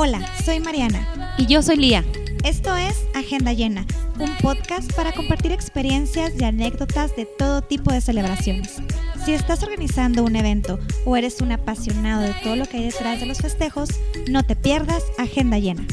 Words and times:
Hola, 0.00 0.24
soy 0.44 0.60
Mariana. 0.60 1.34
Y 1.38 1.46
yo 1.46 1.60
soy 1.60 1.74
Lía. 1.74 2.04
Esto 2.44 2.76
es 2.76 3.02
Agenda 3.16 3.52
Llena, 3.52 3.84
un 4.20 4.32
podcast 4.36 4.92
para 4.92 5.10
compartir 5.10 5.50
experiencias 5.50 6.40
y 6.40 6.44
anécdotas 6.44 7.16
de 7.16 7.26
todo 7.26 7.62
tipo 7.62 7.92
de 7.92 8.00
celebraciones. 8.00 8.76
Si 9.24 9.32
estás 9.32 9.64
organizando 9.64 10.22
un 10.22 10.36
evento 10.36 10.78
o 11.04 11.16
eres 11.16 11.40
un 11.40 11.50
apasionado 11.50 12.22
de 12.22 12.32
todo 12.44 12.54
lo 12.54 12.66
que 12.66 12.76
hay 12.76 12.84
detrás 12.84 13.18
de 13.18 13.26
los 13.26 13.38
festejos, 13.38 13.88
no 14.30 14.44
te 14.44 14.54
pierdas 14.54 15.02
Agenda 15.18 15.58
Llena. 15.58 15.84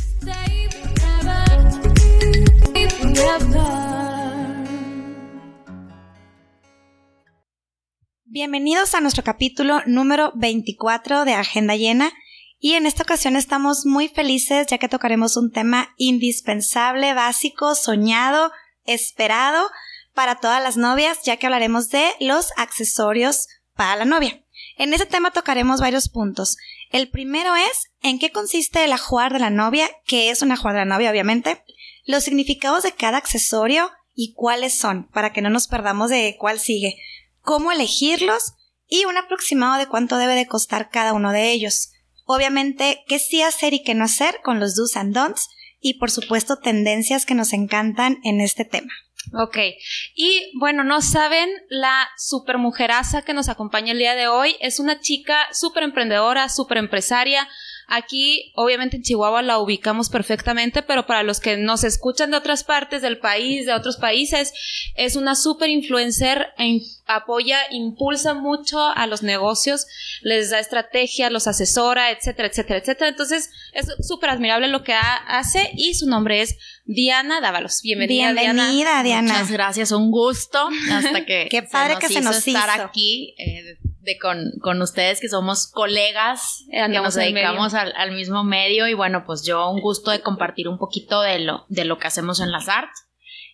Bienvenidos 8.26 8.94
a 8.94 9.02
nuestro 9.02 9.24
capítulo 9.24 9.82
número 9.88 10.32
24 10.36 11.26
de 11.26 11.34
Agenda 11.34 11.76
Llena. 11.76 12.12
Y 12.60 12.74
en 12.74 12.86
esta 12.86 13.04
ocasión 13.04 13.36
estamos 13.36 13.86
muy 13.86 14.08
felices 14.08 14.68
ya 14.68 14.78
que 14.78 14.90
tocaremos 14.90 15.38
un 15.38 15.52
tema 15.52 15.94
indispensable, 15.98 17.14
básico, 17.14 17.76
soñado, 17.76 18.52
esperado 18.86 19.70
para 20.14 20.36
todas 20.36 20.64
las 20.64 20.78
novias, 20.78 21.20
ya 21.24 21.38
que 21.38 21.46
hablaremos 21.46 21.90
de 21.90 22.14
los 22.20 22.52
accesorios 22.58 23.48
para 23.76 23.96
la 23.98 24.06
novia. 24.06 24.42
En 24.78 24.94
este 24.94 25.06
tema 25.06 25.32
tocaremos 25.32 25.80
varios 25.80 26.10
puntos. 26.10 26.58
El 26.92 27.10
primero 27.10 27.56
es 27.56 27.92
en 28.02 28.20
qué 28.20 28.32
consiste 28.32 28.84
el 28.84 28.94
ajuar 28.94 29.34
de 29.34 29.40
la 29.40 29.50
novia, 29.50 29.90
que 30.06 30.30
es 30.30 30.42
un 30.42 30.52
ajuar 30.52 30.74
de 30.74 30.80
la 30.80 30.86
novia, 30.86 31.12
obviamente, 31.12 31.64
los 32.06 32.24
significados 32.24 32.84
de 32.84 32.94
cada 32.94 33.18
accesorio 33.18 33.92
y 34.14 34.34
cuáles 34.34 34.78
son, 34.78 35.08
para 35.10 35.34
que 35.34 35.42
no 35.42 35.50
nos 35.50 35.68
perdamos 35.68 36.10
de 36.10 36.38
cuál 36.40 36.60
sigue, 36.60 36.96
cómo 37.42 37.72
elegirlos 37.72 38.54
y 38.88 39.06
un 39.06 39.18
aproximado 39.18 39.78
de 39.78 39.88
cuánto 39.88 40.18
debe 40.18 40.36
de 40.36 40.48
costar 40.48 40.90
cada 40.90 41.14
uno 41.14 41.32
de 41.32 41.52
ellos. 41.52 41.92
Obviamente, 42.26 43.04
qué 43.08 43.20
sí 43.20 43.42
hacer 43.42 43.74
y 43.74 43.84
qué 43.84 43.94
no 43.94 44.04
hacer 44.04 44.42
con 44.44 44.60
los 44.60 44.76
do's 44.76 44.98
and 44.98 45.14
don'ts 45.16 45.48
y 45.80 46.00
por 46.00 46.10
supuesto 46.10 46.58
tendencias 46.58 47.26
que 47.26 47.36
nos 47.36 47.54
encantan 47.54 48.18
en 48.24 48.42
este 48.42 48.66
tema. 48.66 48.92
Ok, 49.34 49.58
y 50.16 50.52
bueno, 50.60 50.84
no 50.84 51.02
saben, 51.02 51.50
la 51.70 52.08
super 52.18 52.58
mujeraza 52.58 53.24
que 53.24 53.34
nos 53.34 53.50
acompaña 53.50 53.92
el 53.92 54.00
día 54.00 54.16
de 54.16 54.28
hoy 54.28 54.56
es 54.60 54.80
una 54.80 55.00
chica 55.00 55.48
súper 55.52 55.84
emprendedora, 55.84 56.48
súper 56.50 56.78
empresaria, 56.78 57.48
Aquí, 57.88 58.52
obviamente 58.56 58.98
en 58.98 59.04
Chihuahua 59.04 59.42
la 59.42 59.60
ubicamos 59.60 60.10
perfectamente, 60.10 60.82
pero 60.82 61.06
para 61.06 61.24
los 61.24 61.40
que 61.40 61.58
nos 61.58 61.84
escuchan 61.84 62.32
de 62.32 62.38
otras 62.38 62.64
partes 62.64 63.02
del 63.02 63.20
país, 63.20 63.66
de 63.66 63.74
otros 63.74 63.98
países, 63.98 64.54
es 64.96 65.16
una 65.16 65.36
super 65.36 65.70
influencer, 65.70 66.48
e 66.58 66.82
apoya, 67.08 67.60
impulsa 67.72 68.34
mucho 68.34 68.80
a 68.82 69.06
los 69.08 69.22
negocios, 69.22 69.86
les 70.22 70.50
da 70.50 70.60
estrategia, 70.60 71.30
los 71.30 71.48
asesora, 71.48 72.12
etcétera, 72.12 72.48
etcétera, 72.48 72.80
etcétera. 72.80 73.10
Entonces, 73.10 73.52
es 73.74 73.88
súper 74.06 74.32
admirable 74.32 74.68
lo 74.68 74.84
que 74.84 74.94
hace 74.94 75.72
y 75.76 75.94
su 75.94 76.08
nombre 76.08 76.42
es 76.42 76.58
Diana 76.86 77.42
Dávalos. 77.42 77.82
Bienvenida, 77.84 78.34
Bienvenida 78.34 79.04
Diana. 79.04 79.34
Muchas 79.34 79.52
gracias, 79.52 79.92
un 79.92 80.12
gusto. 80.12 80.70
Hasta 80.92 81.26
que 81.26 81.48
Qué 81.52 81.64
padre 81.64 81.98
que 82.00 82.10
se 82.10 82.22
nos 82.22 82.48
estar 82.48 82.82
aquí. 82.82 83.36
Eh, 83.38 83.78
de 84.06 84.18
con, 84.18 84.52
con, 84.62 84.82
ustedes 84.82 85.20
que 85.20 85.28
somos 85.28 85.68
colegas, 85.68 86.64
que 86.72 86.88
nos 86.88 87.16
dedicamos 87.16 87.74
al, 87.74 87.94
al, 87.98 88.12
mismo 88.14 88.44
medio. 88.44 88.88
Y 88.88 88.94
bueno, 88.94 89.24
pues 89.26 89.44
yo 89.44 89.70
un 89.70 89.82
gusto 89.82 90.12
de 90.12 90.22
compartir 90.22 90.70
un 90.70 90.78
poquito 90.78 91.22
de 91.22 91.40
lo, 91.40 91.66
de 91.68 91.86
lo 91.86 91.98
que 91.98 92.08
hacemos 92.08 92.40
en 92.40 92.52
las 92.52 92.70
arts 92.70 93.06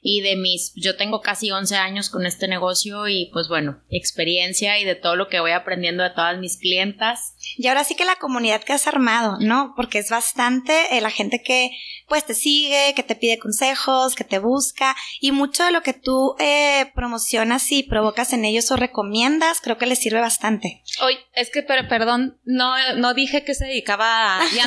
y 0.02 0.22
de 0.22 0.36
mis, 0.36 0.74
yo 0.76 0.98
tengo 0.98 1.22
casi 1.22 1.52
11 1.52 1.76
años 1.76 2.10
con 2.10 2.26
este 2.26 2.48
negocio 2.48 3.08
y 3.08 3.30
pues 3.32 3.48
bueno, 3.48 3.82
experiencia 3.90 4.80
y 4.80 4.84
de 4.84 4.96
todo 4.96 5.16
lo 5.16 5.30
que 5.30 5.40
voy 5.40 5.52
aprendiendo 5.52 6.04
de 6.04 6.10
todas 6.10 6.40
mis 6.40 6.58
clientas. 6.58 7.36
Y 7.58 7.68
ahora 7.68 7.84
sí 7.84 7.96
que 7.96 8.04
la 8.04 8.16
comunidad 8.16 8.64
que 8.64 8.74
has 8.74 8.88
armado, 8.88 9.38
¿no? 9.40 9.74
Porque 9.76 10.00
es 10.00 10.10
bastante 10.10 10.98
eh, 10.98 11.02
la 11.02 11.12
gente 11.12 11.44
que 11.44 11.72
pues 12.08 12.26
te 12.26 12.34
sigue, 12.34 12.94
que 12.96 13.04
te 13.04 13.16
pide 13.16 13.38
consejos, 13.38 14.16
que 14.16 14.24
te 14.24 14.40
busca 14.40 14.96
y 15.20 15.32
mucho 15.32 15.64
de 15.64 15.72
lo 15.72 15.82
que 15.82 15.94
tú 15.94 16.36
eh, 16.40 16.92
promocionas 16.96 17.72
y 17.72 17.84
provocas 17.84 18.34
en 18.34 18.44
ellos 18.44 18.72
o 18.72 18.78
recomiendas, 18.78 19.62
creo 19.62 19.78
que 19.78 19.86
les 19.86 20.00
sirve 20.00 20.20
bastante. 20.20 20.82
Hoy, 21.00 21.18
es 21.34 21.50
que, 21.50 21.64
pero, 21.64 21.88
perdón, 21.88 22.40
no, 22.44 22.74
no 22.96 23.14
dije 23.14 23.44
que 23.44 23.54
se 23.54 23.66
dedicaba 23.66 24.40
a... 24.40 24.42
Ya, 24.54 24.66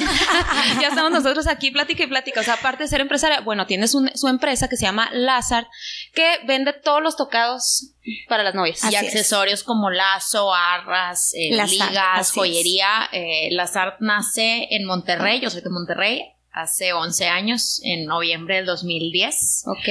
ya 0.81 0.89
estamos 0.89 1.11
nosotros 1.11 1.47
aquí, 1.47 1.71
plática 1.71 2.05
y 2.05 2.07
plática. 2.07 2.41
O 2.41 2.45
sea, 2.45 2.55
aparte 2.55 2.85
de 2.85 2.89
ser 2.89 3.01
empresaria, 3.01 3.41
bueno, 3.41 3.67
tienes 3.67 3.91
su 3.91 4.29
empresa 4.29 4.69
que 4.69 4.77
se 4.77 4.85
llama 4.85 5.11
Lazar, 5.13 5.69
que 6.15 6.39
vende 6.47 6.73
todos 6.73 7.03
los 7.03 7.17
tocados 7.17 7.95
para 8.29 8.43
las 8.43 8.55
novias. 8.55 8.81
y 8.91 8.97
accesorios 8.97 9.63
como 9.63 9.91
lazo, 9.91 10.53
arras, 10.55 11.33
eh, 11.35 11.51
ligas, 11.51 12.33
joyería. 12.33 13.09
Eh, 13.13 13.49
Lazar 13.53 13.97
nace 14.01 14.69
en 14.71 14.87
Monterrey, 14.87 15.41
yo 15.41 15.51
soy 15.51 15.61
de 15.61 15.71
Monterrey, 15.71 16.23
hace 16.51 16.93
11 16.93 17.27
años, 17.27 17.81
en 17.85 18.07
noviembre 18.07 18.57
del 18.57 18.67
2010. 18.67 19.65
Ok 19.67 19.89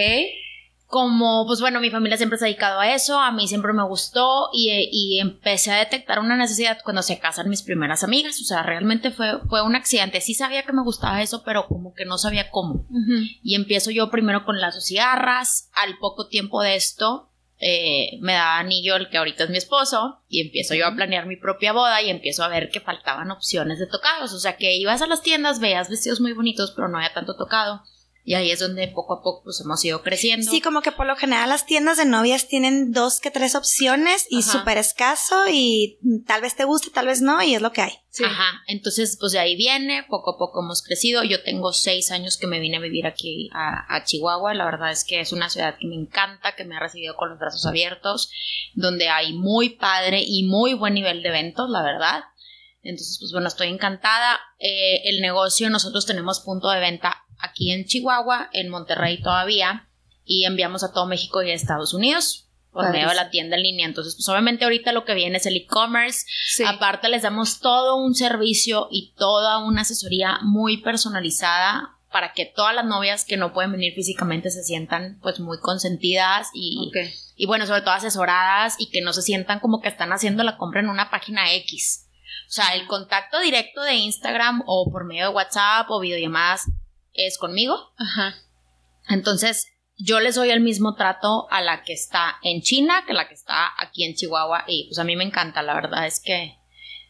como, 0.94 1.48
pues 1.48 1.60
bueno, 1.60 1.80
mi 1.80 1.90
familia 1.90 2.18
siempre 2.18 2.38
se 2.38 2.46
ha 2.46 2.50
dedicado 2.50 2.80
a 2.80 2.94
eso, 2.94 3.20
a 3.20 3.32
mí 3.32 3.48
siempre 3.48 3.74
me 3.74 3.82
gustó 3.82 4.50
y, 4.54 5.18
empecé 5.20 5.72
a 5.72 5.80
detectar 5.80 6.20
una 6.20 6.38
necesidad 6.38 6.78
cuando 6.84 7.02
se 7.02 7.18
casan 7.18 7.50
mis 7.50 7.64
primeras 7.64 8.04
amigas, 8.04 8.40
o 8.40 8.44
sea, 8.44 8.62
realmente 8.62 9.10
fue, 9.10 9.40
fue 9.50 9.64
un 9.64 9.76
accidente, 9.76 10.22
sí 10.22 10.36
sabía 10.36 10.62
que 10.62 10.72
me 10.72 10.84
gustaba 10.84 11.24
eso, 11.24 11.42
pero 11.44 11.66
como 11.66 11.96
que 11.96 12.06
no 12.06 12.20
sabía 12.20 12.52
cómo. 12.52 12.86
Y 13.42 13.56
empiezo 13.56 13.90
yo 13.90 14.12
primero 14.12 14.46
con 14.46 14.62
las 14.62 14.92
y 14.92 14.98
garras, 14.98 15.72
al 15.74 15.98
poco 15.98 16.28
tiempo 16.28 16.62
de 16.62 16.76
esto 16.76 17.32
eh, 17.58 18.20
me 18.22 18.34
da 18.34 18.60
anillo 18.60 18.96
el 18.96 19.10
que 19.10 19.18
ahorita 19.18 19.46
es 19.46 19.50
mi 19.50 19.58
esposo 19.58 20.22
y 20.30 20.42
empiezo 20.42 20.76
yo 20.76 20.86
a 20.86 20.94
planear 20.94 21.26
mi 21.26 21.38
propia 21.38 21.74
boda 21.74 22.04
y 22.04 22.12
empiezo 22.12 22.44
a 22.44 22.50
ver 22.50 22.70
que 22.70 22.82
faltaban 22.82 23.32
opciones 23.32 23.80
de 23.80 23.88
tocados, 23.88 24.32
o 24.32 24.40
sea 24.40 24.58
que 24.58 24.76
ibas 24.76 25.02
a 25.02 25.08
las 25.08 25.24
tiendas, 25.24 25.60
veías 25.60 25.90
vestidos 25.90 26.22
muy 26.22 26.34
bonitos, 26.34 26.72
pero 26.76 26.88
no 26.88 26.98
había 26.98 27.14
tanto 27.14 27.36
tocado. 27.36 27.82
Y 28.26 28.36
ahí 28.36 28.52
es 28.52 28.60
donde 28.60 28.88
poco 28.88 29.16
a 29.16 29.22
poco 29.22 29.42
pues, 29.44 29.60
hemos 29.60 29.84
ido 29.84 30.02
creciendo. 30.02 30.50
Sí, 30.50 30.62
como 30.62 30.82
que 30.82 30.94
por 30.94 31.06
lo 31.06 31.18
general 31.18 31.50
las 31.50 31.66
tiendas 31.66 31.98
de 31.98 32.06
novias 32.06 32.48
tienen 32.48 32.94
dos 32.94 33.20
que 33.20 33.32
tres 33.32 33.54
opciones 33.54 34.28
y 34.30 34.44
súper 34.44 34.78
escaso 34.78 35.44
y 35.52 35.98
tal 36.26 36.42
vez 36.42 36.56
te 36.56 36.64
guste, 36.64 36.90
tal 36.90 37.08
vez 37.08 37.22
no 37.22 37.42
y 37.44 37.56
es 37.56 37.62
lo 37.62 37.74
que 37.74 37.82
hay. 37.82 37.92
Ajá, 38.24 38.62
entonces 38.68 39.18
pues 39.20 39.34
de 39.34 39.40
ahí 39.40 39.58
viene, 39.58 40.06
poco 40.08 40.36
a 40.36 40.38
poco 40.38 40.62
hemos 40.62 40.84
crecido. 40.84 41.24
Yo 41.24 41.44
tengo 41.44 41.74
seis 41.74 42.12
años 42.12 42.38
que 42.38 42.48
me 42.48 42.60
vine 42.60 42.78
a 42.78 42.82
vivir 42.82 43.08
aquí 43.08 43.50
a, 43.54 43.94
a 43.94 44.06
Chihuahua. 44.06 44.54
La 44.54 44.66
verdad 44.66 44.92
es 44.92 45.04
que 45.04 45.20
es 45.20 45.34
una 45.34 45.50
ciudad 45.50 45.76
que 45.78 45.88
me 45.88 45.96
encanta, 45.96 46.56
que 46.56 46.64
me 46.64 46.78
ha 46.78 46.80
recibido 46.80 47.16
con 47.18 47.30
los 47.30 47.40
brazos 47.40 47.66
abiertos, 47.66 48.30
donde 48.74 49.10
hay 49.10 49.34
muy 49.34 49.70
padre 49.70 50.24
y 50.26 50.44
muy 50.44 50.76
buen 50.76 50.94
nivel 50.94 51.24
de 51.24 51.30
eventos, 51.30 51.70
la 51.70 51.84
verdad. 51.84 52.22
Entonces, 52.84 53.18
pues 53.20 53.32
bueno, 53.32 53.48
estoy 53.48 53.68
encantada. 53.68 54.40
Eh, 54.60 55.10
el 55.10 55.22
negocio, 55.22 55.70
nosotros 55.70 56.06
tenemos 56.06 56.42
punto 56.42 56.70
de 56.70 56.80
venta 56.80 57.24
aquí 57.44 57.72
en 57.72 57.86
Chihuahua, 57.86 58.50
en 58.54 58.70
Monterrey 58.70 59.22
todavía, 59.22 59.90
y 60.26 60.46
enviamos 60.46 60.84
a 60.84 60.94
todo 60.94 61.06
México 61.06 61.44
y 61.44 61.52
a 61.52 61.54
Estados 61.54 61.94
Unidos 61.94 62.48
por 62.72 62.90
medio 62.90 63.10
de 63.10 63.16
la 63.16 63.30
tienda 63.30 63.56
en 63.56 63.62
línea. 63.64 63.86
Entonces, 63.86 64.16
pues 64.16 64.28
obviamente 64.30 64.64
ahorita 64.64 64.92
lo 64.94 65.06
que 65.06 65.14
viene 65.14 65.38
es 65.38 65.46
el 65.46 65.56
e-commerce. 65.56 66.26
Aparte 66.66 67.08
les 67.08 67.22
damos 67.22 67.60
todo 67.60 67.98
un 67.98 68.16
servicio 68.16 68.88
y 68.90 69.14
toda 69.16 69.60
una 69.60 69.82
asesoría 69.82 70.40
muy 70.42 70.78
personalizada 70.78 71.98
para 72.12 72.34
que 72.34 72.46
todas 72.46 72.74
las 72.74 72.86
novias 72.86 73.26
que 73.26 73.38
no 73.38 73.54
pueden 73.54 73.72
venir 73.72 73.94
físicamente 73.94 74.50
se 74.50 74.64
sientan 74.64 75.20
pues 75.22 75.40
muy 75.40 75.60
consentidas 75.60 76.50
y, 76.54 76.92
y 77.36 77.46
bueno, 77.46 77.68
sobre 77.68 77.82
todo 77.82 77.92
asesoradas 77.92 78.76
y 78.80 78.90
que 78.90 79.02
no 79.02 79.14
se 79.14 79.22
sientan 79.22 79.60
como 79.60 79.82
que 79.82 79.90
están 79.90 80.12
haciendo 80.12 80.44
la 80.44 80.58
compra 80.58 80.80
en 80.80 80.90
una 80.90 81.12
página 81.12 81.54
X. 81.54 82.08
O 82.48 82.52
sea, 82.52 82.76
el 82.76 82.88
contacto 82.88 83.40
directo 83.40 83.82
de 83.82 83.96
Instagram 83.96 84.64
o 84.66 84.92
por 84.92 85.06
medio 85.06 85.30
de 85.30 85.36
WhatsApp 85.36 85.90
o 85.90 86.00
videollamadas 86.00 86.66
es 87.14 87.38
conmigo. 87.38 87.94
Ajá. 87.98 88.36
Entonces, 89.10 89.68
yo 89.98 90.20
les 90.20 90.36
doy 90.36 90.50
el 90.50 90.60
mismo 90.60 90.96
trato 90.96 91.48
a 91.52 91.62
la 91.62 91.84
que 91.84 91.94
está 91.94 92.38
en 92.42 92.62
China 92.62 93.04
que 93.06 93.14
la 93.14 93.28
que 93.28 93.34
está 93.34 93.72
aquí 93.78 94.04
en 94.04 94.16
Chihuahua. 94.16 94.66
Y 94.68 94.88
pues 94.88 95.00
a 95.00 95.04
mí 95.04 95.16
me 95.16 95.24
encanta, 95.24 95.62
la 95.62 95.76
verdad 95.76 96.08
es 96.08 96.20
que 96.20 96.58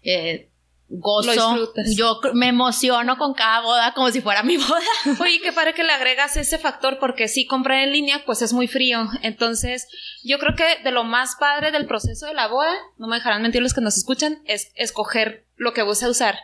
eh, 0.03 0.49
gozo. 0.89 1.73
yo 1.95 2.19
me 2.33 2.49
emociono 2.49 3.17
con 3.17 3.33
cada 3.33 3.61
boda 3.61 3.93
como 3.93 4.11
si 4.11 4.21
fuera 4.21 4.43
mi 4.43 4.57
boda. 4.57 4.81
Oye, 5.19 5.39
que 5.41 5.53
para 5.53 5.73
que 5.73 5.83
le 5.83 5.91
agregas 5.91 6.37
ese 6.37 6.57
factor, 6.57 6.99
porque 6.99 7.27
si 7.27 7.47
comprar 7.47 7.79
en 7.79 7.93
línea, 7.93 8.23
pues 8.25 8.41
es 8.41 8.53
muy 8.53 8.67
frío. 8.67 9.07
Entonces, 9.21 9.87
yo 10.23 10.39
creo 10.39 10.55
que 10.55 10.83
de 10.83 10.91
lo 10.91 11.03
más 11.03 11.35
padre 11.39 11.71
del 11.71 11.85
proceso 11.85 12.25
de 12.27 12.33
la 12.33 12.47
boda, 12.47 12.73
no 12.97 13.07
me 13.07 13.15
dejarán 13.15 13.41
mentir 13.41 13.61
los 13.61 13.73
que 13.73 13.81
nos 13.81 13.97
escuchan, 13.97 14.41
es 14.45 14.71
escoger 14.75 15.47
lo 15.55 15.73
que 15.73 15.83
vas 15.83 16.03
a 16.03 16.09
usar. 16.09 16.37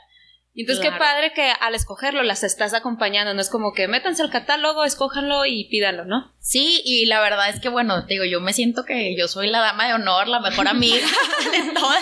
Entonces, 0.62 0.86
qué 0.86 0.98
padre 0.98 1.32
que 1.34 1.52
al 1.60 1.74
escogerlo 1.74 2.22
las 2.24 2.44
estás 2.44 2.74
acompañando, 2.74 3.34
no 3.34 3.42
es 3.42 3.50
como 3.50 3.74
que 3.74 3.88
métanse 3.88 4.22
al 4.22 4.30
catálogo, 4.30 4.84
escójanlo 4.84 5.46
y 5.46 5.70
pídanlo, 5.70 6.06
¿no? 6.06 6.34
Sí, 6.40 6.82
y 6.84 7.06
la 7.06 7.22
verdad 7.22 7.50
es 7.50 7.60
que, 7.60 7.70
bueno, 7.70 8.06
te 8.06 8.16
digo, 8.16 8.26
yo 8.26 8.42
me 8.42 8.54
siento 8.54 8.84
que 8.84 9.16
yo 9.18 9.28
soy 9.28 9.48
la 9.48 9.60
dama 9.60 9.88
de 9.88 9.94
honor, 9.94 10.28
la 10.28 10.40
mejor 10.40 10.68
amiga 10.68 11.08
de 11.52 11.74
todas. 11.74 12.02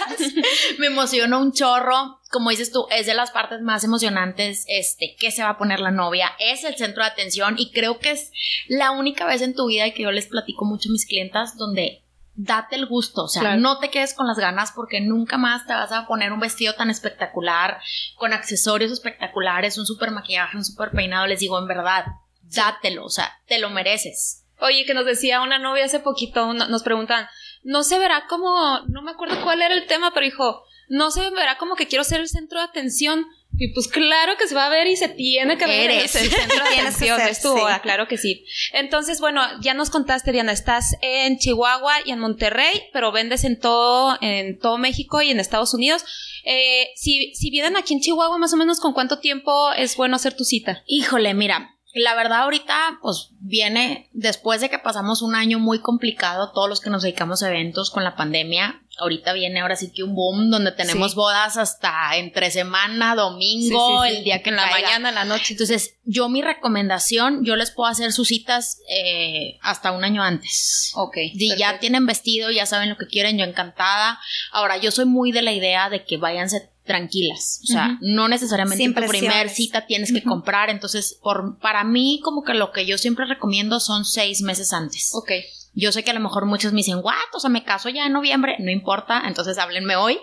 Me 0.79 0.87
emociona 0.87 1.37
un 1.37 1.53
chorro. 1.53 2.19
Como 2.31 2.49
dices 2.49 2.71
tú, 2.71 2.87
es 2.89 3.05
de 3.05 3.13
las 3.13 3.31
partes 3.31 3.61
más 3.61 3.83
emocionantes, 3.83 4.65
este, 4.67 5.15
qué 5.17 5.31
se 5.31 5.43
va 5.43 5.51
a 5.51 5.57
poner 5.57 5.79
la 5.79 5.91
novia, 5.91 6.31
es 6.39 6.65
el 6.65 6.75
centro 6.75 7.03
de 7.03 7.09
atención 7.09 7.55
y 7.57 7.71
creo 7.71 7.99
que 7.99 8.11
es 8.11 8.31
la 8.67 8.91
única 8.91 9.25
vez 9.25 9.41
en 9.41 9.55
tu 9.55 9.67
vida 9.67 9.89
que 9.91 10.03
yo 10.03 10.11
les 10.11 10.27
platico 10.27 10.65
mucho 10.65 10.89
a 10.89 10.91
mis 10.91 11.05
clientas 11.05 11.55
donde 11.57 12.06
date 12.37 12.75
el 12.75 12.85
gusto, 12.85 13.23
o 13.23 13.27
sea, 13.27 13.57
no 13.57 13.79
te 13.79 13.89
quedes 13.89 14.13
con 14.13 14.27
las 14.27 14.37
ganas 14.37 14.71
porque 14.71 15.01
nunca 15.01 15.37
más 15.37 15.65
te 15.65 15.73
vas 15.73 15.91
a 15.91 16.05
poner 16.05 16.31
un 16.31 16.39
vestido 16.39 16.73
tan 16.75 16.91
espectacular, 16.91 17.81
con 18.15 18.31
accesorios 18.31 18.91
espectaculares, 18.91 19.77
un 19.79 19.87
super 19.87 20.11
maquillaje, 20.11 20.55
un 20.55 20.63
super 20.63 20.91
peinado, 20.91 21.25
les 21.25 21.39
digo, 21.39 21.57
en 21.57 21.67
verdad, 21.67 22.05
dátelo, 22.43 23.05
o 23.05 23.09
sea, 23.09 23.39
te 23.47 23.57
lo 23.57 23.71
mereces. 23.71 24.45
Oye, 24.59 24.85
que 24.85 24.93
nos 24.93 25.05
decía 25.05 25.41
una 25.41 25.57
novia 25.57 25.85
hace 25.85 25.99
poquito, 25.99 26.53
nos 26.53 26.83
preguntan, 26.83 27.27
no 27.63 27.83
se 27.83 27.97
verá 27.97 28.25
como, 28.29 28.81
no 28.87 29.01
me 29.01 29.11
acuerdo 29.11 29.41
cuál 29.43 29.63
era 29.63 29.73
el 29.73 29.87
tema, 29.87 30.11
pero 30.13 30.25
dijo, 30.25 30.63
no 30.89 31.09
se 31.09 31.29
verá 31.31 31.57
como 31.57 31.75
que 31.75 31.87
quiero 31.87 32.03
ser 32.03 32.21
el 32.21 32.29
centro 32.29 32.59
de 32.59 32.65
atención. 32.65 33.25
Y 33.59 33.73
pues 33.73 33.87
claro 33.87 34.33
que 34.37 34.47
se 34.47 34.53
va 34.53 34.67
a 34.67 34.69
ver 34.69 34.87
y 34.87 34.95
se 34.95 35.09
tiene 35.09 35.57
que 35.57 35.65
ver 35.65 35.89
el 35.89 36.07
centro 36.07 36.37
de 36.37 36.79
atención 36.79 37.19
es 37.21 37.41
tu 37.41 37.55
claro 37.81 38.07
que 38.07 38.17
sí. 38.17 38.45
Entonces, 38.73 39.19
bueno, 39.19 39.41
ya 39.61 39.73
nos 39.73 39.89
contaste, 39.89 40.31
Diana, 40.31 40.51
estás 40.51 40.95
en 41.01 41.37
Chihuahua 41.37 41.93
y 42.05 42.11
en 42.11 42.19
Monterrey, 42.19 42.83
pero 42.93 43.11
vendes 43.11 43.43
en 43.43 43.59
todo, 43.59 44.17
en 44.21 44.59
todo 44.59 44.77
México 44.77 45.21
y 45.21 45.31
en 45.31 45.39
Estados 45.39 45.73
Unidos. 45.73 46.05
Eh, 46.45 46.89
si, 46.95 47.33
si 47.35 47.49
vienen 47.49 47.77
aquí 47.77 47.93
en 47.93 47.99
Chihuahua, 47.99 48.37
más 48.37 48.53
o 48.53 48.57
menos, 48.57 48.79
¿con 48.79 48.93
cuánto 48.93 49.19
tiempo 49.19 49.71
es 49.73 49.95
bueno 49.97 50.15
hacer 50.15 50.35
tu 50.35 50.43
cita? 50.43 50.83
Híjole, 50.85 51.33
mira, 51.33 51.77
la 51.93 52.15
verdad 52.15 52.43
ahorita 52.43 52.99
pues 53.01 53.29
viene 53.39 54.09
después 54.13 54.61
de 54.61 54.69
que 54.69 54.79
pasamos 54.79 55.21
un 55.21 55.35
año 55.35 55.59
muy 55.59 55.79
complicado 55.79 56.51
todos 56.51 56.69
los 56.69 56.79
que 56.79 56.89
nos 56.89 57.01
dedicamos 57.01 57.41
a 57.41 57.49
eventos 57.49 57.89
con 57.89 58.03
la 58.03 58.15
pandemia 58.15 58.83
ahorita 58.99 59.33
viene 59.33 59.59
ahora 59.59 59.75
sí 59.75 59.91
que 59.91 60.03
un 60.03 60.15
boom 60.15 60.49
donde 60.49 60.71
tenemos 60.71 61.15
bodas 61.15 61.57
hasta 61.57 62.15
entre 62.17 62.51
semana 62.51 63.15
domingo 63.15 64.03
el 64.03 64.23
día 64.23 64.41
que 64.41 64.49
en 64.49 64.57
la 64.57 64.67
mañana 64.67 65.09
en 65.09 65.15
la 65.15 65.25
noche. 65.25 65.53
Entonces 65.53 65.95
yo 66.03 66.29
mi 66.29 66.41
recomendación 66.41 67.43
yo 67.43 67.55
les 67.55 67.71
puedo 67.71 67.89
hacer 67.89 68.11
sus 68.11 68.27
citas 68.27 68.79
eh, 68.89 69.57
hasta 69.61 69.91
un 69.91 70.03
año 70.03 70.23
antes. 70.23 70.91
Ok 70.95 71.17
y 71.33 71.55
ya 71.57 71.79
tienen 71.79 72.05
vestido 72.05 72.51
ya 72.51 72.65
saben 72.65 72.89
lo 72.89 72.97
que 72.97 73.07
quieren 73.07 73.37
yo 73.37 73.45
encantada. 73.45 74.19
Ahora 74.51 74.77
yo 74.77 74.91
soy 74.91 75.05
muy 75.05 75.31
de 75.31 75.41
la 75.41 75.53
idea 75.53 75.89
de 75.89 76.03
que 76.03 76.17
váyanse 76.17 76.69
tranquilas. 76.87 77.59
O 77.63 77.67
sea, 77.67 77.99
no 78.01 78.27
necesariamente 78.27 78.83
en 78.83 78.95
tu 78.95 79.05
primer 79.05 79.49
cita 79.49 79.85
tienes 79.85 80.11
que 80.11 80.23
comprar. 80.23 80.69
Entonces, 80.69 81.19
por, 81.21 81.59
para 81.59 81.83
mí, 81.83 82.21
como 82.23 82.43
que 82.43 82.53
lo 82.53 82.71
que 82.71 82.85
yo 82.87 82.97
siempre 82.97 83.25
recomiendo 83.25 83.79
son 83.79 84.05
seis 84.05 84.41
meses 84.41 84.73
antes. 84.73 85.11
Ok. 85.13 85.31
Yo 85.79 85.91
sé 85.91 86.03
que 86.03 86.09
a 86.09 86.13
lo 86.15 86.19
mejor 86.19 86.47
muchos 86.47 86.73
me 86.73 86.77
dicen, 86.77 87.01
what, 87.03 87.13
o 87.33 87.39
sea, 87.39 87.51
me 87.51 87.63
caso 87.63 87.89
ya 87.89 88.07
en 88.07 88.13
noviembre, 88.13 88.55
no 88.57 88.71
importa, 88.71 89.21
entonces 89.27 89.59
háblenme 89.59 89.95
hoy. 89.95 90.17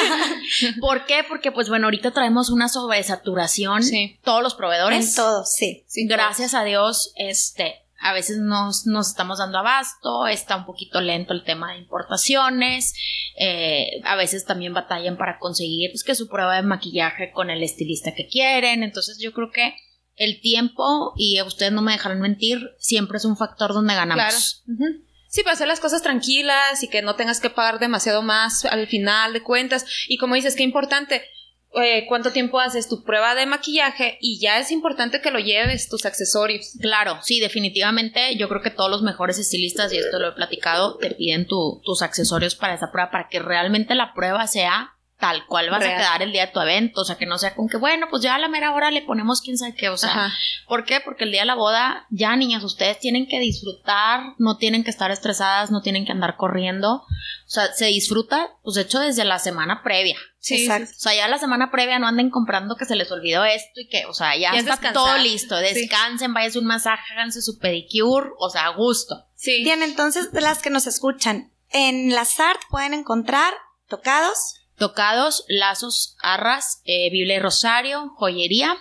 ¿Por 0.80 1.04
qué? 1.04 1.22
Porque, 1.28 1.52
pues 1.52 1.68
bueno, 1.68 1.86
ahorita 1.86 2.12
traemos 2.12 2.48
una 2.48 2.66
sobresaturación, 2.70 3.82
sí. 3.82 4.18
todos 4.24 4.42
los 4.42 4.54
proveedores. 4.54 5.10
En 5.10 5.14
todo, 5.16 5.44
sí. 5.44 5.84
Gracias 6.08 6.54
a 6.54 6.64
Dios, 6.64 7.12
este, 7.16 7.82
a 7.98 8.14
veces 8.14 8.38
nos, 8.38 8.86
nos 8.86 9.08
estamos 9.08 9.36
dando 9.36 9.58
abasto, 9.58 10.26
está 10.26 10.56
un 10.56 10.64
poquito 10.64 11.02
lento 11.02 11.34
el 11.34 11.44
tema 11.44 11.72
de 11.72 11.78
importaciones, 11.80 12.94
eh, 13.38 14.00
a 14.04 14.16
veces 14.16 14.46
también 14.46 14.72
batallan 14.72 15.18
para 15.18 15.38
conseguir 15.38 15.90
pues, 15.90 16.04
que 16.04 16.14
su 16.14 16.26
prueba 16.26 16.56
de 16.56 16.62
maquillaje 16.62 17.32
con 17.32 17.50
el 17.50 17.62
estilista 17.62 18.14
que 18.14 18.28
quieren, 18.28 18.82
entonces 18.82 19.18
yo 19.20 19.34
creo 19.34 19.50
que 19.50 19.74
el 20.16 20.40
tiempo, 20.40 21.14
y 21.16 21.40
ustedes 21.42 21.72
no 21.72 21.82
me 21.82 21.92
dejarán 21.92 22.20
mentir, 22.20 22.70
siempre 22.78 23.18
es 23.18 23.24
un 23.24 23.36
factor 23.36 23.72
donde 23.72 23.94
ganamos. 23.94 24.62
Claro. 24.66 24.94
Sí, 25.28 25.42
para 25.42 25.54
hacer 25.54 25.68
las 25.68 25.78
cosas 25.78 26.02
tranquilas 26.02 26.82
y 26.82 26.88
que 26.88 27.02
no 27.02 27.14
tengas 27.14 27.40
que 27.40 27.50
pagar 27.50 27.78
demasiado 27.78 28.20
más 28.20 28.64
al 28.64 28.88
final 28.88 29.32
de 29.32 29.42
cuentas. 29.42 29.86
Y 30.08 30.16
como 30.16 30.34
dices, 30.34 30.56
qué 30.56 30.64
importante, 30.64 31.22
eh, 31.80 32.04
cuánto 32.08 32.32
tiempo 32.32 32.58
haces 32.58 32.88
tu 32.88 33.04
prueba 33.04 33.36
de 33.36 33.46
maquillaje 33.46 34.18
y 34.20 34.40
ya 34.40 34.58
es 34.58 34.72
importante 34.72 35.20
que 35.20 35.30
lo 35.30 35.38
lleves, 35.38 35.88
tus 35.88 36.04
accesorios. 36.04 36.72
Claro, 36.80 37.20
sí, 37.22 37.38
definitivamente 37.38 38.34
yo 38.36 38.48
creo 38.48 38.60
que 38.60 38.72
todos 38.72 38.90
los 38.90 39.02
mejores 39.02 39.38
estilistas, 39.38 39.92
y 39.92 39.98
esto 39.98 40.18
lo 40.18 40.30
he 40.30 40.32
platicado, 40.32 40.96
te 40.98 41.12
piden 41.12 41.46
tus 41.46 42.02
accesorios 42.02 42.56
para 42.56 42.74
esa 42.74 42.90
prueba, 42.90 43.12
para 43.12 43.28
que 43.28 43.38
realmente 43.38 43.94
la 43.94 44.12
prueba 44.14 44.48
sea 44.48 44.96
tal 45.20 45.46
cual 45.46 45.70
vas 45.70 45.84
a 45.84 45.88
quedar 45.88 46.22
el 46.22 46.32
día 46.32 46.46
de 46.46 46.52
tu 46.52 46.60
evento, 46.60 47.02
o 47.02 47.04
sea, 47.04 47.16
que 47.16 47.26
no 47.26 47.38
sea 47.38 47.54
con 47.54 47.68
que, 47.68 47.76
bueno, 47.76 48.08
pues 48.10 48.22
ya 48.22 48.34
a 48.34 48.38
la 48.38 48.48
mera 48.48 48.72
hora 48.74 48.90
le 48.90 49.02
ponemos 49.02 49.40
quién 49.40 49.58
sabe 49.58 49.74
qué, 49.74 49.88
o 49.88 49.96
sea, 49.96 50.32
¿por 50.66 50.84
qué? 50.84 51.00
Porque 51.00 51.24
el 51.24 51.32
día 51.32 51.42
de 51.42 51.46
la 51.46 51.54
boda, 51.54 52.06
ya 52.10 52.34
niñas, 52.36 52.64
ustedes 52.64 52.98
tienen 52.98 53.28
que 53.28 53.38
disfrutar, 53.38 54.34
no 54.38 54.56
tienen 54.56 54.82
que 54.82 54.90
estar 54.90 55.10
estresadas, 55.10 55.70
no 55.70 55.82
tienen 55.82 56.04
que 56.04 56.12
andar 56.12 56.36
corriendo, 56.36 56.94
o 56.94 57.52
sea, 57.52 57.72
se 57.72 57.86
disfruta, 57.86 58.50
pues 58.62 58.74
de 58.74 58.82
hecho, 58.82 58.98
desde 58.98 59.24
la 59.24 59.38
semana 59.38 59.82
previa. 59.82 60.16
Sí, 60.38 60.62
Exacto. 60.62 60.92
O 60.96 61.00
sea, 61.00 61.14
ya 61.14 61.28
la 61.28 61.38
semana 61.38 61.70
previa 61.70 61.98
no 61.98 62.06
anden 62.06 62.30
comprando 62.30 62.76
que 62.76 62.86
se 62.86 62.96
les 62.96 63.12
olvidó 63.12 63.44
esto 63.44 63.80
y 63.80 63.88
que, 63.88 64.06
o 64.06 64.14
sea, 64.14 64.36
ya, 64.38 64.52
está 64.52 64.92
todo 64.92 65.18
listo. 65.18 65.56
Descansen, 65.56 66.32
sí. 66.50 66.58
un 66.58 66.64
masaje, 66.64 67.02
háganse 67.12 67.42
su 67.42 67.58
pedicure, 67.58 68.30
o 68.38 68.48
sea, 68.48 68.66
a 68.66 68.76
gusto. 68.76 69.26
Sí. 69.34 69.62
Bien, 69.62 69.82
entonces, 69.82 70.32
de 70.32 70.40
las 70.40 70.62
que 70.62 70.70
nos 70.70 70.86
escuchan, 70.86 71.52
en 71.68 72.14
la 72.14 72.24
SART 72.24 72.60
pueden 72.70 72.94
encontrar 72.94 73.52
tocados, 73.88 74.59
tocados, 74.80 75.44
lazos, 75.46 76.16
arras, 76.22 76.80
eh, 76.84 77.10
Biblia 77.10 77.36
y 77.36 77.38
rosario, 77.38 78.14
joyería 78.16 78.76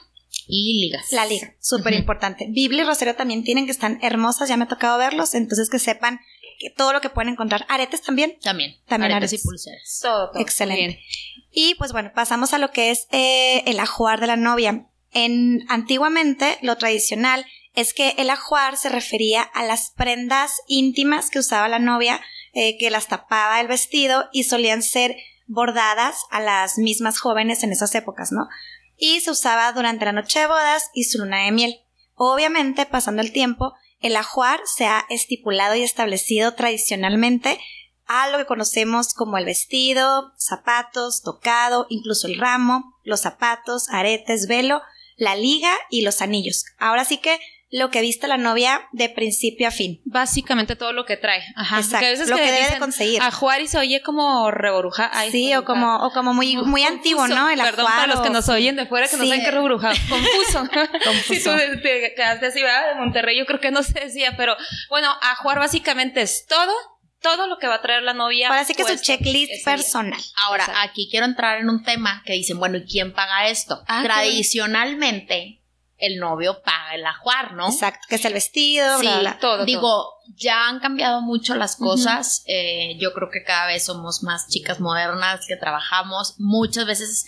y 0.48 0.82
ligas. 0.82 1.12
La 1.12 1.26
liga, 1.26 1.54
súper 1.60 1.94
importante. 1.94 2.48
Biblia 2.50 2.84
y 2.84 2.86
rosario 2.88 3.16
también 3.16 3.44
tienen 3.44 3.66
que 3.66 3.72
están 3.72 4.00
hermosas, 4.02 4.48
ya 4.48 4.56
me 4.56 4.64
ha 4.64 4.68
tocado 4.68 4.98
verlos, 4.98 5.36
entonces 5.36 5.70
que 5.70 5.78
sepan 5.78 6.22
que 6.58 6.70
todo 6.70 6.94
lo 6.94 7.02
que 7.02 7.10
pueden 7.10 7.34
encontrar. 7.34 7.66
Aretes 7.68 8.02
también. 8.02 8.38
También. 8.42 8.78
También 8.88 9.12
aretes, 9.12 9.42
y 9.42 9.44
pulseras. 9.44 10.00
Todo, 10.02 10.32
todo. 10.32 10.42
Excelente. 10.42 11.04
Y 11.52 11.76
pues 11.76 11.92
bueno, 11.92 12.12
pasamos 12.16 12.54
a 12.54 12.60
lo 12.60 12.72
que 12.72 12.92
es 12.92 13.08
eh, 13.12 13.64
el 13.66 13.80
ajuar 13.80 14.22
de 14.22 14.28
la 14.28 14.38
novia. 14.38 14.88
En 15.12 15.66
antiguamente 15.68 16.58
lo 16.62 16.78
tradicional 16.78 17.46
es 17.76 17.94
que 17.94 18.16
el 18.18 18.30
ajuar 18.30 18.78
se 18.78 18.88
refería 18.88 19.42
a 19.42 19.66
las 19.66 19.92
prendas 19.92 20.62
íntimas 20.68 21.30
que 21.30 21.40
usaba 21.40 21.68
la 21.68 21.80
novia, 21.80 22.22
eh, 22.54 22.78
que 22.78 22.90
las 22.90 23.08
tapaba 23.08 23.60
el 23.60 23.68
vestido 23.68 24.30
y 24.32 24.44
solían 24.46 24.82
ser 24.82 25.18
bordadas 25.50 26.24
a 26.30 26.40
las 26.40 26.78
mismas 26.78 27.20
jóvenes 27.20 27.64
en 27.64 27.72
esas 27.72 27.94
épocas, 27.96 28.32
¿no? 28.32 28.48
Y 28.96 29.20
se 29.20 29.32
usaba 29.32 29.72
durante 29.74 30.06
la 30.06 30.14
noche 30.14 30.40
de 30.40 30.48
bodas 30.48 30.90
y 30.94 31.06
su 31.06 31.18
luna 31.18 31.44
de 31.44 31.52
miel. 31.52 31.80
Obviamente, 32.16 32.86
pasando 32.86 33.22
el 33.22 33.34
tiempo, 33.34 33.74
el 34.00 34.16
ajuar 34.16 34.62
se 34.66 34.86
ha 34.86 35.06
estipulado 35.10 35.76
y 35.76 35.84
establecido 35.84 36.54
tradicionalmente 36.54 37.60
a 38.06 38.30
lo 38.30 38.38
que 38.38 38.46
conocemos 38.46 39.14
como 39.14 39.38
el 39.38 39.46
vestido, 39.46 40.32
zapatos, 40.38 41.22
tocado, 41.24 41.88
incluso 41.90 42.28
el 42.28 42.40
ramo, 42.40 42.96
los 43.04 43.22
zapatos, 43.22 43.90
aretes, 43.90 44.48
velo, 44.48 44.82
la 45.18 45.36
liga 45.36 45.72
y 45.90 46.02
los 46.02 46.22
anillos. 46.22 46.66
Ahora 46.78 47.06
sí 47.06 47.18
que 47.18 47.40
lo 47.72 47.92
que 47.92 48.02
viste 48.02 48.28
la 48.28 48.38
novia 48.38 48.82
de 48.92 49.10
principio 49.10 49.68
a 49.68 49.72
fin. 49.72 50.02
Básicamente 50.06 50.76
todo 50.76 50.92
lo 50.92 51.06
que 51.06 51.18
trae. 51.18 51.44
Ajá. 51.56 51.78
Exacto. 51.78 52.06
a 52.06 52.10
veces 52.10 52.30
lo 52.30 52.36
que, 52.36 52.52
debe 52.52 52.72
de 52.72 52.80
conseguir. 52.80 53.22
A 53.22 53.32
Juárez 53.32 53.72
se 53.72 53.78
oye 53.78 54.02
como 54.02 54.50
reboruja. 54.52 55.12
sí, 55.32 55.54
o 55.56 55.64
como, 55.64 55.98
o 55.98 56.12
como 56.12 56.34
muy, 56.34 56.58
muy 56.58 56.84
antiguo, 56.84 57.28
¿no? 57.28 57.50
El 57.50 57.60
Perdón 57.60 57.86
para 57.86 58.08
los 58.08 58.22
que 58.22 58.30
nos 58.30 58.50
oyen 58.50 58.76
de 58.76 58.86
fuera 58.88 59.08
que 59.08 59.18
no 59.18 59.26
saben 59.26 59.44
qué 59.44 59.52
reboruja. 59.52 59.90
Confuso. 60.10 60.68
Confuso. 61.04 61.30
Si 61.30 61.44
tú 61.44 61.82
te 61.82 62.14
quedaste 62.16 62.48
así, 62.48 62.62
¿verdad? 62.62 62.94
De 62.94 63.00
Monterrey, 63.00 63.38
yo 63.38 63.46
creo 63.46 63.60
que 63.60 63.72
no 63.72 63.84
se 63.84 64.00
decía, 64.00 64.36
pero 64.36 64.56
bueno, 64.90 65.14
ajuar 65.22 65.60
básicamente 65.60 66.22
es 66.22 66.46
todo 66.48 66.74
todo 67.22 67.48
lo 67.48 67.58
que 67.58 67.68
va 67.68 67.76
a 67.76 67.82
traer 67.82 68.04
la 68.04 68.14
novia. 68.14 68.48
Ahora 68.48 68.64
sí 68.64 68.74
que 68.74 68.84
es 68.84 68.88
su 68.88 69.04
checklist 69.04 69.66
personal. 69.66 70.20
Ahora, 70.46 70.66
aquí 70.82 71.08
quiero 71.12 71.26
entrar 71.26 71.60
en 71.60 71.70
un 71.70 71.84
tema 71.84 72.24
que 72.26 72.34
dicen, 72.34 72.60
bueno, 72.60 72.78
¿y 72.78 72.86
quién 72.86 73.14
paga 73.14 73.50
esto? 73.50 73.84
Ah, 73.88 74.02
Tradicionalmente, 74.04 75.62
el 76.00 76.18
novio 76.18 76.62
paga 76.64 76.96
el 76.96 77.06
ajuar, 77.06 77.54
¿no? 77.54 77.68
Exacto, 77.68 78.06
que 78.10 78.16
es 78.16 78.26
el 78.26 78.34
vestido, 78.34 79.00
sí, 79.00 79.10
todo. 79.40 79.66
Digo, 79.66 80.20
ya 80.36 80.68
han 80.68 80.80
cambiado 80.80 81.22
mucho 81.22 81.56
las 81.56 81.76
cosas. 81.76 82.44
Eh, 82.48 82.98
yo 83.00 83.14
creo 83.14 83.30
que 83.30 83.44
cada 83.44 83.68
vez 83.68 83.86
somos 83.86 84.24
más 84.24 84.48
chicas 84.48 84.80
modernas 84.80 85.46
que 85.48 85.58
trabajamos. 85.58 86.36
Muchas 86.40 86.86
veces, 86.86 87.26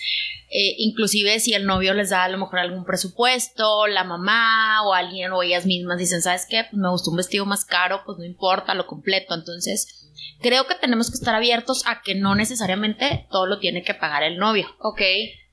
eh, 0.49 0.75
inclusive 0.77 1.39
si 1.39 1.53
el 1.53 1.65
novio 1.65 1.93
les 1.93 2.09
da 2.09 2.23
a 2.23 2.29
lo 2.29 2.37
mejor 2.37 2.59
algún 2.59 2.85
presupuesto, 2.85 3.87
la 3.87 4.03
mamá 4.03 4.83
o 4.85 4.93
alguien 4.93 5.31
o 5.31 5.43
ellas 5.43 5.65
mismas 5.65 5.97
dicen, 5.97 6.21
¿sabes 6.21 6.45
qué? 6.49 6.63
Pues 6.69 6.81
me 6.81 6.89
gustó 6.89 7.11
un 7.11 7.17
vestido 7.17 7.45
más 7.45 7.65
caro, 7.65 8.03
pues 8.05 8.17
no 8.17 8.25
importa, 8.25 8.73
lo 8.73 8.87
completo. 8.87 9.33
Entonces, 9.33 10.09
creo 10.41 10.67
que 10.67 10.75
tenemos 10.75 11.09
que 11.09 11.15
estar 11.15 11.35
abiertos 11.35 11.83
a 11.85 12.01
que 12.01 12.15
no 12.15 12.35
necesariamente 12.35 13.27
todo 13.31 13.47
lo 13.47 13.59
tiene 13.59 13.83
que 13.83 13.93
pagar 13.93 14.23
el 14.23 14.37
novio. 14.37 14.67
Ok. 14.79 15.01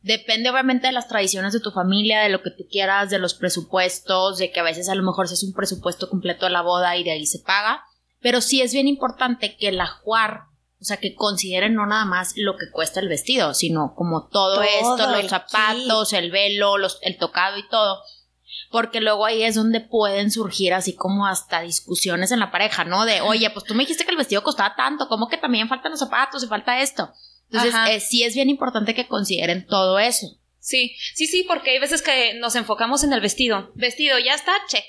Depende 0.08 0.48
obviamente 0.48 0.86
de 0.86 0.94
las 0.94 1.06
tradiciones 1.06 1.52
de 1.52 1.60
tu 1.60 1.70
familia, 1.70 2.22
de 2.22 2.30
lo 2.30 2.40
que 2.40 2.50
tú 2.50 2.64
quieras, 2.70 3.10
de 3.10 3.18
los 3.18 3.34
presupuestos, 3.34 4.38
de 4.38 4.50
que 4.50 4.60
a 4.60 4.62
veces 4.62 4.88
a 4.88 4.94
lo 4.94 5.02
mejor 5.02 5.28
se 5.28 5.34
hace 5.34 5.44
un 5.44 5.52
presupuesto 5.52 6.08
completo 6.08 6.46
de 6.46 6.52
la 6.52 6.62
boda 6.62 6.96
y 6.96 7.04
de 7.04 7.10
ahí 7.10 7.26
se 7.26 7.40
paga. 7.40 7.84
Pero 8.22 8.40
sí 8.40 8.62
es 8.62 8.72
bien 8.72 8.88
importante 8.88 9.58
que 9.58 9.68
el 9.68 9.78
ajuar, 9.78 10.44
o 10.80 10.84
sea, 10.84 10.96
que 10.96 11.14
consideren 11.14 11.74
no 11.74 11.84
nada 11.84 12.06
más 12.06 12.32
lo 12.38 12.56
que 12.56 12.70
cuesta 12.70 13.00
el 13.00 13.08
vestido, 13.08 13.52
sino 13.52 13.94
como 13.94 14.28
todo, 14.28 14.62
esto, 14.62 15.10
los 15.10 15.28
zapatos, 15.28 16.14
el 16.14 16.30
velo, 16.30 16.78
los, 16.78 16.98
el 17.02 17.18
tocado 17.18 17.58
y 17.58 17.68
todo. 17.68 18.00
Porque 18.70 19.02
luego 19.02 19.26
ahí 19.26 19.42
es 19.42 19.56
donde 19.56 19.80
pueden 19.80 20.30
surgir 20.30 20.72
así 20.72 20.96
como 20.96 21.26
hasta 21.26 21.60
discusiones 21.60 22.32
en 22.32 22.40
la 22.40 22.50
pareja, 22.50 22.86
¿no? 22.86 23.04
De, 23.04 23.20
oye, 23.20 23.50
pues 23.50 23.66
tú 23.66 23.74
me 23.74 23.82
dijiste 23.82 24.06
que 24.06 24.12
el 24.12 24.16
vestido 24.16 24.42
costaba 24.42 24.74
tanto, 24.74 25.06
¿cómo 25.06 25.28
que 25.28 25.36
también 25.36 25.68
faltan 25.68 25.90
los 25.90 26.00
zapatos 26.00 26.42
y 26.42 26.46
falta 26.46 26.80
esto? 26.80 27.12
Entonces, 27.50 27.74
eh, 27.90 28.00
sí 28.00 28.24
es 28.24 28.34
bien 28.34 28.50
importante 28.50 28.94
que 28.94 29.06
consideren 29.06 29.66
todo 29.66 29.98
eso. 29.98 30.26
Sí, 30.60 30.96
sí, 31.14 31.26
sí, 31.26 31.44
porque 31.48 31.70
hay 31.70 31.78
veces 31.78 32.02
que 32.02 32.34
nos 32.34 32.54
enfocamos 32.56 33.02
en 33.04 33.12
el 33.12 33.20
vestido. 33.20 33.72
Vestido, 33.74 34.18
ya 34.18 34.34
está, 34.34 34.52
check. 34.68 34.84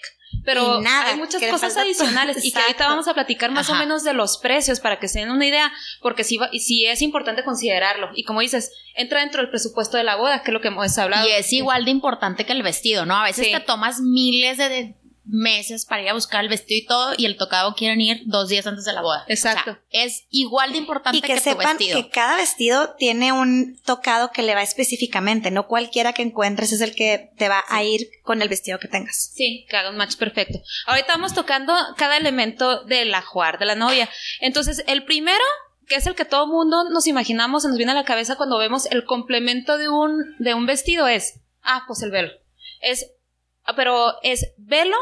pero 0.46 0.80
nada, 0.82 1.08
hay 1.12 1.18
muchas 1.18 1.42
cosas 1.44 1.76
adicionales 1.78 2.44
y 2.46 2.52
que 2.52 2.60
ahorita 2.60 2.88
vamos 2.88 3.08
a 3.08 3.14
platicar 3.14 3.52
más 3.52 3.70
o 3.70 3.76
menos 3.76 4.04
de 4.04 4.14
los 4.14 4.38
precios 4.38 4.80
para 4.80 5.00
que 5.00 5.08
se 5.08 5.20
den 5.20 5.32
una 5.32 5.46
idea, 5.46 5.72
porque 6.02 6.24
sí, 6.24 6.38
va- 6.38 6.50
sí 6.52 6.86
es 6.86 7.02
importante 7.02 7.44
considerarlo. 7.44 8.10
Y 8.16 8.24
como 8.24 8.42
dices, 8.42 8.72
entra 8.96 9.22
dentro 9.22 9.42
del 9.42 9.50
presupuesto 9.50 9.98
de 9.98 10.04
la 10.04 10.16
boda, 10.18 10.42
que 10.44 10.52
es 10.52 10.54
lo 10.54 10.62
que 10.62 10.68
hemos 10.70 10.98
hablado. 10.98 11.28
Y 11.28 11.32
es 11.32 11.52
igual 11.54 11.84
de 11.86 11.92
importante 11.92 12.46
que 12.46 12.54
el 12.54 12.62
vestido, 12.64 13.06
¿no? 13.06 13.16
A 13.16 13.24
veces 13.24 13.46
Sí. 13.48 13.52
te 13.52 13.60
tomas 13.60 14.02
miles 14.02 14.58
de, 14.58 14.70
de 14.70 14.96
meses 15.30 15.86
para 15.86 16.02
ir 16.02 16.10
a 16.10 16.14
buscar 16.14 16.44
el 16.44 16.50
vestido 16.50 16.80
y 16.80 16.86
todo, 16.86 17.14
y 17.18 17.26
el 17.26 17.38
tocado 17.38 17.76
quieren 17.76 18.02
ir 18.02 18.22
dos 18.26 18.50
días 18.50 18.66
antes 18.68 18.86
de 18.86 18.94
la 18.94 19.02
boda. 19.02 19.26
Exacto. 19.28 19.72
O 19.72 19.74
sea, 19.74 20.04
es 20.04 20.26
igual 20.30 20.72
de 20.72 20.80
importante 20.80 21.18
Y 21.18 21.22
que, 21.22 21.28
que, 21.28 21.36
tu 21.36 21.42
sepan 21.42 21.78
vestido. 21.78 22.02
que 22.02 22.10
cada 22.10 22.36
vestido 22.36 22.96
tiene 22.98 23.32
un 23.32 23.80
tocado 23.84 24.32
que 24.32 24.42
le 24.42 24.56
va 24.56 24.64
específicamente, 24.64 25.52
no 25.52 25.68
cualquiera 25.68 26.14
que 26.14 26.24
encuentres 26.24 26.72
es 26.72 26.82
el 26.82 26.96
que 26.96 27.32
te 27.38 27.50
va 27.50 27.64
a 27.68 27.84
ir 27.84 28.10
con 28.24 28.42
el 28.42 28.50
vestido 28.50 28.80
que 28.80 28.88
tengas. 28.88 29.32
Sí, 29.34 29.66
haga 29.72 29.90
un 29.90 29.98
match 29.98 30.16
perfecto. 30.16 30.60
Ahorita 30.88 31.14
vamos 31.14 31.34
tocando 31.34 31.74
cada 31.98 32.18
elemento 32.18 32.84
del 32.86 33.14
ajuar 33.14 33.60
de 33.60 33.66
la 33.66 33.76
novia. 33.76 34.10
Entonces, 34.40 34.84
el 34.88 35.04
primero, 35.06 35.44
que 35.88 35.96
es 35.96 36.08
el 36.08 36.16
que 36.16 36.26
todo 36.26 36.48
mundo 36.48 36.90
nos 36.90 37.08
imaginamos, 37.08 37.64
se 37.64 37.70
nos 37.70 37.78
viene 37.78 37.92
a 37.92 37.96
la 37.96 38.06
cabeza 38.06 38.36
cuando 38.36 38.58
vemos 38.58 38.86
el 38.88 39.06
complemento 39.06 39.78
de 39.78 39.90
un, 39.90 40.36
de 40.40 40.54
un 40.54 40.66
vestido, 40.66 41.08
es, 41.08 41.40
ah, 41.62 41.84
pues 41.88 42.02
el 42.02 42.12
velo. 42.12 42.32
Es, 42.82 43.12
pero 43.76 44.16
es 44.24 44.54
velo 44.58 44.98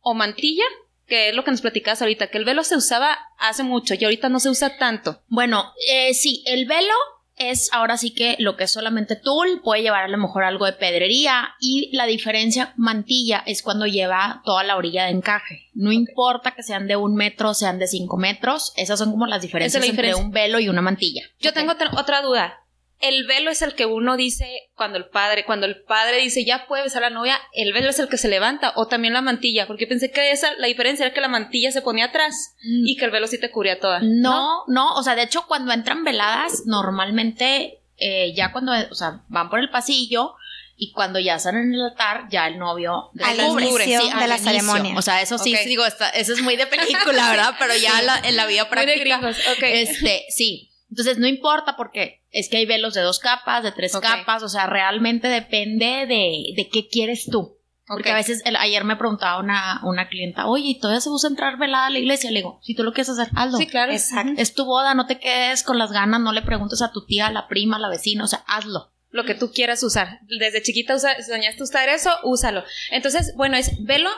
o 0.00 0.14
mantilla, 0.14 0.64
que 1.06 1.30
es 1.30 1.34
lo 1.34 1.44
que 1.44 1.50
nos 1.50 1.60
platicabas 1.60 2.02
ahorita, 2.02 2.28
que 2.28 2.38
el 2.38 2.44
velo 2.44 2.64
se 2.64 2.76
usaba 2.76 3.18
hace 3.38 3.62
mucho 3.62 3.94
y 3.94 4.04
ahorita 4.04 4.28
no 4.28 4.40
se 4.40 4.50
usa 4.50 4.78
tanto. 4.78 5.22
Bueno, 5.28 5.72
eh, 5.88 6.14
sí, 6.14 6.42
el 6.46 6.66
velo 6.66 6.94
es 7.40 7.70
ahora 7.72 7.96
sí 7.96 8.14
que 8.14 8.36
lo 8.38 8.56
que 8.56 8.64
es 8.64 8.70
solamente 8.70 9.16
tul, 9.16 9.62
puede 9.64 9.82
llevar 9.82 10.04
a 10.04 10.08
lo 10.08 10.18
mejor 10.18 10.44
algo 10.44 10.66
de 10.66 10.74
pedrería 10.74 11.54
y 11.58 11.90
la 11.96 12.04
diferencia 12.04 12.74
mantilla 12.76 13.42
es 13.46 13.62
cuando 13.62 13.86
lleva 13.86 14.42
toda 14.44 14.62
la 14.62 14.76
orilla 14.76 15.04
de 15.04 15.12
encaje. 15.12 15.70
No 15.72 15.90
importa 15.90 16.52
que 16.54 16.62
sean 16.62 16.86
de 16.86 16.96
un 16.96 17.14
metro 17.14 17.50
o 17.50 17.54
sean 17.54 17.78
de 17.78 17.88
cinco 17.88 18.18
metros, 18.18 18.74
esas 18.76 18.98
son 18.98 19.10
como 19.10 19.26
las 19.26 19.40
diferencias 19.40 19.82
la 19.82 19.88
entre 19.88 20.14
un 20.14 20.30
velo 20.30 20.60
y 20.60 20.68
una 20.68 20.82
mantilla. 20.82 21.22
Yo 21.40 21.54
tengo 21.54 21.72
otra 21.72 22.20
duda. 22.20 22.60
El 23.00 23.26
velo 23.26 23.50
es 23.50 23.62
el 23.62 23.74
que 23.74 23.86
uno 23.86 24.16
dice 24.16 24.46
cuando 24.74 24.98
el 24.98 25.06
padre, 25.08 25.44
cuando 25.46 25.66
el 25.66 25.82
padre 25.82 26.18
dice 26.18 26.44
ya 26.44 26.66
puede 26.66 26.82
besar 26.82 27.02
a 27.02 27.08
la 27.10 27.14
novia, 27.16 27.38
el 27.54 27.72
velo 27.72 27.88
es 27.90 27.98
el 27.98 28.08
que 28.08 28.18
se 28.18 28.28
levanta 28.28 28.72
o 28.76 28.86
también 28.88 29.14
la 29.14 29.22
mantilla, 29.22 29.66
porque 29.66 29.86
pensé 29.86 30.10
que 30.10 30.30
esa 30.32 30.52
la 30.58 30.66
diferencia 30.66 31.06
era 31.06 31.14
que 31.14 31.20
la 31.22 31.28
mantilla 31.28 31.72
se 31.72 31.80
ponía 31.82 32.06
atrás 32.06 32.54
y 32.62 32.96
que 32.96 33.06
el 33.06 33.10
velo 33.10 33.26
sí 33.26 33.40
te 33.40 33.50
cubría 33.50 33.80
toda. 33.80 34.00
No, 34.02 34.64
no, 34.68 34.94
o 34.94 35.02
sea, 35.02 35.14
de 35.14 35.22
hecho, 35.22 35.46
cuando 35.48 35.72
entran 35.72 36.04
veladas, 36.04 36.62
normalmente 36.66 37.80
eh, 37.96 38.32
ya 38.34 38.52
cuando, 38.52 38.72
o 38.90 38.94
sea, 38.94 39.22
van 39.28 39.50
por 39.50 39.60
el 39.60 39.70
pasillo 39.70 40.34
y 40.76 40.92
cuando 40.92 41.18
ya 41.18 41.34
están 41.34 41.56
en 41.56 41.74
el 41.74 41.82
altar, 41.82 42.24
ya 42.30 42.46
el 42.46 42.58
novio 42.58 43.10
Al 43.22 43.36
descubre. 43.36 43.66
inicio 43.66 44.00
de 44.02 44.10
al 44.12 44.28
la 44.30 44.38
ceremonia. 44.38 44.94
O 44.96 45.02
sea, 45.02 45.20
eso 45.20 45.36
sí, 45.36 45.54
digo, 45.66 45.84
está- 45.84 46.08
eso 46.10 46.32
es 46.32 46.40
muy 46.40 46.56
de 46.56 46.66
película, 46.66 47.30
¿verdad? 47.30 47.54
Pero 47.58 47.74
ya 47.76 48.00
la- 48.02 48.18
en 48.20 48.36
la 48.36 48.46
vida 48.46 48.64
Muy 48.64 48.76
de 48.76 48.84
práctica. 48.84 49.18
gringos, 49.18 49.36
ok. 49.56 49.62
Este, 49.62 50.24
sí. 50.30 50.69
Entonces 50.90 51.18
no 51.18 51.26
importa 51.26 51.76
porque 51.76 52.22
es 52.30 52.48
que 52.48 52.56
hay 52.58 52.66
velos 52.66 52.94
de 52.94 53.00
dos 53.02 53.18
capas, 53.20 53.62
de 53.62 53.72
tres 53.72 53.92
capas, 54.18 54.42
o 54.42 54.48
sea, 54.48 54.66
realmente 54.66 55.28
depende 55.28 56.06
de, 56.06 56.52
de 56.56 56.68
qué 56.72 56.88
quieres 56.88 57.26
tú. 57.30 57.56
Porque 57.86 58.10
a 58.10 58.14
veces, 58.14 58.42
el- 58.44 58.54
ayer 58.56 58.84
me 58.84 58.94
preguntaba 58.96 59.40
una, 59.40 59.80
una 59.82 60.08
clienta, 60.08 60.46
oye, 60.46 60.64
¿y 60.68 60.78
todavía 60.78 61.00
se 61.00 61.10
usa 61.10 61.28
entrar 61.28 61.58
velada 61.58 61.86
a 61.86 61.90
la 61.90 61.98
iglesia? 61.98 62.30
Le 62.30 62.38
digo, 62.38 62.60
si 62.62 62.74
tú 62.76 62.84
lo 62.84 62.92
quieres 62.92 63.08
hacer, 63.08 63.28
hazlo. 63.34 63.58
Sí, 63.58 63.66
claro. 63.66 63.90
Exacto. 63.92 64.32
Es 64.36 64.54
tu 64.54 64.64
boda, 64.64 64.94
no 64.94 65.06
te 65.06 65.18
quedes 65.18 65.64
con 65.64 65.76
las 65.76 65.90
ganas, 65.90 66.20
no 66.20 66.32
le 66.32 66.42
preguntes 66.42 66.82
a 66.82 66.92
tu 66.92 67.04
tía, 67.04 67.26
a 67.26 67.32
la 67.32 67.48
prima, 67.48 67.76
a 67.76 67.80
la 67.80 67.88
vecina, 67.88 68.22
o 68.22 68.28
sea, 68.28 68.44
hazlo. 68.46 68.92
Lo 69.10 69.24
que 69.24 69.34
tú 69.34 69.50
quieras 69.52 69.82
usar. 69.82 70.20
Desde 70.38 70.62
chiquita 70.62 70.94
usa, 70.94 71.20
soñaste 71.20 71.64
usar 71.64 71.88
eso, 71.88 72.12
úsalo. 72.22 72.62
Entonces, 72.92 73.34
bueno, 73.36 73.56
es 73.56 73.82
velo 73.84 74.08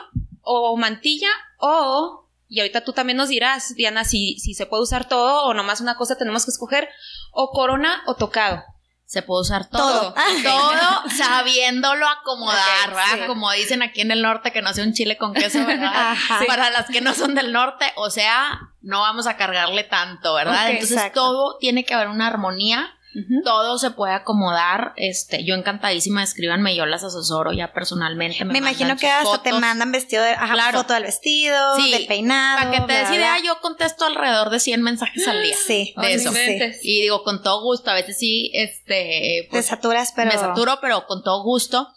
o 0.43 0.77
mantilla 0.77 1.29
o, 1.57 2.22
y 2.53 2.59
ahorita 2.59 2.83
tú 2.83 2.93
también 2.93 3.17
nos 3.17 3.29
dirás, 3.29 3.73
Diana, 3.73 4.05
si, 4.05 4.37
si 4.37 4.53
se 4.53 4.67
puede 4.67 4.83
usar 4.83 5.07
todo 5.07 5.45
o 5.45 5.55
nomás 5.55 5.81
una 5.81 5.95
cosa 5.95 6.19
tenemos 6.19 6.45
que 6.45 6.51
escoger, 6.51 6.87
o 7.31 7.49
corona 7.49 8.03
o 8.05 8.13
tocado. 8.13 8.63
Se 9.05 9.23
puede 9.23 9.41
usar 9.41 9.69
Todo. 9.69 10.13
todo. 10.13 10.15
Todo 10.43 11.09
sabiéndolo 11.09 12.07
acomodar, 12.07 12.89
¿verdad? 12.89 13.03
sí. 13.13 13.19
Como 13.27 13.51
dicen 13.53 13.81
aquí 13.81 14.01
en 14.01 14.11
el 14.11 14.21
norte, 14.21 14.51
que 14.51 14.61
no 14.61 14.71
sea 14.71 14.83
un 14.83 14.93
chile 14.93 15.17
con 15.17 15.33
queso, 15.33 15.65
¿verdad? 15.65 15.91
Ajá. 16.11 16.39
Sí. 16.39 16.45
Para 16.45 16.69
las 16.69 16.87
que 16.87 17.01
no 17.01 17.15
son 17.15 17.33
del 17.33 17.51
norte, 17.51 17.91
o 17.95 18.11
sea, 18.11 18.59
no 18.81 18.99
vamos 18.99 19.25
a 19.25 19.35
cargarle 19.35 19.83
tanto, 19.83 20.35
¿verdad? 20.35 20.69
Entonces 20.69 20.97
exacto. 20.97 21.21
todo 21.21 21.57
tiene 21.57 21.85
que 21.85 21.95
haber 21.95 22.09
una 22.09 22.27
armonía, 22.27 22.87
todo 23.43 23.77
se 23.77 23.91
puede 23.91 24.13
acomodar. 24.13 24.93
Este, 24.95 25.45
yo 25.45 25.55
encantadísima, 25.55 26.23
escríbanme, 26.23 26.75
yo 26.75 26.85
las 26.85 27.03
asesoro 27.03 27.51
ya 27.51 27.73
personalmente. 27.73 28.43
Me, 28.45 28.57
imagino 28.57 28.89
mandan 28.89 28.97
que 28.97 29.09
hasta 29.09 29.41
te 29.43 29.53
mandan 29.53 29.91
vestido 29.91 30.23
de, 30.23 30.31
ajá, 30.31 30.53
Claro. 30.53 30.79
foto 30.79 30.93
del 30.93 31.03
vestido, 31.03 31.75
Sí. 31.77 31.91
del 31.91 32.05
peinado. 32.07 32.59
Para 32.59 32.71
que 32.71 32.81
te 32.81 32.93
des 32.93 33.11
idea, 33.11 33.37
yo 33.43 33.59
contesto 33.61 34.05
alrededor 34.05 34.49
de 34.49 34.59
100 34.59 34.81
mensajes 34.81 35.27
al 35.27 35.41
día. 35.43 35.55
Sí, 35.67 35.93
de 35.95 36.13
eso. 36.13 36.29
inventes. 36.29 36.79
Y 36.83 37.01
digo, 37.01 37.23
con 37.23 37.41
todo 37.41 37.61
gusto, 37.63 37.89
a 37.91 37.93
veces 37.93 38.17
sí, 38.17 38.51
este, 38.53 39.43
Te 39.43 39.47
pues, 39.51 39.65
saturas, 39.65 40.13
pero... 40.15 40.31
me 40.31 40.37
saturo, 40.37 40.79
pero 40.81 41.05
con 41.05 41.23
todo 41.23 41.43
gusto. 41.43 41.87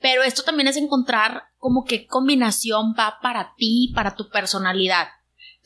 Pero 0.00 0.22
esto 0.22 0.42
también 0.42 0.68
es 0.68 0.76
encontrar 0.76 1.44
como 1.58 1.84
qué 1.84 2.06
combinación 2.06 2.94
va 2.98 3.18
para 3.22 3.54
ti, 3.56 3.92
para 3.94 4.14
tu 4.14 4.28
personalidad. 4.28 5.08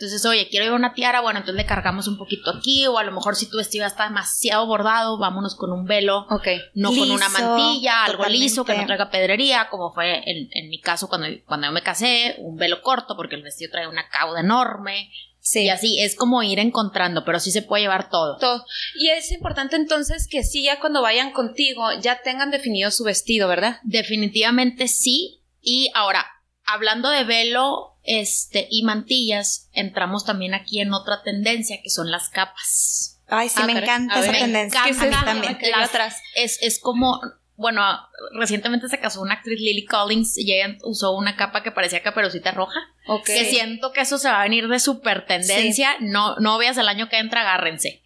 Entonces, 0.01 0.25
oye, 0.25 0.49
quiero 0.49 0.65
llevar 0.65 0.81
una 0.81 0.95
tiara, 0.95 1.21
bueno, 1.21 1.41
entonces 1.41 1.57
le 1.63 1.67
cargamos 1.67 2.09
un 2.09 2.17
poquito 2.17 2.51
aquí, 2.51 2.87
o 2.87 2.97
a 2.97 3.05
lo 3.05 3.13
mejor 3.13 3.37
si 3.37 3.51
tu 3.51 3.59
vestido 3.59 3.85
está 3.85 4.05
demasiado 4.05 4.65
bordado, 4.67 5.19
vámonos 5.19 5.55
con 5.55 5.73
un 5.75 5.85
velo, 5.85 6.27
Ok. 6.31 6.49
no 6.75 6.89
con 6.89 7.11
una 7.11 7.29
mantilla, 7.29 8.05
algo 8.05 8.25
liso, 8.25 8.65
que 8.65 8.73
no 8.73 8.79
totalmente. 8.79 8.87
traiga 8.87 9.11
pedrería, 9.11 9.69
como 9.69 9.93
fue 9.93 10.23
en, 10.25 10.49
en 10.53 10.71
mi 10.71 10.81
caso 10.81 11.07
cuando, 11.11 11.27
cuando 11.45 11.67
yo 11.67 11.73
me 11.73 11.83
casé, 11.83 12.37
un 12.39 12.57
velo 12.57 12.81
corto, 12.81 13.15
porque 13.15 13.35
el 13.37 13.43
vestido 13.43 13.71
trae 13.73 13.87
una 13.89 14.09
cauda 14.09 14.41
enorme, 14.41 15.11
Sí. 15.43 15.65
y 15.65 15.69
así 15.71 16.01
es 16.01 16.17
como 16.17 16.43
ir 16.43 16.59
encontrando, 16.59 17.25
pero 17.27 17.39
sí 17.41 17.51
se 17.51 17.61
puede 17.63 17.83
llevar 17.83 18.09
todo. 18.11 18.37
Todo. 18.39 18.65
Y 18.95 19.09
es 19.09 19.31
importante 19.33 19.77
entonces 19.77 20.27
que 20.31 20.45
sí, 20.45 20.65
ya 20.65 20.81
cuando 20.81 21.03
vayan 21.03 21.33
contigo, 21.33 21.83
ya 22.01 22.23
tengan 22.23 22.51
definido 22.51 22.91
su 22.91 23.05
vestido, 23.05 23.49
¿verdad? 23.49 23.81
Definitivamente 23.83 24.87
sí. 24.89 25.43
Y 25.63 25.91
ahora, 25.95 26.27
hablando 26.65 27.09
de 27.11 27.25
velo 27.25 27.90
este, 28.03 28.67
y 28.71 28.83
mantillas, 28.83 29.69
entramos 29.73 30.25
también 30.25 30.55
aquí 30.55 30.81
en 30.81 30.93
otra 30.95 31.23
tendencia 31.23 31.81
que 31.83 31.91
son 31.91 32.11
las 32.11 32.29
capas. 32.29 33.21
Ay, 33.29 33.49
sí, 33.49 33.61
Ah, 33.63 33.67
me 33.67 33.73
encanta 33.73 34.19
esa 34.21 34.33
ver, 34.33 34.41
tendencia. 34.41 34.83
también. 35.25 35.53
Me 35.53 35.59
quedé 35.59 35.75
atrás. 35.75 36.17
Es, 36.35 36.59
es 36.63 36.81
como, 36.81 37.21
bueno, 37.55 37.83
recientemente 38.33 38.89
se 38.89 38.99
casó 38.99 39.23
una 39.23 39.35
actriz 39.35 39.61
Lily 39.61 39.85
Collins 39.85 40.37
y 40.37 40.53
ella 40.53 40.77
usó 40.83 41.13
una 41.17 41.37
capa 41.37 41.63
que 41.63 41.71
parecía 41.71 42.03
caperucita 42.03 42.51
roja. 42.53 42.81
Ok. 43.07 43.27
Que 43.27 43.45
siento 43.45 43.93
que 43.93 44.01
eso 44.01 44.19
se 44.19 44.29
va 44.29 44.41
a 44.41 44.45
venir 44.45 44.67
de 44.67 44.81
super 44.81 45.27
tendencia. 45.27 45.95
No, 46.01 46.37
no 46.37 46.59
veas 46.59 46.77
el 46.79 46.89
año 46.89 47.09
que 47.09 47.19
entra, 47.19 47.43
agárrense. 47.43 48.03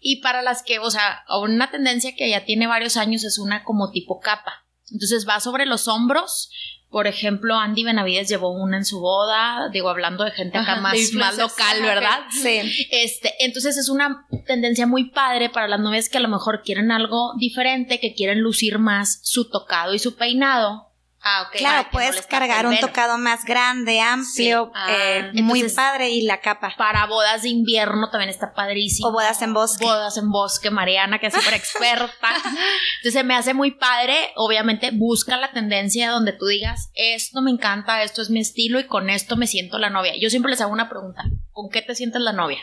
Y 0.00 0.16
para 0.22 0.40
las 0.42 0.62
que, 0.62 0.78
o 0.78 0.90
sea, 0.90 1.22
una 1.42 1.70
tendencia 1.70 2.14
que 2.16 2.28
ya 2.30 2.44
tiene 2.44 2.66
varios 2.66 2.96
años 2.96 3.24
es 3.24 3.38
una 3.38 3.64
como 3.64 3.90
tipo 3.90 4.20
capa. 4.20 4.64
Entonces 4.90 5.26
va 5.28 5.38
sobre 5.40 5.66
los 5.66 5.86
hombros. 5.88 6.50
Por 6.92 7.06
ejemplo, 7.06 7.56
Andy 7.56 7.84
Benavides 7.84 8.28
llevó 8.28 8.50
una 8.50 8.76
en 8.76 8.84
su 8.84 9.00
boda. 9.00 9.70
Digo, 9.72 9.88
hablando 9.88 10.24
de 10.24 10.30
gente 10.30 10.58
acá 10.58 10.72
Ajá, 10.72 10.80
más, 10.82 11.12
más 11.14 11.38
local, 11.38 11.80
¿verdad? 11.80 12.20
Sí. 12.30 12.60
Este, 12.90 13.34
entonces 13.40 13.78
es 13.78 13.88
una 13.88 14.26
tendencia 14.46 14.86
muy 14.86 15.10
padre 15.10 15.48
para 15.48 15.68
las 15.68 15.80
novias 15.80 16.10
que 16.10 16.18
a 16.18 16.20
lo 16.20 16.28
mejor 16.28 16.62
quieren 16.62 16.92
algo 16.92 17.32
diferente, 17.38 17.98
que 17.98 18.12
quieren 18.12 18.40
lucir 18.40 18.78
más 18.78 19.20
su 19.22 19.48
tocado 19.48 19.94
y 19.94 19.98
su 19.98 20.16
peinado. 20.16 20.91
Ah, 21.24 21.42
ok. 21.46 21.56
Claro, 21.56 21.88
puedes 21.92 22.26
cargar 22.26 22.66
un 22.66 22.76
tocado 22.80 23.16
más 23.16 23.44
grande, 23.44 24.00
amplio, 24.00 24.72
Ah, 24.74 24.88
eh, 24.90 25.30
muy 25.34 25.60
entonces- 25.60 25.74
padre 25.74 26.10
y 26.10 26.22
la 26.22 26.40
capa. 26.40 26.74
Para 26.76 27.06
bodas 27.06 27.42
de 27.42 27.48
invierno 27.50 28.10
también 28.10 28.28
está 28.28 28.52
padrísimo. 28.54 29.08
O 29.08 29.12
bodas 29.12 29.40
en 29.40 29.54
bosque. 29.54 29.84
Bodas 29.84 30.16
en 30.16 30.30
bosque, 30.30 30.70
Mariana, 30.72 31.20
que 31.20 31.28
es 31.28 31.34
súper 31.34 31.54
experta. 31.54 32.28
Entonces 32.96 33.12
se 33.12 33.22
me 33.22 33.36
hace 33.36 33.54
muy 33.54 33.70
padre. 33.70 34.32
Obviamente, 34.34 34.90
busca 34.92 35.36
la 35.36 35.52
tendencia 35.52 36.10
donde 36.10 36.32
tú 36.32 36.46
digas, 36.46 36.90
esto 36.94 37.40
me 37.40 37.52
encanta, 37.52 38.02
esto 38.02 38.20
es 38.20 38.30
mi 38.30 38.40
estilo 38.40 38.80
y 38.80 38.86
con 38.88 39.08
esto 39.08 39.36
me 39.36 39.46
siento 39.46 39.78
la 39.78 39.90
novia. 39.90 40.14
Yo 40.20 40.28
siempre 40.28 40.50
les 40.50 40.60
hago 40.60 40.72
una 40.72 40.88
pregunta. 40.88 41.22
¿Con 41.52 41.70
qué 41.70 41.82
te 41.82 41.94
sientes 41.94 42.20
la 42.20 42.32
novia? 42.32 42.58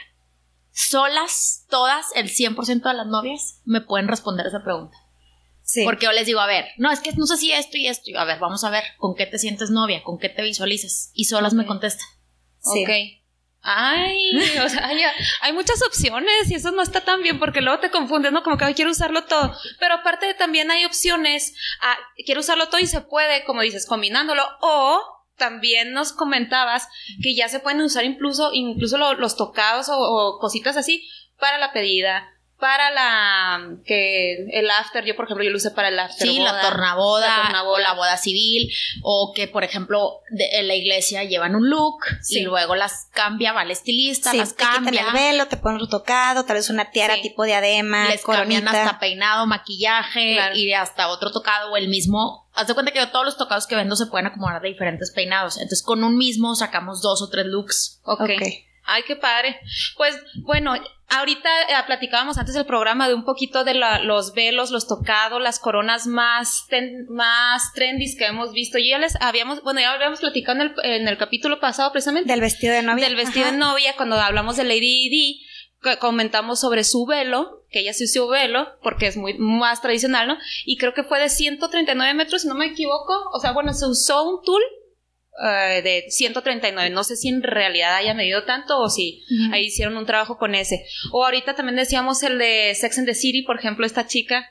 Solas, 0.71 1.65
todas, 1.69 2.07
el 2.15 2.29
100% 2.29 2.89
de 2.89 2.93
las 2.95 3.07
novias 3.07 3.61
me 3.65 3.81
pueden 3.81 4.07
responder 4.07 4.47
esa 4.47 4.63
pregunta. 4.63 4.97
Sí. 5.71 5.83
Porque 5.83 6.05
yo 6.05 6.11
les 6.11 6.25
digo, 6.25 6.39
a 6.39 6.47
ver, 6.47 6.65
no, 6.77 6.89
es 6.91 6.99
que 6.99 7.11
no 7.13 7.27
sé 7.27 7.37
si 7.37 7.51
esto 7.51 7.77
y 7.77 7.85
esto. 7.87 8.09
Y 8.09 8.13
yo, 8.13 8.19
a 8.19 8.25
ver, 8.25 8.39
vamos 8.39 8.63
a 8.63 8.71
ver, 8.71 8.83
¿con 8.97 9.13
qué 9.15 9.27
te 9.27 9.37
sientes 9.37 9.69
novia? 9.69 10.01
¿Con 10.03 10.17
qué 10.17 10.27
te 10.29 10.41
visualizas? 10.41 11.11
Y 11.13 11.25
solas 11.25 11.53
me 11.53 11.65
contestan. 11.67 12.07
Sí. 12.59 12.83
Ok. 12.83 12.89
Ay, 13.61 14.31
o 14.65 14.69
sea, 14.69 14.87
hay, 14.87 15.01
hay 15.41 15.53
muchas 15.53 15.81
opciones 15.83 16.49
y 16.49 16.55
eso 16.55 16.71
no 16.71 16.81
está 16.81 17.01
tan 17.01 17.21
bien 17.21 17.39
porque 17.39 17.61
luego 17.61 17.79
te 17.79 17.91
confundes, 17.91 18.31
¿no? 18.31 18.41
Como 18.41 18.57
que 18.57 18.65
"Ay, 18.65 18.73
quiero 18.73 18.89
usarlo 18.91 19.25
todo. 19.25 19.53
Pero 19.79 19.95
aparte 19.95 20.25
de, 20.27 20.33
también 20.33 20.71
hay 20.71 20.85
opciones, 20.85 21.53
a, 21.81 21.97
quiero 22.25 22.39
usarlo 22.39 22.67
todo 22.69 22.79
y 22.79 22.87
se 22.87 23.01
puede, 23.01 23.43
como 23.43 23.61
dices, 23.61 23.85
combinándolo. 23.85 24.43
O 24.61 25.01
también 25.37 25.91
nos 25.93 26.13
comentabas 26.13 26.87
que 27.21 27.35
ya 27.35 27.47
se 27.49 27.59
pueden 27.59 27.81
usar 27.81 28.05
incluso, 28.05 28.51
incluso 28.53 28.97
lo- 28.97 29.13
los 29.15 29.35
tocados 29.37 29.89
o, 29.89 29.97
o 29.99 30.39
cositas 30.39 30.77
así 30.77 31.07
para 31.37 31.57
la 31.57 31.71
pedida, 31.73 32.27
para 32.59 32.91
la 32.91 33.77
que 33.85 34.45
el 34.51 34.69
after, 34.69 35.05
yo 35.05 35.15
por 35.15 35.25
ejemplo, 35.25 35.45
yo 35.45 35.51
lo 35.51 35.57
usé 35.57 35.71
para 35.71 35.87
el 35.87 35.97
after. 35.97 36.27
Sí, 36.27 36.39
la 36.39 36.61
tornaboda, 36.61 37.63
o 37.65 37.77
la 37.79 37.93
boda 37.93 38.17
civil, 38.17 38.69
o 39.01 39.31
que 39.33 39.47
por 39.47 39.63
ejemplo 39.63 40.21
en 40.29 40.67
la 40.67 40.75
iglesia 40.75 41.23
llevan 41.23 41.55
un 41.55 41.69
look 41.69 41.99
y 42.29 42.41
luego 42.41 42.75
las 42.75 43.07
cambia, 43.13 43.53
va 43.53 43.63
el 43.63 43.71
estilista, 43.71 44.33
las 44.33 44.55
te 44.55 44.63
cambia. 44.63 45.07
el 45.07 45.13
velo, 45.13 45.47
te 45.47 45.55
ponen 45.57 45.79
retocado, 45.79 46.43
tal 46.43 46.57
vez 46.57 46.69
una 46.69 46.91
tiara 46.91 47.21
tipo 47.21 47.45
diadema, 47.45 48.09
Les 48.09 48.23
cambian 48.23 48.67
hasta 48.67 48.99
peinado, 48.99 49.45
maquillaje 49.47 50.37
y 50.55 50.73
hasta 50.73 51.07
otro 51.07 51.31
tocado 51.31 51.71
o 51.71 51.77
el 51.77 51.87
mismo. 51.87 52.49
Haz 52.53 52.67
de 52.67 52.73
cuenta 52.73 52.91
que 52.91 53.05
todos 53.07 53.23
los 53.23 53.37
tocados 53.37 53.67
que 53.67 53.75
vendo 53.75 53.95
se 53.95 54.07
pueden 54.07 54.27
acomodar 54.27 54.61
de 54.61 54.67
diferentes 54.67 55.11
peinados. 55.11 55.55
Entonces 55.57 55.81
con 55.81 56.03
un 56.03 56.17
mismo 56.17 56.55
sacamos 56.55 57.01
dos 57.01 57.21
o 57.21 57.29
tres 57.29 57.45
looks. 57.45 58.01
Ok. 58.03 58.21
okay. 58.21 58.68
Ay, 58.91 59.03
qué 59.03 59.15
padre. 59.15 59.59
Pues 59.97 60.19
bueno, 60.41 60.73
ahorita 61.09 61.49
eh, 61.61 61.83
platicábamos 61.85 62.39
antes 62.39 62.55
del 62.55 62.65
programa 62.65 63.07
de 63.07 63.13
un 63.13 63.23
poquito 63.23 63.63
de 63.63 63.75
los 63.75 64.33
velos, 64.33 64.71
los 64.71 64.87
tocados, 64.87 65.39
las 65.39 65.59
coronas 65.59 66.07
más, 66.07 66.65
más 67.07 67.71
trendy 67.73 68.17
que 68.17 68.25
hemos 68.25 68.51
visto. 68.51 68.79
Y 68.79 68.89
ya 68.89 68.97
les 68.97 69.15
habíamos, 69.21 69.61
bueno, 69.61 69.79
ya 69.79 69.93
habíamos 69.93 70.21
platicado 70.21 70.61
en 70.61 70.67
el, 70.67 70.73
en 70.83 71.07
el 71.07 71.19
capítulo 71.19 71.59
pasado 71.59 71.91
precisamente. 71.91 72.31
Del 72.31 72.41
vestido 72.41 72.73
de 72.73 72.81
novia. 72.81 73.05
Del 73.05 73.15
vestido 73.15 73.45
de 73.51 73.57
novia, 73.57 73.93
cuando 73.95 74.19
hablamos 74.19 74.57
de 74.57 74.63
Lady 74.63 75.09
Di 75.09 75.45
comentamos 75.99 76.59
sobre 76.59 76.83
su 76.83 77.05
velo, 77.05 77.63
que 77.69 77.79
ella 77.79 77.93
sí 77.93 78.05
usó 78.05 78.27
velo, 78.27 78.67
porque 78.81 79.07
es 79.07 79.17
muy 79.17 79.37
más 79.37 79.81
tradicional, 79.81 80.27
¿no? 80.27 80.37
Y 80.65 80.77
creo 80.77 80.93
que 80.93 81.03
fue 81.03 81.19
de 81.19 81.29
139 81.29 82.13
metros, 82.15 82.41
si 82.41 82.47
no 82.47 82.55
me 82.55 82.65
equivoco. 82.65 83.13
O 83.33 83.39
sea, 83.39 83.53
bueno, 83.53 83.71
se 83.73 83.87
usó 83.87 84.23
un 84.23 84.43
tul 84.43 84.61
eh, 85.41 85.81
de 85.81 86.05
139. 86.09 86.89
No 86.89 87.03
sé 87.03 87.15
si 87.15 87.29
en 87.29 87.41
realidad 87.41 87.95
haya 87.95 88.13
medido 88.13 88.43
tanto 88.43 88.79
o 88.79 88.89
si 88.89 89.23
ahí 89.51 89.65
hicieron 89.65 89.95
un 89.95 90.05
trabajo 90.05 90.37
con 90.37 90.55
ese. 90.55 90.85
O 91.11 91.23
ahorita 91.23 91.55
también 91.55 91.77
decíamos 91.77 92.21
el 92.23 92.37
de 92.37 92.75
Sex 92.75 92.97
and 92.97 93.07
the 93.07 93.15
City, 93.15 93.43
por 93.43 93.57
ejemplo, 93.57 93.85
esta 93.85 94.05
chica. 94.07 94.49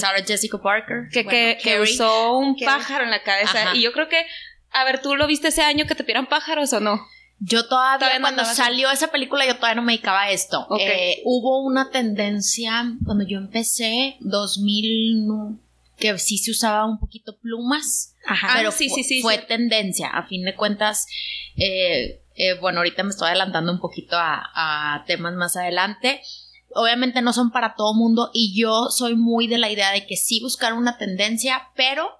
Sarah 0.00 0.22
Jessica 0.24 0.60
Parker. 0.60 1.08
Que, 1.12 1.58
que, 1.62 1.80
usó 1.80 2.36
un 2.36 2.56
pájaro 2.56 3.04
en 3.04 3.10
la 3.10 3.22
cabeza. 3.22 3.74
Y 3.74 3.82
yo 3.82 3.92
creo 3.92 4.08
que, 4.08 4.26
a 4.70 4.84
ver, 4.84 5.00
¿tú 5.00 5.16
lo 5.16 5.26
viste 5.26 5.48
ese 5.48 5.62
año 5.62 5.86
que 5.86 5.94
te 5.94 6.04
pierdan 6.04 6.26
pájaros 6.26 6.72
o 6.72 6.80
no? 6.80 7.00
Yo 7.40 7.66
todavía, 7.68 8.20
cuando 8.20 8.44
salió 8.44 8.90
esa 8.90 9.08
película, 9.08 9.46
yo 9.46 9.56
todavía 9.56 9.76
no 9.76 9.82
me 9.82 9.92
dedicaba 9.92 10.28
esto. 10.30 10.66
Eh, 10.80 11.22
hubo 11.24 11.64
una 11.64 11.90
tendencia, 11.90 12.92
cuando 13.04 13.24
yo 13.24 13.38
empecé, 13.38 14.16
2000, 14.20 15.58
que 15.98 16.16
sí 16.18 16.38
se 16.38 16.52
usaba 16.52 16.86
un 16.86 16.98
poquito 16.98 17.38
plumas. 17.38 18.14
Ajá. 18.26 18.54
Pero 18.56 18.70
sí, 18.70 18.88
sí, 18.88 19.04
sí, 19.04 19.20
fue 19.20 19.38
tendencia. 19.38 20.08
A 20.08 20.26
fin 20.26 20.44
de 20.44 20.54
cuentas, 20.54 21.06
eh, 21.56 22.22
eh, 22.34 22.54
bueno, 22.60 22.78
ahorita 22.78 23.02
me 23.02 23.10
estoy 23.10 23.28
adelantando 23.28 23.72
un 23.72 23.80
poquito 23.80 24.16
a, 24.16 25.04
temas 25.06 25.34
más 25.34 25.56
adelante. 25.56 26.20
Obviamente 26.74 27.22
no 27.22 27.32
son 27.32 27.50
para 27.50 27.74
todo 27.74 27.94
mundo 27.94 28.30
y 28.32 28.58
yo 28.60 28.90
soy 28.90 29.16
muy 29.16 29.48
de 29.48 29.58
la 29.58 29.70
idea 29.70 29.90
de 29.90 30.06
que 30.06 30.16
sí 30.16 30.40
buscar 30.40 30.74
una 30.74 30.98
tendencia, 30.98 31.68
pero 31.74 32.17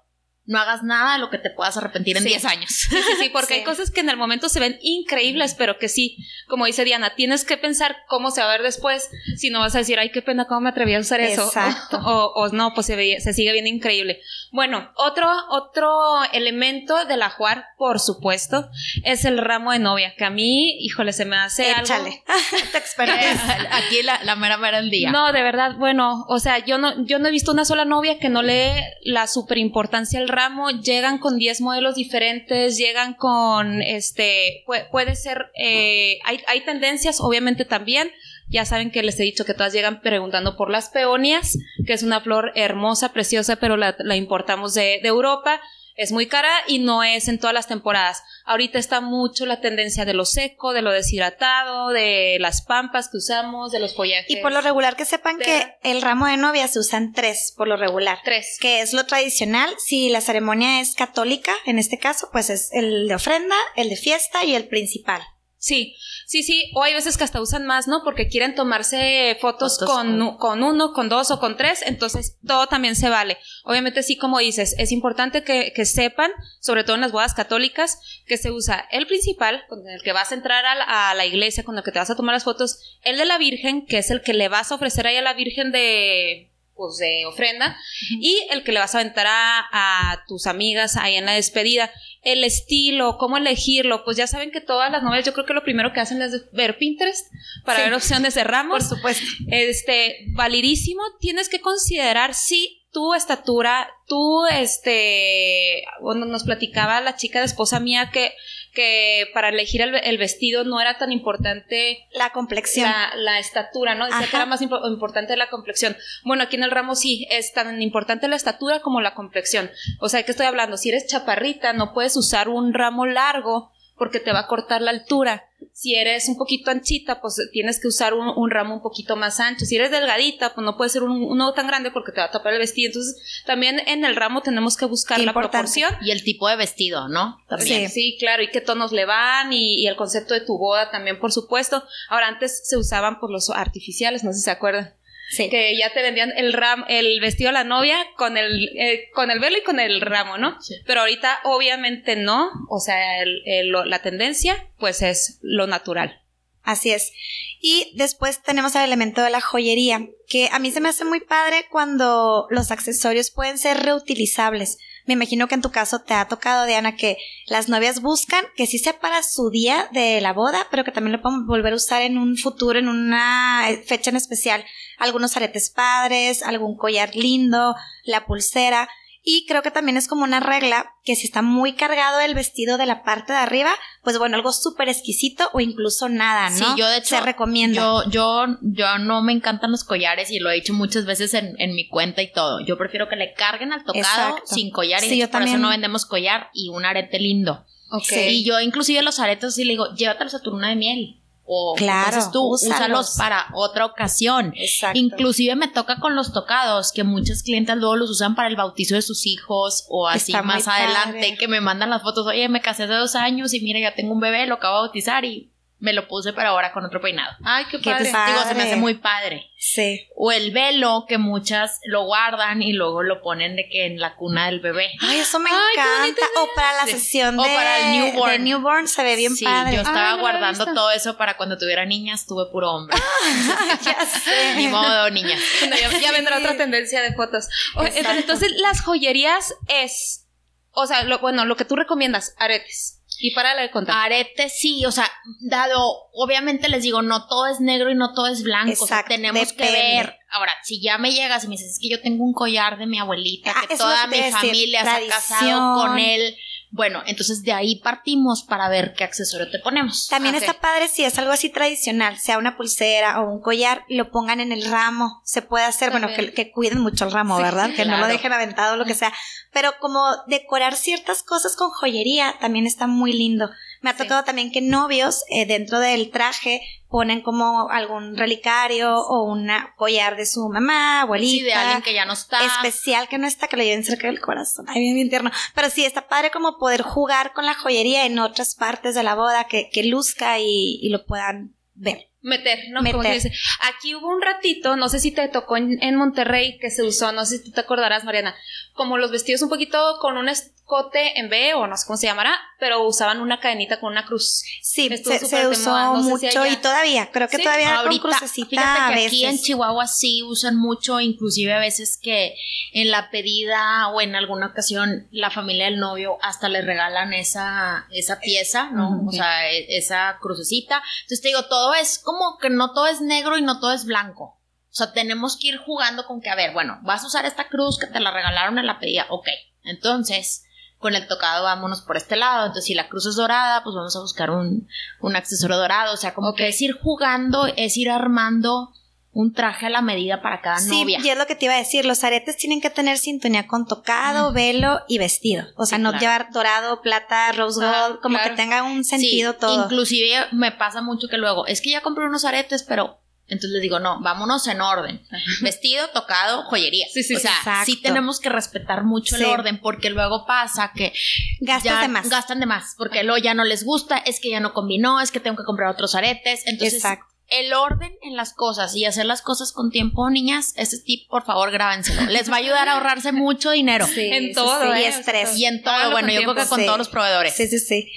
no 0.49 0.59
hagas 0.59 0.81
nada 0.81 1.13
de 1.13 1.19
lo 1.19 1.29
que 1.29 1.37
te 1.37 1.51
puedas 1.51 1.77
arrepentir 1.77 2.17
en 2.17 2.23
10 2.23 2.43
años. 2.45 2.71
Sí, 2.89 2.95
sí, 2.95 3.13
sí, 3.21 3.29
porque 3.29 3.53
hay 3.59 3.63
cosas 3.63 3.91
que 3.91 3.99
en 3.99 4.09
el 4.09 4.17
momento 4.17 4.49
se 4.49 4.59
ven 4.59 4.79
increíbles, 4.81 5.53
pero 5.53 5.77
que 5.77 5.87
sí, 5.87 6.17
como 6.47 6.65
dice 6.65 6.83
Diana, 6.83 7.13
tienes 7.13 7.45
que 7.45 7.55
pensar 7.55 7.97
cómo 8.07 8.31
se 8.31 8.41
va 8.41 8.47
a 8.47 8.51
ver 8.53 8.63
después, 8.63 9.11
si 9.37 9.51
no 9.51 9.59
vas 9.59 9.75
a 9.75 9.77
decir, 9.77 9.99
ay, 9.99 10.11
qué 10.11 10.23
pena, 10.23 10.47
cómo 10.47 10.61
me 10.61 10.69
atreví 10.69 10.95
a 10.95 10.99
usar 10.99 11.21
eso. 11.21 11.45
Exacto. 11.45 11.99
O, 12.09 12.49
no, 12.49 12.73
pues 12.73 12.87
se, 12.87 13.19
se 13.19 13.33
sigue 13.33 13.51
viendo 13.51 13.69
increíble. 13.69 14.21
Bueno, 14.51 14.91
otro, 14.95 15.29
otro 15.49 15.91
elemento 16.33 17.05
del 17.05 17.21
ajuar, 17.21 17.65
por 17.77 17.99
supuesto, 17.99 18.69
es 19.03 19.25
el 19.25 19.37
ramo 19.37 19.71
de 19.71 19.79
novia, 19.79 20.15
que 20.17 20.25
a 20.25 20.29
mí, 20.29 20.77
híjole, 20.81 21.13
se 21.13 21.25
me 21.25 21.35
hace 21.35 21.71
Échale. 21.71 22.23
algo... 22.97 23.13
Aquí 23.71 24.01
la, 24.03 24.23
la 24.23 24.35
mera 24.35 24.57
mera 24.57 24.81
del 24.81 24.89
día. 24.89 25.11
No, 25.11 25.31
de 25.31 25.43
verdad, 25.43 25.75
bueno, 25.77 26.25
o 26.27 26.39
sea, 26.39 26.59
yo 26.59 26.77
no, 26.77 27.05
yo 27.05 27.19
no 27.19 27.27
he 27.27 27.31
visto 27.31 27.51
una 27.51 27.65
sola 27.65 27.85
novia 27.85 28.19
que 28.19 28.29
no 28.29 28.41
lee 28.41 28.71
la 29.03 29.27
super 29.27 29.57
importancia 29.57 30.19
al 30.19 30.27
ramo 30.27 30.69
llegan 30.69 31.19
con 31.19 31.37
10 31.37 31.61
modelos 31.61 31.95
diferentes, 31.95 32.77
llegan 32.77 33.13
con, 33.13 33.81
este, 33.81 34.63
puede, 34.91 35.15
ser, 35.15 35.51
eh, 35.55 36.19
hay, 36.25 36.41
hay 36.47 36.61
tendencias, 36.61 37.19
obviamente 37.19 37.65
también, 37.65 38.11
ya 38.49 38.65
saben 38.65 38.91
que 38.91 39.03
les 39.03 39.19
he 39.19 39.23
dicho 39.23 39.45
que 39.45 39.53
todas 39.53 39.73
llegan 39.73 40.01
preguntando 40.01 40.57
por 40.57 40.69
las 40.69 40.89
peonias, 40.89 41.57
que 41.85 41.93
es 41.93 42.03
una 42.03 42.21
flor 42.21 42.51
hermosa, 42.55 43.13
preciosa, 43.13 43.57
pero 43.57 43.77
la, 43.77 43.95
importamos 44.15 44.73
de, 44.73 44.99
de 45.01 45.07
Europa 45.07 45.61
es 45.99 46.13
muy 46.13 46.27
cara 46.27 46.49
y 46.65 46.79
no 46.79 47.03
es 47.03 47.27
en 47.27 47.39
todas 47.39 47.53
las 47.53 47.67
temporadas. 47.67 48.23
Ahorita 48.45 48.79
está 48.79 49.01
mucho 49.01 49.45
la 49.45 49.59
tendencia 49.59 50.05
de 50.05 50.13
lo 50.13 50.23
seco, 50.23 50.71
de 50.71 50.81
lo 50.81 50.91
deshidratado, 50.91 51.89
de 51.89 52.37
las 52.39 52.61
pampas 52.61 53.09
que 53.09 53.17
usamos, 53.17 53.73
de 53.73 53.79
los 53.79 53.95
follajes. 53.95 54.31
Y 54.31 54.37
por 54.37 54.53
lo 54.53 54.61
regular 54.61 54.95
que 54.95 55.03
sepan 55.03 55.37
que 55.37 55.75
el 55.83 56.01
ramo 56.01 56.27
de 56.27 56.37
novia 56.37 56.69
se 56.69 56.79
usan 56.79 57.11
tres, 57.11 57.53
por 57.57 57.67
lo 57.67 57.75
regular. 57.75 58.19
Tres. 58.23 58.57
Que 58.61 58.79
es 58.79 58.93
lo 58.93 59.05
tradicional. 59.07 59.69
Si 59.77 60.07
la 60.07 60.21
ceremonia 60.21 60.79
es 60.79 60.95
católica, 60.95 61.53
en 61.65 61.77
este 61.79 61.99
caso, 61.99 62.29
pues 62.31 62.49
es 62.49 62.69
el 62.71 63.09
de 63.09 63.15
ofrenda, 63.15 63.57
el 63.75 63.89
de 63.89 63.97
fiesta 63.97 64.45
y 64.45 64.55
el 64.55 64.69
principal. 64.69 65.21
Sí, 65.61 65.97
sí, 66.25 66.41
sí, 66.41 66.71
o 66.73 66.83
hay 66.83 66.93
veces 66.93 67.17
que 67.17 67.25
hasta 67.25 67.41
usan 67.41 67.65
más, 67.65 67.85
¿no? 67.85 68.01
Porque 68.05 68.29
quieren 68.29 68.55
tomarse 68.55 69.37
fotos, 69.41 69.77
con, 69.77 70.37
con, 70.37 70.63
uno, 70.63 70.93
con 70.93 71.09
dos 71.09 71.31
o 71.31 71.39
con 71.41 71.57
tres, 71.57 71.81
entonces 71.85 72.37
todo 72.47 72.67
también 72.67 72.95
se 72.95 73.09
vale. 73.09 73.37
Obviamente 73.65 74.01
sí, 74.01 74.15
como 74.15 74.39
dices, 74.39 74.73
es 74.77 74.93
importante 74.93 75.43
que, 75.43 75.73
que 75.75 75.83
sepan, 75.83 76.31
sobre 76.61 76.85
todo 76.85 76.95
en 76.95 77.01
las 77.01 77.11
bodas 77.11 77.33
católicas, 77.33 77.99
que 78.25 78.37
se 78.37 78.51
usa 78.51 78.87
el 78.89 79.05
principal, 79.05 79.65
con 79.67 79.85
el 79.85 80.01
que 80.01 80.13
vas 80.13 80.31
a 80.31 80.35
entrar 80.35 80.65
a 80.65 80.75
la, 80.75 81.09
a 81.09 81.13
la, 81.13 81.25
iglesia, 81.25 81.65
con 81.65 81.77
el 81.77 81.83
que 81.83 81.91
te 81.91 81.99
vas 81.99 82.09
a 82.09 82.15
tomar 82.15 82.33
las 82.33 82.45
fotos, 82.45 82.97
el 83.03 83.17
de 83.17 83.25
la 83.25 83.37
Virgen, 83.37 83.85
que 83.85 83.97
es 83.97 84.11
el 84.11 84.21
que 84.21 84.33
le 84.33 84.47
vas 84.47 84.71
a 84.71 84.75
ofrecer 84.75 85.07
ahí 85.07 85.17
a 85.17 85.21
la 85.21 85.33
Virgen 85.33 85.73
de 85.73 86.48
pues, 86.79 86.97
de 86.97 87.25
ofrenda 87.25 87.77
y 88.09 88.47
el 88.51 88.63
que 88.63 88.71
le 88.71 88.79
vas 88.79 88.95
a 88.95 89.01
aventar 89.01 89.27
a, 89.27 90.23
tus 90.27 90.47
amigas 90.47 90.95
ahí 90.95 91.15
en 91.15 91.25
la 91.25 91.33
despedida. 91.33 91.91
El 92.21 92.43
estilo, 92.43 93.17
cómo 93.17 93.37
elegirlo, 93.37 94.03
pues 94.05 94.15
ya 94.15 94.27
saben 94.27 94.51
que 94.51 94.61
todas 94.61 94.91
las 94.91 95.03
novelas 95.03 95.25
yo 95.25 95.33
creo 95.33 95.45
que 95.45 95.53
lo 95.53 95.63
primero 95.63 95.91
que 95.91 95.99
hacen 95.99 96.21
es 96.21 96.51
ver 96.51 96.77
Pinterest 96.77 97.27
para 97.65 97.83
ver 97.83 97.93
opciones 97.93 98.35
de 98.35 98.43
ramos. 98.45 98.85
Por 98.85 98.97
supuesto. 98.97 99.25
Este, 99.51 100.25
validísimo, 100.33 101.01
tienes 101.19 101.49
que 101.49 101.59
considerar 101.59 102.33
si 102.33 102.79
tu 102.91 103.13
estatura, 103.13 103.89
tú, 104.07 104.45
este, 104.47 105.68
bueno, 106.01 106.25
nos 106.25 106.43
platicaba 106.43 107.01
la 107.01 107.15
chica 107.15 107.39
de 107.39 107.45
esposa 107.45 107.79
mía 107.79 108.09
que 108.11 108.33
que 108.73 109.27
para 109.33 109.49
elegir 109.49 109.81
el, 109.81 110.17
vestido 110.17 110.63
no 110.63 110.79
era 110.79 110.97
tan 110.97 111.11
importante 111.11 112.07
la 112.13 112.31
complexión. 112.31 112.89
La, 113.15 113.39
estatura, 113.39 113.95
¿no? 113.95 114.05
Decía 114.05 114.27
que 114.29 114.35
era 114.35 114.45
más 114.45 114.61
importante 114.61 115.35
la 115.37 115.49
complexión. 115.49 115.95
Bueno, 116.23 116.43
aquí 116.43 116.55
en 116.55 116.63
el 116.63 116.71
ramo 116.71 116.95
sí, 116.95 117.27
es 117.31 117.53
tan 117.53 117.81
importante 117.81 118.27
la 118.27 118.35
estatura 118.35 118.81
como 118.81 119.01
la 119.01 119.15
complexión. 119.15 119.71
O 119.99 120.09
sea, 120.09 120.23
¿qué 120.23 120.31
estoy 120.31 120.45
hablando? 120.45 120.77
Si 120.77 120.89
eres 120.89 121.07
chaparrita, 121.07 121.73
no 121.73 121.93
puedes 121.93 122.15
usar 122.15 122.49
un 122.49 122.73
ramo 122.73 123.05
largo 123.05 123.71
porque 123.99 124.19
te 124.19 124.31
va 124.31 124.39
a 124.39 124.47
cortar 124.47 124.81
la 124.81 124.91
altura. 124.91 125.45
Si 125.73 125.93
eres 125.93 126.27
un 126.29 126.37
poquito 126.37 126.71
anchita, 126.71 127.21
pues 127.21 127.35
tienes 127.51 127.79
que 127.79 127.87
usar 127.87 128.13
un, 128.13 128.49
ramo 128.49 128.73
un 128.73 128.81
poquito 128.81 129.15
más 129.15 129.39
ancho. 129.39 129.65
Si 129.65 129.75
eres 129.75 129.91
delgadita, 129.91 130.55
pues 130.55 130.65
no 130.65 130.77
puede 130.77 130.89
ser 130.89 131.03
un, 131.03 131.21
uno 131.21 131.53
tan 131.53 131.67
grande 131.67 131.91
porque 131.91 132.11
te 132.11 132.21
va 132.21 132.27
a 132.27 132.31
tapar 132.31 132.53
el 132.53 132.59
vestido. 132.59 132.87
Entonces, 132.87 133.43
también 133.45 133.79
en 133.85 134.05
el 134.05 134.15
ramo 134.15 134.41
tenemos 134.41 134.77
que 134.77 134.85
buscar 134.85 135.19
la 135.19 135.33
proporción. 135.33 135.93
Y 136.01 136.11
el 136.11 136.23
tipo 136.23 136.47
de 136.47 136.55
vestido, 136.55 137.09
¿no? 137.09 137.37
También. 137.47 137.89
Sí, 137.89 138.17
claro. 138.19 138.41
Y 138.41 138.49
qué 138.49 138.61
tonos 138.61 138.91
le 138.91 139.05
van 139.05 139.51
y, 139.53 139.85
el 139.85 139.95
concepto 139.95 140.33
de 140.33 140.41
tu 140.41 140.57
boda 140.57 140.89
también, 140.89 141.19
por 141.19 141.31
supuesto. 141.31 141.83
Ahora, 142.07 142.27
antes 142.27 142.67
se 142.67 142.77
usaban 142.77 143.19
por 143.19 143.29
los 143.29 143.49
artificiales, 143.49 144.23
no 144.23 144.31
sé 144.31 144.39
si 144.39 144.45
se 144.45 144.51
acuerdan. 144.51 144.93
Que 145.37 145.77
ya 145.77 145.93
te 145.93 146.01
vendían 146.01 146.31
el 146.35 146.53
ram, 146.53 146.85
el 146.87 147.19
vestido 147.21 147.49
a 147.49 147.53
la 147.53 147.63
novia 147.63 147.97
con 148.17 148.37
el, 148.37 148.69
eh, 148.77 149.09
con 149.13 149.29
el 149.29 149.39
velo 149.39 149.57
y 149.57 149.63
con 149.63 149.79
el 149.79 150.01
ramo, 150.01 150.37
¿no? 150.37 150.57
Pero 150.85 151.01
ahorita 151.01 151.39
obviamente 151.43 152.15
no, 152.15 152.49
o 152.69 152.79
sea, 152.79 152.97
la 153.25 154.01
tendencia 154.01 154.67
pues 154.77 155.01
es 155.01 155.39
lo 155.41 155.67
natural. 155.67 156.21
Así 156.63 156.91
es. 156.91 157.13
Y 157.61 157.91
después 157.95 158.41
tenemos 158.43 158.75
el 158.75 158.83
elemento 158.83 159.23
de 159.23 159.29
la 159.29 159.41
joyería, 159.41 160.07
que 160.27 160.49
a 160.51 160.59
mí 160.59 160.71
se 160.71 160.81
me 160.81 160.89
hace 160.89 161.05
muy 161.05 161.19
padre 161.19 161.65
cuando 161.69 162.47
los 162.49 162.71
accesorios 162.71 163.31
pueden 163.31 163.57
ser 163.57 163.77
reutilizables. 163.77 164.77
Me 165.09 165.13
imagino 165.13 165.47
que 165.47 165.55
en 165.55 165.63
tu 165.63 165.71
caso 165.71 165.97
te 165.97 166.13
ha 166.13 166.27
tocado, 166.27 166.67
Diana, 166.67 166.95
que 166.95 167.17
las 167.47 167.67
novias 167.67 167.99
buscan 167.99 168.45
que 168.55 168.67
sí 168.67 168.77
sea 168.77 168.99
para 168.99 169.23
su 169.23 169.49
día 169.49 169.89
de 169.91 170.21
la 170.21 170.33
boda, 170.33 170.67
pero 170.69 170.83
que 170.83 170.91
también 170.91 171.13
lo 171.13 171.21
puedan 171.23 171.47
volver 171.47 171.73
a 171.73 171.77
usar 171.77 172.03
en 172.03 172.19
un 172.19 172.37
futuro, 172.37 172.77
en 172.77 172.87
una 172.87 173.65
fecha 173.87 174.11
en 174.11 174.17
especial 174.17 174.63
algunos 174.99 175.35
aretes 175.35 175.71
padres, 175.71 176.43
algún 176.43 176.77
collar 176.77 177.15
lindo, 177.15 177.73
la 178.03 178.27
pulsera. 178.27 178.87
Y 179.21 179.45
creo 179.47 179.61
que 179.61 179.71
también 179.71 179.97
es 179.97 180.07
como 180.07 180.23
una 180.23 180.39
regla 180.39 180.93
que 181.03 181.15
si 181.15 181.25
está 181.25 181.41
muy 181.41 181.73
cargado 181.73 182.19
el 182.21 182.35
vestido 182.35 182.77
de 182.77 182.85
la 182.85 183.03
parte 183.03 183.33
de 183.33 183.39
arriba, 183.39 183.71
pues 184.01 184.17
bueno, 184.17 184.37
algo 184.37 184.53
súper 184.53 184.87
exquisito 184.87 185.49
o 185.53 185.59
incluso 185.59 186.07
nada, 186.07 186.49
¿no? 186.49 186.55
Sí, 186.55 186.65
yo 186.77 186.87
de 186.87 186.97
hecho. 186.97 187.17
Se 187.17 187.21
recomienda. 187.21 187.75
Yo, 187.75 188.03
yo, 188.09 188.45
yo 188.61 188.97
no 188.97 189.21
me 189.21 189.33
encantan 189.33 189.71
los 189.71 189.83
collares 189.83 190.31
y 190.31 190.39
lo 190.39 190.49
he 190.49 190.55
dicho 190.55 190.73
muchas 190.73 191.05
veces 191.05 191.33
en, 191.33 191.75
mi 191.75 191.87
cuenta 191.89 192.21
y 192.21 192.31
todo. 192.31 192.61
Yo 192.65 192.77
prefiero 192.77 193.09
que 193.09 193.17
le 193.17 193.33
carguen 193.33 193.73
al 193.73 193.83
tocado 193.83 194.37
sin 194.45 194.71
collar 194.71 195.03
y 195.03 195.25
por 195.27 195.41
eso 195.41 195.57
no 195.57 195.69
vendemos 195.69 196.05
collar 196.05 196.49
y 196.53 196.69
un 196.69 196.85
arete 196.85 197.19
lindo. 197.19 197.65
Okay. 197.91 198.37
Y 198.37 198.43
yo 198.45 198.59
inclusive 198.61 199.01
los 199.01 199.19
aretes 199.19 199.55
sí 199.55 199.63
le 199.63 199.71
digo, 199.71 199.93
llévatelos 199.95 200.35
a 200.35 200.41
tu 200.41 200.51
luna 200.51 200.69
de 200.69 200.75
miel 200.75 201.18
o 201.51 201.73
Claro, 201.75 202.09
entonces 202.09 202.31
tú 202.31 202.43
úsalos. 202.43 202.75
úsalos 202.77 203.15
para 203.17 203.47
otra 203.55 203.85
ocasión. 203.85 204.53
Exacto. 204.55 204.99
Inclusive 204.99 205.55
me 205.55 205.67
toca 205.67 205.99
con 205.99 206.15
los 206.15 206.31
tocados, 206.31 206.91
que 206.91 207.03
muchas 207.03 207.41
clientes 207.41 207.75
luego 207.75 207.95
los 207.95 208.11
usan 208.11 208.35
para 208.35 208.47
el 208.49 208.55
bautizo 208.55 208.93
de 208.93 209.01
sus 209.01 209.25
hijos 209.25 209.85
o 209.89 210.07
así 210.07 210.31
Está 210.31 210.43
más 210.43 210.67
adelante, 210.67 211.19
padre. 211.21 211.37
que 211.37 211.47
me 211.47 211.59
mandan 211.59 211.89
las 211.89 212.03
fotos, 212.03 212.27
oye, 212.27 212.47
me 212.49 212.61
casé 212.61 212.85
de 212.85 212.95
dos 212.95 213.15
años 213.15 213.53
y 213.55 213.61
mira, 213.61 213.79
ya 213.79 213.95
tengo 213.95 214.13
un 214.13 214.19
bebé, 214.19 214.45
lo 214.45 214.55
acabo 214.55 214.75
de 214.75 214.81
bautizar 214.83 215.25
y 215.25 215.49
me 215.79 215.93
lo 215.93 216.07
puse, 216.09 216.33
pero 216.33 216.49
ahora 216.49 216.73
con 216.73 216.83
otro 216.85 216.99
peinado. 216.99 217.35
Ay, 217.43 217.65
qué 217.71 217.79
Qué 217.79 217.89
padre. 217.91 218.11
padre. 218.11 218.33
Digo, 218.33 218.45
se 218.47 218.55
me 218.55 218.63
hace 218.63 218.75
muy 218.75 218.95
padre. 218.95 219.49
Sí. 219.57 220.05
O 220.15 220.31
el 220.31 220.51
velo, 220.51 221.05
que 221.07 221.17
muchas 221.17 221.79
lo 221.85 222.03
guardan 222.03 222.61
y 222.61 222.73
luego 222.73 223.01
lo 223.03 223.21
ponen 223.21 223.55
de 223.55 223.67
que 223.69 223.85
en 223.85 223.99
la 223.99 224.15
cuna 224.15 224.47
del 224.47 224.59
bebé. 224.59 224.91
Ay, 225.01 225.19
eso 225.19 225.39
me 225.39 225.49
Ay, 225.49 225.57
encanta. 225.73 226.21
O 226.41 226.47
para 226.55 226.73
la 226.73 226.85
Sí. 226.85 226.91
sesión 226.91 227.39
O 227.39 227.43
de, 227.43 227.49
para 227.55 227.79
el 227.79 227.91
newborn. 228.11 228.31
de 228.31 228.39
newborn 228.39 228.87
se 228.89 229.03
ve 229.03 229.15
bien 229.15 229.35
sí, 229.35 229.45
padre. 229.45 229.75
yo 229.75 229.81
estaba 229.81 230.13
Ay, 230.13 230.19
guardando 230.19 230.65
todo 230.73 230.91
eso 230.91 231.17
para 231.17 231.37
cuando 231.37 231.57
tuviera 231.57 231.85
niñas, 231.85 232.25
tuve 232.25 232.51
puro 232.51 232.71
hombre. 232.71 232.97
ya 233.83 234.05
sé. 234.05 234.55
Ni 234.55 234.67
modo. 234.67 235.09
Bueno, 235.09 235.75
ya, 235.79 235.99
ya 235.99 236.11
vendrá 236.11 236.37
otra 236.39 236.57
tendencia 236.57 237.01
de 237.01 237.13
fotos. 237.13 237.47
O- 237.75 237.83
Exacto. 237.83 238.09
Entonces, 238.19 238.51
las 238.57 238.81
joyerías 238.81 239.53
es, 239.67 240.27
o 240.71 240.85
sea, 240.87 241.03
lo, 241.03 241.19
bueno, 241.19 241.45
lo 241.45 241.55
que 241.55 241.65
tú 241.65 241.75
recomiendas, 241.75 242.35
aretes. 242.37 242.98
Y 243.21 243.31
para 243.33 243.55
de 243.55 243.69
contar. 243.69 243.97
Aretes, 243.97 244.57
sí, 244.57 244.85
o 244.85 244.91
sea, 244.91 245.09
dado, 245.41 246.09
obviamente 246.13 246.69
les 246.69 246.83
digo, 246.83 247.01
no 247.01 247.27
todo 247.27 247.47
es 247.47 247.59
negro 247.59 247.91
y 247.91 247.95
no 247.95 248.13
todo 248.13 248.27
es 248.27 248.43
blanco. 248.43 248.71
o 248.83 248.87
sea, 248.87 248.99
Exacto, 248.99 249.15
tenemos 249.15 249.53
que 249.53 249.71
ver. 249.71 250.17
Ahora, 250.31 250.53
si 250.63 250.81
ya 250.81 250.97
me 250.97 251.11
llegas 251.11 251.43
y 251.43 251.47
me 251.47 251.51
dices, 251.57 251.73
es 251.73 251.79
que 251.81 251.89
yo 251.89 252.01
tengo 252.01 252.23
un 252.23 252.33
collar 252.33 252.77
de 252.77 252.85
mi 252.85 252.99
abuelita, 252.99 253.51
Ah, 253.55 253.65
que 253.67 253.75
toda 253.75 254.07
mi 254.07 254.17
familia 254.31 254.83
se 254.83 254.89
ha 254.89 255.07
casado 255.07 255.81
con 255.81 255.99
él. 255.99 256.35
Bueno, 256.71 257.01
entonces 257.07 257.41
de 257.41 257.51
ahí 257.51 257.81
partimos 257.81 258.43
para 258.43 258.69
ver 258.69 258.93
qué 258.93 259.03
accesorio 259.03 259.49
te 259.49 259.57
ponemos. 259.59 260.07
También 260.07 260.35
está 260.35 260.53
padre 260.53 260.87
si 260.87 261.03
es 261.03 261.17
algo 261.17 261.31
así 261.31 261.49
tradicional, 261.49 262.19
sea 262.19 262.37
una 262.37 262.57
pulsera 262.57 263.21
o 263.21 263.31
un 263.31 263.41
collar, 263.41 263.85
lo 263.89 264.11
pongan 264.11 264.39
en 264.39 264.51
el 264.51 264.63
ramo. 264.69 265.21
Se 265.23 265.41
puede 265.41 265.65
hacer, 265.65 265.89
bueno, 265.89 266.09
que, 266.15 266.31
que 266.31 266.51
cuiden 266.51 266.79
mucho 266.79 267.05
el 267.05 267.11
ramo, 267.11 267.37
Sí, 267.37 267.43
¿verdad? 267.43 267.71
Que 267.75 267.85
no 267.85 267.97
lo 267.97 268.07
dejen 268.07 268.33
aventado, 268.33 268.77
lo 268.77 268.85
que 268.85 268.93
sea. 268.93 269.11
Pero 269.51 269.71
como 269.79 270.05
decorar 270.27 270.75
ciertas 270.75 271.23
cosas 271.23 271.55
con 271.55 271.71
joyería 271.71 272.35
también 272.39 272.67
está 272.67 272.85
muy 272.85 273.13
lindo. 273.13 273.49
Me 273.81 273.89
ha 273.89 273.93
Sí. 273.93 274.03
tocado 274.03 274.23
también 274.23 274.51
que 274.51 274.61
novios 274.61 275.23
eh, 275.29 275.45
dentro 275.45 275.79
del 275.79 276.11
traje 276.11 276.61
ponen 276.89 277.21
como 277.21 277.69
algún 277.69 278.17
relicario 278.17 278.95
o 278.97 279.23
un 279.23 279.49
collar 279.77 280.15
de 280.17 280.25
su 280.25 280.49
mamá, 280.49 281.01
abuelita. 281.01 281.31
Sí, 281.31 281.41
de 281.43 281.53
alguien 281.53 281.81
que 281.83 281.93
ya 281.93 282.05
no 282.05 282.13
está. 282.13 282.39
especial 282.45 283.07
que 283.07 283.17
no 283.17 283.27
está, 283.27 283.47
que 283.47 283.57
lo 283.57 283.63
lleven 283.63 283.83
cerca 283.85 284.07
del 284.07 284.19
corazón. 284.19 284.65
Ay, 284.67 284.81
bien, 284.81 284.95
bien 284.95 285.09
tierno. 285.09 285.31
Pero 285.55 285.69
sí, 285.69 285.85
está 285.85 286.07
padre 286.07 286.31
como 286.31 286.57
poder 286.57 286.81
jugar 286.81 287.33
con 287.33 287.45
la 287.45 287.53
joyería 287.53 288.05
en 288.05 288.19
otras 288.19 288.55
partes 288.55 288.95
de 288.95 289.03
la 289.03 289.15
boda, 289.15 289.45
que, 289.45 289.69
que 289.71 289.83
luzca 289.83 290.39
y, 290.39 290.79
y 290.81 290.89
lo 290.89 291.05
puedan 291.05 291.55
ver. 291.75 292.07
Meter, 292.21 292.59
¿no? 292.71 292.81
Meter. 292.81 293.13
dice. 293.13 293.31
Aquí 293.73 293.95
hubo 293.95 294.09
un 294.09 294.21
ratito, 294.21 294.75
no 294.75 294.89
sé 294.89 294.99
si 294.99 295.11
te 295.11 295.25
tocó 295.29 295.55
en, 295.55 295.81
en 295.81 295.95
Monterrey, 295.95 296.57
que 296.59 296.69
se 296.69 296.83
usó, 296.83 297.13
no 297.13 297.25
sé 297.25 297.37
si 297.37 297.45
tú 297.45 297.51
te 297.51 297.61
acordarás, 297.61 298.03
Mariana, 298.03 298.35
como 298.79 298.97
los 298.97 299.11
vestidos 299.11 299.41
un 299.41 299.49
poquito 299.49 299.97
con 299.99 300.15
un 300.15 300.29
escote 300.29 301.19
en 301.19 301.27
B, 301.29 301.53
o 301.53 301.67
no 301.67 301.75
sé 301.75 301.85
cómo 301.85 301.97
se 301.97 302.07
llamará, 302.07 302.33
pero 302.59 302.87
usaban 302.87 303.19
una 303.19 303.41
cadenita 303.41 303.81
con 303.81 303.91
una 303.91 304.05
cruz. 304.05 304.41
Sí, 304.61 304.87
se, 304.87 305.47
usó 305.49 305.93
no 305.93 306.01
si 306.01 306.09
mucho 306.09 306.45
y 306.45 306.55
todavía, 306.55 307.11
creo 307.11 307.27
que 307.27 307.35
Sí, 307.35 307.43
todavía 307.43 307.75
Ahorita, 307.75 308.01
con 308.03 308.11
crucecita 308.11 308.49
fíjate 308.49 308.79
a 308.79 308.87
que 308.87 308.95
veces. 308.95 309.07
aquí 309.09 309.25
en 309.25 309.37
Chihuahua 309.37 309.85
sí 309.85 310.23
usan 310.23 310.55
mucho, 310.55 311.01
inclusive 311.01 311.51
a 311.53 311.59
veces 311.59 311.99
que 312.01 312.35
en 312.71 312.89
la 312.89 313.11
pedida 313.11 313.89
o 313.89 313.99
en 313.99 314.15
alguna 314.15 314.47
ocasión 314.47 315.09
la 315.11 315.29
familia 315.29 315.65
del 315.65 315.77
novio 315.77 316.17
hasta 316.21 316.47
le 316.47 316.61
regalan 316.61 317.11
esa, 317.11 317.85
esa 317.91 318.21
pieza, 318.21 318.69
¿no? 318.71 319.03
O 319.05 319.11
sea, 319.11 319.51
e- 319.51 319.77
esa 319.77 320.17
crucecita. 320.21 320.81
Entonces 321.01 321.21
te 321.21 321.27
digo, 321.27 321.43
todo 321.49 321.73
es 321.73 321.99
como 321.99 322.37
que 322.37 322.49
no 322.49 322.71
todo 322.71 322.87
es 322.87 323.01
negro 323.01 323.37
y 323.37 323.41
no 323.41 323.59
todo 323.59 323.73
es 323.73 323.83
blanco. 323.83 324.38
O 324.71 324.75
sea, 324.75 324.91
tenemos 324.93 325.37
que 325.37 325.47
ir 325.49 325.57
jugando 325.57 326.05
con 326.05 326.21
que, 326.21 326.29
a 326.29 326.35
ver, 326.35 326.53
bueno, 326.53 326.79
vas 326.83 327.03
a 327.03 327.07
usar 327.07 327.25
esta 327.25 327.47
cruz 327.47 327.77
que 327.79 327.87
te 327.87 327.99
la 327.99 328.11
regalaron 328.11 328.57
en 328.59 328.67
la 328.67 328.79
pedida, 328.79 329.05
ok. 329.09 329.27
Entonces, 329.63 330.43
con 330.77 330.95
el 330.95 331.07
tocado 331.07 331.43
vámonos 331.43 331.81
por 331.81 331.97
este 331.97 332.15
lado. 332.15 332.45
Entonces, 332.45 332.65
si 332.65 332.73
la 332.73 332.87
cruz 332.87 333.05
es 333.05 333.15
dorada, 333.15 333.63
pues 333.63 333.75
vamos 333.75 333.95
a 333.95 333.99
buscar 333.99 334.29
un, 334.31 334.67
un 335.01 335.15
accesorio 335.15 335.57
dorado. 335.57 335.93
O 335.93 335.97
sea, 335.97 336.13
como 336.13 336.33
que 336.35 336.47
es 336.47 336.61
ir 336.61 336.73
jugando, 336.79 337.45
es 337.47 337.77
ir 337.77 337.89
armando 337.89 338.71
un 339.11 339.33
traje 339.33 339.65
a 339.65 339.69
la 339.71 339.81
medida 339.81 340.21
para 340.21 340.39
cada 340.41 340.59
Sí, 340.59 340.81
novia. 340.83 340.99
y 341.03 341.09
es 341.09 341.17
lo 341.17 341.25
que 341.25 341.35
te 341.35 341.45
iba 341.45 341.55
a 341.55 341.57
decir, 341.57 341.83
los 341.83 342.03
aretes 342.03 342.37
tienen 342.37 342.61
que 342.61 342.69
tener 342.69 342.97
sintonía 342.99 343.47
con 343.47 343.65
tocado, 343.65 344.31
velo 344.31 344.81
y 344.87 344.99
vestido. 344.99 345.45
O 345.57 345.65
sea, 345.65 345.77
Sí, 345.79 345.83
no 345.83 345.89
claro. 345.89 346.01
llevar 346.01 346.31
dorado, 346.31 346.81
plata, 346.81 347.31
rose 347.31 347.59
Ah, 347.65 347.87
gold, 347.87 348.01
como 348.01 348.17
claro. 348.17 348.29
que 348.29 348.35
tenga 348.37 348.61
un 348.63 348.85
sentido 348.85 349.33
Sí, 349.33 349.37
todo. 349.41 349.63
Inclusive 349.65 350.27
me 350.31 350.51
pasa 350.51 350.81
mucho 350.83 351.07
que 351.07 351.17
luego, 351.17 351.47
es 351.47 351.59
que 351.59 351.71
ya 351.71 351.81
compré 351.81 352.05
unos 352.05 352.23
aretes, 352.23 352.61
pero 352.63 352.99
entonces 353.29 353.51
les 353.51 353.61
digo, 353.61 353.79
no, 353.79 353.99
vámonos 354.01 354.47
en 354.47 354.61
orden. 354.61 355.01
Vestido, 355.41 355.87
tocado, 355.93 356.43
joyería. 356.43 356.87
Sí, 356.93 357.03
sí, 357.03 357.15
o 357.15 357.17
sí. 357.17 357.23
sea, 357.23 357.35
Exacto. 357.37 357.65
sí 357.65 357.81
tenemos 357.81 358.19
que 358.19 358.29
respetar 358.29 358.83
mucho 358.83 359.15
Sí. 359.17 359.23
el 359.23 359.29
orden, 359.29 359.59
porque 359.61 359.89
luego 359.89 360.25
pasa 360.25 360.71
que 360.75 360.93
Gastas 361.39 361.63
ya 361.63 361.81
de 361.81 361.87
más. 361.87 362.09
gastan 362.09 362.39
de 362.39 362.45
más, 362.45 362.75
porque 362.77 363.03
luego 363.03 363.17
ya 363.23 363.33
no 363.33 363.43
les 363.43 363.63
gusta, 363.63 363.97
es 363.97 364.19
que 364.19 364.29
ya 364.29 364.39
no 364.39 364.53
combinó, 364.53 364.99
es 365.01 365.11
que 365.11 365.19
tengo 365.19 365.37
que 365.37 365.43
comprar 365.43 365.69
otros 365.69 365.95
aretes. 365.95 366.43
Entonces, 366.47 366.75
Exacto. 366.75 367.05
el 367.27 367.53
orden 367.53 367.93
en 368.01 368.15
las 368.15 368.33
cosas 368.33 368.75
y 368.75 368.85
hacer 368.85 369.05
las 369.05 369.21
cosas 369.21 369.51
con 369.51 369.69
tiempo, 369.69 370.09
niñas, 370.09 370.53
ese 370.55 370.79
tip, 370.79 371.07
por 371.09 371.23
favor, 371.25 371.51
grábenselo. 371.51 372.01
Les 372.11 372.29
va 372.31 372.35
a 372.35 372.39
ayudar 372.39 372.67
a 372.69 372.73
ahorrarse 372.73 373.11
mucho 373.11 373.51
dinero. 373.51 373.85
Sí, 373.85 374.01
En 374.11 374.29
sí, 374.29 374.33
todo, 374.33 374.61
sí, 374.63 374.67
¿eh? 374.79 374.79
y 374.79 374.91
sea, 374.91 374.99
estrés. 374.99 375.37
Y 375.37 375.45
en 375.45 375.61
todo, 375.61 375.73
Háganlo 375.75 375.91
bueno, 375.91 376.09
yo 376.11 376.21
creo 376.23 376.35
que 376.35 376.45
con 376.47 376.59
sí. 376.59 376.65
todos 376.65 376.77
los 376.79 376.89
proveedores. 376.89 377.35
Sí, 377.35 377.47
sí, 377.47 377.59
sí. 377.59 377.91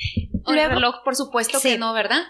O 0.45 0.51
el 0.51 0.57
Luego- 0.57 0.75
reloj, 0.75 0.97
por 1.05 1.17
supuesto 1.17 1.59
Sí. 1.61 1.71
que 1.71 1.79
no, 1.79 1.93
¿verdad? 1.93 2.21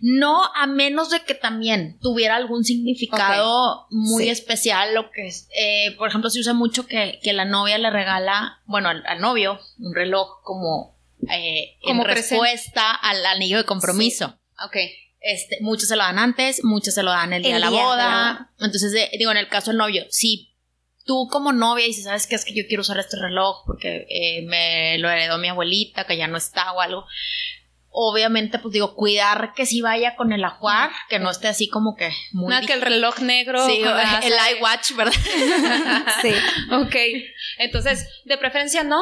No, 0.00 0.44
a 0.54 0.66
menos 0.66 1.10
de 1.10 1.22
que 1.24 1.34
también 1.34 1.98
tuviera 2.00 2.36
algún 2.36 2.64
significado 2.64 3.86
muy 3.90 4.24
Sí. 4.24 4.30
especial, 4.30 4.94
lo 4.94 5.10
que 5.10 5.26
es, 5.26 5.48
eh, 5.58 5.94
por 5.96 6.08
ejemplo, 6.08 6.30
se 6.30 6.40
usa 6.40 6.52
mucho 6.52 6.86
que, 6.86 7.18
que 7.22 7.32
la 7.32 7.44
novia 7.44 7.78
le 7.78 7.90
regala, 7.90 8.60
bueno, 8.66 8.88
al, 8.88 9.04
al 9.06 9.20
novio, 9.20 9.60
un 9.78 9.94
reloj 9.94 10.42
como, 10.42 10.98
eh, 11.30 11.76
Como 11.82 12.02
en 12.02 12.08
presente. 12.08 12.42
respuesta 12.44 12.90
al 12.94 13.24
anillo 13.26 13.56
de 13.58 13.64
compromiso. 13.64 14.38
Ok. 14.64 14.76
Este, 15.20 15.58
muchos 15.60 15.88
se 15.88 15.96
lo 15.96 16.02
dan 16.02 16.18
antes, 16.18 16.62
muchos 16.62 16.94
se 16.94 17.02
lo 17.02 17.10
dan 17.10 17.32
el 17.32 17.42
día 17.42 17.56
El 17.56 17.62
de 17.62 17.64
la 17.64 17.70
día 17.70 17.78
de 17.80 17.84
la 17.84 17.90
boda. 17.90 18.50
Entonces, 18.60 18.94
eh, 18.94 19.10
digo, 19.18 19.30
en 19.32 19.38
el 19.38 19.48
caso 19.48 19.70
del 19.70 19.78
novio, 19.78 20.04
si 20.10 20.52
tú 21.04 21.28
como 21.30 21.52
novia 21.52 21.84
dices, 21.86 22.04
¿sabes 22.04 22.26
qué? 22.26 22.34
Es 22.36 22.44
que 22.44 22.54
yo 22.54 22.64
quiero 22.68 22.82
usar 22.82 22.98
este 22.98 23.16
reloj 23.18 23.64
porque 23.66 24.06
eh, 24.08 24.42
me 24.46 24.98
lo 24.98 25.08
heredó 25.10 25.38
mi 25.38 25.48
abuelita, 25.48 26.04
que 26.06 26.16
ya 26.16 26.28
no 26.28 26.36
está 26.36 26.72
o 26.72 26.80
algo. 26.80 27.06
Obviamente, 27.98 28.58
pues 28.58 28.74
digo, 28.74 28.94
cuidar 28.94 29.54
que 29.54 29.64
sí 29.64 29.80
vaya 29.80 30.16
con 30.16 30.30
el 30.30 30.44
ajuar, 30.44 30.90
que 31.08 31.18
no 31.18 31.30
esté 31.30 31.48
así 31.48 31.70
como 31.70 31.96
que 31.96 32.10
muy... 32.32 32.50
Nada 32.50 32.66
que 32.66 32.74
el 32.74 32.82
reloj 32.82 33.20
negro. 33.20 33.66
Sí, 33.66 33.82
el 34.22 34.34
iWatch, 34.58 34.92
¿verdad? 34.92 35.14
Sí. 36.20 36.32
Ok. 36.72 36.94
Entonces, 37.56 38.06
de 38.26 38.36
preferencia 38.36 38.82
no. 38.82 39.00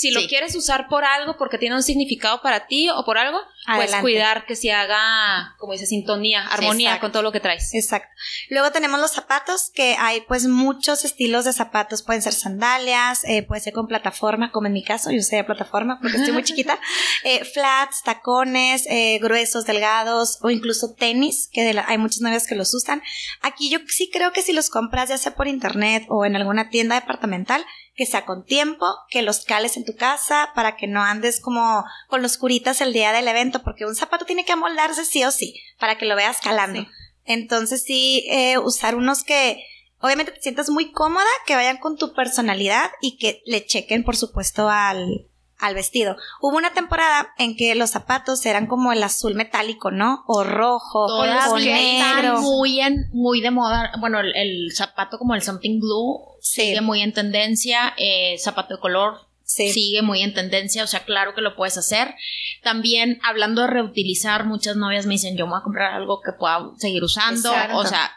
Si 0.00 0.10
lo 0.12 0.20
Sí. 0.20 0.28
quieres 0.28 0.54
usar 0.56 0.88
por 0.88 1.04
algo, 1.04 1.36
porque 1.36 1.58
tiene 1.58 1.74
un 1.74 1.82
significado 1.82 2.40
para 2.40 2.66
ti 2.66 2.88
o 2.88 3.04
por 3.04 3.18
algo, 3.18 3.38
pues 3.66 3.76
Adelante. 3.78 4.00
cuidar 4.00 4.46
que 4.46 4.56
se 4.56 4.72
haga, 4.72 5.54
como 5.58 5.74
dice, 5.74 5.84
sintonía, 5.84 6.46
armonía 6.46 6.88
exacto. 6.90 7.02
con 7.04 7.12
todo 7.12 7.22
lo 7.22 7.32
que 7.32 7.40
traes. 7.40 7.74
Exacto. 7.74 8.08
Luego 8.48 8.72
tenemos 8.72 8.98
los 8.98 9.10
zapatos, 9.12 9.70
que 9.74 9.96
hay 9.98 10.22
pues 10.22 10.46
muchos 10.46 11.04
estilos 11.04 11.44
de 11.44 11.52
zapatos. 11.52 12.02
Pueden 12.02 12.22
ser 12.22 12.32
sandalias, 12.32 13.24
eh, 13.24 13.42
puede 13.42 13.60
ser 13.60 13.74
con 13.74 13.86
plataforma, 13.88 14.50
como 14.52 14.68
en 14.68 14.72
mi 14.72 14.82
caso, 14.82 15.10
yo 15.10 15.18
usé 15.18 15.44
plataforma 15.44 15.98
porque 16.00 16.16
estoy 16.16 16.32
muy 16.32 16.44
chiquita. 16.44 16.78
Eh, 17.24 17.44
flats, 17.44 18.02
tacones, 18.02 18.86
eh, 18.88 19.18
gruesos, 19.20 19.66
delgados, 19.66 20.38
o 20.40 20.48
incluso 20.48 20.94
tenis, 20.94 21.50
que 21.52 21.62
de 21.62 21.74
la- 21.74 21.84
hay 21.88 21.98
muchas 21.98 22.22
novias 22.22 22.46
que 22.46 22.54
los 22.54 22.72
usan. 22.72 23.02
Aquí 23.42 23.68
yo 23.68 23.78
sí 23.86 24.08
creo 24.10 24.32
que 24.32 24.40
si 24.42 24.54
los 24.54 24.70
compras, 24.70 25.10
ya 25.10 25.18
sea 25.18 25.34
por 25.34 25.46
internet 25.46 26.06
o 26.08 26.24
en 26.24 26.36
alguna 26.36 26.70
tienda 26.70 26.94
departamental, 26.94 27.64
que 28.00 28.06
sea 28.06 28.24
con 28.24 28.46
tiempo, 28.46 28.86
que 29.10 29.20
los 29.20 29.44
cales 29.44 29.76
en 29.76 29.84
tu 29.84 29.94
casa 29.94 30.52
para 30.54 30.74
que 30.74 30.86
no 30.86 31.02
andes 31.02 31.38
como 31.38 31.84
con 32.08 32.22
los 32.22 32.38
curitas 32.38 32.80
el 32.80 32.94
día 32.94 33.12
del 33.12 33.28
evento, 33.28 33.62
porque 33.62 33.84
un 33.84 33.94
zapato 33.94 34.24
tiene 34.24 34.46
que 34.46 34.52
amoldarse 34.52 35.04
sí 35.04 35.22
o 35.22 35.30
sí, 35.30 35.60
para 35.78 35.98
que 35.98 36.06
lo 36.06 36.16
veas 36.16 36.40
calando. 36.40 36.80
Sí. 36.80 36.88
Entonces 37.26 37.82
sí, 37.84 38.26
eh, 38.30 38.56
usar 38.56 38.94
unos 38.94 39.22
que 39.22 39.62
obviamente 39.98 40.32
te 40.32 40.40
sientas 40.40 40.70
muy 40.70 40.92
cómoda, 40.92 41.26
que 41.46 41.56
vayan 41.56 41.76
con 41.76 41.98
tu 41.98 42.14
personalidad 42.14 42.90
y 43.02 43.18
que 43.18 43.42
le 43.44 43.66
chequen, 43.66 44.02
por 44.02 44.16
supuesto, 44.16 44.70
al, 44.70 45.26
al 45.60 45.74
vestido. 45.74 46.16
Hubo 46.40 46.56
una 46.56 46.72
temporada 46.72 47.32
en 47.38 47.56
que 47.56 47.74
los 47.74 47.90
zapatos 47.90 48.44
eran 48.46 48.66
como 48.66 48.92
el 48.92 49.02
azul 49.02 49.34
metálico, 49.34 49.90
¿no? 49.90 50.24
O 50.26 50.44
rojo, 50.44 51.04
o 51.04 51.08
Todavía 51.24 51.74
negro. 52.16 52.40
muy, 52.40 52.80
en, 52.80 53.08
muy 53.12 53.40
de 53.40 53.50
moda. 53.50 53.92
Bueno, 54.00 54.20
el, 54.20 54.34
el 54.36 54.72
zapato 54.74 55.18
como 55.18 55.34
el 55.34 55.42
something 55.42 55.80
blue 55.80 56.20
Sí. 56.40 56.62
sigue 56.62 56.80
muy 56.80 57.02
en 57.02 57.12
tendencia. 57.12 57.92
eh, 57.98 58.36
zapato 58.38 58.74
de 58.76 58.80
color 58.80 59.28
Sí. 59.42 59.70
sigue 59.72 60.02
muy 60.02 60.22
en 60.22 60.32
tendencia. 60.32 60.84
O 60.84 60.86
sea, 60.86 61.00
claro 61.04 61.34
que 61.34 61.40
lo 61.40 61.56
puedes 61.56 61.76
hacer. 61.76 62.14
También, 62.62 63.18
hablando 63.24 63.62
de 63.62 63.68
reutilizar, 63.68 64.44
muchas 64.46 64.76
novias 64.76 65.06
me 65.06 65.14
dicen, 65.14 65.36
yo 65.36 65.46
me 65.46 65.52
voy 65.52 65.60
a 65.60 65.64
comprar 65.64 65.92
algo 65.94 66.20
que 66.24 66.32
pueda 66.32 66.70
seguir 66.78 67.02
usando. 67.02 67.50
Exacto. 67.50 67.76
O 67.78 67.84
sea, 67.86 68.12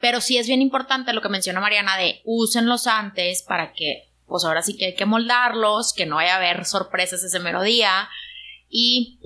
pero 0.00 0.20
sí 0.20 0.38
es 0.38 0.46
bien 0.46 0.62
importante 0.62 1.12
lo 1.12 1.20
que 1.20 1.28
menciona 1.28 1.60
Mariana 1.60 1.96
de 1.96 2.20
úsenlos 2.24 2.86
antes 2.86 3.42
para 3.42 3.72
que, 3.72 4.07
pues 4.28 4.44
ahora 4.44 4.62
sí 4.62 4.76
que 4.76 4.86
hay 4.86 4.94
que 4.94 5.06
moldarlos, 5.06 5.92
que 5.92 6.06
no 6.06 6.16
vaya 6.16 6.34
a 6.34 6.36
haber 6.36 6.64
sorpresas 6.64 7.22
ese 7.22 7.40
mero 7.40 7.62
día. 7.62 8.08
Y 8.68 9.20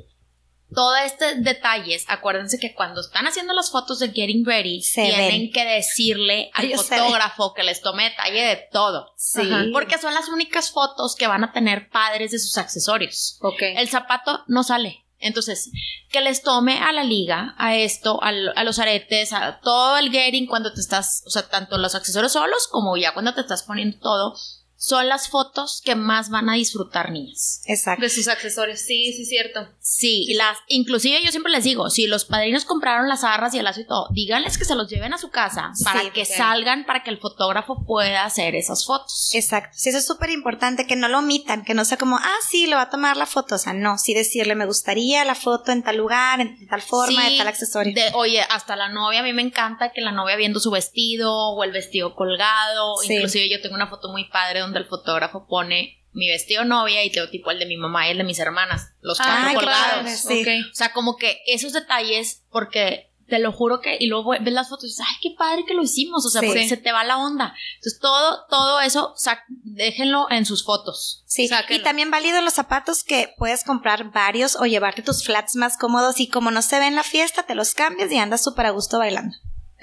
Todo 0.74 0.96
este 0.96 1.34
detalles, 1.34 2.06
acuérdense 2.08 2.58
que 2.58 2.74
cuando 2.74 3.02
están 3.02 3.26
haciendo 3.26 3.52
las 3.52 3.70
fotos 3.70 3.98
de 3.98 4.08
Getting 4.08 4.44
Ready, 4.46 4.80
tienen 4.94 5.52
que 5.52 5.66
decirle 5.66 6.50
al 6.54 6.72
fotógrafo 6.74 7.52
que 7.52 7.62
les 7.62 7.82
tome 7.82 8.04
detalle 8.04 8.40
de 8.42 8.68
todo. 8.72 9.12
Sí. 9.18 9.42
Porque 9.72 9.98
son 9.98 10.14
las 10.14 10.28
únicas 10.28 10.70
fotos 10.70 11.14
que 11.14 11.26
van 11.26 11.44
a 11.44 11.52
tener 11.52 11.90
padres 11.90 12.30
de 12.30 12.38
sus 12.38 12.56
accesorios. 12.56 13.36
Ok. 13.42 13.60
El 13.60 13.88
zapato 13.88 14.44
no 14.46 14.62
sale. 14.62 15.02
Entonces, 15.22 15.70
que 16.10 16.20
les 16.20 16.42
tome 16.42 16.80
a 16.80 16.92
la 16.92 17.04
liga, 17.04 17.54
a 17.56 17.76
esto, 17.76 18.20
a, 18.22 18.32
los 18.32 18.78
aretes, 18.78 19.32
a 19.32 19.60
todo 19.60 19.96
el 19.98 20.10
getting 20.10 20.46
cuando 20.46 20.72
te 20.72 20.80
estás, 20.80 21.22
o 21.26 21.30
sea, 21.30 21.48
tanto 21.48 21.78
los 21.78 21.94
accesorios 21.94 22.32
solos 22.32 22.66
como 22.68 22.96
ya 22.96 23.14
cuando 23.14 23.32
te 23.32 23.40
estás 23.40 23.62
poniendo 23.62 23.98
todo, 24.00 24.34
son 24.82 25.06
las 25.06 25.28
fotos 25.28 25.80
que 25.84 25.94
más 25.94 26.28
van 26.28 26.50
a 26.50 26.54
disfrutar 26.54 27.12
niñas. 27.12 27.62
Exacto. 27.66 28.02
De 28.02 28.08
sus 28.08 28.26
accesorios, 28.26 28.80
sí, 28.80 29.12
sí, 29.12 29.24
cierto. 29.24 29.68
Sí, 29.78 30.34
las, 30.34 30.58
inclusive 30.66 31.22
yo 31.24 31.30
siempre 31.30 31.52
les 31.52 31.62
digo, 31.62 31.88
si 31.88 32.08
los 32.08 32.24
padrinos 32.24 32.64
compraron 32.64 33.08
las 33.08 33.22
arras 33.22 33.54
y 33.54 33.58
el 33.58 33.64
lazo 33.64 33.82
y 33.82 33.86
todo, 33.86 34.08
díganles 34.10 34.58
que 34.58 34.64
se 34.64 34.74
los 34.74 34.90
lleven 34.90 35.14
a 35.14 35.18
su 35.18 35.30
casa 35.30 35.70
para 35.84 36.12
que 36.12 36.24
salgan, 36.24 36.84
para 36.84 37.04
que 37.04 37.10
el 37.10 37.18
fotógrafo 37.18 37.84
pueda 37.86 38.24
hacer 38.24 38.56
esas 38.56 38.84
fotos. 38.84 39.30
Exacto. 39.34 39.70
Sí, 39.78 39.90
eso 39.90 39.98
es 39.98 40.06
súper 40.06 40.30
importante, 40.30 40.84
que 40.84 40.96
no 40.96 41.06
lo 41.06 41.20
omitan, 41.20 41.64
que 41.64 41.74
no 41.74 41.84
sea 41.84 41.96
como, 41.96 42.16
ah, 42.16 42.38
sí, 42.50 42.66
lo 42.66 42.74
va 42.74 42.82
a 42.82 42.90
tomar 42.90 43.16
la 43.16 43.26
foto. 43.26 43.54
O 43.54 43.58
sea, 43.58 43.74
no, 43.74 43.98
sí 43.98 44.14
decirle, 44.14 44.56
me 44.56 44.66
gustaría 44.66 45.24
la 45.24 45.36
foto 45.36 45.70
en 45.70 45.84
tal 45.84 45.96
lugar, 45.96 46.40
en 46.40 46.66
tal 46.66 46.82
forma, 46.82 47.30
de 47.30 47.38
tal 47.38 47.46
accesorio. 47.46 47.94
De, 47.94 48.10
oye, 48.14 48.40
hasta 48.50 48.74
la 48.74 48.88
novia, 48.88 49.20
a 49.20 49.22
mí 49.22 49.32
me 49.32 49.42
encanta 49.42 49.92
que 49.92 50.00
la 50.00 50.10
novia 50.10 50.34
viendo 50.34 50.58
su 50.58 50.72
vestido 50.72 51.32
o 51.32 51.62
el 51.62 51.70
vestido 51.70 52.16
colgado. 52.16 52.96
Inclusive 53.04 53.48
yo 53.48 53.62
tengo 53.62 53.76
una 53.76 53.86
foto 53.86 54.08
muy 54.08 54.24
padre 54.24 54.58
donde 54.58 54.71
el 54.78 54.86
fotógrafo 54.86 55.46
pone 55.46 56.02
mi 56.12 56.28
vestido 56.28 56.64
novia 56.64 57.04
y 57.04 57.10
tengo 57.10 57.28
tipo 57.28 57.50
el 57.50 57.58
de 57.58 57.66
mi 57.66 57.76
mamá 57.76 58.06
y 58.06 58.10
el 58.10 58.18
de 58.18 58.24
mis 58.24 58.38
hermanas, 58.38 58.92
los 59.00 59.18
cuatro 59.18 59.54
colgados. 59.54 60.24
O 60.26 60.74
sea, 60.74 60.92
como 60.92 61.16
que 61.16 61.40
esos 61.46 61.72
detalles, 61.72 62.44
porque 62.50 63.12
te 63.28 63.38
lo 63.38 63.50
juro 63.50 63.80
que, 63.80 63.96
y 63.98 64.08
luego 64.08 64.32
ves 64.38 64.52
las 64.52 64.68
fotos 64.68 64.84
y 64.84 64.88
dices, 64.88 65.06
ay, 65.08 65.16
qué 65.22 65.30
padre 65.38 65.64
que 65.66 65.72
lo 65.72 65.82
hicimos, 65.82 66.26
o 66.26 66.28
sea, 66.28 66.42
porque 66.42 66.68
se 66.68 66.76
te 66.76 66.92
va 66.92 67.02
la 67.02 67.16
onda. 67.16 67.54
Entonces, 67.76 67.98
todo, 67.98 68.44
todo 68.50 68.80
eso, 68.82 69.14
déjenlo 69.48 70.30
en 70.30 70.44
sus 70.44 70.64
fotos. 70.64 71.22
Sí, 71.24 71.48
y 71.70 71.78
también 71.78 72.10
válido 72.10 72.42
los 72.42 72.52
zapatos 72.52 73.04
que 73.04 73.32
puedes 73.38 73.64
comprar 73.64 74.12
varios 74.12 74.56
o 74.56 74.66
llevarte 74.66 75.00
tus 75.00 75.24
flats 75.24 75.56
más 75.56 75.78
cómodos 75.78 76.20
y 76.20 76.28
como 76.28 76.50
no 76.50 76.60
se 76.60 76.78
ve 76.78 76.86
en 76.88 76.96
la 76.96 77.04
fiesta, 77.04 77.44
te 77.44 77.54
los 77.54 77.72
cambias 77.72 78.12
y 78.12 78.18
andas 78.18 78.44
súper 78.44 78.66
a 78.66 78.70
gusto 78.70 78.98
bailando. 78.98 79.34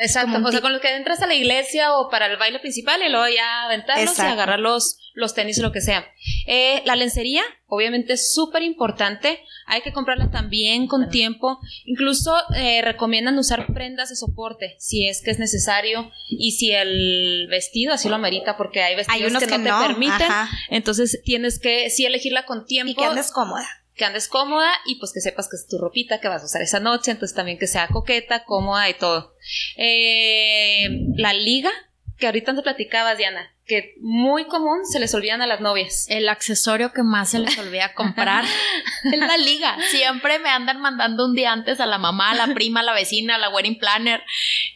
Exacto, 0.02 0.40
o 0.42 0.52
sea, 0.52 0.62
con 0.62 0.72
los 0.72 0.82
que 0.82 0.96
entras 0.96 1.22
a 1.22 1.28
la 1.28 1.36
iglesia 1.36 1.94
o 1.94 2.10
para 2.10 2.28
el 2.28 2.38
baile 2.38 2.60
principal 2.60 3.02
y 3.06 3.10
luego 3.10 3.28
ya 3.28 3.66
aventarlos 3.66 4.18
y 4.18 4.22
agarrar 4.22 4.60
los, 4.60 4.98
los 5.14 5.34
tenis 5.34 5.60
o 5.60 5.62
lo 5.62 5.74
que 5.74 5.82
sea. 5.82 6.06
Eh, 6.48 6.82
la 6.86 6.96
lencería, 6.96 7.44
obviamente, 7.68 8.14
es 8.14 8.34
súper 8.34 8.64
importante. 8.64 9.42
Hay 9.66 9.82
que 9.82 9.92
comprarla 9.92 10.32
también 10.32 10.88
con 10.88 11.10
tiempo. 11.10 11.60
Incluso 11.84 12.34
eh, 12.56 12.82
recomiendan 12.82 13.38
usar 13.38 13.68
prendas 13.74 14.08
de 14.08 14.16
soporte 14.16 14.78
si 14.80 15.06
es 15.06 15.22
que 15.22 15.32
es 15.32 15.40
necesario 15.40 16.10
y 16.30 16.54
si 16.54 16.72
el 16.72 17.48
vestido 17.50 17.94
así 17.94 18.08
lo 18.08 18.16
amerita, 18.16 18.56
porque 18.56 18.82
hay 18.82 18.96
vestidos 18.96 19.34
que, 19.44 19.58
no 19.58 19.64
te 19.64 19.88
permiten. 19.88 20.28
Entonces 20.70 21.22
tienes 21.26 21.60
que 21.60 21.90
sí 21.90 22.06
elegirla 22.06 22.46
con 22.46 22.66
tiempo. 22.66 22.92
Y 22.92 22.96
que 22.96 23.04
andes 23.04 23.32
cómoda 23.32 23.68
que 24.00 24.06
andes 24.06 24.30
cómoda 24.30 24.72
y 24.86 24.96
pues 24.96 25.12
que 25.14 25.20
sepas 25.20 25.50
que 25.50 25.58
es 25.58 25.68
tu 25.68 25.78
ropita 25.78 26.20
que 26.20 26.30
vas 26.30 26.42
a 26.42 26.46
usar 26.46 26.62
esa 26.62 26.80
noche, 26.80 27.12
entonces 27.12 27.36
también 27.36 27.60
que 27.60 27.68
sea 27.68 27.90
coqueta, 27.90 28.46
cómoda 28.46 28.90
y 28.90 28.94
todo. 28.94 29.36
Eh, 29.76 30.88
la 31.18 31.34
liga, 31.34 31.70
que 32.18 32.26
ahorita 32.26 32.56
te 32.56 32.62
platicabas, 32.62 33.18
Diana, 33.18 33.54
que 33.66 33.96
muy 34.00 34.46
común 34.46 34.86
se 34.86 35.00
les 35.00 35.14
olvidan 35.14 35.42
a 35.42 35.48
las 35.48 35.60
novias. 35.60 36.08
El 36.10 36.30
accesorio 36.30 36.94
que 36.94 37.04
más 37.04 37.32
se 37.32 37.40
les 37.40 37.58
olvida 37.58 37.94
comprar 37.96 38.46
es 39.04 39.20
la 39.20 39.38
liga. 39.38 39.78
Siempre 39.92 40.40
me 40.40 40.50
andan 40.50 40.80
mandando 40.80 41.26
un 41.26 41.36
día 41.36 41.52
antes 41.52 41.82
a 41.82 41.86
la 41.86 41.98
mamá, 41.98 42.32
a 42.32 42.48
la 42.48 42.54
prima, 42.54 42.80
a 42.80 42.84
la 42.84 42.94
vecina, 42.94 43.36
a 43.36 43.38
la 43.38 43.50
wedding 43.50 43.78
planner. 43.78 44.24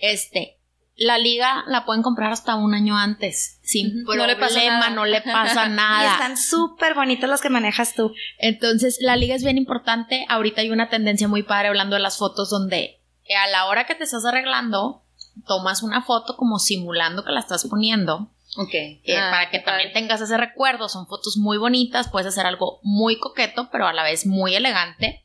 Este, 0.02 0.58
la 0.96 1.18
liga 1.18 1.64
la 1.68 1.86
pueden 1.86 2.04
comprar 2.04 2.32
hasta 2.32 2.56
un 2.56 2.74
año 2.74 2.98
antes, 2.98 3.60
sin 3.64 4.04
problema, 4.06 4.28
no 4.28 4.28
le 4.28 4.36
pasa 4.36 4.62
nada. 4.64 4.90
No 4.90 5.06
le 5.06 5.22
pasa 5.34 5.70
nada. 5.70 6.04
y 6.04 6.12
están 6.12 6.38
súper 6.38 6.94
bonitos 6.94 7.30
los 7.30 7.42
que 7.42 7.50
manejas 7.50 7.96
tú. 7.96 8.14
Entonces, 8.38 8.98
la 9.02 9.16
liga 9.16 9.36
es 9.36 9.44
bien 9.44 9.58
importante. 9.58 10.26
Ahorita 10.30 10.62
hay 10.62 10.70
una 10.70 10.90
tendencia 10.90 11.28
muy 11.28 11.44
padre 11.44 11.70
hablando 11.70 11.96
de 11.96 12.02
las 12.02 12.18
fotos 12.18 12.50
donde 12.50 13.00
a 13.36 13.48
la 13.48 13.66
hora 13.66 13.86
que 13.86 13.96
te 13.96 14.04
estás 14.04 14.26
arreglando, 14.26 15.04
tomas 15.48 15.82
una 15.82 16.04
foto 16.04 16.38
como 16.38 16.60
simulando 16.60 17.24
que 17.24 17.32
la 17.32 17.40
estás 17.40 17.66
poniendo. 17.68 18.30
Ok. 18.58 18.74
Eh, 18.74 19.18
ah, 19.18 19.30
para 19.32 19.50
que 19.50 19.60
también 19.60 19.94
tengas 19.94 20.22
ese 20.22 20.38
recuerdo. 20.38 20.90
Son 20.90 21.08
fotos 21.08 21.38
muy 21.38 21.58
bonitas. 21.58 22.10
Puedes 22.10 22.28
hacer 22.28 22.46
algo 22.46 22.80
muy 22.84 23.18
coqueto, 23.18 23.70
pero 23.72 23.88
a 23.88 23.94
la 23.94 24.04
vez 24.04 24.28
muy 24.28 24.54
elegante. 24.54 25.24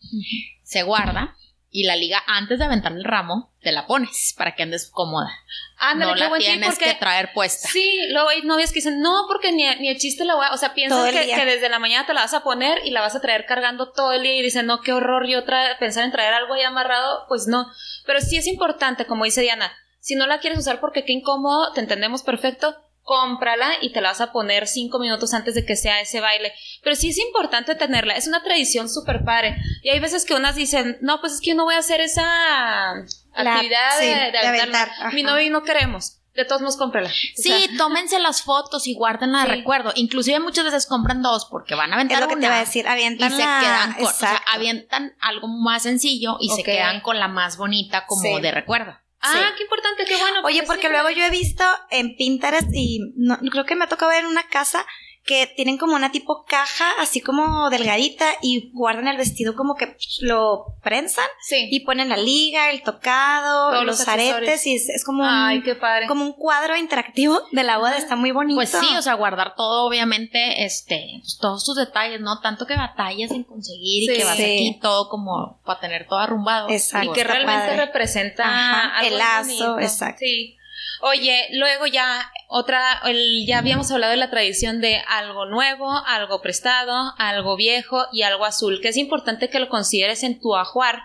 Se 0.62 0.83
guarda 0.83 1.37
y 1.79 1.85
la 1.85 1.95
liga 1.95 2.21
antes 2.27 2.59
de 2.59 2.64
aventar 2.64 2.91
el 2.91 3.05
ramo 3.05 3.53
te 3.61 3.71
la 3.71 3.87
pones 3.87 4.35
para 4.37 4.57
que 4.57 4.64
andes 4.64 4.91
cómoda. 4.93 5.31
Ándale, 5.77 6.11
no 6.11 6.29
la 6.31 6.38
tienes 6.38 6.77
que 6.77 6.93
traer 6.95 7.33
puesta. 7.33 7.69
Sí, 7.69 8.01
luego 8.11 8.31
hay 8.31 8.43
novias 8.43 8.71
que 8.71 8.81
dicen, 8.81 9.01
no, 9.01 9.27
porque 9.29 9.53
ni, 9.53 9.64
ni 9.77 9.88
el 9.88 9.97
chiste 9.97 10.25
la 10.25 10.35
voy 10.35 10.47
a... 10.47 10.55
O 10.55 10.57
sea, 10.57 10.75
piensas 10.75 11.12
que, 11.12 11.25
que, 11.25 11.45
desde 11.45 11.69
la 11.69 11.79
mañana 11.79 12.05
te 12.05 12.14
la 12.14 12.23
vas 12.23 12.35
a 12.35 12.43
poner 12.43 12.85
y 12.85 12.91
la 12.91 13.01
vas 13.01 13.14
a 13.14 13.21
traer 13.21 13.47
cargando 13.47 13.93
todo 13.93 14.12
el 14.12 14.25
día 14.25 14.35
y 14.35 14.43
dicen, 14.43 14.67
no, 14.67 14.81
qué 14.81 14.93
horror 14.93 15.29
yo 15.29 15.45
pensar 15.79 16.03
en 16.03 16.11
traer 16.11 16.35
algo 16.35 16.55
ahí 16.55 16.62
amarrado, 16.62 17.27
pues 17.29 17.47
no. 17.47 17.71
Pero 18.07 18.21
sí 18.21 18.37
es 18.37 18.49
importante, 18.49 19.07
como 19.07 19.25
dice 19.25 19.43
Diana, 19.43 19.73
si 20.01 20.17
no 20.17 20.27
la 20.27 20.41
quieres 20.41 20.59
usar 20.59 20.81
porque 20.81 21.05
qué 21.05 21.12
incómodo, 21.12 21.73
te 21.75 21.81
entendemos 21.81 22.25
perfecto, 22.25 22.75
cómprala 23.09 23.73
y 23.81 23.90
te 23.90 24.03
la 24.03 24.11
vas 24.11 24.21
a 24.21 24.33
poner 24.33 24.66
cinco 24.66 24.99
minutos 24.99 25.33
antes 25.33 25.55
de 25.55 25.64
que 25.64 25.77
sea 25.77 25.99
ese 25.99 26.21
baile. 26.21 26.53
Pero 26.83 26.94
sí 26.94 27.09
es 27.09 27.18
importante 27.18 27.75
tenerla, 27.75 28.14
es 28.14 28.27
una 28.27 28.42
tradición 28.42 28.90
súper 28.90 29.25
padre. 29.25 29.57
Y 29.83 29.88
hay 29.88 29.99
veces 29.99 30.27
que 30.27 30.35
unas 30.35 30.57
dicen, 30.57 30.99
no, 31.01 31.18
pues 31.23 31.33
es 31.33 31.40
que 31.40 31.49
yo 31.49 31.55
no 31.55 31.64
voy 31.64 31.75
a 31.75 31.79
hacer 31.79 32.03
esa 32.03 32.92
actividad 33.35 33.99
de, 33.99 34.38
aventar. 34.47 34.90
Mi 35.14 35.23
novio 35.23 35.47
y 35.47 35.49
no 35.49 35.62
queremos. 35.62 36.18
De 36.35 36.44
todos 36.44 36.61
modos, 36.61 36.77
cómprala. 36.77 37.11
Sí, 37.11 37.71
tómense 37.79 38.18
las 38.18 38.42
fotos 38.42 38.87
y 38.87 38.94
guárdenla 38.94 39.47
de 39.47 39.57
recuerdo. 39.57 39.92
Inclusive 39.97 40.38
muchas 40.38 40.66
veces 40.66 40.85
compran 40.85 41.23
dos 41.23 41.47
porque 41.47 41.75
van 41.75 41.92
a 41.92 41.94
aventar 41.94 42.18
es 42.18 42.29
lo 42.29 42.29
que 42.29 42.37
te 42.37 42.49
va 42.49 42.57
a 42.57 42.61
decir, 42.61 42.87
avientan 42.87 43.33
y 43.33 43.37
se 43.37 43.42
quedan 43.42 43.94
con, 43.94 44.05
o 44.05 44.11
sea, 44.12 44.42
avientan 44.53 45.14
algo 45.18 45.49
más 45.49 45.85
sencillo 45.85 46.37
y 46.40 46.51
se 46.51 46.62
quedan 46.62 47.01
con 47.01 47.18
la 47.18 47.29
más 47.29 47.57
bonita 47.57 48.05
como 48.07 48.38
de 48.38 48.51
recuerdo. 48.51 48.92
Ah, 49.20 49.52
qué 49.57 49.64
importante, 49.64 50.04
qué 50.04 50.16
bueno. 50.16 50.40
Oye, 50.44 50.62
porque 50.62 50.88
luego 50.88 51.11
yo 51.11 51.24
he 51.24 51.31
visto 51.31 51.64
en 51.90 52.16
Pinterest 52.16 52.68
y 52.72 53.00
no, 53.16 53.38
creo 53.50 53.64
que 53.64 53.74
me 53.74 53.85
ha 53.85 53.88
tocado 53.88 54.11
ver 54.11 54.24
en 54.24 54.31
una 54.31 54.48
casa 54.48 54.87
que 55.29 55.47
tienen 55.47 55.77
como 55.77 55.95
una 55.95 56.11
tipo 56.11 56.47
caja, 56.47 56.91
así 57.01 57.21
como 57.21 57.69
delgadita, 57.69 58.25
y 58.41 58.71
guardan 58.73 59.09
el 59.09 59.19
vestido 59.19 59.55
como 59.55 59.75
que 59.75 59.95
lo 60.21 60.64
prensan 60.83 61.27
y 61.51 61.81
ponen 61.81 62.09
la 62.09 62.17
liga, 62.17 62.71
el 62.71 62.83
tocado, 62.83 63.85
los, 63.85 64.09
aretes, 64.09 64.67
y 64.67 64.77
es, 64.77 65.05
como, 65.05 65.25
un, 65.25 65.62
como 66.09 66.25
un 66.25 66.33
cuadro 66.33 66.79
interactivo 66.79 67.43
de 67.53 67.62
la 67.62 67.77
boda, 67.77 67.99
está 67.99 68.17
muy 68.17 68.31
bonito. 68.31 68.57
Pues 68.57 68.71
sí, 68.71 68.97
o 68.97 69.03
sea, 69.03 69.12
guardar 69.14 69.55
todo, 69.55 69.87
obviamente, 69.87 70.64
este, 70.64 71.19
pues, 71.21 71.37
todos 71.38 71.62
sus 71.62 71.77
detalles, 71.77 72.23
¿no? 72.23 72.41
Tanto 72.41 72.67
que 72.67 72.75
batallas 72.75 73.31
en 73.31 73.45
conseguir 73.45 74.11
y 74.11 74.17
que 74.17 74.25
vas 74.25 74.33
aquí 74.33 74.79
todo 74.81 75.11
como 75.11 75.61
para 75.67 75.79
tener 75.79 76.09
todo 76.09 76.21
arrumbado. 76.21 76.71
Exacto. 76.71 77.11
Y 77.11 77.14
que 77.14 77.25
realmente 77.25 77.77
representa 77.77 78.95
el 79.05 79.19
lazo, 79.19 79.79
exacto. 79.79 80.21
Sí. 80.21 80.58
Oye, 81.01 81.49
luego 81.53 81.87
ya 81.87 82.31
otra, 82.49 83.03
ya 83.47 83.59
habíamos 83.59 83.91
hablado 83.91 84.11
de 84.11 84.17
la 84.17 84.31
tradición 84.31 84.81
de 84.81 85.01
algo 85.07 85.47
nuevo, 85.47 85.91
algo 86.07 86.41
prestado, 86.41 87.15
algo 87.19 87.57
viejo 87.57 88.07
y 88.13 88.23
algo 88.23 88.45
azul, 88.45 88.81
que 88.81 88.89
es 88.89 88.97
importante 88.97 89.49
que 89.49 89.61
lo 89.61 89.69
consideres 89.69 90.23
en 90.23 90.41
tu 90.41 90.57
ajuar 90.57 91.03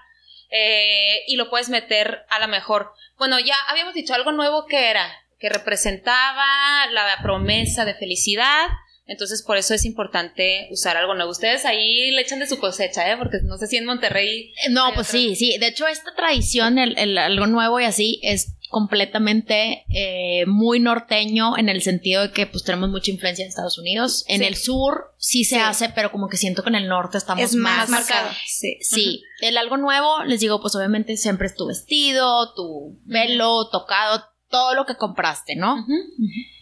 eh, 0.50 1.24
y 1.28 1.36
lo 1.36 1.50
puedes 1.50 1.70
meter 1.70 2.26
a 2.30 2.40
la 2.40 2.48
mejor. 2.48 2.92
Bueno, 3.18 3.40
ya 3.40 3.56
habíamos 3.68 3.94
dicho 3.94 4.14
algo 4.14 4.32
nuevo 4.32 4.66
que 4.66 4.90
era, 4.90 5.12
que 5.40 5.50
representaba 5.50 6.46
la 6.92 7.18
promesa 7.22 7.86
de 7.86 7.94
felicidad. 7.94 8.68
Entonces, 9.06 9.44
por 9.44 9.58
eso 9.58 9.74
es 9.74 9.84
importante 9.84 10.70
usar 10.72 10.96
algo 10.96 11.14
nuevo. 11.14 11.30
Ustedes 11.32 11.66
ahí 11.66 12.12
le 12.12 12.22
echan 12.22 12.40
de 12.40 12.48
su 12.48 12.58
cosecha, 12.58 13.12
¿eh? 13.12 13.18
Porque 13.18 13.40
no 13.44 13.58
sé 13.58 13.68
si 13.68 13.76
en 13.76 13.86
Monterrey. 13.86 14.54
No, 14.70 14.94
pues 14.94 15.08
sí, 15.08 15.36
sí. 15.36 15.58
De 15.58 15.68
hecho, 15.68 15.88
esta 15.88 16.16
tradición, 16.16 16.78
el, 16.78 16.98
el, 16.98 17.18
algo 17.18 17.46
nuevo 17.48 17.82
y 17.82 17.84
así, 17.84 18.22
es 18.24 18.54
completamente 18.74 19.86
eh, 19.88 20.46
muy 20.48 20.82
norteño 20.82 21.58
en 21.58 21.70
el 21.70 21.82
sentido 21.82 22.24
de 22.24 22.32
que 22.32 22.46
pues 22.46 22.66
tenemos 22.66 22.90
mucha 22.90 23.12
influencia 23.12 23.44
en 23.44 23.50
Estados 23.50 23.78
Unidos. 23.78 24.26
En 24.28 24.44
el 24.44 24.58
sur 24.58 25.14
sí 25.18 25.46
se 25.46 25.60
hace, 25.60 25.88
pero 25.96 26.12
como 26.12 26.28
que 26.28 26.36
siento 26.36 26.64
que 26.64 26.70
en 26.70 26.76
el 26.76 26.90
norte 26.90 27.18
estamos 27.18 27.42
es 27.42 27.56
más, 27.56 27.88
marcado. 27.88 28.30
Sí. 28.46 28.78
sí. 28.82 29.24
El 29.40 29.58
algo 29.58 29.78
nuevo, 29.78 30.24
les 30.26 30.42
digo, 30.42 30.60
pues 30.60 30.76
obviamente 30.76 31.16
siempre 31.16 31.48
es 31.48 31.56
tu 31.56 31.68
vestido, 31.68 32.54
tu 32.56 33.00
velo, 33.06 33.70
tocado, 33.70 34.26
todo 34.54 34.76
lo 34.76 34.86
que 34.86 34.96
compraste, 34.96 35.56
¿no? 35.56 35.84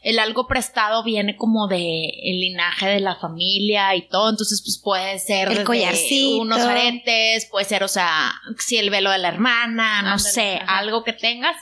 El 0.02 0.18
algo 0.20 0.48
prestado 0.48 1.04
viene 1.04 1.36
como 1.36 1.68
de 1.68 2.06
el 2.24 2.40
linaje 2.40 2.88
de 2.88 3.02
la 3.02 3.18
familia 3.18 3.94
y 3.98 4.08
todo, 4.08 4.30
entonces 4.30 4.62
pues 4.64 4.80
puede 4.82 5.20
ser 5.20 5.50
el 5.50 5.66
collarcito, 5.66 6.42
unos 6.42 6.62
aretes, 6.62 7.48
puede 7.52 7.66
ser, 7.66 7.84
o 7.84 7.90
sea, 7.90 8.32
si 8.60 8.78
el 8.78 8.92
velo 8.92 9.12
de 9.12 9.18
la 9.18 9.28
hermana, 9.28 10.04
no 10.04 10.20
sé, 10.20 10.62
algo 10.68 11.04
que 11.04 11.12
tengas 11.12 11.58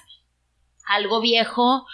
algo 0.89 1.21
viejo, 1.21 1.85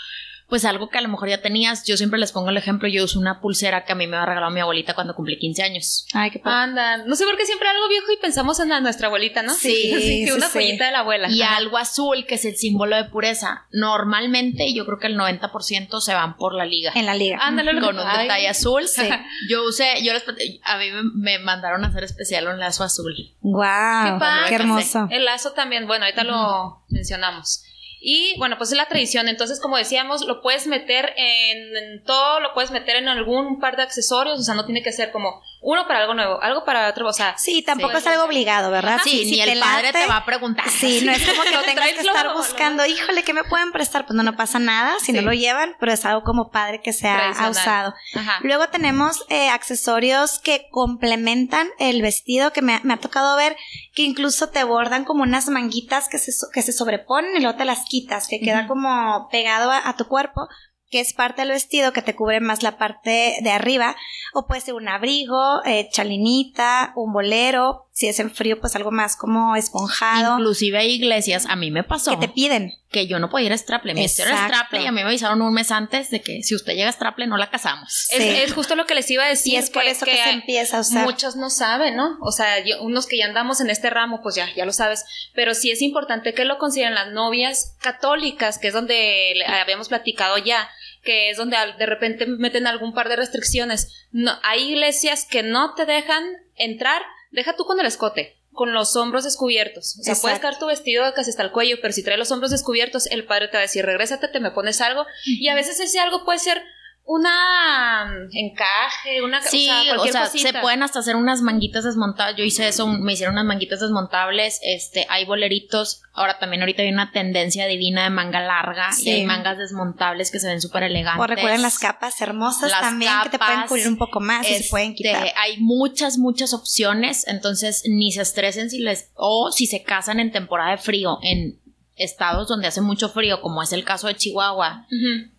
pues 0.47 0.63
algo 0.63 0.89
que 0.89 0.99
a 0.99 1.01
lo 1.01 1.09
mejor 1.09 1.27
ya 1.27 1.41
tenías. 1.41 1.85
Yo 1.87 1.97
siempre 1.97 2.19
les 2.19 2.31
pongo 2.31 2.49
el 2.51 2.57
ejemplo, 2.57 2.87
yo 2.87 3.03
uso 3.03 3.19
una 3.19 3.41
pulsera 3.41 3.83
que 3.83 3.93
a 3.93 3.95
mí 3.95 4.05
me 4.05 4.15
ha 4.15 4.27
regalado 4.27 4.51
mi 4.51 4.59
abuelita 4.59 4.93
cuando 4.93 5.15
cumplí 5.15 5.39
15 5.39 5.63
años. 5.63 6.05
Ay, 6.13 6.29
qué 6.29 6.37
padre. 6.37 6.55
Anda, 6.59 6.97
no 6.97 7.15
sé 7.15 7.25
por 7.25 7.35
qué 7.35 7.47
siempre 7.47 7.67
algo 7.67 7.89
viejo 7.89 8.11
y 8.11 8.17
pensamos 8.17 8.59
en 8.59 8.69
nuestra 8.83 9.07
abuelita, 9.07 9.41
¿no? 9.41 9.51
Sí, 9.55 10.23
que 10.27 10.33
una 10.33 10.45
sí, 10.45 10.53
joyita 10.53 10.85
de 10.85 10.91
la 10.91 10.99
abuela. 10.99 11.29
Y 11.31 11.41
algo 11.41 11.79
azul, 11.79 12.27
que 12.27 12.35
es 12.35 12.45
el 12.45 12.55
símbolo 12.57 12.95
de 12.95 13.05
pureza. 13.05 13.65
Normalmente 13.71 14.71
yo 14.71 14.85
creo 14.85 14.99
que 14.99 15.07
el 15.07 15.17
90% 15.17 15.99
se 15.99 16.13
van 16.13 16.37
por 16.37 16.53
la 16.53 16.65
liga. 16.65 16.91
En 16.93 17.07
la 17.07 17.15
liga. 17.15 17.39
Ándale, 17.41 17.73
lo 17.73 17.79
que- 17.81 17.85
con 17.87 17.97
un 17.99 18.05
Ay. 18.07 18.23
detalle 18.27 18.47
azul. 18.47 18.87
Sí. 18.87 19.01
Yo 19.49 19.63
usé, 19.63 20.03
yo 20.03 20.13
les, 20.13 20.23
a 20.63 20.77
mí 20.77 20.91
me, 20.91 21.37
me 21.37 21.39
mandaron 21.39 21.83
a 21.83 21.87
hacer 21.87 22.03
especial 22.03 22.47
un 22.47 22.59
lazo 22.59 22.83
azul. 22.83 23.15
Wow, 23.41 23.61
Qué 23.63 24.19
padre. 24.19 24.49
qué 24.49 24.55
hermoso. 24.55 25.07
El 25.09 25.25
lazo 25.25 25.53
también, 25.53 25.87
bueno, 25.87 26.05
ahorita 26.05 26.23
lo 26.23 26.83
mencionamos. 26.89 27.63
Y 28.07 28.37
bueno, 28.37 28.59
pues 28.59 28.71
es 28.71 28.77
la 28.77 28.85
tradición. 28.85 29.27
Entonces, 29.27 29.59
como 29.59 29.77
decíamos, 29.77 30.27
lo 30.27 30.43
puedes 30.43 30.67
meter 30.67 31.15
en, 31.17 32.03
todo, 32.03 32.39
lo 32.39 32.53
puedes 32.53 32.69
meter 32.69 32.97
en 32.97 33.07
algún 33.07 33.59
par 33.59 33.77
de 33.77 33.81
accesorios. 33.81 34.39
O 34.39 34.43
sea, 34.43 34.53
no 34.53 34.63
tiene 34.63 34.83
que 34.83 34.91
ser 34.91 35.11
como 35.11 35.41
uno 35.67 35.87
para 35.87 36.01
algo 36.01 36.13
nuevo, 36.13 36.39
algo 36.43 36.63
para 36.63 36.87
otro. 36.87 37.07
O 37.07 37.13
sea, 37.13 37.35
Sí, 37.39 37.63
tampoco 37.63 37.93
Sí. 37.93 37.97
es 37.97 38.07
algo 38.07 38.23
obligado, 38.25 38.69
¿verdad? 38.69 38.99
Sí, 39.03 39.25
Si 39.25 39.31
ni 39.31 39.41
el 39.41 39.59
padre 39.59 39.87
late, 39.87 39.99
te 40.01 40.07
va 40.07 40.17
a 40.17 40.25
preguntar. 40.25 40.69
Sí, 40.69 41.01
no 41.03 41.11
es 41.11 41.27
como 41.27 41.41
que 41.41 41.49
Lo 41.55 41.61
tengas 41.63 41.87
que 41.93 42.01
estar 42.01 42.33
buscando, 42.33 42.85
híjole, 42.85 43.23
¿qué 43.23 43.33
me 43.33 43.43
pueden 43.43 43.71
prestar? 43.71 44.05
Pues 44.05 44.15
no, 44.15 44.21
no 44.21 44.35
pasa 44.35 44.59
nada 44.59 44.93
si 45.01 45.11
no 45.11 45.21
lo 45.21 45.33
llevan, 45.33 45.75
pero 45.79 45.91
es 45.91 46.05
algo 46.05 46.21
como 46.23 46.51
padre 46.51 46.81
que 46.83 46.93
se 46.93 47.07
ha, 47.07 47.31
usado. 47.49 47.95
ajá. 48.15 48.39
Luego 48.41 48.67
tenemos 48.69 49.25
eh, 49.29 49.49
accesorios 49.49 50.37
que 50.39 50.67
complementan 50.71 51.67
el 51.79 52.01
vestido, 52.01 52.53
que 52.53 52.61
me, 52.61 52.79
me 52.83 52.93
ha 52.93 52.97
tocado 52.97 53.35
ver 53.35 53.55
que 53.93 54.03
incluso 54.03 54.49
te 54.49 54.63
bordan 54.63 55.03
como 55.03 55.23
unas 55.23 55.47
manguitas 55.49 56.09
que 56.09 56.19
se, 56.19 56.31
so- 56.31 56.47
que 56.53 56.61
se 56.61 56.73
sobreponen 56.73 57.35
y 57.35 57.39
luego 57.41 57.57
te 57.57 57.65
las 57.65 57.85
quitas, 57.89 58.27
que 58.27 58.39
queda 58.39 58.67
como 58.67 59.27
pegado 59.31 59.71
a, 59.71 59.87
a 59.89 59.95
tu 59.95 60.07
cuerpo, 60.07 60.47
que 60.89 60.99
es 60.99 61.13
parte 61.13 61.41
del 61.41 61.51
vestido 61.51 61.93
que 61.93 62.01
te 62.01 62.15
cubre 62.15 62.39
más 62.39 62.63
la 62.63 62.77
parte 62.77 63.37
de 63.41 63.51
arriba, 63.51 63.95
o 64.33 64.47
puede 64.47 64.61
ser 64.61 64.75
un 64.75 64.87
abrigo, 64.87 65.63
eh, 65.65 65.89
chalinita, 65.91 66.93
un 66.95 67.13
bolero, 67.13 67.84
si 67.97 68.07
es 68.09 68.19
en 68.19 68.29
frío, 68.29 68.59
pues 68.59 68.75
algo 68.75 68.91
más 68.91 69.15
como 69.15 69.55
esponjado, 69.55 70.37
Inclusive 70.37 70.77
hay 70.77 70.91
iglesias, 70.91 71.45
a 71.47 71.55
mí 71.55 71.71
me 71.71 71.83
pasó 71.83 72.11
que 72.19 72.27
te 72.27 72.33
piden. 72.33 72.73
que 72.91 73.07
yo 73.07 73.19
no 73.19 73.29
podía 73.29 73.47
ir 73.47 73.53
a 73.53 73.57
Straple. 73.57 73.93
Mi 73.93 74.01
era 74.01 74.09
Exacto. 74.11 74.45
Straple 74.53 74.81
y 74.83 74.85
a 74.85 74.91
mí 74.91 74.95
me 75.01 75.07
avisaron 75.07 75.41
un 75.41 75.53
mes 75.53 75.71
antes 75.71 76.09
de 76.11 76.21
que 76.21 76.43
si 76.43 76.55
usted 76.55 76.73
llega 76.73 76.89
a 76.89 76.91
Straple 76.91 77.25
no 77.27 77.37
la 77.37 77.49
casamos. 77.49 78.07
Es, 78.11 78.17
Sí. 78.21 78.29
es 78.43 78.53
justo 78.53 78.75
lo 78.75 78.85
que 78.85 78.95
les 78.95 79.09
iba 79.11 79.23
a 79.23 79.29
decir. 79.29 79.53
Y 79.53 79.55
es 79.57 79.69
por 79.69 79.83
que- 79.83 79.91
eso 79.91 80.05
que, 80.05 80.11
que 80.11 80.17
se 80.23 80.29
empieza 80.31 80.77
a 80.77 80.81
usar. 80.81 81.03
Muchos 81.05 81.35
no 81.37 81.49
saben, 81.49 81.95
¿no? 81.95 82.17
O 82.21 82.31
sea, 82.33 82.63
yo- 82.65 82.81
unos 82.83 83.07
que 83.07 83.17
ya 83.17 83.25
andamos 83.25 83.61
en 83.61 83.69
este 83.69 83.89
ramo, 83.89 84.19
pues 84.21 84.35
ya, 84.35 84.47
ya 84.55 84.65
lo 84.65 84.73
sabes. 84.73 85.05
Pero 85.33 85.53
sí 85.55 85.71
es 85.71 85.81
importante 85.81 86.33
que 86.33 86.43
lo 86.45 86.57
consideren 86.57 86.95
las 86.95 87.11
novias 87.13 87.75
católicas, 87.81 88.59
que 88.59 88.67
es 88.67 88.73
donde 88.73 89.35
habíamos 89.47 89.87
platicado 89.89 90.37
ya, 90.37 90.69
que 91.03 91.29
es 91.29 91.37
donde 91.37 91.55
al- 91.57 91.77
de 91.77 91.85
repente 91.85 92.25
meten 92.27 92.67
algún 92.67 92.93
par 92.93 93.07
de 93.09 93.15
restricciones. 93.15 94.07
No, 94.11 94.33
hay 94.43 94.69
iglesias 94.71 95.25
que 95.29 95.43
no 95.43 95.73
te 95.75 95.85
dejan 95.85 96.23
entrar, 96.55 97.01
deja 97.35 97.55
tú 97.55 97.65
con 97.65 97.79
el 97.79 97.85
escote. 97.85 98.37
Con 98.51 98.73
los 98.73 98.95
hombros 98.95 99.25
descubiertos. 99.25 99.97
O 99.99 100.03
sea, 100.03 100.15
puedes 100.15 100.37
Exacto. 100.37 100.47
estar 100.47 100.59
tu 100.59 100.67
vestido 100.67 101.03
casi 101.13 101.29
hasta 101.29 101.43
el 101.43 101.51
cuello, 101.51 101.75
pero 101.81 101.93
si 101.93 102.03
trae 102.03 102.17
los 102.17 102.31
hombros 102.31 102.51
descubiertos, 102.51 103.05
el 103.07 103.25
padre 103.25 103.49
te 103.49 103.57
va 103.57 103.59
a 103.59 103.61
decir, 103.63 103.85
regrésate, 103.85 104.29
te 104.29 104.39
me 104.39 104.51
pones 104.51 104.79
algo. 104.79 105.05
Y 105.25 105.49
a 105.49 105.55
veces 105.55 105.79
ese 105.81 105.99
algo 105.99 106.23
puede 106.23 106.39
ser 106.39 106.63
una 107.07 108.05
mm, 108.05 108.29
encaje, 108.33 109.21
una 109.23 109.39
Sí, 109.41 109.69
o 109.69 109.71
sea, 109.71 109.81
o 109.81 109.85
cualquier 109.95 110.11
sea, 110.13 110.23
cosita. 110.25 110.51
se 110.51 110.59
pueden 110.59 110.81
hasta 110.83 110.99
hacer 110.99 111.15
unas 111.15 111.41
manguitas 111.41 111.83
desmontables. 111.83 112.35
Yo 112.37 112.43
hice 112.43 112.67
eso, 112.67 112.87
me 112.87 113.13
hicieron 113.13 113.35
unas 113.35 113.45
manguitas 113.45 113.79
desmontables. 113.79 114.59
Este, 114.63 115.05
hay 115.09 115.23
boleritos. 115.25 116.01
Ahora 116.13 116.39
también 116.39 116.61
ahorita 116.63 116.81
hay 116.81 116.89
una 116.89 117.11
tendencia 117.11 117.67
divina 117.67 118.05
de 118.05 118.09
manga 118.09 118.39
larga 118.41 118.91
Sí. 118.91 119.09
y 119.09 119.11
hay 119.13 119.25
mangas 119.25 119.57
desmontables 119.59 120.31
que 120.31 120.39
se 120.39 120.47
ven 120.47 120.61
súper 120.61 120.83
elegantes. 120.83 121.23
O 121.23 121.27
recuerden 121.27 121.61
las 121.61 121.77
capas 121.77 122.19
hermosas 122.21 122.71
Las 122.71 122.81
también 122.81 123.11
que 123.23 123.29
te 123.29 123.37
pueden 123.39 123.67
cubrir 123.67 123.87
un 123.87 123.97
poco 123.97 124.19
más 124.19 124.43
y 124.45 124.49
se 124.49 124.55
Este, 124.57 124.69
pueden 124.71 124.95
quitar. 124.95 125.27
Hay 125.37 125.57
muchas, 125.59 126.17
muchas 126.17 126.53
opciones, 126.53 127.27
entonces 127.27 127.83
ni 127.87 128.11
se 128.13 128.21
estresen 128.23 128.69
si 128.71 128.79
les 128.79 129.11
o 129.13 129.51
si 129.51 129.67
se 129.67 129.83
casan 129.83 130.19
en 130.19 130.31
temporada 130.31 130.71
de 130.71 130.77
frío 130.77 131.19
en 131.21 131.59
estados 131.97 132.47
donde 132.47 132.67
hace 132.67 132.81
mucho 132.81 133.09
frío, 133.09 133.41
como 133.41 133.61
es 133.61 133.71
el 133.73 133.83
caso 133.85 134.07
de 134.07 134.15
Chihuahua, 134.15 134.87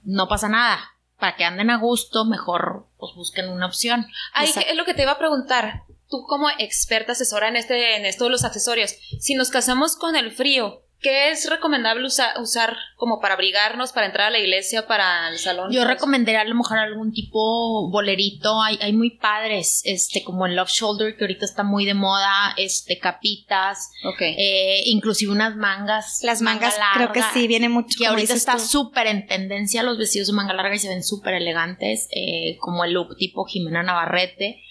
no 0.04 0.28
pasa 0.28 0.48
nada. 0.48 0.78
Para 1.18 1.36
que 1.36 1.44
anden 1.44 1.70
a 1.70 1.78
gusto, 1.78 2.24
mejor 2.24 2.86
pues 2.98 3.14
busquen 3.14 3.48
una 3.48 3.66
opción. 3.66 4.06
Ahí 4.34 4.48
Exacto. 4.48 4.70
es 4.70 4.76
lo 4.76 4.84
que 4.84 4.94
te 4.94 5.02
iba 5.02 5.12
a 5.12 5.18
preguntar. 5.18 5.84
Tú 6.08 6.24
como 6.28 6.48
experta 6.58 7.12
asesora 7.12 7.48
en 7.48 7.56
este 7.56 7.96
en 7.96 8.04
esto 8.04 8.24
de 8.24 8.30
los 8.30 8.44
accesorios, 8.44 8.94
si 9.18 9.34
nos 9.34 9.50
casamos 9.50 9.96
con 9.96 10.14
el 10.14 10.30
frío, 10.30 10.82
¿qué 11.00 11.30
es 11.30 11.48
recomendable 11.48 12.04
usa- 12.06 12.34
usar 12.40 12.76
como 12.96 13.20
para 13.20 13.34
abrigarnos, 13.34 13.92
para 13.92 14.06
entrar 14.06 14.28
a 14.28 14.30
la 14.30 14.38
iglesia, 14.38 14.86
para 14.86 15.28
el 15.28 15.38
salón? 15.38 15.70
Yo 15.70 15.84
recomendaría 15.84 16.40
a 16.40 16.44
lo 16.44 16.54
mejor 16.54 16.78
algún 16.78 17.12
tipo 17.12 17.90
bolerito, 17.90 18.60
hay, 18.62 18.78
hay 18.80 18.92
muy 18.92 19.10
padres, 19.18 19.82
este, 19.84 20.24
como 20.24 20.46
el 20.46 20.56
Love 20.56 20.70
Shoulder, 20.70 21.16
que 21.16 21.24
ahorita 21.24 21.44
está 21.44 21.62
muy 21.62 21.84
de 21.84 21.94
moda, 21.94 22.54
este, 22.56 22.98
capitas, 22.98 23.90
Ok. 24.04 24.20
eh, 24.22 24.82
inclusive 24.86 25.32
unas 25.32 25.56
mangas. 25.56 26.20
Las 26.22 26.40
manga 26.42 26.68
mangas 26.70 26.80
creo 26.94 27.12
que 27.12 27.22
sí 27.34 27.46
viene 27.46 27.68
mucho. 27.68 27.96
que 27.98 28.06
ahorita 28.06 28.34
está 28.34 28.58
súper 28.58 29.06
en 29.06 29.26
tendencia 29.26 29.82
los 29.82 29.98
vestidos 29.98 30.28
de 30.28 30.32
manga 30.34 30.54
larga 30.54 30.74
y 30.74 30.78
se 30.78 30.88
ven 30.88 31.02
súper 31.04 31.34
elegantes, 31.34 32.08
eh, 32.10 32.56
como 32.60 32.84
el 32.84 32.92
look 32.92 33.16
tipo 33.16 33.44
Jimena 33.44 33.82
Navarrete. 33.82 34.62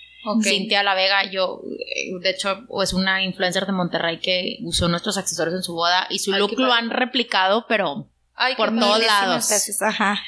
Cintia 0.42 0.84
La 0.84 0.96
Vega, 0.96 1.30
yo, 1.32 1.62
eh, 1.80 2.12
de 2.22 2.30
hecho, 2.30 2.66
es 2.82 2.94
una 2.94 3.24
influencer 3.24 3.66
de 3.66 3.72
Monterrey 3.72 4.20
que 4.20 4.58
usó 4.64 4.88
nuestros 4.88 5.18
accesorios 5.18 5.56
en 5.56 5.64
su 5.64 5.74
boda 5.74 6.08
y 6.10 6.20
su 6.20 6.34
Ay, 6.34 6.40
look 6.40 6.58
lo 6.58 6.74
han 6.74 6.90
replicado, 6.90 7.66
pero 7.68 8.10
Ay, 8.36 8.56
por 8.56 8.78
todos 8.78 9.06
lados. 9.06 9.50
veces, 9.50 9.82
ajá. 9.82 10.20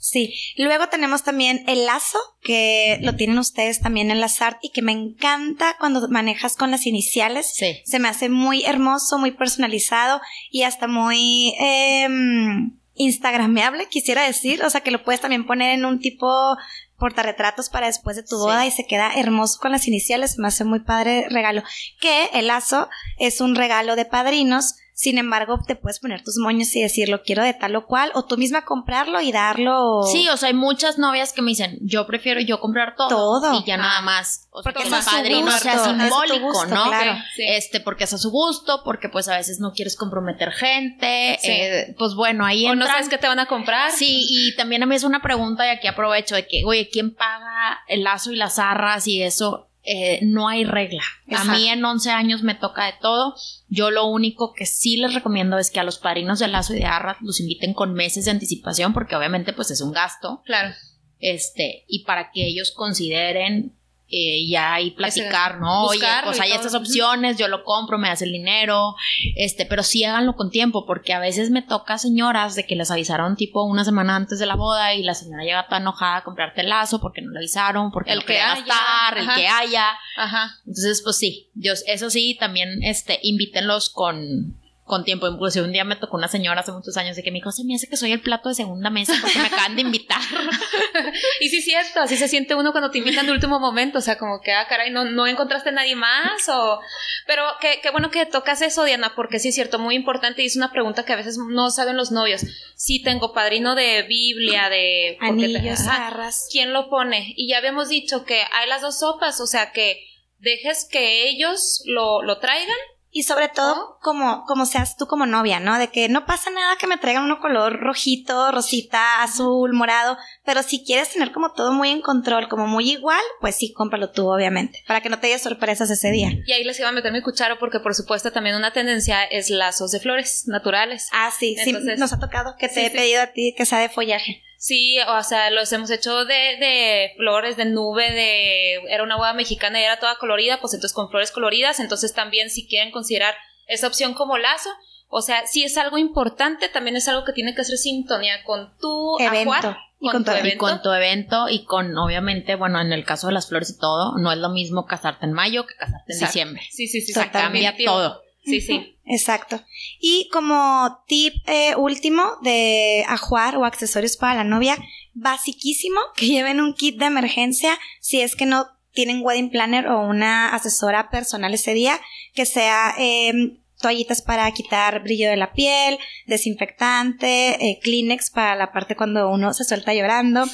Sí. 0.00 0.32
Luego 0.56 0.88
tenemos 0.88 1.24
también 1.24 1.64
el 1.66 1.84
lazo, 1.84 2.18
que 2.40 2.98
lo 3.02 3.16
tienen 3.16 3.38
ustedes 3.38 3.80
también 3.80 4.12
en 4.12 4.20
la 4.20 4.28
SART 4.28 4.58
y 4.62 4.70
que 4.70 4.80
me 4.80 4.92
encanta 4.92 5.76
cuando 5.78 6.06
manejas 6.08 6.56
con 6.56 6.70
las 6.70 6.86
iniciales. 6.86 7.52
sí. 7.52 7.80
Se 7.84 7.98
me 7.98 8.08
hace 8.08 8.28
muy 8.28 8.64
hermoso, 8.64 9.18
muy 9.18 9.32
personalizado 9.32 10.20
y 10.50 10.62
hasta 10.62 10.86
muy 10.86 11.52
em, 11.58 12.78
instagrameable, 12.94 13.88
quisiera 13.88 14.24
decir. 14.24 14.62
O 14.62 14.70
sea, 14.70 14.82
que 14.82 14.92
lo 14.92 15.02
puedes 15.02 15.20
también 15.20 15.46
poner 15.46 15.76
en 15.76 15.84
un 15.84 15.98
tipo 15.98 16.56
portarretratos 16.98 17.68
para 17.70 17.86
después 17.86 18.16
de 18.16 18.22
tu 18.22 18.36
Sí. 18.36 18.42
boda 18.42 18.66
y 18.66 18.70
se 18.70 18.86
queda 18.86 19.12
hermoso 19.14 19.58
con 19.60 19.72
las 19.72 19.86
iniciales. 19.88 20.38
Me 20.38 20.48
hace 20.48 20.64
muy 20.64 20.80
padre 20.80 21.26
regalo. 21.30 21.62
Que 22.00 22.28
el 22.34 22.48
lazo 22.48 22.88
es 23.18 23.40
un 23.40 23.54
regalo 23.54 23.96
de 23.96 24.04
padrinos. 24.04 24.74
Sin 24.98 25.16
embargo, 25.16 25.60
te 25.64 25.76
puedes 25.76 26.00
poner 26.00 26.24
tus 26.24 26.38
moños 26.38 26.74
y 26.74 26.82
decir 26.82 27.08
lo 27.08 27.22
quiero 27.22 27.44
de 27.44 27.54
tal 27.54 27.76
o 27.76 27.86
cual, 27.86 28.10
o 28.14 28.24
tú 28.24 28.36
misma 28.36 28.64
comprarlo 28.64 29.20
y 29.20 29.30
darlo. 29.30 30.02
Sí, 30.10 30.28
o 30.28 30.36
sea, 30.36 30.48
hay 30.48 30.56
muchas 30.56 30.98
novias 30.98 31.32
que 31.32 31.40
me 31.40 31.52
dicen, 31.52 31.78
yo 31.82 32.04
prefiero 32.04 32.40
yo 32.40 32.58
comprar 32.58 32.96
todo. 32.96 33.08
Todo. 33.08 33.60
Y 33.60 33.64
ya 33.64 33.76
nada 33.76 34.00
más. 34.00 34.48
O 34.50 34.60
sea, 34.60 34.72
Porque 34.72 34.88
que 34.88 34.88
es 34.88 34.92
el 34.92 34.98
a 34.98 35.02
su 35.02 35.10
padrino 35.10 35.42
gusto, 35.42 35.60
sea 35.60 35.84
simbólico, 35.84 36.46
gusto, 36.46 36.66
¿no? 36.66 36.86
claro. 36.88 37.12
Sí. 37.36 37.44
Este, 37.46 37.78
porque 37.78 38.04
es 38.04 38.12
a 38.12 38.18
su 38.18 38.32
gusto, 38.32 38.82
porque 38.84 39.08
pues 39.08 39.28
a 39.28 39.36
veces 39.36 39.60
no 39.60 39.70
quieres 39.70 39.96
comprometer 39.96 40.50
gente. 40.50 41.38
Sí. 41.40 41.48
eh, 41.48 41.94
pues 41.96 42.16
bueno, 42.16 42.44
ahí 42.44 42.66
O 42.66 42.74
no 42.74 42.84
sabes 42.84 43.08
qué 43.08 43.18
te 43.18 43.28
van 43.28 43.38
a 43.38 43.46
comprar. 43.46 43.92
Sí, 43.92 44.26
y 44.28 44.56
también 44.56 44.82
a 44.82 44.86
mí 44.86 44.96
es 44.96 45.04
una 45.04 45.22
pregunta 45.22 45.64
y 45.64 45.70
aquí 45.70 45.86
aprovecho 45.86 46.34
de 46.34 46.48
que, 46.48 46.64
oye, 46.66 46.88
¿quién 46.92 47.14
paga 47.14 47.84
el 47.86 48.02
lazo 48.02 48.32
y 48.32 48.36
las 48.36 48.58
arras 48.58 49.06
y 49.06 49.22
eso? 49.22 49.67
Eh, 49.90 50.20
no 50.22 50.48
hay 50.48 50.64
regla. 50.64 51.02
Exacto. 51.26 51.50
A 51.50 51.54
mí 51.54 51.66
en 51.68 51.82
11 51.82 52.10
años 52.10 52.42
me 52.42 52.54
toca 52.54 52.84
de 52.84 52.92
todo. 53.00 53.34
Yo 53.68 53.90
lo 53.90 54.04
único 54.04 54.52
que 54.52 54.66
sí 54.66 54.98
les 54.98 55.14
recomiendo 55.14 55.56
es 55.56 55.70
que 55.70 55.80
a 55.80 55.84
los 55.84 55.96
padrinos 55.96 56.40
de 56.40 56.48
lazo 56.48 56.74
y 56.74 56.80
de 56.80 56.84
arras 56.84 57.16
los 57.22 57.40
inviten 57.40 57.72
con 57.72 57.94
meses 57.94 58.26
de 58.26 58.32
anticipación 58.32 58.92
porque 58.92 59.16
obviamente 59.16 59.54
pues 59.54 59.70
es 59.70 59.80
un 59.80 59.92
gasto. 59.92 60.42
Claro. 60.44 60.74
Este, 61.20 61.86
y 61.88 62.04
para 62.04 62.30
que 62.32 62.46
ellos 62.46 62.70
consideren 62.70 63.77
eh, 64.10 64.48
ya 64.48 64.74
ahí 64.74 64.92
platicar, 64.92 65.60
¿no? 65.60 65.84
Oye, 65.84 66.06
pues 66.24 66.38
y 66.38 66.40
hay 66.40 66.48
todo. 66.48 66.60
estas 66.60 66.74
opciones, 66.74 67.36
yo 67.36 67.46
lo 67.46 67.62
compro, 67.62 67.98
me 67.98 68.08
das 68.08 68.22
el 68.22 68.32
dinero, 68.32 68.94
este, 69.36 69.66
pero 69.66 69.82
sí 69.82 70.02
háganlo 70.02 70.34
con 70.34 70.50
tiempo, 70.50 70.86
porque 70.86 71.12
a 71.12 71.18
veces 71.18 71.50
me 71.50 71.60
toca 71.60 71.98
señoras 71.98 72.54
de 72.54 72.64
que 72.64 72.74
les 72.74 72.90
avisaron 72.90 73.36
tipo 73.36 73.64
una 73.64 73.84
semana 73.84 74.16
antes 74.16 74.38
de 74.38 74.46
la 74.46 74.54
boda 74.54 74.94
y 74.94 75.02
la 75.02 75.12
señora 75.12 75.44
llega 75.44 75.68
tan 75.68 75.82
enojada 75.82 76.16
a 76.16 76.24
comprarte 76.24 76.62
el 76.62 76.70
lazo 76.70 77.00
porque 77.00 77.20
no 77.20 77.32
le 77.32 77.40
avisaron, 77.40 77.90
porque 77.90 78.12
El 78.12 78.20
no 78.20 78.22
que 78.22 78.26
quería 78.28 78.52
haya, 78.52 78.64
gastar, 78.64 79.18
el 79.18 79.28
que 79.34 79.46
haya. 79.46 79.86
Ajá. 80.16 80.52
Entonces, 80.60 81.02
pues 81.02 81.18
sí, 81.18 81.50
yo, 81.54 81.74
eso 81.86 82.08
sí, 82.08 82.36
también, 82.40 82.82
este, 82.82 83.18
invítenlos 83.22 83.90
con, 83.90 84.58
con 84.88 85.04
tiempo. 85.04 85.28
Inclusive 85.28 85.64
un 85.64 85.72
día 85.72 85.84
me 85.84 85.94
tocó 85.94 86.16
una 86.16 86.26
señora 86.26 86.62
hace 86.62 86.72
muchos 86.72 86.96
años 86.96 87.14
de 87.14 87.22
que 87.22 87.30
me 87.30 87.36
dijo, 87.36 87.52
se 87.52 87.62
me 87.64 87.76
hace 87.76 87.88
que 87.88 87.96
soy 87.96 88.10
el 88.10 88.20
plato 88.20 88.48
de 88.48 88.56
segunda 88.56 88.90
mesa 88.90 89.12
porque 89.20 89.38
me 89.38 89.46
acaban 89.46 89.76
de 89.76 89.82
invitar. 89.82 90.20
Y 91.40 91.48
sí 91.50 91.58
es 91.58 91.64
cierto, 91.64 92.00
así 92.00 92.16
se 92.16 92.26
siente 92.28 92.54
uno 92.54 92.72
cuando 92.72 92.90
te 92.90 92.98
invitan 92.98 93.26
de 93.26 93.32
último 93.32 93.60
momento, 93.60 93.98
o 93.98 94.00
sea, 94.00 94.18
como 94.18 94.40
que, 94.40 94.52
ah, 94.52 94.66
caray, 94.68 94.90
no, 94.90 95.04
no 95.04 95.26
encontraste 95.26 95.68
a 95.68 95.72
nadie 95.72 95.94
más, 95.94 96.48
o... 96.48 96.80
Pero 97.26 97.44
qué, 97.60 97.78
qué 97.82 97.90
bueno 97.90 98.10
que 98.10 98.26
tocas 98.26 98.62
eso, 98.62 98.84
Diana, 98.84 99.12
porque 99.14 99.38
sí 99.38 99.48
es 99.48 99.54
cierto, 99.54 99.78
muy 99.78 99.94
importante, 99.94 100.42
y 100.42 100.46
es 100.46 100.56
una 100.56 100.72
pregunta 100.72 101.04
que 101.04 101.12
a 101.12 101.16
veces 101.16 101.36
no 101.38 101.70
saben 101.70 101.96
los 101.96 102.10
novios. 102.10 102.42
Si 102.76 103.02
tengo 103.02 103.32
padrino 103.32 103.74
de 103.74 104.02
Biblia, 104.02 104.68
de... 104.68 105.16
te- 105.20 105.26
Anillos, 105.26 105.80
ajá, 105.86 106.08
arras. 106.08 106.48
¿Quién 106.50 106.72
lo 106.72 106.88
pone? 106.88 107.34
Y 107.36 107.48
ya 107.48 107.58
habíamos 107.58 107.88
dicho 107.88 108.24
que 108.24 108.42
hay 108.52 108.68
las 108.68 108.82
dos 108.82 108.98
sopas, 108.98 109.40
o 109.40 109.46
sea, 109.46 109.72
que 109.72 110.00
dejes 110.38 110.86
que 110.90 111.28
ellos 111.28 111.82
lo, 111.86 112.22
lo 112.22 112.38
traigan 112.38 112.76
Y 113.18 113.24
sobre 113.24 113.48
todo, 113.48 113.98
como, 114.00 114.44
como 114.44 114.64
seas 114.64 114.96
tú 114.96 115.08
como 115.08 115.26
novia, 115.26 115.58
¿no? 115.58 115.76
De 115.76 115.88
que 115.88 116.08
no 116.08 116.24
pasa 116.24 116.50
nada 116.50 116.76
que 116.76 116.86
me 116.86 116.98
traigan 116.98 117.24
uno 117.24 117.40
color 117.40 117.80
rojito, 117.80 118.52
rosita, 118.52 119.24
azul, 119.24 119.72
morado, 119.72 120.16
pero 120.44 120.62
si 120.62 120.84
quieres 120.84 121.10
tener 121.10 121.32
como 121.32 121.50
todo 121.50 121.72
muy 121.72 121.90
en 121.90 122.00
control, 122.00 122.48
como 122.48 122.68
muy 122.68 122.92
igual, 122.92 123.20
pues 123.40 123.56
sí, 123.56 123.72
cómpralo 123.72 124.12
tú, 124.12 124.32
obviamente, 124.32 124.84
para 124.86 125.00
que 125.00 125.08
no 125.08 125.18
te 125.18 125.26
haya 125.26 125.40
sorpresas 125.40 125.90
ese 125.90 126.12
día. 126.12 126.30
Y 126.46 126.52
ahí 126.52 126.62
les 126.62 126.78
iba 126.78 126.90
a 126.90 126.92
meter 126.92 127.10
mi 127.12 127.20
cucharo 127.20 127.58
porque, 127.58 127.80
por 127.80 127.92
supuesto, 127.96 128.30
también 128.30 128.54
una 128.54 128.72
tendencia 128.72 129.24
es 129.24 129.50
lazos 129.50 129.90
de 129.90 129.98
flores 129.98 130.44
naturales. 130.46 131.08
Ah, 131.10 131.32
sí, 131.36 131.56
sí, 131.64 131.72
nos 131.72 132.12
ha 132.12 132.20
tocado 132.20 132.54
que 132.56 132.68
te 132.68 132.86
he 132.86 132.90
pedido 132.92 133.20
a 133.22 133.26
ti 133.32 133.52
que 133.58 133.66
sea 133.66 133.80
de 133.80 133.88
follaje. 133.88 134.44
Sí, 134.58 134.98
o 135.06 135.22
sea, 135.22 135.50
los 135.50 135.72
hemos 135.72 135.88
hecho 135.88 136.24
de, 136.24 136.34
de 136.34 137.12
flores, 137.16 137.56
de 137.56 137.64
nube, 137.64 138.10
de... 138.10 138.74
Era 138.90 139.04
una 139.04 139.16
boda 139.16 139.32
mexicana 139.32 139.80
y 139.80 139.84
era 139.84 140.00
toda 140.00 140.16
colorida, 140.16 140.60
pues 140.60 140.74
entonces 140.74 140.92
con 140.92 141.08
flores 141.10 141.30
coloridas, 141.30 141.78
entonces 141.78 142.12
también 142.12 142.50
si 142.50 142.66
quieren 142.66 142.90
considerar 142.90 143.36
esa 143.68 143.86
opción 143.86 144.14
como 144.14 144.36
lazo, 144.36 144.70
o 145.08 145.22
sea, 145.22 145.46
si 145.46 145.62
es 145.62 145.78
algo 145.78 145.96
importante, 145.96 146.68
también 146.68 146.96
es 146.96 147.06
algo 147.06 147.24
que 147.24 147.32
tiene 147.32 147.54
que 147.54 147.60
hacer 147.60 147.78
sintonía 147.78 148.42
con 148.44 148.76
tu 148.78 149.16
evento. 149.20 149.76
y 150.00 150.10
con, 150.10 150.24
tu, 150.24 150.30
evento. 150.32 150.48
Y 150.48 150.56
con 150.58 150.82
tu 150.82 150.92
evento 150.92 151.48
y 151.48 151.64
con, 151.64 151.96
obviamente, 151.96 152.56
bueno, 152.56 152.80
en 152.80 152.92
el 152.92 153.04
caso 153.04 153.28
de 153.28 153.34
las 153.34 153.48
flores 153.48 153.70
y 153.70 153.78
todo, 153.78 154.18
no 154.18 154.32
es 154.32 154.38
lo 154.38 154.48
mismo 154.48 154.86
casarte 154.86 155.24
en 155.24 155.32
mayo 155.34 155.66
que 155.66 155.76
casarte 155.76 156.14
en 156.14 156.18
diciembre. 156.18 156.62
Sí, 156.70 156.88
sí, 156.88 157.00
sí. 157.00 157.12
O 157.12 157.14
sea, 157.14 157.30
cambia 157.30 157.76
todo. 157.84 158.22
Sí, 158.48 158.60
sí. 158.60 158.94
Exacto. 159.04 159.62
Y 160.00 160.28
como 160.32 161.02
tip 161.06 161.34
eh, 161.46 161.74
último 161.76 162.36
de 162.42 163.04
ajuar 163.08 163.56
o 163.56 163.64
accesorios 163.64 164.16
para 164.16 164.34
la 164.34 164.44
novia, 164.44 164.76
basiquísimo 165.14 166.00
que 166.16 166.26
lleven 166.26 166.60
un 166.60 166.74
kit 166.74 166.98
de 166.98 167.06
emergencia 167.06 167.78
si 168.00 168.20
es 168.20 168.36
que 168.36 168.46
no 168.46 168.66
tienen 168.92 169.20
wedding 169.22 169.50
planner 169.50 169.86
o 169.88 170.00
una 170.00 170.54
asesora 170.54 171.10
personal 171.10 171.54
ese 171.54 171.72
día, 171.72 172.00
que 172.34 172.46
sea 172.46 172.94
em, 172.98 173.58
toallitas 173.78 174.22
para 174.22 174.50
quitar 174.52 175.02
brillo 175.02 175.30
de 175.30 175.36
la 175.36 175.52
piel, 175.52 175.98
desinfectante, 176.26 177.54
eh, 177.64 177.78
Kleenex 177.82 178.30
para 178.30 178.56
la 178.56 178.72
parte 178.72 178.96
cuando 178.96 179.30
uno 179.30 179.54
se 179.54 179.64
suelta 179.64 179.94
llorando, 179.94 180.44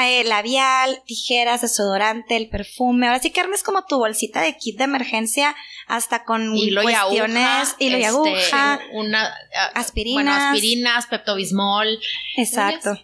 eh, 0.00 0.24
labial, 0.24 1.02
tijeras, 1.04 1.60
desodorante, 1.60 2.36
el 2.36 2.48
perfume. 2.48 3.06
Ahora 3.06 3.20
sí 3.20 3.30
que 3.30 3.40
armes 3.40 3.62
como 3.62 3.84
tu 3.84 3.98
bolsita 3.98 4.40
de 4.40 4.56
kit 4.56 4.78
de 4.78 4.84
emergencia 4.84 5.54
hasta 5.86 6.24
con 6.24 6.56
hilo 6.56 6.82
cuestiones, 6.82 7.76
y 7.78 7.86
hilo 7.86 7.98
y 7.98 8.04
aguja, 8.04 8.74
este, 8.74 8.96
una, 8.96 9.26
ah, 9.26 9.70
aspirinas, 9.74 10.54
aspirinas, 10.54 11.06
peptobismol. 11.06 11.98
Exacto. 12.36 12.98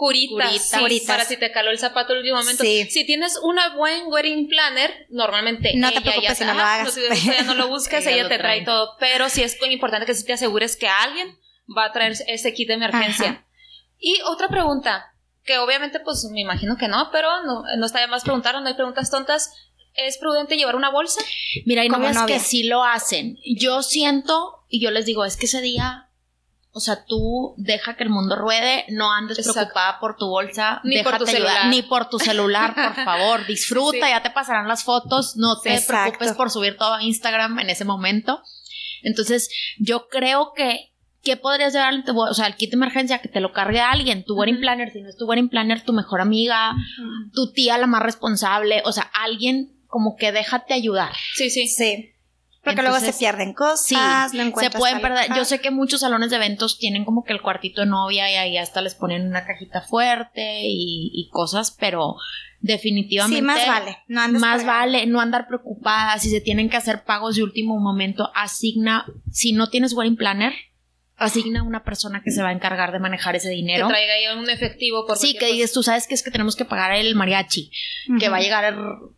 Curitas, 0.00 0.72
para 1.06 1.26
si 1.26 1.36
te 1.36 1.52
caló 1.52 1.70
el 1.70 1.78
zapato 1.78 2.14
el 2.14 2.20
último 2.20 2.38
momento. 2.38 2.64
Si 2.64 3.04
tienes 3.04 3.38
una 3.42 3.76
buen 3.76 4.04
wedding 4.06 4.48
planner, 4.48 5.06
normalmente 5.10 5.72
no 5.76 5.92
te 5.92 6.00
preocupes 6.00 6.38
si 6.38 6.44
no 6.46 6.54
lo 6.54 6.62
hagas. 6.62 6.96
No, 6.96 7.14
si 7.14 7.26
ya 7.26 7.42
no 7.42 7.54
lo 7.54 7.68
buscas, 7.68 8.06
ella, 8.06 8.26
te 8.26 8.38
trae 8.38 8.64
todo. 8.64 8.96
Pero 8.98 9.28
sí 9.28 9.42
es 9.42 9.60
muy 9.60 9.74
importante 9.74 10.06
que 10.06 10.14
si 10.14 10.24
te 10.24 10.32
asegures 10.32 10.78
que 10.78 10.88
alguien 10.88 11.38
va 11.76 11.84
a 11.84 11.92
traer 11.92 12.14
ese 12.28 12.54
kit 12.54 12.68
de 12.68 12.74
emergencia. 12.74 13.46
Y 13.98 14.18
otra 14.24 14.48
pregunta, 14.48 15.12
que 15.44 15.58
obviamente 15.58 16.00
pues 16.00 16.26
me 16.32 16.40
imagino 16.40 16.78
que 16.78 16.88
no, 16.88 17.10
pero 17.12 17.42
no, 17.42 17.64
no 17.76 17.84
está 17.84 18.00
de 18.00 18.06
más 18.06 18.22
preguntar, 18.22 18.58
no 18.58 18.66
hay 18.66 18.74
preguntas 18.74 19.10
tontas. 19.10 19.52
¿Es 19.92 20.16
prudente 20.16 20.56
llevar 20.56 20.76
una 20.76 20.88
bolsa? 20.88 21.20
Mira, 21.66 21.82
hay 21.82 21.90
novias 21.90 22.24
que 22.26 22.40
sí 22.40 22.62
lo 22.62 22.84
hacen. 22.84 23.36
Yo 23.44 23.82
siento, 23.82 24.64
y 24.70 24.80
yo 24.80 24.90
les 24.92 25.04
digo, 25.04 25.26
es 25.26 25.36
que 25.36 25.44
ese 25.44 25.60
día 25.60 26.09
o 26.72 26.80
sea, 26.80 27.04
tú 27.04 27.54
deja 27.56 27.96
que 27.96 28.04
el 28.04 28.10
mundo 28.10 28.36
ruede, 28.36 28.84
no 28.88 29.12
andes 29.12 29.38
preocupada 29.42 29.98
por 29.98 30.16
tu 30.16 30.26
bolsa, 30.26 30.80
ni 30.84 31.02
por 31.02 31.18
tu 31.18 31.26
celular. 31.26 31.66
ni 31.66 31.82
por 31.82 32.08
tu 32.08 32.18
celular, 32.18 32.74
por 32.74 32.94
favor, 33.04 33.46
disfruta, 33.46 34.08
ya 34.08 34.22
te 34.22 34.30
pasarán 34.30 34.68
las 34.68 34.84
fotos, 34.84 35.36
no 35.36 35.60
te 35.60 35.80
preocupes 35.80 36.32
por 36.32 36.50
subir 36.50 36.76
todo 36.76 36.94
a 36.94 37.02
Instagram 37.02 37.58
en 37.58 37.70
ese 37.70 37.84
momento. 37.84 38.42
Entonces, 39.02 39.50
yo 39.78 40.08
creo 40.08 40.52
que 40.54 40.90
¿qué 41.22 41.36
podrías 41.36 41.72
llevar? 41.72 41.94
O 42.16 42.34
sea, 42.34 42.46
el 42.46 42.56
kit 42.56 42.70
de 42.70 42.76
emergencia 42.76 43.18
que 43.18 43.28
te 43.28 43.40
lo 43.40 43.52
cargue 43.52 43.80
alguien, 43.80 44.24
tu 44.24 44.34
wedding 44.36 44.60
planner, 44.60 44.90
si 44.90 45.02
no 45.02 45.08
es 45.08 45.16
tu 45.16 45.26
wedding 45.26 45.48
planner, 45.48 45.82
tu 45.82 45.92
mejor 45.92 46.20
amiga, 46.20 46.72
tu 47.32 47.52
tía 47.52 47.78
la 47.78 47.86
más 47.86 48.02
responsable, 48.02 48.82
o 48.84 48.92
sea, 48.92 49.10
alguien 49.12 49.76
como 49.86 50.16
que 50.16 50.32
déjate 50.32 50.72
ayudar. 50.72 51.12
Sí, 51.34 51.50
sí. 51.50 51.66
Sí. 51.68 52.09
Porque 52.62 52.82
luego 52.82 53.00
se 53.00 53.14
pierden 53.14 53.54
cosas, 53.54 54.34
no 54.34 54.52
se 54.54 54.70
pueden 54.70 55.00
perder. 55.00 55.34
Yo 55.34 55.44
sé 55.44 55.60
que 55.60 55.70
muchos 55.70 56.00
salones 56.00 56.30
de 56.30 56.36
eventos 56.36 56.78
tienen 56.78 57.04
como 57.04 57.24
que 57.24 57.32
el 57.32 57.40
cuartito 57.40 57.80
de 57.80 57.86
novia 57.86 58.30
y 58.30 58.36
ahí 58.36 58.58
hasta 58.58 58.82
les 58.82 58.94
ponen 58.94 59.26
una 59.26 59.46
cajita 59.46 59.80
fuerte 59.80 60.60
y, 60.64 61.28
cosas, 61.32 61.70
pero 61.70 62.16
definitivamente 62.60 63.40
sí, 63.40 63.42
más 63.42 63.66
vale, 63.66 63.98
no 64.08 64.28
más 64.38 64.66
vale 64.66 65.06
no 65.06 65.20
andar 65.20 65.46
preocupada. 65.46 66.18
Si 66.18 66.28
se 66.28 66.42
tienen 66.42 66.68
que 66.68 66.76
hacer 66.76 67.04
pagos 67.04 67.36
de 67.36 67.44
último 67.44 67.78
momento, 67.78 68.30
asigna 68.34 69.06
si 69.30 69.52
no 69.52 69.70
tienes 69.70 69.94
wedding 69.94 70.16
planner, 70.16 70.52
asigna 71.20 71.62
una 71.62 71.84
persona 71.84 72.22
que 72.22 72.30
se 72.30 72.42
va 72.42 72.48
a 72.48 72.52
encargar 72.52 72.92
de 72.92 72.98
manejar 72.98 73.36
ese 73.36 73.50
dinero. 73.50 73.86
Que 73.86 73.92
traiga 73.92 74.14
ahí 74.14 74.38
un 74.38 74.48
efectivo. 74.48 75.06
Por 75.06 75.18
sí, 75.18 75.36
que 75.36 75.46
dices, 75.52 75.70
tú 75.70 75.82
sabes 75.82 76.06
que 76.06 76.14
es 76.14 76.22
que 76.22 76.30
tenemos 76.30 76.56
que 76.56 76.64
pagar 76.64 76.94
el 76.94 77.14
mariachi, 77.14 77.70
que 78.18 78.28
va 78.30 78.38
a 78.38 78.40
llegar 78.40 78.74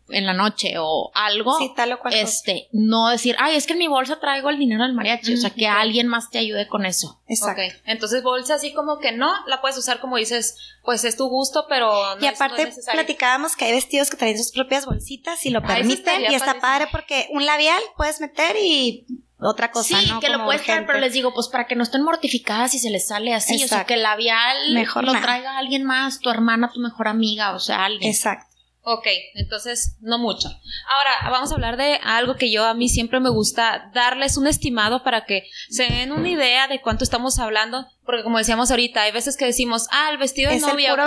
en 0.09 0.25
la 0.25 0.33
noche 0.33 0.73
o 0.77 1.11
algo. 1.15 1.57
Sí, 1.57 1.71
tal 1.75 1.93
o 1.93 1.99
cual. 1.99 2.13
Este, 2.13 2.67
no 2.73 3.07
decir, 3.07 3.37
ay, 3.39 3.55
es 3.55 3.65
que 3.65 3.73
en 3.73 3.79
mi 3.79 3.87
bolsa 3.87 4.19
traigo 4.19 4.49
el 4.49 4.59
dinero 4.59 4.83
del 4.83 4.93
mariachi. 4.93 5.33
O 5.33 5.37
sea, 5.37 5.49
que 5.49 5.65
alguien 5.65 6.07
más 6.07 6.29
te 6.29 6.39
ayude 6.39 6.67
con 6.67 6.85
eso. 6.85 7.21
Exacto. 7.27 7.61
Entonces, 7.85 8.21
bolsa 8.21 8.55
así 8.55 8.73
como 8.73 8.99
que 8.99 9.13
no, 9.13 9.31
la 9.47 9.61
puedes 9.61 9.77
usar 9.77 10.01
como 10.01 10.17
dices, 10.17 10.57
pues 10.83 11.05
es 11.05 11.15
tu 11.15 11.29
gusto, 11.29 11.65
pero 11.69 12.17
no 12.17 12.21
Y 12.21 12.27
aparte, 12.27 12.69
platicábamos 12.91 13.55
que 13.55 13.65
hay 13.65 13.71
vestidos 13.71 14.09
que 14.09 14.17
traen 14.17 14.37
sus 14.37 14.51
propias 14.51 14.85
bolsitas 14.85 15.45
y 15.45 15.51
lo 15.51 15.61
permiten. 15.61 16.23
Y 16.29 16.35
está 16.35 16.59
padre 16.59 16.87
porque 16.91 17.27
un 17.31 17.45
labial 17.45 17.81
puedes 17.95 18.19
meter 18.19 18.57
y 18.61 19.05
otra 19.49 19.71
cosa, 19.71 19.99
sí, 19.99 20.09
que 20.21 20.29
lo 20.29 20.45
puedes 20.45 20.63
traer, 20.63 20.85
pero 20.85 20.99
les 20.99 21.13
digo, 21.13 21.33
pues 21.33 21.47
para 21.47 21.65
que 21.65 21.75
no 21.75 21.83
estén 21.83 22.03
mortificadas 22.03 22.71
si 22.71 22.79
se 22.79 22.89
les 22.89 23.07
sale 23.07 23.33
así, 23.33 23.63
o 23.63 23.67
sea, 23.67 23.85
que 23.85 23.95
el 23.95 24.03
labial 24.03 24.73
mejor 24.73 25.03
lo 25.03 25.13
traiga 25.13 25.57
alguien 25.57 25.83
más, 25.83 26.19
tu 26.19 26.29
hermana, 26.29 26.71
tu 26.73 26.79
mejor 26.79 27.07
amiga, 27.07 27.53
o 27.53 27.59
sea, 27.59 27.85
alguien. 27.85 28.11
Exacto. 28.11 28.53
Ok, 28.85 29.07
entonces 29.35 29.95
no 30.01 30.19
mucho. 30.19 30.49
Ahora 30.49 31.31
vamos 31.31 31.51
a 31.51 31.55
hablar 31.55 31.77
de 31.77 32.01
algo 32.03 32.35
que 32.35 32.51
yo 32.51 32.65
a 32.65 32.73
mí 32.73 32.89
siempre 32.89 33.21
me 33.21 33.29
gusta 33.29 33.89
darles 33.93 34.35
un 34.35 34.45
estimado 34.45 35.03
para 35.03 35.23
que 35.23 35.49
se 35.69 35.83
den 35.83 36.11
una 36.11 36.27
idea 36.27 36.67
de 36.67 36.81
cuánto 36.81 37.05
estamos 37.05 37.39
hablando, 37.39 37.87
porque 38.05 38.23
como 38.23 38.39
decíamos 38.39 38.71
ahorita, 38.71 39.03
hay 39.03 39.13
veces 39.13 39.37
que 39.37 39.45
decimos, 39.45 39.87
ah, 39.91 40.09
el 40.11 40.17
vestido 40.17 40.51
de 40.51 40.59
novia, 40.59 40.97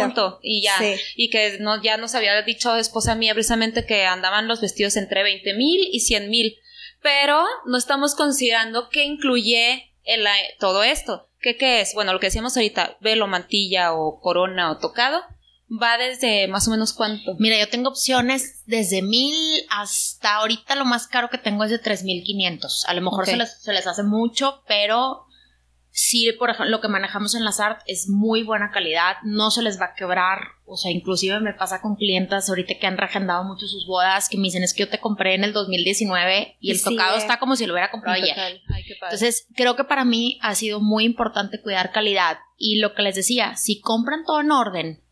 Punto, 0.00 0.38
y 0.42 0.62
ya, 0.62 0.76
y 1.14 1.28
que 1.28 1.58
no, 1.60 1.82
ya 1.82 1.98
nos 1.98 2.14
había 2.14 2.40
dicho 2.40 2.74
esposa 2.74 3.14
mía 3.14 3.34
precisamente 3.34 3.84
que 3.84 4.06
andaban 4.06 4.48
los 4.48 4.62
vestidos 4.62 4.96
entre 4.96 5.22
20 5.22 5.52
mil 5.54 5.90
y 5.92 6.00
100 6.00 6.30
mil 6.30 6.56
pero 7.02 7.44
no 7.66 7.76
estamos 7.76 8.14
considerando 8.14 8.88
qué 8.90 9.04
incluye 9.04 9.92
todo 10.58 10.82
esto. 10.82 11.28
¿Qué, 11.40 11.56
¿Qué 11.56 11.80
es? 11.80 11.94
Bueno, 11.94 12.12
lo 12.12 12.20
que 12.20 12.28
decíamos 12.28 12.56
ahorita, 12.56 12.96
velo, 13.00 13.26
mantilla 13.26 13.92
o 13.92 14.20
corona 14.20 14.70
o 14.70 14.78
tocado, 14.78 15.22
va 15.70 15.98
desde 15.98 16.48
más 16.48 16.66
o 16.68 16.70
menos 16.70 16.92
cuánto. 16.92 17.34
Mira, 17.38 17.58
yo 17.58 17.68
tengo 17.68 17.88
opciones 17.88 18.62
desde 18.66 19.02
mil 19.02 19.34
hasta 19.68 20.36
ahorita 20.36 20.76
lo 20.76 20.84
más 20.84 21.06
caro 21.06 21.28
que 21.28 21.38
tengo 21.38 21.64
es 21.64 21.70
de 21.70 21.78
tres 21.78 22.04
mil 22.04 22.22
quinientos. 22.24 22.84
A 22.86 22.94
lo 22.94 23.02
mejor 23.02 23.26
se, 23.26 23.36
les, 23.36 23.62
se 23.62 23.72
les 23.72 23.86
hace 23.86 24.02
mucho, 24.02 24.62
pero 24.66 25.25
sí, 25.96 26.30
por 26.38 26.50
ejemplo, 26.50 26.70
lo 26.70 26.82
que 26.82 26.88
manejamos 26.88 27.34
en 27.34 27.42
las 27.42 27.58
art 27.58 27.80
es 27.86 28.06
muy 28.06 28.42
buena 28.42 28.70
calidad, 28.70 29.16
no 29.24 29.50
se 29.50 29.62
les 29.62 29.80
va 29.80 29.86
a 29.86 29.94
quebrar, 29.94 30.40
o 30.66 30.76
sea, 30.76 30.90
inclusive 30.90 31.40
me 31.40 31.54
pasa 31.54 31.80
con 31.80 31.96
clientas 31.96 32.50
ahorita 32.50 32.74
que 32.78 32.86
han 32.86 32.98
reagendado 32.98 33.44
mucho 33.44 33.66
sus 33.66 33.86
bodas, 33.86 34.28
que 34.28 34.36
me 34.36 34.44
dicen 34.44 34.62
es 34.62 34.74
que 34.74 34.82
yo 34.82 34.90
te 34.90 35.00
compré 35.00 35.34
en 35.34 35.42
el 35.42 35.54
2019 35.54 36.58
y 36.60 36.70
el 36.70 36.82
tocado 36.82 37.16
está 37.16 37.38
como 37.38 37.56
si 37.56 37.64
lo 37.64 37.72
hubiera 37.72 37.90
comprado 37.90 38.22
ayer. 38.22 38.60
Entonces, 39.00 39.46
creo 39.56 39.74
que 39.74 39.84
para 39.84 40.04
mí 40.04 40.38
ha 40.42 40.54
sido 40.54 40.80
muy 40.80 41.04
importante 41.04 41.62
cuidar 41.62 41.92
calidad 41.92 42.40
y 42.58 42.78
lo 42.78 42.94
que 42.94 43.00
les 43.00 43.14
decía, 43.14 43.56
si 43.56 43.80
compran 43.80 44.24
todo 44.26 44.42
en 44.42 44.50
orden, 44.50 45.02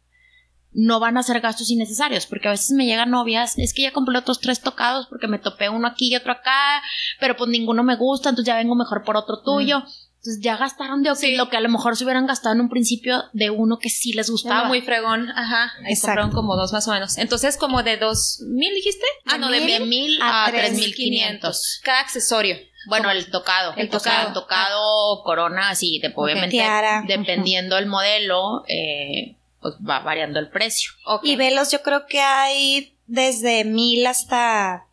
no 0.75 1.01
van 1.01 1.17
a 1.17 1.21
hacer 1.21 1.41
gastos 1.41 1.71
innecesarios, 1.71 2.27
porque 2.27 2.49
a 2.49 2.51
veces 2.51 2.73
me 2.73 2.85
llegan 2.85 3.11
novias, 3.11 3.57
es 3.57 3.73
que 3.73 3.83
ya 3.83 3.93
compré 3.93 4.19
otros 4.19 4.41
tres 4.41 4.61
tocados 4.61 5.07
porque 5.07 5.29
me 5.29 5.39
topé 5.39 5.71
uno 5.71 5.87
aquí 5.87 6.13
y 6.13 6.17
otro 6.17 6.33
acá, 6.33 6.83
pero 7.21 7.37
pues 7.37 7.49
ninguno 7.49 7.83
me 7.85 7.97
gusta, 7.97 8.29
entonces 8.29 8.53
ya 8.53 8.57
vengo 8.57 8.75
mejor 8.75 9.03
por 9.03 9.17
otro 9.17 9.41
tuyo. 9.43 9.81
Mm. 9.81 10.04
Entonces 10.25 10.43
ya 10.43 10.57
gastaron 10.57 11.03
de 11.03 11.11
lo 11.37 11.51
que 11.51 11.59
a 11.59 11.61
lo 11.61 11.69
mejor 11.69 11.99
se 11.99 12.05
hubieran 12.05 12.27
gastado 12.27 12.55
en 12.55 12.63
un 12.63 12.71
principio 12.71 13.25
de 13.35 13.51
uno 13.51 13.79
que 13.79 13.91
sí 13.91 14.15
les 14.15 14.31
gustaba. 14.31 14.69
muy 14.69 14.81
fregón, 14.81 15.29
ajá. 15.29 15.75
Ahí 15.85 16.01
compraron 16.01 16.31
como 16.31 16.57
dos 16.57 16.73
más 16.73 16.89
o 16.89 16.93
menos. 16.93 17.19
Entonces, 17.19 17.59
como 17.59 17.83
de 17.83 17.99
dos 17.99 18.41
mil 18.49 18.75
dijiste? 18.75 19.05
Ah, 19.27 19.37
no, 19.37 19.51
de 19.51 19.81
mil, 19.81 20.19
a, 20.23 20.47
tres 20.51 20.79
mil 20.79 20.95
quinientos. 20.95 21.79
Cada 21.85 22.01
accesorio. 22.01 22.57
Bueno, 22.87 23.11
el 23.11 23.31
tocado. 23.31 23.75
El 23.77 23.91
tocado. 23.91 24.29
el 24.29 24.33
tocado, 24.33 25.23
corona, 25.25 25.69
así, 25.69 25.99
de, 25.99 26.11
obviamente, 26.17 26.65
dependiendo 27.07 27.77
del 27.77 27.85
modelo, 27.85 28.65
eh, 28.67 29.37
pues 29.61 29.75
va 29.87 29.99
variando 30.01 30.39
el 30.39 30.49
precio. 30.49 30.91
Y 31.23 31.37
velos, 31.37 31.71
yo 31.71 31.83
creo 31.83 32.07
que 32.07 32.21
hay 32.21 32.97
desde 33.07 33.65
mil 33.65 34.07
hasta 34.07 34.87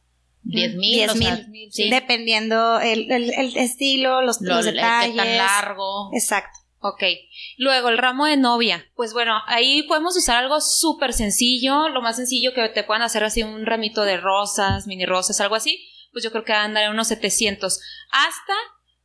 10 0.43 0.75
mil, 0.75 1.09
dependiendo 1.89 2.79
el, 2.79 3.11
el, 3.11 3.57
estilo, 3.57 4.21
los, 4.21 4.41
los 4.41 4.65
detalles. 4.65 5.15
tan 5.15 5.37
largo. 5.37 6.09
Exacto. 6.13 6.57
Ok. 6.79 7.03
Luego, 7.57 7.89
el 7.89 7.99
ramo 7.99 8.25
de 8.25 8.37
novia. 8.37 8.85
Pues 8.95 9.13
bueno, 9.13 9.39
ahí 9.45 9.83
podemos 9.83 10.17
usar 10.17 10.37
algo 10.37 10.59
súper 10.61 11.13
sencillo, 11.13 11.89
lo 11.89 12.01
más 12.01 12.15
sencillo 12.15 12.53
que 12.53 12.69
te 12.69 12.83
puedan 12.83 13.03
hacer 13.03 13.23
así 13.23 13.43
un 13.43 13.65
ramito 13.67 14.03
de 14.03 14.17
rosas, 14.17 14.87
mini 14.87 15.05
rosas, 15.05 15.39
algo 15.41 15.55
así. 15.55 15.87
pues 16.11 16.23
yo 16.23 16.31
creo 16.31 16.43
que 16.43 16.53
andan 16.53 16.85
en 16.85 16.91
unos 16.91 17.07
700. 17.07 17.79
Hasta, 18.11 18.53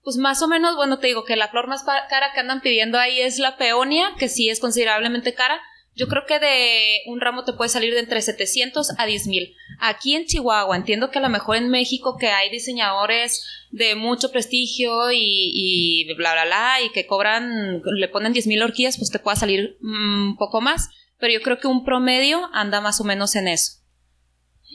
pues 0.02 0.16
más 0.16 0.40
o 0.40 0.48
menos, 0.48 0.74
bueno, 0.74 0.98
te 0.98 1.08
digo 1.08 1.24
que 1.24 1.36
la 1.36 1.48
flor 1.48 1.68
más 1.68 1.84
cara 1.84 2.32
que 2.32 2.40
andan 2.40 2.62
pidiendo 2.62 2.98
ahí 2.98 3.20
es 3.20 3.38
la 3.38 3.58
peonia, 3.58 4.14
que 4.18 4.30
sí 4.30 4.48
es 4.48 4.58
considerablemente 4.58 5.34
cara. 5.34 5.60
Yo 5.96 6.08
creo 6.08 6.26
que 6.26 6.38
de 6.38 7.00
un 7.06 7.22
ramo 7.22 7.44
te 7.44 7.54
puede 7.54 7.70
salir 7.70 7.94
de 7.94 8.00
entre 8.00 8.20
700 8.20 8.98
a 8.98 9.06
10 9.06 9.28
mil. 9.28 9.56
Aquí 9.80 10.14
en 10.14 10.26
Chihuahua, 10.26 10.76
entiendo 10.76 11.10
que 11.10 11.18
a 11.18 11.22
lo 11.22 11.30
mejor 11.30 11.56
en 11.56 11.70
México 11.70 12.18
que 12.18 12.28
hay 12.28 12.50
diseñadores 12.50 13.42
de 13.70 13.94
mucho 13.94 14.30
prestigio 14.30 15.10
y, 15.10 15.16
y 15.18 16.14
bla, 16.14 16.34
bla, 16.34 16.44
bla, 16.44 16.82
y 16.84 16.90
que 16.90 17.06
cobran, 17.06 17.80
le 17.82 18.08
ponen 18.08 18.34
10 18.34 18.46
mil 18.46 18.62
horquillas, 18.62 18.98
pues 18.98 19.10
te 19.10 19.18
pueda 19.18 19.36
salir 19.36 19.78
un 19.80 20.36
poco 20.36 20.60
más. 20.60 20.90
Pero 21.18 21.32
yo 21.32 21.40
creo 21.40 21.58
que 21.58 21.66
un 21.66 21.82
promedio 21.82 22.50
anda 22.52 22.82
más 22.82 23.00
o 23.00 23.04
menos 23.04 23.34
en 23.34 23.48
eso. 23.48 23.78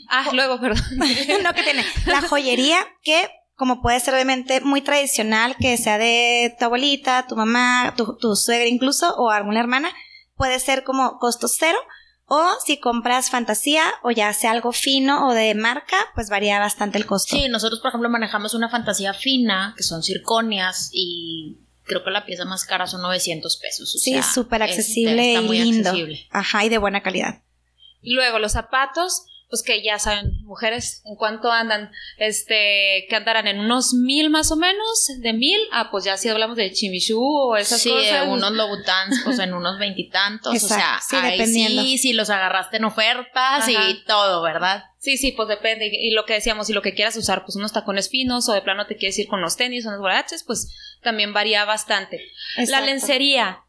Ah, 0.09 0.27
luego, 0.33 0.59
perdón. 0.59 0.83
no, 1.43 1.53
que 1.53 1.61
tiene. 1.61 1.85
La 2.07 2.21
joyería, 2.21 2.79
que 3.03 3.29
como 3.55 3.83
puede 3.83 3.99
ser 3.99 4.15
obviamente 4.15 4.59
muy 4.61 4.81
tradicional, 4.81 5.55
que 5.59 5.77
sea 5.77 5.99
de 5.99 6.55
tu 6.57 6.65
abuelita, 6.65 7.27
tu 7.27 7.35
mamá, 7.35 7.93
tu, 7.95 8.17
tu 8.17 8.35
suegra 8.35 8.67
incluso, 8.67 9.13
o 9.17 9.29
alguna 9.29 9.59
hermana, 9.59 9.93
puede 10.41 10.59
ser 10.59 10.83
como 10.83 11.19
costo 11.19 11.47
cero. 11.47 11.77
O 12.25 12.49
si 12.65 12.79
compras 12.79 13.29
fantasía 13.29 13.83
o 14.01 14.09
ya 14.09 14.33
sea 14.33 14.51
algo 14.51 14.71
fino 14.71 15.27
o 15.27 15.33
de 15.33 15.53
marca, 15.53 15.97
pues 16.15 16.29
varía 16.29 16.57
bastante 16.59 16.97
el 16.97 17.05
costo. 17.05 17.35
Sí, 17.35 17.47
nosotros 17.47 17.79
por 17.79 17.89
ejemplo 17.89 18.09
manejamos 18.09 18.55
una 18.55 18.67
fantasía 18.67 19.13
fina, 19.13 19.75
que 19.77 19.83
son 19.83 20.01
circonias 20.01 20.89
y 20.93 21.59
creo 21.83 22.03
que 22.03 22.09
la 22.09 22.25
pieza 22.25 22.45
más 22.45 22.65
cara 22.65 22.87
son 22.87 23.01
900 23.03 23.57
pesos. 23.57 23.91
sí, 23.91 24.19
súper 24.23 24.63
accesible 24.63 25.33
y 25.33 25.47
lindo. 25.47 25.93
Ajá, 26.31 26.65
y 26.65 26.69
de 26.69 26.79
buena 26.79 27.03
calidad. 27.03 27.43
Luego 28.01 28.39
los 28.39 28.53
zapatos, 28.53 29.25
pues 29.51 29.63
que 29.63 29.83
ya 29.83 29.99
saben, 29.99 30.31
mujeres, 30.45 31.01
¿en 31.05 31.15
cuánto 31.15 31.51
andan? 31.51 31.91
Este, 32.17 33.05
que 33.09 33.15
andarán 33.17 33.47
en 33.47 33.59
unos 33.59 33.93
mil 33.93 34.29
más 34.29 34.49
o 34.49 34.55
menos, 34.55 35.11
de 35.17 35.33
mil, 35.33 35.59
ah, 35.73 35.89
pues 35.91 36.05
ya 36.05 36.15
si 36.15 36.29
hablamos 36.29 36.55
de 36.55 36.71
chimichú 36.71 37.21
o 37.21 37.57
esas 37.57 37.83
cosas. 37.83 38.23
Sí, 38.23 38.29
unos 38.29 38.51
lobutans, 38.53 39.21
pues 39.25 39.39
en 39.39 39.53
unos 39.53 39.77
veintitantos, 39.77 40.55
o 40.63 40.67
sea, 40.67 40.99
sí, 41.05 41.17
dependiendo. 41.17 41.81
sí, 41.83 41.97
si 41.97 42.13
los 42.13 42.29
agarraste 42.29 42.77
en 42.77 42.85
ofertas 42.85 43.67
y 43.67 44.03
todo, 44.05 44.41
¿verdad? 44.41 44.85
Sí, 44.99 45.17
sí, 45.17 45.33
pues 45.33 45.49
depende. 45.49 45.89
Y, 45.91 46.11
lo 46.11 46.25
que 46.25 46.33
decíamos, 46.33 46.67
si 46.67 46.73
lo 46.73 46.81
que 46.81 46.93
quieras 46.93 47.17
usar, 47.17 47.43
pues 47.43 47.57
unos 47.57 47.73
tacones 47.73 48.09
finos 48.09 48.47
o 48.47 48.53
de 48.53 48.61
plano 48.61 48.85
te 48.85 48.95
quieres 48.95 49.19
ir 49.19 49.27
con 49.27 49.41
los 49.41 49.57
tenis 49.57 49.85
o 49.85 49.89
unos 49.89 49.99
guaraches, 49.99 50.45
pues 50.45 50.97
también 51.01 51.33
varía 51.33 51.65
bastante. 51.65 52.21
La 52.69 52.79
lencería, 52.79 53.63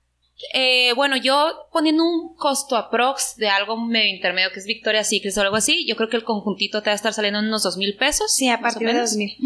eh, 0.53 0.93
bueno, 0.95 1.17
yo 1.17 1.69
poniendo 1.73 2.05
un 2.05 2.35
costo 2.37 2.77
aprox 2.77 3.37
de 3.37 3.49
algo 3.49 3.77
medio 3.77 4.15
intermedio 4.15 4.51
que 4.53 4.61
es 4.61 4.67
Victoria's 4.67 5.09
Secret 5.09 5.37
o 5.37 5.41
algo 5.41 5.57
así, 5.57 5.87
yo 5.87 5.97
creo 5.97 6.09
que 6.09 6.17
el 6.17 6.25
conjuntito 6.25 6.83
te 6.83 6.91
va 6.91 6.93
a 6.93 6.97
estar 6.97 7.13
saliendo 7.13 7.39
en 7.41 7.47
unos 7.47 7.63
dos 7.63 7.77
mil 7.77 7.97
pesos. 7.97 8.35
Sí, 8.35 8.49
a 8.49 8.61
partir 8.61 8.89
de 8.89 9.01
dos 9.01 9.15
mil. 9.15 9.37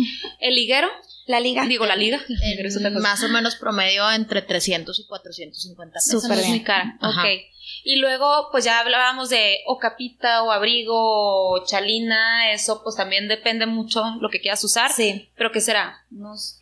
El 0.40 0.54
liguero. 0.54 0.88
La 1.26 1.40
liga. 1.40 1.66
Digo, 1.66 1.86
la 1.86 1.96
liga. 1.96 2.20
más 3.00 3.22
o 3.24 3.28
menos 3.28 3.56
promedio 3.56 4.10
entre 4.12 4.42
300 4.42 4.98
y 5.00 5.06
450 5.06 5.92
pesos. 5.92 6.22
Súper 6.22 6.38
bien. 6.38 6.62
cara. 6.62 6.96
Ok. 7.02 7.24
Y 7.88 8.00
luego, 8.00 8.48
pues 8.50 8.64
ya 8.64 8.80
hablábamos 8.80 9.30
de 9.30 9.58
o 9.64 9.78
capita, 9.78 10.42
o 10.42 10.50
abrigo, 10.50 11.52
o 11.52 11.64
chalina, 11.64 12.50
eso 12.50 12.82
pues 12.82 12.96
también 12.96 13.28
depende 13.28 13.64
mucho 13.66 14.02
lo 14.20 14.28
que 14.28 14.40
quieras 14.40 14.64
usar. 14.64 14.90
Sí. 14.90 15.30
Pero 15.36 15.52
¿qué 15.52 15.60
será? 15.60 16.04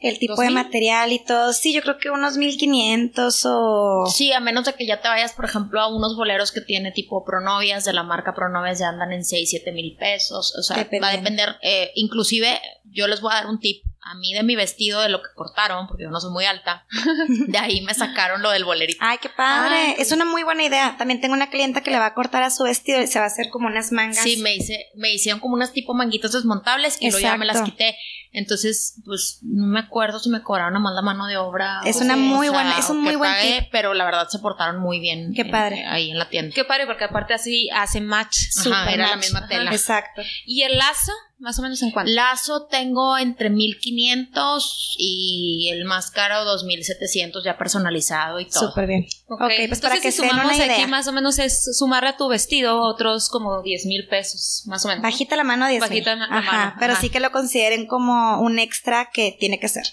El 0.00 0.18
tipo 0.18 0.38
de 0.42 0.50
material 0.50 1.12
y 1.12 1.24
todo. 1.24 1.54
Sí, 1.54 1.72
yo 1.72 1.80
creo 1.80 1.96
que 1.96 2.10
unos 2.10 2.36
1500 2.36 3.42
o... 3.46 4.04
Sí, 4.06 4.34
a 4.34 4.40
menos 4.40 4.66
de 4.66 4.74
que 4.74 4.84
ya 4.84 5.00
te 5.00 5.08
vayas, 5.08 5.32
por 5.32 5.46
ejemplo, 5.46 5.80
a 5.80 5.88
unos 5.88 6.14
boleros 6.14 6.52
que 6.52 6.60
tiene 6.60 6.92
tipo 6.92 7.24
Pronovias, 7.24 7.86
de 7.86 7.94
la 7.94 8.02
marca 8.02 8.34
Pronovias 8.34 8.80
ya 8.80 8.90
andan 8.90 9.12
en 9.12 9.24
6, 9.24 9.48
7 9.48 9.72
mil 9.72 9.96
pesos. 9.96 10.54
O 10.58 10.62
sea, 10.62 10.86
va 11.02 11.08
a 11.08 11.16
depender. 11.16 11.56
Eh, 11.62 11.90
inclusive, 11.94 12.60
yo 12.84 13.06
les 13.06 13.22
voy 13.22 13.32
a 13.32 13.36
dar 13.36 13.46
un 13.46 13.60
tip 13.60 13.82
a 14.05 14.14
mí 14.14 14.34
de 14.34 14.42
mi 14.42 14.55
vestido, 14.55 15.00
de 15.00 15.09
lo 15.09 15.22
que 15.22 15.28
cortaron, 15.34 15.86
porque 15.86 16.05
yo 16.05 16.11
no 16.11 16.20
soy 16.20 16.30
muy 16.30 16.44
alta, 16.44 16.86
de 17.48 17.59
ahí 17.59 17.80
me 17.80 17.94
sacaron 17.94 18.42
lo 18.42 18.50
del 18.50 18.64
bolerito. 18.64 18.98
Ay, 19.00 19.18
qué 19.20 19.30
padre. 19.30 19.96
es 19.98 20.12
una 20.12 20.24
muy 20.24 20.42
buena 20.42 20.62
idea. 20.62 20.96
También 20.98 21.20
tengo 21.20 21.34
una 21.34 21.48
clienta 21.48 21.82
que 21.82 21.90
le 21.90 21.98
va 21.98 22.07
a 22.07 22.14
cortar 22.14 22.42
a 22.42 22.50
su 22.50 22.64
vestido 22.64 23.00
y 23.00 23.07
se 23.07 23.18
va 23.18 23.24
a 23.24 23.28
hacer 23.28 23.48
como 23.48 23.66
unas 23.66 23.92
mangas. 23.92 24.22
Sí, 24.22 24.36
me 24.36 24.55
hice, 24.55 24.86
me 24.94 25.12
hicieron 25.12 25.40
como 25.40 25.55
unas 25.55 25.72
tipo 25.72 25.94
manguitas 25.94 26.32
desmontables 26.32 26.98
y 27.00 27.11
luego 27.11 27.20
ya 27.20 27.36
me 27.36 27.46
las 27.46 27.62
quité. 27.62 27.96
Entonces, 28.34 29.00
pues 29.05 29.38
no 29.42 29.66
me 29.66 29.78
acuerdo 29.78 30.18
si 30.18 30.28
me 30.28 30.42
cobraron 30.42 30.74
nomás 30.74 30.92
la 30.94 31.02
mano 31.02 31.26
de 31.26 31.36
obra. 31.36 31.80
Es 31.84 32.00
una 32.00 32.16
muy 32.16 32.48
buena, 32.48 32.78
es 32.78 32.90
un 32.90 33.00
muy 33.00 33.14
buen 33.14 33.32
tip. 33.40 33.68
Pero 33.70 33.94
la 33.94 34.05
verdad 34.05 34.28
se 34.28 34.40
portaron 34.40 34.80
muy 34.80 34.98
bien. 34.98 35.32
Qué 35.34 35.44
padre. 35.44 35.86
ahí 35.86 36.11
en 36.11 36.18
la 36.18 36.28
tienda. 36.28 36.52
Qué 36.52 36.64
padre, 36.64 36.86
porque 36.86 37.05
aparte 37.05 37.32
así 37.32 37.70
hace 37.72 38.00
match. 38.00 38.36
Ajá, 38.66 38.92
era 38.92 39.11
la 39.11 39.16
misma 39.16 39.46
tela. 39.46 39.70
Exacto. 39.70 40.22
¿Y 40.44 40.62
el 40.62 40.76
lazo? 40.76 41.12
Más 41.45 41.59
o 41.59 41.62
menos 41.62 41.82
en 41.82 41.90
cuánto? 41.90 42.11
Lazo 42.11 42.68
tengo 42.70 43.18
entre 43.18 43.51
1500 43.51 44.97
y 44.99 45.68
el 45.70 45.84
más 45.84 46.11
caro 46.11 46.42
2700 46.47 47.45
ya 47.45 47.59
personalizado 47.59 48.40
y 48.40 48.47
todo. 48.47 48.70
Súper 48.70 48.86
bien. 48.86 49.07
Ok, 49.28 49.51
pues 49.68 49.80
para 49.82 50.01
que 50.01 50.11
si 50.11 50.22
sumamos 50.22 50.59
aquí 50.59 50.86
más 50.86 51.07
o 51.07 51.12
menos 51.12 51.38
es 51.38 51.76
sumarle 51.76 52.09
a 52.09 52.16
tu 52.16 52.28
vestido 52.28 52.80
otros 52.80 53.28
como 53.28 53.61
10 53.61 53.84
mil 53.84 54.09
pesos, 54.09 54.62
más 54.68 54.86
o 54.86 54.88
menos. 54.88 55.03
Bajita 55.03 55.36
la 55.36 55.45
mano 55.45 55.68
10 55.68 55.82
Bajita 55.82 56.16
la 56.16 56.28
mano. 56.28 56.76
Pero 56.80 56.97
sí 56.97 57.11
que 57.11 57.20
lo 57.20 57.30
consideren 57.30 57.86
como 57.86 58.40
un 58.40 58.59
extra 58.59 59.11
que 59.12 59.36
tiene 59.38 59.61
que 59.61 59.68
ser. 59.68 59.84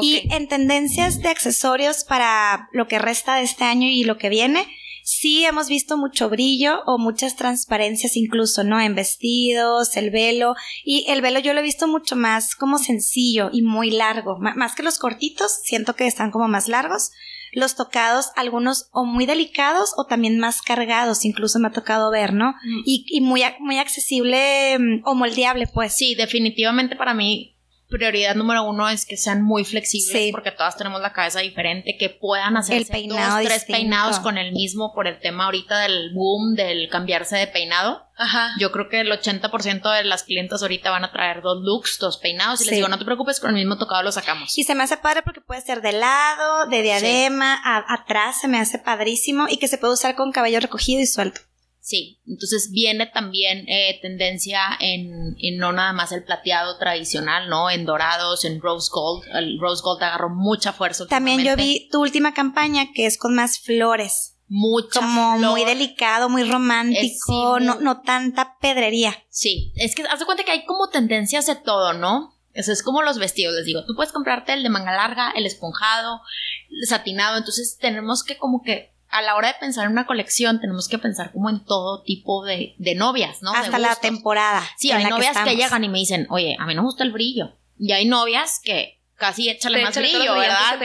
Y 0.00 0.26
en 0.32 0.48
tendencias 0.48 1.20
de 1.20 1.28
accesorios 1.28 2.04
para 2.04 2.70
lo 2.72 2.88
que 2.88 2.98
resta 2.98 3.36
de 3.36 3.42
este 3.42 3.64
año 3.64 3.88
y 3.90 4.04
lo 4.04 4.16
que 4.16 4.30
viene, 4.30 4.66
sí 5.08 5.42
hemos 5.46 5.70
visto 5.70 5.96
mucho 5.96 6.28
brillo 6.28 6.82
o 6.84 6.98
muchas 6.98 7.34
transparencias 7.34 8.14
incluso, 8.14 8.62
¿no? 8.62 8.78
En 8.78 8.94
vestidos, 8.94 9.96
el 9.96 10.10
velo. 10.10 10.54
Y 10.84 11.06
el 11.08 11.22
velo 11.22 11.40
yo 11.40 11.54
lo 11.54 11.60
he 11.60 11.62
visto 11.62 11.88
mucho 11.88 12.14
más 12.14 12.54
como 12.54 12.76
sencillo 12.76 13.48
y 13.50 13.62
muy 13.62 13.90
largo. 13.90 14.36
más 14.38 14.74
que 14.74 14.82
los 14.82 14.98
cortitos, 14.98 15.62
siento 15.64 15.96
que 15.96 16.06
están 16.06 16.30
como 16.30 16.46
más 16.46 16.68
largos. 16.68 17.10
Los 17.52 17.74
tocados, 17.74 18.26
algunos 18.36 18.90
o 18.92 19.06
muy 19.06 19.24
delicados 19.24 19.94
o 19.96 20.04
también 20.04 20.38
más 20.38 20.60
cargados, 20.60 21.24
incluso 21.24 21.58
me 21.58 21.68
ha 21.68 21.72
tocado 21.72 22.10
ver, 22.10 22.34
¿no? 22.34 22.50
Mm. 22.50 22.82
Y, 22.84 23.06
y, 23.08 23.22
muy, 23.22 23.40
muy 23.60 23.78
accesible 23.78 24.78
mm, 24.78 25.02
o 25.04 25.14
moldeable, 25.14 25.68
pues. 25.68 25.94
Sí, 25.94 26.16
definitivamente 26.16 26.96
para 26.96 27.14
mí 27.14 27.57
prioridad 27.88 28.34
número 28.34 28.64
uno 28.64 28.88
es 28.88 29.06
que 29.06 29.16
sean 29.16 29.42
muy 29.42 29.64
flexibles 29.64 30.30
porque 30.30 30.52
todas 30.52 30.76
tenemos 30.76 31.00
la 31.00 31.12
cabeza 31.12 31.40
diferente, 31.40 31.96
que 31.98 32.10
puedan 32.10 32.56
hacer 32.56 32.86
el 32.90 33.08
dos, 33.08 33.18
tres 33.42 33.64
peinados 33.64 34.20
con 34.20 34.38
el 34.38 34.52
mismo 34.52 34.92
por 34.94 35.06
el 35.06 35.18
tema 35.18 35.46
ahorita 35.46 35.80
del 35.80 36.12
boom 36.14 36.54
del 36.54 36.88
cambiarse 36.88 37.36
de 37.36 37.46
peinado. 37.46 38.06
Ajá. 38.16 38.50
Yo 38.58 38.72
creo 38.72 38.88
que 38.88 39.00
el 39.00 39.10
80% 39.12 39.96
de 39.96 40.04
las 40.04 40.24
clientes 40.24 40.60
ahorita 40.60 40.90
van 40.90 41.04
a 41.04 41.12
traer 41.12 41.40
dos 41.40 41.62
looks, 41.62 41.98
dos 42.00 42.18
peinados 42.18 42.60
y 42.60 42.64
les 42.64 42.74
digo, 42.74 42.88
no 42.88 42.98
te 42.98 43.04
preocupes, 43.04 43.40
con 43.40 43.50
el 43.50 43.56
mismo 43.56 43.78
tocado 43.78 44.02
lo 44.02 44.12
sacamos. 44.12 44.58
Y 44.58 44.64
se 44.64 44.74
me 44.74 44.82
hace 44.82 44.96
padre 44.96 45.22
porque 45.22 45.40
puede 45.40 45.60
ser 45.60 45.82
de 45.82 45.92
lado, 45.92 46.66
de 46.66 46.82
diadema, 46.82 47.60
atrás, 47.88 48.40
se 48.40 48.48
me 48.48 48.58
hace 48.58 48.78
padrísimo 48.78 49.46
y 49.48 49.58
que 49.58 49.68
se 49.68 49.78
puede 49.78 49.94
usar 49.94 50.16
con 50.16 50.32
cabello 50.32 50.60
recogido 50.60 51.00
y 51.00 51.06
suelto. 51.06 51.40
Sí, 51.88 52.20
entonces 52.26 52.70
viene 52.70 53.06
también 53.06 53.66
eh, 53.66 53.98
tendencia 54.02 54.60
en, 54.78 55.34
no 55.56 55.72
nada 55.72 55.94
más 55.94 56.12
el 56.12 56.22
plateado 56.22 56.76
tradicional, 56.76 57.48
¿no? 57.48 57.70
En 57.70 57.86
dorados, 57.86 58.44
en 58.44 58.60
rose 58.60 58.90
gold. 58.92 59.24
El 59.32 59.58
rose 59.58 59.80
gold 59.82 60.02
agarró 60.02 60.28
mucha 60.28 60.74
fuerza. 60.74 61.06
También 61.06 61.42
yo 61.42 61.56
vi 61.56 61.88
tu 61.88 62.02
última 62.02 62.34
campaña 62.34 62.92
que 62.92 63.06
es 63.06 63.16
con 63.16 63.34
más 63.34 63.60
flores. 63.60 64.36
Mucho. 64.48 65.00
Como 65.00 65.38
muy 65.38 65.64
delicado, 65.64 66.28
muy 66.28 66.44
romántico, 66.44 67.58
no, 67.58 67.80
no 67.80 68.02
tanta 68.02 68.58
pedrería. 68.60 69.24
Sí, 69.30 69.72
es 69.76 69.94
que 69.94 70.02
haz 70.02 70.18
de 70.18 70.26
cuenta 70.26 70.44
que 70.44 70.50
hay 70.50 70.66
como 70.66 70.90
tendencias 70.90 71.46
de 71.46 71.56
todo, 71.56 71.94
¿no? 71.94 72.34
Eso 72.52 72.70
es 72.70 72.82
como 72.82 73.00
los 73.00 73.18
vestidos, 73.18 73.54
les 73.54 73.64
digo, 73.64 73.86
tú 73.86 73.94
puedes 73.94 74.12
comprarte 74.12 74.52
el 74.52 74.62
de 74.62 74.68
manga 74.68 74.92
larga, 74.92 75.30
el 75.30 75.46
esponjado, 75.46 76.20
el 76.68 76.86
satinado, 76.86 77.38
entonces 77.38 77.78
tenemos 77.80 78.24
que 78.24 78.36
como 78.36 78.60
que 78.62 78.92
a 79.10 79.22
la 79.22 79.36
hora 79.36 79.48
de 79.48 79.54
pensar 79.58 79.86
en 79.86 79.92
una 79.92 80.06
colección 80.06 80.60
tenemos 80.60 80.88
que 80.88 80.98
pensar 80.98 81.32
como 81.32 81.48
en 81.50 81.64
todo 81.64 82.02
tipo 82.02 82.44
de, 82.44 82.74
novias, 82.96 83.42
¿no? 83.42 83.52
Hasta 83.52 83.78
la 83.78 83.96
temporada. 83.96 84.62
Sí, 84.76 84.90
hay 84.90 85.04
novias 85.04 85.36
que, 85.44 85.56
llegan 85.56 85.84
y 85.84 85.88
me 85.88 85.98
dicen, 85.98 86.26
oye, 86.30 86.56
a 86.58 86.66
mí 86.66 86.74
no 86.74 86.82
me 86.82 86.86
gusta 86.86 87.04
el 87.04 87.12
brillo. 87.12 87.56
Y 87.78 87.92
hay 87.92 88.06
novias 88.06 88.60
que 88.62 89.00
casi 89.16 89.48
échale 89.48 89.82
más 89.82 89.96
brillo, 89.96 90.34
¿verdad? 90.34 90.78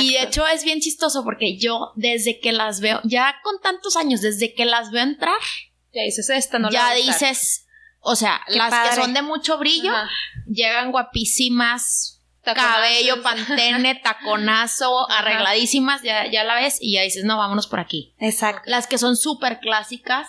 Y 0.00 0.14
de 0.14 0.22
hecho 0.22 0.46
es 0.46 0.64
bien 0.64 0.80
chistoso 0.80 1.24
porque 1.24 1.56
yo 1.56 1.92
desde 1.96 2.40
que 2.40 2.52
las 2.52 2.80
veo, 2.80 3.00
ya 3.04 3.36
con 3.42 3.60
tantos 3.60 3.96
años, 3.96 4.20
desde 4.20 4.54
que 4.54 4.64
las 4.64 4.90
veo 4.90 5.02
entrar, 5.02 5.38
ya 5.92 6.02
dices 6.02 6.28
esta, 6.30 6.58
no 6.58 6.70
Ya 6.70 6.92
dices, 6.94 7.66
o 8.00 8.16
sea, 8.16 8.40
las 8.48 8.90
que 8.90 9.00
son 9.00 9.14
de 9.14 9.22
mucho 9.22 9.58
brillo, 9.58 9.92
llegan 10.46 10.90
guapísimas, 10.90 12.13
cabello, 12.44 13.22
pantene, 13.22 13.94
taconazo, 14.02 15.10
arregladísimas, 15.10 16.02
ya, 16.02 16.30
ya 16.30 16.44
la 16.44 16.56
ves 16.56 16.78
y 16.80 16.94
ya 16.94 17.02
dices, 17.02 17.24
no, 17.24 17.38
vámonos 17.38 17.66
por 17.66 17.80
aquí. 17.80 18.14
Exacto. 18.18 18.62
Las 18.66 18.86
que 18.86 18.98
son 18.98 19.16
súper 19.16 19.60
clásicas, 19.60 20.28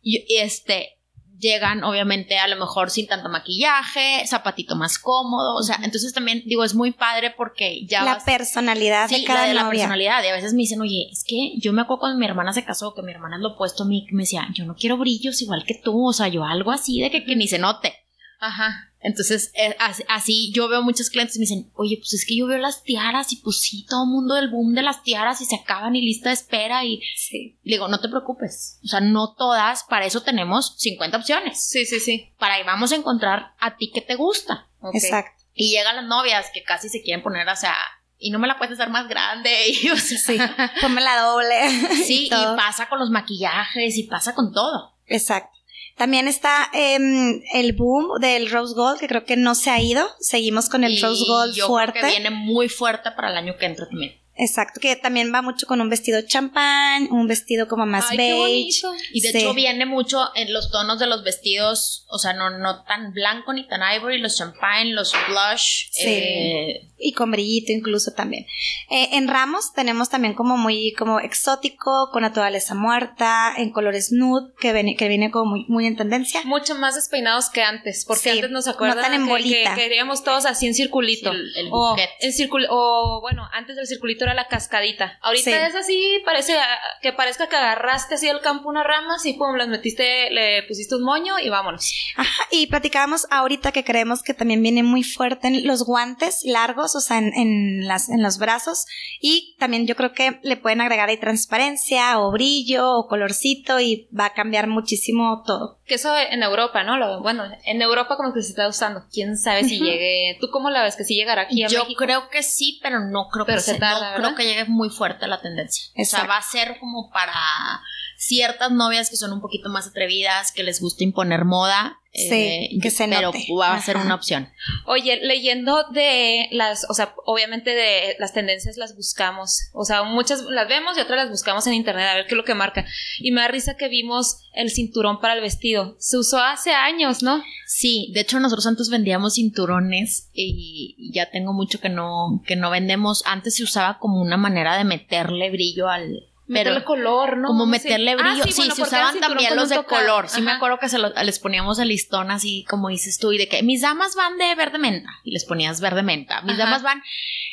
y, 0.00 0.24
este, 0.38 1.00
llegan 1.38 1.84
obviamente 1.84 2.38
a 2.38 2.48
lo 2.48 2.56
mejor 2.56 2.90
sin 2.90 3.06
tanto 3.06 3.28
maquillaje, 3.28 4.24
zapatito 4.26 4.76
más 4.76 4.98
cómodo, 4.98 5.56
o 5.56 5.62
sea, 5.62 5.80
entonces 5.82 6.12
también 6.12 6.42
digo, 6.46 6.64
es 6.64 6.74
muy 6.74 6.92
padre 6.92 7.34
porque 7.36 7.84
ya... 7.86 8.04
La 8.04 8.24
personalidad 8.24 9.08
de 9.08 9.24
cada 9.24 9.42
la 9.42 9.48
de 9.48 9.54
la 9.54 9.68
personalidad, 9.68 10.22
y 10.24 10.28
a 10.28 10.32
veces 10.32 10.52
me 10.52 10.58
dicen, 10.58 10.80
oye, 10.80 11.08
es 11.10 11.24
que 11.26 11.54
yo 11.58 11.72
me 11.72 11.82
acuerdo 11.82 12.00
cuando 12.00 12.18
mi 12.18 12.26
hermana 12.26 12.52
se 12.52 12.64
casó, 12.64 12.94
que 12.94 13.02
mi 13.02 13.12
hermana 13.12 13.36
es 13.36 13.42
lo 13.42 13.50
opuesto 13.50 13.82
a 13.82 13.86
mí, 13.86 14.06
que 14.08 14.14
me 14.14 14.22
decía, 14.22 14.48
yo 14.54 14.64
no 14.64 14.74
quiero 14.74 14.96
brillos 14.96 15.42
igual 15.42 15.64
que 15.66 15.74
tú, 15.74 16.08
o 16.08 16.12
sea, 16.12 16.28
yo 16.28 16.44
algo 16.44 16.70
así 16.70 17.00
de 17.00 17.10
que, 17.10 17.24
que 17.24 17.36
ni 17.36 17.48
se 17.48 17.58
note. 17.58 17.94
Ajá. 18.40 18.92
Entonces, 19.06 19.52
eh, 19.54 19.76
así, 20.08 20.50
yo 20.52 20.68
veo 20.68 20.82
muchos 20.82 21.10
clientes 21.10 21.36
y 21.36 21.38
me 21.38 21.44
dicen, 21.44 21.70
oye, 21.74 21.96
pues 21.98 22.12
es 22.14 22.26
que 22.26 22.36
yo 22.36 22.48
veo 22.48 22.58
las 22.58 22.82
tiaras 22.82 23.32
y 23.32 23.36
pues 23.36 23.60
sí, 23.60 23.86
todo 23.88 24.02
el 24.02 24.10
mundo 24.10 24.34
del 24.34 24.50
boom 24.50 24.74
de 24.74 24.82
las 24.82 25.04
tiaras 25.04 25.40
y 25.40 25.44
se 25.44 25.54
acaban 25.54 25.94
y 25.94 26.00
lista 26.00 26.30
de 26.30 26.34
espera 26.34 26.84
y 26.84 27.00
sí. 27.14 27.56
le 27.62 27.76
digo, 27.76 27.86
no 27.86 28.00
te 28.00 28.08
preocupes, 28.08 28.80
o 28.82 28.88
sea, 28.88 28.98
no 28.98 29.34
todas, 29.34 29.84
para 29.84 30.06
eso 30.06 30.22
tenemos 30.22 30.74
50 30.78 31.18
opciones. 31.18 31.64
Sí, 31.64 31.86
sí, 31.86 32.00
sí. 32.00 32.32
Para 32.36 32.54
ahí 32.54 32.64
vamos 32.64 32.90
a 32.90 32.96
encontrar 32.96 33.54
a 33.60 33.76
ti 33.76 33.92
que 33.94 34.00
te 34.00 34.16
gusta. 34.16 34.66
Exacto. 34.92 35.44
Y 35.54 35.70
llegan 35.70 35.94
las 35.94 36.06
novias 36.06 36.50
que 36.52 36.64
casi 36.64 36.88
se 36.88 37.00
quieren 37.00 37.22
poner, 37.22 37.48
o 37.48 37.54
sea, 37.54 37.76
y 38.18 38.30
no 38.32 38.40
me 38.40 38.48
la 38.48 38.58
puedes 38.58 38.74
hacer 38.74 38.90
más 38.90 39.06
grande. 39.06 39.50
Y, 39.68 39.88
o 39.88 39.96
sea, 39.96 40.18
sí, 40.18 40.36
ponme 40.80 41.00
la 41.00 41.20
doble. 41.20 41.70
Sí, 42.04 42.26
y 42.26 42.56
pasa 42.56 42.88
con 42.88 42.98
los 42.98 43.10
maquillajes 43.10 43.96
y 43.96 44.02
pasa 44.02 44.34
con 44.34 44.52
todo. 44.52 44.96
Exacto. 45.06 45.55
También 45.96 46.28
está 46.28 46.68
em, 46.74 47.40
el 47.54 47.72
boom 47.72 48.20
del 48.20 48.50
Rose 48.50 48.74
Gold, 48.74 49.00
que 49.00 49.08
creo 49.08 49.24
que 49.24 49.36
no 49.36 49.54
se 49.54 49.70
ha 49.70 49.80
ido. 49.80 50.06
Seguimos 50.20 50.68
con 50.68 50.84
el 50.84 51.00
Rose 51.00 51.24
Gold 51.26 51.54
yo 51.54 51.66
fuerte. 51.66 52.00
Creo 52.00 52.12
que 52.12 52.20
viene 52.20 52.30
muy 52.30 52.68
fuerte 52.68 53.10
para 53.12 53.30
el 53.30 53.36
año 53.36 53.56
que 53.56 53.64
entra 53.64 53.88
también. 53.88 54.12
Exacto, 54.38 54.80
que 54.80 54.96
también 54.96 55.32
va 55.32 55.40
mucho 55.40 55.66
con 55.66 55.80
un 55.80 55.88
vestido 55.88 56.20
champán, 56.22 57.08
un 57.10 57.26
vestido 57.26 57.68
como 57.68 57.86
más 57.86 58.14
beige. 58.14 58.82
y 59.12 59.20
de 59.22 59.30
hecho 59.30 59.54
viene 59.54 59.86
mucho 59.86 60.28
en 60.34 60.52
los 60.52 60.70
tonos 60.70 60.98
de 60.98 61.06
los 61.06 61.24
vestidos, 61.24 62.04
o 62.08 62.18
sea, 62.18 62.34
no, 62.34 62.50
no 62.58 62.84
tan 62.84 63.12
blanco 63.12 63.54
ni 63.54 63.66
tan 63.66 63.80
ivory, 63.96 64.18
los 64.18 64.36
champán, 64.36 64.94
los 64.94 65.12
blush. 65.28 65.88
Sí. 65.90 66.04
Eh, 66.06 66.90
y 66.98 67.12
con 67.12 67.30
brillito 67.30 67.72
incluso 67.72 68.12
también. 68.12 68.46
Eh, 68.90 69.10
en 69.12 69.28
ramos 69.28 69.72
tenemos 69.74 70.08
también 70.08 70.34
como 70.34 70.56
muy 70.56 70.92
como 70.92 71.20
exótico, 71.20 72.10
con 72.12 72.22
naturaleza 72.22 72.74
muerta, 72.74 73.54
en 73.56 73.70
colores 73.70 74.12
nude, 74.12 74.52
que 74.60 74.72
viene, 74.72 74.96
que 74.96 75.08
viene 75.08 75.30
como 75.30 75.50
muy, 75.52 75.64
muy 75.68 75.86
en 75.86 75.96
tendencia. 75.96 76.42
Mucho 76.44 76.74
más 76.74 76.94
despeinados 76.94 77.48
que 77.48 77.62
antes, 77.62 78.04
porque 78.06 78.30
antes 78.30 78.50
nos 78.50 78.68
acuerdan 78.68 78.96
no 78.96 79.02
tan 79.02 79.14
en 79.14 79.26
bolita. 79.26 79.74
Que, 79.74 79.82
queríamos 79.82 80.24
todos 80.24 80.44
así 80.46 80.66
en 80.66 80.74
circulito. 80.74 81.30
el, 81.30 81.68
o, 81.70 81.96
en 82.20 82.32
circulo, 82.32 82.66
o 82.70 83.20
bueno, 83.20 83.48
antes 83.52 83.76
del 83.76 83.86
circulito 83.86 84.25
era 84.26 84.34
la 84.34 84.48
cascadita. 84.48 85.18
Ahorita 85.22 85.66
es 85.66 85.74
así, 85.74 86.22
parece 86.24 86.56
que 87.00 87.12
parezca 87.12 87.48
que 87.48 87.56
agarraste 87.56 88.14
así 88.14 88.28
el 88.28 88.40
campo 88.40 88.68
unas 88.68 88.84
ramas 88.84 89.24
y 89.26 89.34
pum, 89.34 89.56
las 89.56 89.68
metiste, 89.68 90.30
le 90.30 90.62
pusiste 90.64 90.94
un 90.94 91.04
moño 91.04 91.38
y 91.38 91.48
vámonos. 91.48 91.92
Ajá, 92.16 92.42
y 92.50 92.66
platicábamos 92.66 93.26
ahorita 93.30 93.72
que 93.72 93.84
creemos 93.84 94.22
que 94.22 94.34
también 94.34 94.62
viene 94.62 94.82
muy 94.82 95.02
fuerte 95.02 95.48
en 95.48 95.66
los 95.66 95.84
guantes 95.84 96.42
largos, 96.44 96.94
o 96.96 97.00
sea, 97.00 97.18
en, 97.18 97.86
las, 97.86 98.08
en 98.08 98.22
los 98.22 98.38
brazos. 98.38 98.86
Y 99.20 99.56
también 99.58 99.86
yo 99.86 99.96
creo 99.96 100.12
que 100.12 100.38
le 100.42 100.56
pueden 100.56 100.80
agregar 100.80 101.08
ahí 101.08 101.18
transparencia 101.18 102.18
o 102.18 102.32
brillo 102.32 102.90
o 102.92 103.08
colorcito 103.08 103.80
y 103.80 104.08
va 104.18 104.26
a 104.26 104.34
cambiar 104.34 104.66
muchísimo 104.66 105.42
todo. 105.46 105.80
Que 105.86 105.94
eso 105.94 106.16
en 106.16 106.42
Europa, 106.42 106.82
¿no? 106.82 106.96
Lo, 106.96 107.22
bueno, 107.22 107.44
en 107.64 107.82
Europa 107.82 108.16
como 108.16 108.32
que 108.32 108.42
se 108.42 108.50
está 108.50 108.68
usando. 108.68 109.04
Quién 109.12 109.36
sabe 109.38 109.64
si 109.64 109.78
llegue. 109.78 110.36
¿Tú 110.40 110.48
cómo 110.50 110.70
la 110.70 110.82
ves? 110.82 110.96
¿Que 110.96 111.04
si 111.04 111.14
llegará 111.14 111.42
aquí 111.42 111.62
a 111.62 111.68
yo 111.68 111.80
México? 111.80 112.00
Yo 112.00 112.06
creo 112.06 112.28
que 112.28 112.42
sí, 112.42 112.80
pero 112.82 113.00
no 113.00 113.28
creo 113.30 113.46
que 113.46 113.60
se, 113.60 113.78
no 113.78 114.15
creo 114.16 114.34
que 114.34 114.44
llegue 114.44 114.64
muy 114.66 114.90
fuerte 114.90 115.26
la 115.26 115.40
tendencia. 115.40 115.90
O 115.96 116.04
sea, 116.04 116.24
va 116.24 116.38
a 116.38 116.42
ser 116.42 116.78
como 116.78 117.10
para 117.10 117.82
ciertas 118.16 118.72
novias 118.72 119.10
que 119.10 119.16
son 119.16 119.32
un 119.32 119.40
poquito 119.40 119.68
más 119.68 119.86
atrevidas, 119.86 120.52
que 120.52 120.62
les 120.62 120.80
gusta 120.80 121.04
imponer 121.04 121.44
moda. 121.44 122.00
Sí, 122.12 122.32
eh, 122.32 122.68
que 122.80 122.90
se 122.90 123.06
Pero 123.08 123.30
va 123.60 123.74
a 123.74 123.82
ser 123.82 123.98
una 123.98 124.14
opción. 124.14 124.48
Oye, 124.86 125.20
leyendo 125.22 125.84
de 125.92 126.48
las, 126.50 126.86
o 126.88 126.94
sea, 126.94 127.14
obviamente 127.26 127.74
de 127.74 128.16
las 128.18 128.32
tendencias 128.32 128.78
las 128.78 128.96
buscamos. 128.96 129.68
O 129.74 129.84
sea, 129.84 130.02
muchas 130.02 130.40
las 130.44 130.66
vemos 130.66 130.96
y 130.96 131.00
otras 131.00 131.18
las 131.18 131.28
buscamos 131.28 131.66
en 131.66 131.74
internet 131.74 132.08
a 132.08 132.14
ver 132.14 132.24
qué 132.26 132.32
es 132.32 132.38
lo 132.38 132.44
que 132.44 132.54
marca. 132.54 132.86
Y 133.18 133.32
me 133.32 133.42
da 133.42 133.48
risa 133.48 133.76
que 133.76 133.88
vimos 133.88 134.48
el 134.54 134.70
cinturón 134.70 135.20
para 135.20 135.34
el 135.34 135.42
vestido. 135.42 135.96
Se 135.98 136.16
usó 136.16 136.38
hace 136.38 136.70
años, 136.70 137.22
¿no? 137.22 137.42
Sí, 137.66 138.10
de 138.14 138.20
hecho 138.20 138.40
nosotros 138.40 138.66
antes 138.66 138.88
vendíamos 138.88 139.34
cinturones 139.34 140.30
y 140.32 141.12
ya 141.12 141.30
tengo 141.30 141.52
mucho 141.52 141.80
que 141.80 141.90
no, 141.90 142.42
que 142.46 142.56
no 142.56 142.70
vendemos. 142.70 143.24
Antes 143.26 143.56
se 143.56 143.62
usaba 143.62 143.98
como 143.98 144.22
una 144.22 144.38
manera 144.38 144.78
de 144.78 144.84
meterle 144.84 145.50
brillo 145.50 145.90
al, 145.90 146.30
meterle 146.46 146.84
color, 146.84 147.36
¿no? 147.36 147.48
Como 147.48 147.66
meterle 147.66 148.12
ah, 148.12 148.16
brillo. 148.16 148.44
sí, 148.44 148.70
se 148.70 148.82
usaban 148.82 149.18
también 149.20 149.56
los 149.56 149.68
de 149.68 149.82
color. 149.84 150.28
Sí, 150.28 150.40
me 150.42 150.52
acuerdo 150.52 150.78
que 150.78 150.88
se 150.88 150.98
les 150.98 151.38
poníamos 151.38 151.78
el 151.78 151.88
listón 151.88 152.30
así, 152.30 152.64
como 152.68 152.88
dices 152.88 153.18
tú, 153.18 153.32
y 153.32 153.38
de 153.38 153.48
que 153.48 153.62
mis 153.62 153.82
damas 153.82 154.14
van 154.14 154.38
de 154.38 154.54
verde 154.54 154.78
menta. 154.78 155.10
Y 155.24 155.32
les 155.32 155.44
ponías 155.44 155.80
verde 155.80 156.02
menta. 156.02 156.42
Mis 156.42 156.56
damas 156.56 156.82
van, 156.82 157.02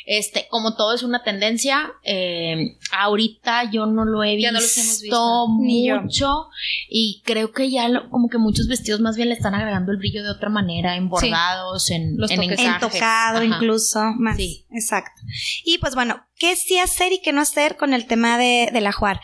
este, 0.06 0.46
como 0.48 0.76
todo 0.76 0.94
es 0.94 1.02
una 1.02 1.22
tendencia, 1.22 1.92
eh, 2.02 2.76
ahorita 2.92 3.70
yo 3.70 3.86
no 3.86 4.04
lo 4.04 4.22
he 4.22 4.36
visto, 4.36 5.46
mucho. 5.48 6.48
Y 6.88 7.22
creo 7.24 7.52
que 7.52 7.70
ya 7.70 7.88
como 8.10 8.28
que 8.28 8.38
muchos 8.38 8.68
vestidos 8.68 9.00
más 9.00 9.16
bien 9.16 9.28
le 9.28 9.34
están 9.34 9.54
agregando 9.54 9.92
el 9.92 9.98
brillo 9.98 10.22
de 10.22 10.30
otra 10.30 10.48
manera, 10.48 10.96
en 10.96 11.08
bordados, 11.08 11.90
en, 11.90 12.16
los 12.16 12.30
en, 12.30 12.78
tocado 12.78 13.42
incluso. 13.42 14.00
Más. 14.18 14.36
Sí. 14.36 14.64
Exacto. 14.70 15.20
Y 15.64 15.78
pues 15.78 15.94
bueno, 15.94 16.24
¿qué 16.38 16.56
sí 16.56 16.78
hacer 16.78 17.12
y 17.12 17.20
qué 17.20 17.32
no 17.32 17.40
hacer 17.40 17.76
con 17.76 17.94
el 17.94 18.06
tema 18.06 18.38
de, 18.38 18.68
la 18.72 18.92
Juar? 18.92 19.20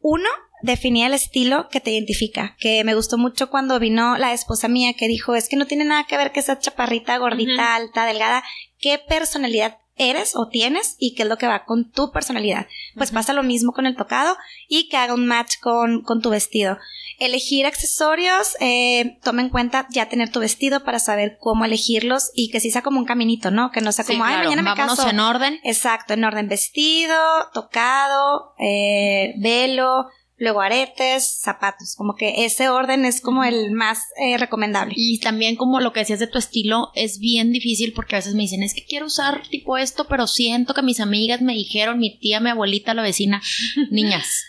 Uno, 0.00 0.28
definía 0.62 1.06
el 1.06 1.14
estilo 1.14 1.68
que 1.68 1.80
te 1.80 1.90
identifica, 1.90 2.56
que 2.58 2.82
me 2.84 2.94
gustó 2.94 3.18
mucho 3.18 3.50
cuando 3.50 3.78
vino 3.78 4.16
la 4.18 4.32
esposa 4.32 4.68
mía 4.68 4.94
que 4.94 5.08
dijo, 5.08 5.34
es 5.34 5.48
que 5.48 5.56
no 5.56 5.66
tiene 5.66 5.84
nada 5.84 6.04
que 6.04 6.16
ver 6.16 6.32
que 6.32 6.40
esa 6.40 6.58
chaparrita, 6.58 7.18
gordita, 7.18 7.74
alta, 7.74 8.06
delgada, 8.06 8.42
qué 8.78 8.98
personalidad 8.98 9.78
eres 9.98 10.34
o 10.36 10.48
tienes 10.48 10.96
y 10.98 11.14
qué 11.14 11.24
es 11.24 11.28
lo 11.28 11.38
que 11.38 11.46
va 11.46 11.64
con 11.64 11.90
tu 11.90 12.10
personalidad. 12.10 12.66
Pues 12.96 13.10
pasa 13.10 13.32
lo 13.32 13.42
mismo 13.42 13.72
con 13.72 13.86
el 13.86 13.96
tocado 13.96 14.36
y 14.68 14.88
que 14.88 14.96
haga 14.96 15.14
un 15.14 15.26
match 15.26 15.58
con, 15.60 16.02
con 16.02 16.20
tu 16.20 16.30
vestido. 16.30 16.78
Elegir 17.18 17.66
accesorios, 17.66 18.56
eh, 18.60 19.18
toma 19.22 19.42
en 19.42 19.48
cuenta 19.48 19.88
ya 19.90 20.08
tener 20.08 20.30
tu 20.30 20.40
vestido 20.40 20.84
para 20.84 21.00
saber 21.00 21.36
cómo 21.40 21.64
elegirlos 21.64 22.30
y 22.34 22.50
que 22.50 22.60
sí 22.60 22.70
sea 22.70 22.82
como 22.82 23.00
un 23.00 23.06
caminito, 23.06 23.50
¿no? 23.50 23.70
Que 23.72 23.80
no 23.80 23.90
sea 23.90 24.04
como, 24.04 24.24
ay, 24.24 24.46
mañana 24.46 24.62
me 24.62 24.74
caso. 24.74 25.08
en 25.08 25.18
orden. 25.18 25.58
Exacto, 25.64 26.14
en 26.14 26.24
orden 26.24 26.48
vestido, 26.48 27.16
tocado, 27.52 28.54
eh, 28.58 29.34
velo, 29.38 30.06
luego 30.38 30.60
aretes, 30.60 31.40
zapatos, 31.40 31.94
como 31.96 32.14
que 32.14 32.44
ese 32.44 32.68
orden 32.68 33.04
es 33.04 33.20
como 33.20 33.44
el 33.44 33.72
más 33.72 34.00
eh, 34.20 34.38
recomendable. 34.38 34.94
Y 34.96 35.20
también 35.20 35.56
como 35.56 35.80
lo 35.80 35.92
que 35.92 36.00
decías 36.00 36.20
de 36.20 36.26
tu 36.26 36.38
estilo 36.38 36.90
es 36.94 37.18
bien 37.18 37.52
difícil 37.52 37.92
porque 37.92 38.16
a 38.16 38.18
veces 38.18 38.34
me 38.34 38.42
dicen, 38.42 38.62
es 38.62 38.74
que 38.74 38.84
quiero 38.84 39.06
usar 39.06 39.42
tipo 39.48 39.76
esto, 39.76 40.06
pero 40.08 40.26
siento 40.26 40.74
que 40.74 40.82
mis 40.82 41.00
amigas 41.00 41.42
me 41.42 41.54
dijeron, 41.54 41.98
mi 41.98 42.18
tía, 42.18 42.40
mi 42.40 42.50
abuelita, 42.50 42.94
la 42.94 43.02
vecina, 43.02 43.42
niñas 43.90 44.44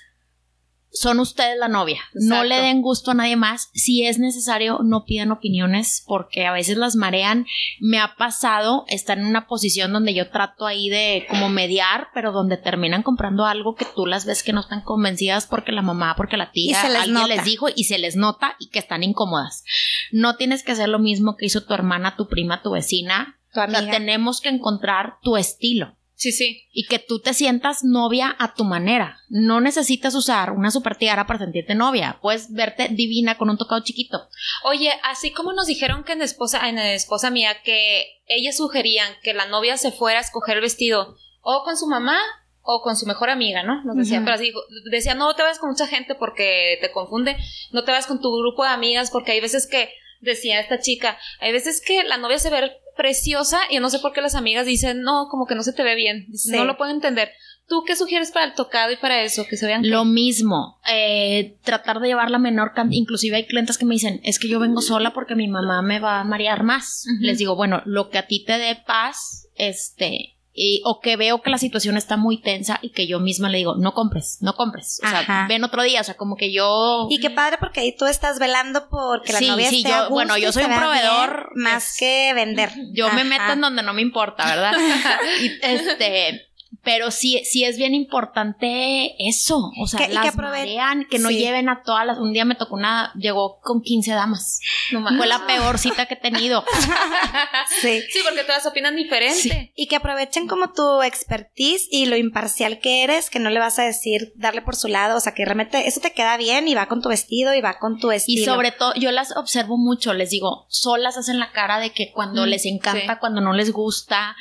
son 0.91 1.19
ustedes 1.19 1.57
la 1.57 1.67
novia. 1.67 2.01
No 2.13 2.43
le 2.43 2.61
den 2.61 2.81
gusto 2.81 3.11
a 3.11 3.13
nadie 3.13 3.35
más. 3.35 3.69
Si 3.73 4.05
es 4.05 4.17
necesario, 4.17 4.79
no 4.83 5.05
pidan 5.05 5.31
opiniones 5.31 6.03
porque 6.07 6.45
a 6.45 6.51
veces 6.51 6.77
las 6.77 6.95
marean. 6.95 7.45
Me 7.79 7.99
ha 7.99 8.15
pasado 8.15 8.85
estar 8.87 9.17
en 9.17 9.25
una 9.25 9.47
posición 9.47 9.93
donde 9.93 10.13
yo 10.13 10.29
trato 10.29 10.65
ahí 10.65 10.89
de 10.89 11.25
como 11.29 11.49
mediar, 11.49 12.07
pero 12.13 12.31
donde 12.31 12.57
terminan 12.57 13.03
comprando 13.03 13.45
algo 13.45 13.75
que 13.75 13.85
tú 13.95 14.05
las 14.05 14.25
ves 14.25 14.43
que 14.43 14.53
no 14.53 14.61
están 14.61 14.81
convencidas 14.81 15.45
porque 15.45 15.71
la 15.71 15.81
mamá, 15.81 16.15
porque 16.15 16.37
la 16.37 16.51
tía, 16.51 16.81
alguien 16.81 17.27
les 17.27 17.45
dijo 17.45 17.67
y 17.73 17.83
se 17.83 17.99
les 17.99 18.15
nota 18.15 18.55
y 18.59 18.69
que 18.69 18.79
están 18.79 19.03
incómodas. 19.03 19.63
No 20.11 20.37
tienes 20.37 20.63
que 20.63 20.71
hacer 20.71 20.89
lo 20.89 20.99
mismo 20.99 21.35
que 21.35 21.45
hizo 21.45 21.63
tu 21.63 21.73
hermana, 21.73 22.15
tu 22.15 22.27
prima, 22.27 22.61
tu 22.61 22.71
vecina. 22.71 23.35
Tu 23.53 23.59
amiga. 23.59 23.89
tenemos 23.89 24.41
que 24.41 24.49
encontrar 24.49 25.17
tu 25.21 25.35
estilo. 25.35 25.95
Sí, 26.19 26.33
sí. 26.33 26.67
Y 26.73 26.85
que 26.87 26.99
tú 26.99 27.21
te 27.21 27.33
sientas 27.33 27.85
novia 27.85 28.35
a 28.39 28.53
tu 28.53 28.65
manera. 28.65 29.21
No 29.29 29.61
necesitas 29.61 30.13
usar 30.15 30.51
una 30.51 30.69
super 30.69 30.97
tiara 30.97 31.25
para 31.25 31.39
sentirte 31.39 31.75
novia. 31.75 32.19
Puedes 32.21 32.51
verte 32.51 32.89
divina 32.91 33.37
con 33.37 33.49
un 33.49 33.57
tocado 33.57 33.81
chiquito. 33.85 34.27
Oye, 34.65 34.91
así 35.05 35.31
como 35.31 35.53
nos 35.53 35.67
dijeron 35.67 36.03
que 36.03 36.11
en 36.11 36.21
esposa, 36.21 36.67
en 36.67 36.77
esposa 36.77 37.29
mía, 37.29 37.61
que 37.63 38.21
ellas 38.25 38.57
sugerían 38.57 39.13
que 39.23 39.33
la 39.33 39.45
novia 39.45 39.77
se 39.77 39.93
fuera 39.93 40.19
a 40.19 40.21
escoger 40.21 40.57
el 40.57 40.61
vestido 40.61 41.15
o 41.39 41.63
con 41.63 41.77
su 41.77 41.87
mamá 41.87 42.19
o 42.63 42.81
con 42.81 42.97
su 42.97 43.05
mejor 43.05 43.29
amiga, 43.29 43.63
¿no? 43.63 43.81
Nos 43.85 43.95
decía, 43.95 44.19
pero 44.25 44.35
así, 44.35 44.51
decía, 44.91 45.15
no 45.15 45.33
te 45.35 45.41
vayas 45.41 45.57
con 45.57 45.69
mucha 45.69 45.87
gente 45.87 46.15
porque 46.15 46.79
te 46.81 46.91
confunde, 46.91 47.37
no 47.71 47.85
te 47.85 47.91
vayas 47.91 48.07
con 48.07 48.19
tu 48.19 48.29
grupo 48.37 48.65
de 48.65 48.71
amigas 48.71 49.09
porque 49.09 49.31
hay 49.31 49.39
veces 49.39 49.67
que, 49.67 49.89
decía 50.21 50.59
esta 50.59 50.79
chica, 50.79 51.17
hay 51.39 51.51
veces 51.51 51.81
que 51.81 52.03
la 52.03 52.17
novia 52.17 52.39
se 52.39 52.49
ve 52.49 52.71
preciosa 52.99 53.61
y 53.69 53.79
no 53.79 53.89
sé 53.89 53.99
por 53.99 54.11
qué 54.11 54.19
las 54.19 54.35
amigas 54.35 54.65
dicen, 54.65 55.03
no, 55.03 55.27
como 55.29 55.45
que 55.45 55.55
no 55.55 55.63
se 55.63 55.71
te 55.71 55.83
ve 55.83 55.95
bien, 55.95 56.27
no 56.47 56.65
lo 56.65 56.75
puedo 56.75 56.91
entender. 56.91 57.31
¿Tú 57.65 57.83
qué 57.87 57.95
sugieres 57.95 58.31
para 58.31 58.45
el 58.45 58.55
tocado 58.55 58.91
y 58.91 58.97
para 58.97 59.21
eso? 59.21 59.45
Que 59.49 59.55
se 59.55 59.65
vean. 59.65 59.87
Lo 59.89 60.03
mismo, 60.03 60.81
eh, 60.91 61.55
tratar 61.63 62.01
de 62.01 62.09
llevar 62.09 62.29
la 62.29 62.39
menor 62.39 62.73
cantidad. 62.73 62.99
Inclusive 62.99 63.37
hay 63.37 63.45
clientes 63.45 63.77
que 63.77 63.85
me 63.85 63.93
dicen, 63.93 64.19
es 64.25 64.37
que 64.37 64.49
yo 64.49 64.59
vengo 64.59 64.81
sola 64.81 65.13
porque 65.13 65.35
mi 65.35 65.47
mamá 65.47 65.81
me 65.81 66.01
va 66.01 66.19
a 66.19 66.23
marear 66.25 66.63
más. 66.63 67.05
Les 67.21 67.37
digo, 67.37 67.55
bueno, 67.55 67.81
lo 67.85 68.09
que 68.09 68.17
a 68.17 68.27
ti 68.27 68.43
te 68.43 68.57
dé 68.57 68.75
paz, 68.75 69.47
este, 69.55 70.35
o 70.83 70.99
que 70.99 71.15
veo 71.15 71.41
que 71.41 71.49
la 71.49 71.57
situación 71.57 71.97
está 71.97 72.17
muy 72.17 72.41
tensa 72.41 72.79
y 72.81 72.89
que 72.89 73.07
yo 73.07 73.19
misma 73.19 73.49
le 73.49 73.59
digo, 73.59 73.75
no 73.77 73.93
compres, 73.93 74.39
no 74.41 74.55
compres. 74.55 74.99
O 75.03 75.07
sea, 75.07 75.45
ven 75.47 75.63
otro 75.63 75.83
día, 75.83 76.01
o 76.01 76.03
sea, 76.03 76.15
como 76.15 76.35
que 76.35 76.51
yo... 76.51 77.07
Y 77.09 77.19
qué 77.19 77.29
padre 77.29 77.57
porque 77.59 77.79
ahí 77.79 77.95
tú 77.95 78.05
estás 78.05 78.39
velando 78.39 78.89
porque 78.89 79.33
la 79.33 79.41
novia 79.41 79.69
sí, 79.69 79.83
yo, 79.83 80.09
bueno, 80.09 80.37
yo 80.37 80.51
soy 80.51 80.63
un 80.63 80.75
proveedor 80.75 81.51
más 81.55 81.95
que 81.97 82.33
vender. 82.33 82.71
Yo 82.93 83.11
me 83.13 83.23
meto 83.23 83.53
en 83.53 83.61
donde 83.61 83.83
no 83.83 83.93
me 83.93 84.01
importa, 84.01 84.45
¿verdad? 84.45 84.73
y 85.41 85.59
este 85.61 86.48
pero 86.91 87.11
sí, 87.11 87.39
sí 87.45 87.63
es 87.65 87.77
bien 87.77 87.93
importante 87.93 89.13
eso. 89.19 89.71
O 89.79 89.85
sea, 89.85 90.07
Que- 90.07 90.11
las 90.13 90.31
que 90.31 90.41
marean, 90.41 91.05
que 91.07 91.19
no 91.19 91.29
Sí. 91.29 91.37
lleven 91.37 91.69
a 91.69 91.83
todas 91.83 92.03
las. 92.03 92.17
Un 92.17 92.33
día 92.33 92.45
me 92.45 92.55
tocó 92.55 92.73
una, 92.73 93.13
llegó 93.15 93.59
con 93.61 93.83
15 93.83 94.11
damas. 94.13 94.59
Fue 94.89 95.27
la 95.27 95.45
peor 95.45 95.77
cita 95.77 96.07
que 96.07 96.15
he 96.15 96.17
tenido. 96.17 96.63
Sí. 97.81 98.01
Sí, 98.11 98.19
porque 98.27 98.43
todas 98.43 98.65
opinan 98.65 98.95
diferente. 98.95 99.71
Y 99.75 99.87
que 99.87 99.95
aprovechen 99.95 100.47
como 100.47 100.73
tu 100.73 101.03
expertise 101.03 101.87
y 101.91 102.07
lo 102.07 102.17
imparcial 102.17 102.79
que 102.79 103.03
eres, 103.03 103.29
que 103.29 103.37
no 103.39 103.49
le 103.51 103.59
vas 103.59 103.77
a 103.77 103.83
decir 103.83 104.33
darle 104.35 104.61
por 104.63 104.75
su 104.75 104.87
lado, 104.87 105.17
o 105.17 105.19
sea, 105.19 105.33
que 105.35 105.45
realmente 105.45 105.87
eso 105.87 105.99
te 106.01 106.11
queda 106.11 106.35
bien 106.37 106.67
y 106.67 106.73
va 106.73 106.87
con 106.87 107.01
tu 107.03 107.09
vestido 107.09 107.53
y 107.53 107.61
va 107.61 107.77
con 107.77 107.99
tu 107.99 108.09
estilo. 108.11 108.41
Y 108.41 108.45
sobre 108.45 108.71
todo, 108.71 108.93
yo 108.95 109.11
las 109.11 109.35
observo 109.37 109.77
mucho, 109.77 110.13
les 110.15 110.31
digo, 110.31 110.65
solas 110.69 111.17
hacen 111.17 111.37
la 111.39 111.51
cara 111.51 111.79
de 111.79 111.91
que 111.91 112.11
cuando 112.11 112.45
Mm, 112.45 112.49
les 112.49 112.65
encanta, 112.65 113.13
sí. 113.13 113.19
cuando 113.19 113.41
no 113.41 113.53
les 113.53 113.71
gusta, 113.71 114.35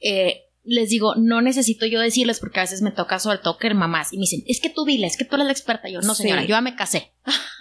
eh, 0.00 0.48
les 0.64 0.90
digo, 0.90 1.14
no 1.16 1.42
necesito 1.42 1.86
yo 1.86 2.00
decirles 2.00 2.38
porque 2.38 2.60
a 2.60 2.62
veces 2.62 2.82
me 2.82 2.92
toca 2.92 3.18
sobre 3.18 3.38
todo 3.38 3.58
que 3.58 3.72
mamás 3.74 4.12
y 4.12 4.16
me 4.16 4.22
dicen, 4.22 4.44
es 4.46 4.60
que 4.60 4.70
tú 4.70 4.84
dile, 4.84 5.06
es 5.08 5.16
que 5.16 5.24
tú 5.24 5.34
eres 5.34 5.46
la 5.46 5.52
experta. 5.52 5.88
Yo, 5.88 6.00
no 6.02 6.14
Sí. 6.14 6.22
señora, 6.22 6.42
yo 6.42 6.48
ya 6.50 6.60
me 6.60 6.76
casé. 6.76 7.12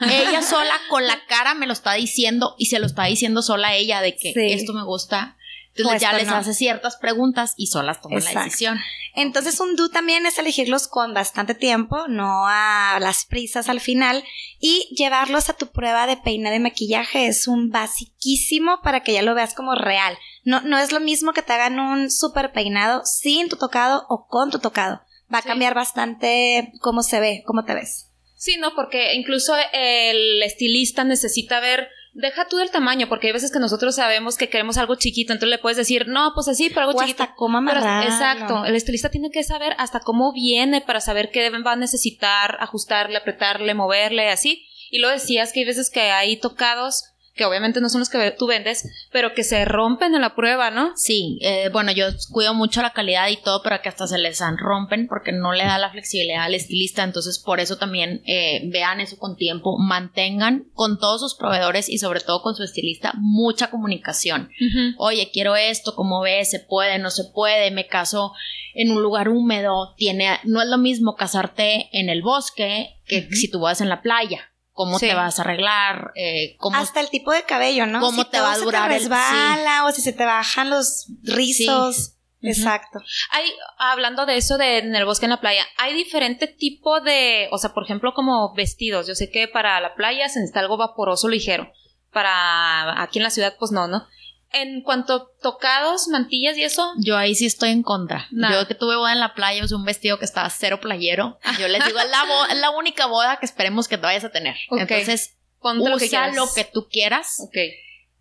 ella 0.01 0.41
sola 0.43 0.73
con 0.89 1.05
la 1.07 1.17
cara 1.27 1.53
me 1.55 1.67
lo 1.67 1.73
está 1.73 1.93
diciendo 1.93 2.55
y 2.59 2.67
se 2.67 2.79
lo 2.79 2.85
está 2.85 3.05
diciendo 3.05 3.41
sola 3.41 3.75
ella 3.75 4.01
de 4.01 4.15
que 4.15 4.33
Sí. 4.33 4.51
esto 4.53 4.73
me 4.73 4.83
gusta. 4.83 5.37
Entonces 5.75 6.01
O 6.01 6.01
ya 6.01 6.07
esto 6.09 6.17
les 6.19 6.27
no. 6.27 6.35
hace 6.35 6.53
ciertas 6.53 6.97
preguntas 6.97 7.53
y 7.57 7.67
solas 7.67 8.01
toman 8.01 8.17
Exacto. 8.17 8.39
la 8.39 8.45
decisión. 8.45 8.79
Entonces 9.15 9.59
un 9.59 9.75
do 9.75 9.89
también 9.89 10.25
es 10.25 10.37
elegirlos 10.37 10.87
con 10.87 11.13
bastante 11.13 11.53
tiempo, 11.55 12.07
no 12.07 12.43
a 12.47 12.97
las 12.99 13.25
prisas 13.25 13.69
al 13.69 13.79
final, 13.79 14.23
y 14.59 14.93
llevarlos 14.95 15.49
a 15.49 15.53
tu 15.53 15.67
prueba 15.67 16.07
de 16.07 16.17
peinado 16.17 16.55
y 16.55 16.59
maquillaje 16.59 17.27
es 17.27 17.47
un 17.47 17.69
basiquísimo 17.71 18.81
para 18.83 19.01
que 19.01 19.13
ya 19.13 19.21
lo 19.21 19.33
veas 19.35 19.53
como 19.53 19.75
real. 19.75 20.17
No, 20.43 20.61
no 20.61 20.77
es 20.77 20.91
lo 20.91 20.99
mismo 20.99 21.33
que 21.33 21.41
te 21.41 21.53
hagan 21.53 21.79
un 21.79 22.09
super 22.11 22.51
peinado 22.51 23.01
sin 23.05 23.47
tu 23.49 23.55
tocado 23.57 24.05
o 24.09 24.27
con 24.27 24.49
tu 24.51 24.59
tocado. 24.59 25.01
Va 25.33 25.37
a 25.39 25.41
Sí. 25.41 25.47
cambiar 25.47 25.73
bastante 25.73 26.73
cómo 26.81 27.03
se 27.03 27.19
ve, 27.19 27.43
cómo 27.45 27.63
te 27.63 27.73
ves. 27.73 28.07
Sí, 28.35 28.57
no, 28.57 28.73
porque 28.75 29.13
incluso 29.13 29.53
el 29.71 30.41
estilista 30.43 31.03
necesita 31.03 31.59
ver, 31.59 31.87
deja 32.13 32.47
tú 32.47 32.57
del 32.57 32.71
tamaño, 32.71 33.07
porque 33.07 33.27
hay 33.27 33.33
veces 33.33 33.51
que 33.51 33.59
nosotros 33.59 33.95
sabemos 33.95 34.37
que 34.37 34.49
queremos 34.49 34.77
algo 34.77 34.95
chiquito, 34.95 35.33
entonces 35.33 35.49
le 35.51 35.61
puedes 35.61 35.77
decir, 35.77 36.07
no, 36.07 36.31
pues 36.33 36.47
así, 36.47 36.69
pero 36.69 36.81
algo 36.81 36.97
O 36.97 37.01
chiquito. 37.01 37.23
hasta 37.23 37.35
cómo 37.35 37.57
amarrarlo. 37.57 38.09
exacto, 38.09 38.65
el 38.65 38.75
estilista 38.75 39.09
tiene 39.09 39.31
que 39.31 39.43
saber 39.43 39.75
hasta 39.77 40.01
cómo 40.01 40.33
viene 40.33 40.81
para 40.81 40.99
saber 40.99 41.31
qué 41.31 41.49
va 41.49 41.71
a 41.71 41.75
necesitar, 41.75 42.57
ajustarle, 42.59 43.17
apretarle, 43.17 43.73
moverle, 43.73 44.29
así. 44.29 44.65
Y 44.89 44.99
lo 44.99 45.09
decías 45.09 45.53
que 45.53 45.61
hay 45.61 45.65
veces 45.65 45.89
que 45.89 46.01
hay 46.11 46.37
tocados 46.37 47.05
que 47.33 47.45
obviamente 47.45 47.79
no 47.79 47.89
son 47.89 47.99
los 47.99 48.09
que 48.09 48.31
tú 48.31 48.47
vendes, 48.47 48.87
pero 49.11 49.33
que 49.33 49.43
se 49.43 49.63
rompen 49.65 50.13
en 50.15 50.21
la 50.21 50.35
prueba, 50.35 50.69
¿no? 50.69 50.91
Sí, 50.95 51.39
eh, 51.41 51.69
bueno, 51.71 51.91
yo 51.91 52.07
cuido 52.31 52.53
mucho 52.53 52.81
la 52.81 52.91
calidad 52.91 53.29
y 53.29 53.37
todo, 53.37 53.61
pero 53.63 53.81
que 53.81 53.89
hasta 53.89 54.07
se 54.07 54.17
les 54.17 54.41
rompen 54.57 55.07
porque 55.07 55.31
no 55.31 55.53
le 55.53 55.63
da 55.63 55.77
la 55.77 55.91
flexibilidad 55.91 56.43
al 56.43 56.55
estilista. 56.55 57.03
Entonces, 57.03 57.39
por 57.39 57.59
eso 57.59 57.77
también 57.77 58.21
eh, 58.25 58.61
vean 58.65 58.99
eso 58.99 59.17
con 59.17 59.37
tiempo, 59.37 59.77
mantengan 59.77 60.65
con 60.73 60.99
todos 60.99 61.21
sus 61.21 61.35
proveedores 61.35 61.89
y 61.89 61.97
sobre 61.99 62.19
todo 62.19 62.41
con 62.41 62.55
su 62.55 62.63
estilista 62.63 63.13
mucha 63.17 63.69
comunicación. 63.69 64.49
Oye, 64.97 65.29
quiero 65.31 65.55
esto, 65.55 65.95
¿cómo 65.95 66.21
ves? 66.21 66.51
¿Se 66.51 66.59
puede? 66.59 66.99
¿No 66.99 67.11
se 67.11 67.23
puede? 67.33 67.71
Me 67.71 67.87
caso 67.87 68.33
en 68.73 68.91
un 68.91 69.01
lugar 69.01 69.29
húmedo. 69.29 69.93
Tiene, 69.97 70.39
no 70.43 70.61
es 70.61 70.67
lo 70.67 70.77
mismo 70.77 71.15
casarte 71.15 71.89
en 71.93 72.09
el 72.09 72.21
bosque 72.21 72.97
que 73.05 73.27
si 73.31 73.49
tú 73.49 73.59
vas 73.59 73.81
en 73.81 73.89
la 73.89 74.01
playa. 74.01 74.50
¿Cómo 74.85 74.99
Sí. 74.99 75.07
te 75.07 75.13
vas 75.15 75.37
a 75.39 75.43
arreglar? 75.43 76.11
Eh, 76.15 76.55
¿cómo 76.57 76.77
Hasta 76.77 76.99
el 76.99 77.09
tipo 77.09 77.31
de 77.31 77.43
cabello, 77.43 77.85
¿no? 77.85 77.99
¿Cómo 77.99 78.23
Si 78.23 78.29
te 78.29 78.39
va 78.41 78.53
a 78.53 78.57
durar 78.57 78.89
Se 78.91 78.97
el- 78.97 79.03
te 79.03 79.09
resbala 79.09 79.85
o 79.85 79.91
si 79.91 80.01
se 80.01 80.13
te 80.13 80.25
bajan 80.25 80.69
los 80.69 81.07
rizos. 81.23 82.13
Exacto. 82.43 82.99
Hay, 83.31 83.45
hablando 83.77 84.25
de 84.25 84.37
eso 84.37 84.57
de 84.57 84.79
en 84.79 84.95
el 84.95 85.05
bosque 85.05 85.25
en 85.27 85.29
la 85.29 85.39
playa, 85.41 85.63
hay 85.77 85.93
diferente 85.93 86.47
tipo 86.47 86.99
de, 86.99 87.47
o 87.51 87.57
sea, 87.59 87.71
por 87.71 87.83
ejemplo, 87.83 88.13
como 88.15 88.53
vestidos. 88.55 89.05
Yo 89.05 89.13
sé 89.13 89.29
que 89.29 89.47
para 89.47 89.79
la 89.79 89.93
playa 89.93 90.27
se 90.27 90.39
necesita 90.39 90.59
algo 90.61 90.77
vaporoso 90.77 91.27
ligero. 91.29 91.71
Para 92.11 93.01
aquí 93.01 93.19
en 93.19 93.23
la 93.23 93.29
ciudad, 93.29 93.55
pues 93.59 93.71
no, 93.71 93.87
¿no? 93.87 94.07
En 94.53 94.81
cuanto 94.81 95.13
a 95.13 95.27
tocados, 95.41 96.07
mantillas 96.09 96.57
y 96.57 96.63
eso, 96.63 96.91
Yo 96.97 97.17
ahí 97.17 97.35
sí 97.35 97.45
estoy 97.45 97.69
en 97.69 97.83
contra. 97.83 98.27
Yo 98.31 98.67
que 98.67 98.75
tuve 98.75 98.95
boda 98.97 99.13
en 99.13 99.19
la 99.19 99.33
playa, 99.33 99.63
usé 99.63 99.75
un 99.75 99.85
vestido 99.85 100.19
que 100.19 100.25
estaba 100.25 100.49
cero 100.49 100.79
playero. 100.81 101.39
Yo 101.59 101.67
les 101.69 101.85
digo, 101.85 101.99
es 101.99 102.09
la, 102.09 102.53
la 102.55 102.69
única 102.71 103.05
boda 103.05 103.37
que 103.37 103.45
esperemos 103.45 103.87
que 103.87 103.97
te 103.97 104.03
vayas 104.03 104.25
a 104.25 104.29
tener. 104.31 104.55
Entonces, 104.71 105.37
ponte 105.61 105.89
lo 105.89 105.97
que 105.97 106.05
usa 106.05 106.23
quieras. 106.27 106.35
lo 106.35 106.53
que 106.53 106.65
tú 106.65 106.87
quieras. 106.89 107.37
Ok. 107.39 107.55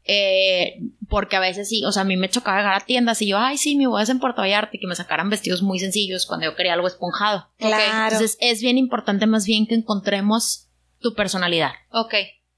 eh, 0.05 0.79
porque 1.09 1.37
a 1.37 1.41
veces 1.41 1.69
sí, 1.69 1.85
o 1.85 1.93
sea, 1.93 2.03
a 2.03 2.05
mí 2.05 2.17
me 2.17 2.29
chocaba 2.31 2.59
llegar 2.59 2.75
a 2.75 2.85
tiendas 2.87 3.21
y 3.23 3.29
yo, 3.29 3.39
ay, 3.39 3.59
sí, 3.59 3.77
mi 3.77 3.87
boda 3.87 4.03
es 4.03 4.09
en 4.09 4.21
Puerto 4.21 4.41
Vallarta 4.41 4.71
y 4.77 4.81
que 4.81 4.87
me 4.87 4.95
sacaran 4.95 5.31
vestidos 5.31 5.63
muy 5.63 5.79
sencillos 5.79 6.27
cuando 6.27 6.47
yo 6.47 6.57
quería 6.57 6.75
algo 6.75 6.87
esponjado. 6.87 7.49
Claro. 7.59 8.15
Entonces, 8.15 8.37
es 8.41 8.63
bien 8.63 8.79
importante 8.79 9.27
más 9.27 9.45
bien 9.47 9.67
que 9.67 9.75
encontremos 9.75 10.69
tu 11.01 11.15
personalidad. 11.15 11.73
Ok. 11.91 12.15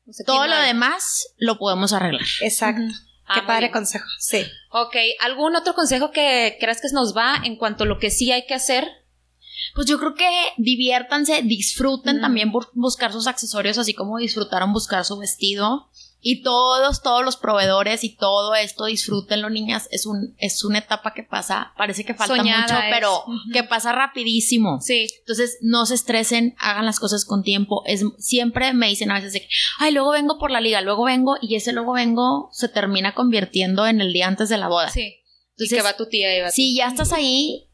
O 0.06 0.12
sea, 0.12 0.26
Todo 0.26 0.46
lo 0.46 0.56
demás 0.56 1.34
lo 1.38 1.58
podemos 1.58 1.92
arreglar. 1.92 2.26
Exacto. 2.42 2.92
Ah, 3.32 3.34
Qué 3.34 3.40
muy 3.42 3.46
padre 3.48 3.60
bien. 3.66 3.72
consejo. 3.72 4.04
Sí. 4.18 4.44
Ok, 4.70 4.96
¿algún 5.20 5.56
otro 5.56 5.74
consejo 5.74 6.10
que 6.10 6.56
creas 6.60 6.80
que 6.80 6.88
nos 6.92 7.16
va 7.16 7.40
en 7.44 7.56
cuanto 7.56 7.84
a 7.84 7.86
lo 7.86 7.98
que 7.98 8.10
sí 8.10 8.30
hay 8.30 8.46
que 8.46 8.54
hacer? 8.54 8.86
Pues 9.74 9.86
yo 9.86 9.98
creo 9.98 10.14
que 10.14 10.28
diviértanse, 10.58 11.42
disfruten 11.42 12.18
Mm. 12.18 12.20
también 12.20 12.52
bu- 12.52 12.68
buscar 12.74 13.12
sus 13.12 13.26
accesorios, 13.26 13.78
así 13.78 13.94
como 13.94 14.18
disfrutaron 14.18 14.72
buscar 14.72 15.04
su 15.04 15.16
vestido. 15.18 15.88
Y 16.24 16.42
todos, 16.42 17.02
todos 17.02 17.24
los 17.24 17.36
proveedores 17.36 18.04
y 18.04 18.14
todo 18.14 18.54
esto, 18.54 18.84
disfrútenlo, 18.84 19.50
niñas. 19.50 19.88
Es 19.90 20.06
un, 20.06 20.36
es 20.38 20.64
una 20.64 20.78
etapa 20.78 21.14
que 21.14 21.24
pasa, 21.24 21.72
parece 21.76 22.04
que 22.04 22.14
falta 22.14 22.36
Soñada 22.36 22.62
mucho, 22.62 22.78
es. 22.78 22.84
pero 22.90 23.24
que 23.52 23.64
pasa 23.64 23.90
rapidísimo. 23.90 24.80
Sí. 24.80 25.08
Entonces, 25.18 25.58
no 25.62 25.84
se 25.84 25.96
estresen, 25.96 26.54
hagan 26.60 26.86
las 26.86 27.00
cosas 27.00 27.24
con 27.24 27.42
tiempo. 27.42 27.82
Es, 27.86 28.04
siempre 28.18 28.72
me 28.72 28.86
dicen 28.86 29.10
a 29.10 29.14
veces 29.14 29.32
de 29.32 29.40
que, 29.40 29.48
ay, 29.80 29.92
luego 29.92 30.12
vengo 30.12 30.38
por 30.38 30.52
la 30.52 30.60
liga, 30.60 30.80
luego 30.80 31.02
vengo, 31.04 31.36
y 31.42 31.56
ese 31.56 31.72
luego 31.72 31.92
vengo 31.94 32.50
se 32.52 32.68
termina 32.68 33.14
convirtiendo 33.14 33.88
en 33.88 34.00
el 34.00 34.12
día 34.12 34.28
antes 34.28 34.48
de 34.48 34.58
la 34.58 34.68
boda. 34.68 34.90
Sí. 34.90 35.00
y 35.00 35.24
Entonces, 35.50 35.78
que 35.78 35.82
va 35.82 35.96
tu 35.96 36.06
tía 36.06 36.36
y 36.36 36.40
va 36.40 36.50
si 36.52 36.76
ya 36.76 36.86
estás 36.86 37.12
ahí, 37.12 37.68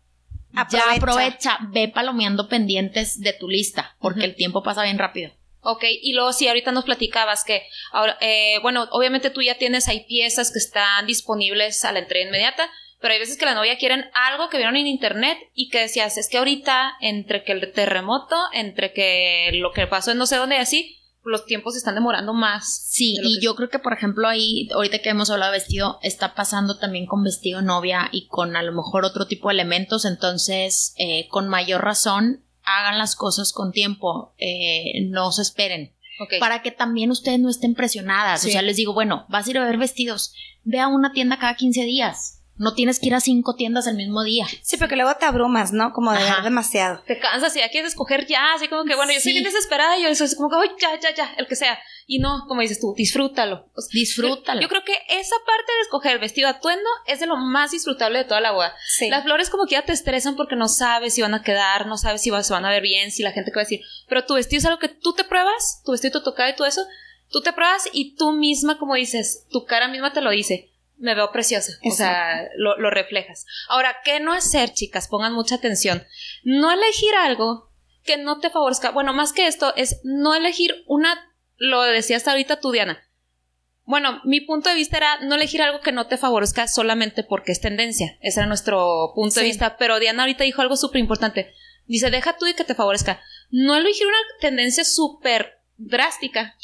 Aprovecha. 0.54 0.86
ya 0.88 0.96
aprovecha, 0.96 1.58
ve 1.70 1.88
palomeando 1.88 2.48
pendientes 2.48 3.20
de 3.20 3.34
tu 3.34 3.46
lista, 3.46 3.94
porque 4.00 4.24
el 4.24 4.34
tiempo 4.34 4.62
pasa 4.62 4.82
bien 4.84 4.98
rápido. 4.98 5.32
Ok, 5.70 5.84
y 6.00 6.14
luego 6.14 6.32
sí, 6.32 6.48
ahorita 6.48 6.72
nos 6.72 6.86
platicabas 6.86 7.44
que, 7.44 7.62
ahora, 7.92 8.16
eh, 8.22 8.58
bueno, 8.62 8.88
obviamente 8.90 9.28
tú 9.28 9.42
ya 9.42 9.58
tienes 9.58 9.86
ahí 9.86 10.06
piezas 10.08 10.50
que 10.50 10.58
están 10.58 11.06
disponibles 11.06 11.84
a 11.84 11.92
la 11.92 11.98
entrega 11.98 12.26
inmediata, 12.26 12.70
pero 13.02 13.12
hay 13.12 13.20
veces 13.20 13.36
que 13.36 13.44
la 13.44 13.52
novia 13.52 13.76
quieren 13.76 14.06
algo 14.14 14.48
que 14.48 14.56
vieron 14.56 14.76
en 14.76 14.86
internet 14.86 15.36
y 15.52 15.68
que 15.68 15.80
decías, 15.80 16.16
es 16.16 16.30
que 16.30 16.38
ahorita, 16.38 16.94
entre 17.02 17.44
que 17.44 17.52
el 17.52 17.70
terremoto, 17.70 18.34
entre 18.54 18.94
que 18.94 19.50
lo 19.56 19.72
que 19.72 19.86
pasó 19.86 20.12
en 20.12 20.16
no 20.16 20.24
sé 20.24 20.36
dónde 20.36 20.56
y 20.56 20.60
así, 20.60 20.96
los 21.22 21.44
tiempos 21.44 21.74
se 21.74 21.78
están 21.80 21.96
demorando 21.96 22.32
más. 22.32 22.88
Sí, 22.88 23.16
de 23.20 23.28
y 23.28 23.40
yo 23.42 23.54
creo 23.54 23.68
que, 23.68 23.78
por 23.78 23.92
ejemplo, 23.92 24.26
ahí, 24.26 24.70
ahorita 24.72 25.00
que 25.00 25.10
hemos 25.10 25.28
hablado 25.28 25.52
de 25.52 25.58
vestido, 25.58 25.98
está 26.02 26.34
pasando 26.34 26.78
también 26.78 27.04
con 27.04 27.22
vestido 27.22 27.60
novia 27.60 28.08
y 28.10 28.26
con 28.28 28.56
a 28.56 28.62
lo 28.62 28.72
mejor 28.72 29.04
otro 29.04 29.26
tipo 29.26 29.48
de 29.48 29.54
elementos, 29.54 30.06
entonces, 30.06 30.94
eh, 30.96 31.28
con 31.28 31.46
mayor 31.46 31.84
razón, 31.84 32.47
hagan 32.76 32.98
las 32.98 33.16
cosas 33.16 33.52
con 33.52 33.72
tiempo, 33.72 34.34
eh, 34.38 35.06
no 35.08 35.32
se 35.32 35.42
esperen. 35.42 35.94
Para 36.40 36.62
que 36.62 36.72
también 36.72 37.10
ustedes 37.10 37.38
no 37.38 37.48
estén 37.48 37.74
presionadas. 37.74 38.40
Sí. 38.40 38.48
O 38.48 38.50
sea, 38.50 38.62
les 38.62 38.76
digo, 38.76 38.92
bueno, 38.92 39.24
vas 39.28 39.46
a 39.46 39.50
ir 39.50 39.58
a 39.58 39.64
ver 39.64 39.78
vestidos, 39.78 40.34
ve 40.64 40.80
a 40.80 40.88
una 40.88 41.12
tienda 41.12 41.38
cada 41.38 41.54
15 41.54 41.84
días. 41.84 42.37
No 42.58 42.74
tienes 42.74 42.98
que 42.98 43.06
ir 43.06 43.14
a 43.14 43.20
cinco 43.20 43.54
tiendas 43.54 43.86
el 43.86 43.94
mismo 43.96 44.22
día. 44.24 44.46
Sí, 44.62 44.76
porque 44.76 44.96
luego 44.96 45.14
te 45.16 45.24
abrumas, 45.26 45.72
¿no? 45.72 45.92
Como 45.92 46.10
de 46.12 46.18
Ajá. 46.18 46.34
ver 46.36 46.44
demasiado. 46.44 47.02
te 47.06 47.18
cansas 47.18 47.54
y 47.56 47.60
ya 47.60 47.68
quieres 47.70 47.92
escoger 47.92 48.26
ya, 48.26 48.54
así 48.54 48.68
como 48.68 48.84
que, 48.84 48.96
bueno, 48.96 49.12
yo 49.12 49.20
soy 49.20 49.32
Sí. 49.32 49.38
bien 49.38 49.44
desesperada 49.44 49.96
y 49.96 50.02
yo 50.02 50.14
soy 50.14 50.34
como 50.36 50.50
que, 50.50 50.56
"Ay, 50.56 50.70
ya, 50.80 50.98
ya, 51.00 51.14
ya, 51.14 51.34
el 51.38 51.46
que 51.46 51.54
sea. 51.56 51.78
Y 52.06 52.18
no, 52.20 52.44
como 52.48 52.62
dices 52.62 52.80
tú, 52.80 52.94
disfrútalo. 52.96 53.66
O 53.76 53.80
sea, 53.80 53.88
Disfrútalo. 53.92 54.60
Yo, 54.60 54.64
yo 54.64 54.68
creo 54.68 54.82
que 54.84 54.94
esa 55.10 55.36
parte 55.46 55.72
de 55.72 55.80
escoger 55.82 56.12
el 56.12 56.18
vestido 56.18 56.48
atuendo 56.48 56.88
es 57.06 57.20
de 57.20 57.26
lo 57.26 57.36
más 57.36 57.70
disfrutable 57.70 58.18
de 58.18 58.24
toda 58.24 58.40
la 58.40 58.52
boda. 58.52 58.74
Sí. 58.88 59.08
Las 59.10 59.24
flores 59.24 59.50
como 59.50 59.66
que 59.66 59.72
ya 59.72 59.82
te 59.84 59.92
estresan 59.92 60.34
porque 60.34 60.56
no 60.56 60.68
sabes 60.68 61.14
si 61.14 61.22
van 61.22 61.34
a 61.34 61.42
quedar, 61.42 61.86
no 61.86 61.96
sabes 61.98 62.22
si 62.22 62.30
va- 62.30 62.42
se 62.42 62.52
van 62.54 62.64
a 62.64 62.70
ver 62.70 62.82
bien, 62.82 63.10
si 63.12 63.22
la 63.22 63.32
gente 63.32 63.50
que 63.50 63.56
va 63.56 63.62
a 63.62 63.64
decir. 63.64 63.80
Pero 64.08 64.24
tu 64.24 64.34
vestido 64.34 64.58
es 64.58 64.64
algo 64.66 64.78
que 64.78 64.88
tú 64.88 65.12
te 65.12 65.24
pruebas, 65.24 65.82
tu 65.84 65.92
vestido, 65.92 66.18
tu 66.20 66.24
tocado 66.24 66.48
y 66.50 66.56
todo 66.56 66.66
eso, 66.66 66.82
tú 67.30 67.42
te 67.42 67.52
pruebas 67.52 67.88
y 67.92 68.16
tú 68.16 68.32
misma, 68.32 68.78
como 68.78 68.94
dices, 68.94 69.46
tu 69.50 69.66
cara 69.66 69.86
misma 69.88 70.12
te 70.12 70.22
lo 70.22 70.30
dice. 70.30 70.67
Me 70.98 71.14
veo 71.14 71.30
preciosa. 71.30 71.72
O 71.84 71.90
sea, 71.92 72.48
lo, 72.56 72.76
lo 72.78 72.90
reflejas. 72.90 73.46
Ahora, 73.68 73.96
¿qué 74.04 74.20
no 74.20 74.32
hacer, 74.32 74.72
chicas? 74.72 75.08
Pongan 75.08 75.32
mucha 75.32 75.54
atención. 75.54 76.04
No 76.42 76.72
elegir 76.72 77.14
algo 77.14 77.70
que 78.04 78.16
no 78.16 78.40
te 78.40 78.50
favorezca. 78.50 78.90
Bueno, 78.90 79.12
más 79.12 79.32
que 79.32 79.46
esto, 79.46 79.74
es 79.76 80.00
no 80.02 80.34
elegir 80.34 80.84
una. 80.86 81.32
Lo 81.56 81.82
decías 81.82 82.26
ahorita 82.26 82.58
tú, 82.58 82.72
Diana. 82.72 83.00
Bueno, 83.84 84.20
mi 84.24 84.40
punto 84.40 84.68
de 84.68 84.74
vista 84.74 84.98
era 84.98 85.18
no 85.20 85.36
elegir 85.36 85.62
algo 85.62 85.80
que 85.80 85.92
no 85.92 86.08
te 86.08 86.18
favorezca 86.18 86.68
solamente 86.68 87.22
porque 87.22 87.52
es 87.52 87.60
tendencia. 87.60 88.18
Ese 88.20 88.40
era 88.40 88.46
nuestro 88.46 89.12
punto 89.14 89.40
de 89.40 89.46
vista. 89.46 89.76
Pero 89.78 89.98
Diana 89.98 90.24
ahorita 90.24 90.44
dijo 90.44 90.60
algo 90.60 90.76
súper 90.76 91.00
importante. 91.00 91.54
Dice, 91.86 92.10
deja 92.10 92.36
tú 92.36 92.46
y 92.46 92.54
que 92.54 92.64
te 92.64 92.74
favorezca. 92.74 93.20
No 93.50 93.76
elegir 93.76 94.06
una 94.06 94.18
tendencia 94.40 94.84
súper 94.84 95.62
drástica. 95.78 96.56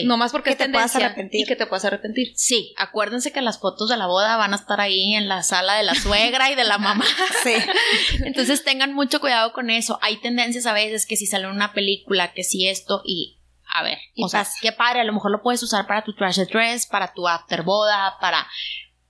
Sí. 0.00 0.04
No 0.06 0.16
más 0.16 0.32
porque 0.32 0.50
Que 0.50 0.52
es 0.52 0.58
te 0.58 0.68
puedas 0.68 0.94
arrepentir. 0.96 1.40
y 1.42 1.44
que 1.46 1.56
te 1.56 1.66
puedas 1.66 1.84
arrepentir. 1.84 2.32
Sí, 2.36 2.74
acuérdense 2.76 3.32
que 3.32 3.40
las 3.40 3.58
fotos 3.58 3.88
de 3.88 3.96
la 3.96 4.06
boda 4.06 4.36
van 4.36 4.52
a 4.52 4.56
estar 4.56 4.80
ahí 4.80 5.14
en 5.14 5.28
la 5.28 5.42
sala 5.42 5.74
de 5.74 5.82
la 5.84 5.94
suegra 5.94 6.50
y 6.50 6.54
de 6.54 6.64
la 6.64 6.78
mamá. 6.78 7.04
Sí. 7.42 7.54
Entonces 8.24 8.64
tengan 8.64 8.92
mucho 8.92 9.20
cuidado 9.20 9.52
con 9.52 9.70
eso. 9.70 9.98
Hay 10.02 10.16
tendencias 10.18 10.66
a 10.66 10.72
veces 10.72 11.06
que 11.06 11.16
si 11.16 11.26
sale 11.26 11.48
una 11.48 11.72
película, 11.72 12.32
que 12.32 12.44
si 12.44 12.68
esto 12.68 13.02
y 13.04 13.38
a 13.76 13.82
ver, 13.82 13.98
Y 14.14 14.22
o 14.24 14.28
sea, 14.28 14.46
qué 14.60 14.70
padre, 14.72 15.00
a 15.00 15.04
lo 15.04 15.12
mejor 15.12 15.32
lo 15.32 15.42
puedes 15.42 15.60
usar 15.62 15.86
para 15.88 16.04
tu 16.04 16.14
trash 16.14 16.38
dress, 16.50 16.86
para 16.86 17.12
tu 17.12 17.26
after 17.26 17.62
boda, 17.62 18.16
para 18.20 18.46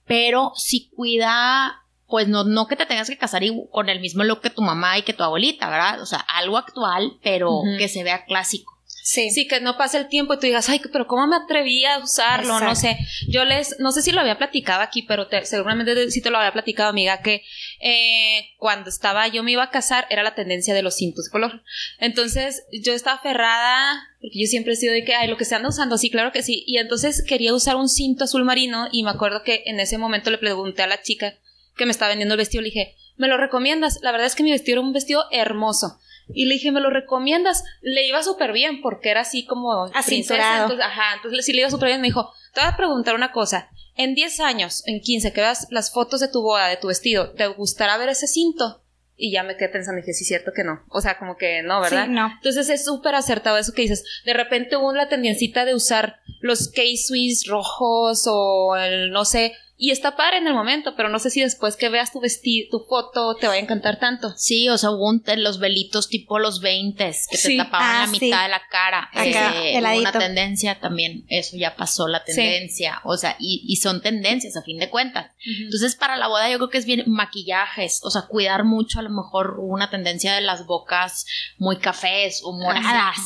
pero 0.06 0.52
si 0.56 0.88
cuida 0.90 1.80
pues 2.06 2.28
no, 2.28 2.44
no 2.44 2.66
que 2.66 2.76
te 2.76 2.86
tengas 2.86 3.08
que 3.08 3.18
casar 3.18 3.42
y- 3.42 3.66
con 3.72 3.88
el 3.88 3.98
mismo 4.00 4.22
look 4.24 4.40
que 4.42 4.50
tu 4.50 4.62
mamá 4.62 4.96
y 4.98 5.02
que 5.02 5.14
tu 5.14 5.22
abuelita, 5.24 5.68
¿verdad? 5.68 6.00
O 6.00 6.06
sea, 6.06 6.18
algo 6.20 6.56
actual, 6.58 7.18
pero 7.22 7.62
que 7.78 7.88
se 7.88 8.04
vea 8.04 8.24
clásico. 8.24 8.73
Sí. 9.06 9.30
Sí, 9.30 9.46
que 9.46 9.60
no 9.60 9.76
pase 9.76 9.98
el 9.98 10.08
tiempo 10.08 10.32
y 10.32 10.38
tú 10.38 10.46
digas, 10.46 10.70
ay, 10.70 10.80
pero 10.90 11.06
¿cómo 11.06 11.26
me 11.26 11.36
atreví 11.36 11.84
a 11.84 11.98
usarlo? 11.98 12.58
No 12.68 12.74
sé. 12.74 12.96
Yo 13.28 13.44
les, 13.44 13.78
no 13.78 13.92
sé 13.92 14.00
si 14.00 14.12
lo 14.12 14.20
había 14.22 14.38
platicado 14.38 14.80
aquí, 14.80 15.02
pero 15.02 15.26
te- 15.28 15.44
seguramente 15.44 16.10
sí 16.10 16.22
te 16.22 16.30
lo 16.30 16.38
había 16.38 16.54
platicado, 16.54 16.88
amiga, 16.88 17.20
que 17.20 17.42
eh, 17.80 18.54
cuando 18.56 18.88
estaba, 18.88 19.28
yo 19.28 19.42
me 19.42 19.52
iba 19.52 19.62
a 19.62 19.68
casar, 19.70 20.06
era 20.08 20.22
la 20.22 20.34
tendencia 20.34 20.72
de 20.72 20.80
los 20.80 20.96
cintos 20.96 21.26
de 21.26 21.30
color. 21.32 21.62
Entonces, 21.98 22.64
yo 22.82 22.94
estaba 22.94 23.16
aferrada, 23.18 23.92
porque 24.22 24.40
yo 24.40 24.46
siempre 24.46 24.72
he 24.72 24.76
sido 24.76 24.94
de 24.94 25.04
que, 25.04 25.14
ay, 25.14 25.28
lo 25.28 25.36
que 25.36 25.44
se 25.44 25.54
anda 25.54 25.68
usando, 25.68 25.98
sí, 25.98 26.08
claro 26.08 26.32
que 26.32 26.42
sí. 26.42 26.64
Y 26.66 26.78
entonces 26.78 27.22
quería 27.28 27.52
usar 27.52 27.76
un 27.76 27.90
cinto 27.90 28.24
azul 28.24 28.44
marino 28.46 28.88
y 28.90 29.02
me 29.02 29.10
acuerdo 29.10 29.42
que 29.42 29.64
en 29.66 29.80
ese 29.80 29.98
momento 29.98 30.30
le 30.30 30.38
pregunté 30.38 30.82
a 30.82 30.86
la 30.86 31.02
chica 31.02 31.34
que 31.76 31.84
me 31.84 31.90
estaba 31.90 32.08
vendiendo 32.08 32.34
el 32.34 32.38
vestido, 32.38 32.62
le 32.62 32.68
dije, 32.70 32.94
¿me 33.18 33.28
lo 33.28 33.36
recomiendas? 33.36 33.98
La 34.00 34.12
verdad 34.12 34.28
es 34.28 34.34
que 34.34 34.44
mi 34.44 34.50
vestido 34.52 34.76
era 34.78 34.86
un 34.86 34.94
vestido 34.94 35.24
hermoso. 35.30 35.98
Y 36.28 36.46
le 36.46 36.54
dije, 36.54 36.72
¿me 36.72 36.80
lo 36.80 36.90
recomiendas? 36.90 37.64
Le 37.82 38.06
iba 38.06 38.22
súper 38.22 38.52
bien 38.52 38.80
porque 38.80 39.10
era 39.10 39.20
así 39.20 39.44
como 39.44 39.90
princesa. 40.06 40.62
Entonces, 40.62 40.84
ajá, 40.84 41.16
entonces 41.16 41.44
sí 41.44 41.52
le 41.52 41.60
iba 41.60 41.70
súper 41.70 41.88
bien. 41.88 42.00
Me 42.00 42.08
dijo, 42.08 42.32
te 42.52 42.60
voy 42.60 42.70
a 42.70 42.76
preguntar 42.76 43.14
una 43.14 43.32
cosa. 43.32 43.68
En 43.96 44.14
10 44.14 44.40
años, 44.40 44.82
en 44.86 45.00
15, 45.00 45.32
que 45.32 45.40
veas 45.40 45.68
las 45.70 45.92
fotos 45.92 46.20
de 46.20 46.28
tu 46.28 46.42
boda, 46.42 46.68
de 46.68 46.76
tu 46.76 46.88
vestido, 46.88 47.32
¿te 47.32 47.46
gustará 47.46 47.96
ver 47.96 48.08
ese 48.08 48.26
cinto? 48.26 48.82
Y 49.16 49.30
ya 49.30 49.44
me 49.44 49.56
quedé 49.56 49.68
pensando, 49.68 50.00
dije, 50.00 50.12
sí, 50.12 50.24
cierto 50.24 50.50
que 50.52 50.64
no. 50.64 50.82
O 50.88 51.00
sea, 51.00 51.18
como 51.18 51.36
que 51.36 51.62
no, 51.62 51.80
¿verdad? 51.80 52.06
Sí, 52.06 52.10
no. 52.10 52.32
Entonces 52.34 52.68
es 52.68 52.84
súper 52.84 53.14
acertado 53.14 53.56
eso 53.58 53.72
que 53.72 53.82
dices. 53.82 54.04
De 54.24 54.34
repente 54.34 54.76
hubo 54.76 54.92
la 54.92 55.08
tendencita 55.08 55.64
de 55.64 55.74
usar 55.74 56.16
los 56.40 56.68
K-Swiss 56.72 57.46
rojos 57.46 58.24
o 58.26 58.74
el 58.76 59.12
no 59.12 59.24
sé. 59.24 59.54
Y 59.86 59.90
está 59.90 60.16
padre 60.16 60.38
en 60.38 60.46
el 60.46 60.54
momento, 60.54 60.94
pero 60.96 61.10
no 61.10 61.18
sé 61.18 61.28
si 61.28 61.42
después 61.42 61.76
que 61.76 61.90
veas 61.90 62.10
tu 62.10 62.18
vestido, 62.18 62.68
tu 62.70 62.86
foto, 62.88 63.34
te 63.34 63.46
va 63.48 63.52
a 63.52 63.58
encantar 63.58 63.98
tanto. 63.98 64.32
Sí, 64.34 64.66
o 64.70 64.78
sea, 64.78 64.90
hubo 64.90 65.10
un- 65.10 65.22
los 65.36 65.58
velitos 65.58 66.08
tipo 66.08 66.38
los 66.38 66.60
20 66.60 67.04
que 67.30 67.36
Sí. 67.36 67.48
te 67.58 67.64
tapaban 67.64 67.90
Ah, 67.96 68.06
la 68.06 68.18
sí. 68.18 68.24
mitad 68.24 68.44
de 68.44 68.48
la 68.48 68.62
cara. 68.70 69.10
Acá, 69.12 69.52
Eh, 69.62 69.78
una 69.98 70.10
tendencia 70.12 70.80
también, 70.80 71.26
eso 71.28 71.58
ya 71.58 71.76
pasó 71.76 72.08
la 72.08 72.20
Sí. 72.20 72.32
tendencia. 72.34 73.02
O 73.04 73.18
sea, 73.18 73.36
y, 73.38 73.62
y 73.68 73.76
son 73.76 74.00
tendencias 74.00 74.56
a 74.56 74.62
fin 74.62 74.78
de 74.78 74.88
cuentas. 74.88 75.32
Entonces, 75.44 75.96
para 75.96 76.16
la 76.16 76.28
boda 76.28 76.48
yo 76.50 76.56
creo 76.56 76.70
que 76.70 76.78
es 76.78 76.86
bien 76.86 77.04
maquillajes, 77.06 78.00
o 78.04 78.10
sea, 78.10 78.22
cuidar 78.22 78.64
mucho, 78.64 79.00
a 79.00 79.02
lo 79.02 79.10
mejor 79.10 79.56
una 79.58 79.90
tendencia 79.90 80.34
de 80.34 80.40
las 80.40 80.64
bocas 80.64 81.26
muy 81.58 81.76
cafés 81.76 82.40
o 82.42 82.52
moradas, 82.58 83.18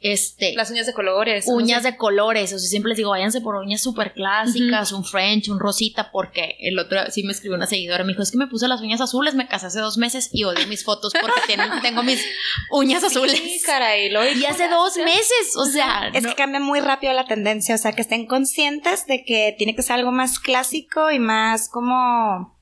este, 0.00 0.54
Las 0.54 0.70
uñas 0.70 0.86
de 0.86 0.94
colores. 0.94 1.46
uñas 1.48 1.82
de 1.82 1.96
colores, 1.96 2.52
o 2.52 2.58
sea, 2.58 2.68
siempre 2.68 2.90
les 2.90 2.96
digo, 2.98 3.10
váyanse 3.10 3.40
por 3.40 3.56
uñas 3.56 3.82
súper 3.82 4.12
clásicas, 4.12 4.92
un 4.92 5.04
French, 5.04 5.48
un 5.48 5.58
rosita, 5.58 5.95
porque 6.12 6.56
el 6.60 6.78
otro 6.78 7.10
sí 7.10 7.22
me 7.22 7.32
escribió 7.32 7.56
una 7.56 7.66
seguidora, 7.66 8.04
me 8.04 8.12
dijo, 8.12 8.22
es 8.22 8.30
que 8.30 8.38
me 8.38 8.46
puse 8.46 8.68
las 8.68 8.80
uñas 8.80 9.00
azules, 9.00 9.34
me 9.34 9.48
casé 9.48 9.66
hace 9.66 9.80
dos 9.80 9.98
meses 9.98 10.30
y 10.32 10.44
odio 10.44 10.66
mis 10.66 10.84
fotos 10.84 11.12
porque 11.20 11.56
tengo 11.82 12.02
mis 12.02 12.24
uñas 12.70 13.02
azules. 13.04 13.36
Sí, 13.38 13.60
caray. 13.64 14.10
Lo 14.10 14.24
Y 14.28 14.44
hace 14.46 14.68
dos 14.68 14.96
meses, 14.96 15.56
o 15.56 15.66
sea, 15.66 16.08
Es 16.14 16.22
no- 16.22 16.30
que 16.30 16.34
cambia 16.36 16.60
muy 16.60 16.80
rápido 16.80 17.12
la 17.12 17.24
tendencia, 17.26 17.74
o 17.74 17.78
sea, 17.78 17.92
que 17.92 18.02
estén 18.02 18.26
conscientes 18.26 19.06
de 19.06 19.24
que 19.24 19.54
tiene 19.58 19.74
que 19.76 19.82
ser 19.82 19.96
algo 19.96 20.12
más 20.12 20.38
clásico 20.38 21.10
y 21.10 21.18
más 21.18 21.68
como 21.68 22.55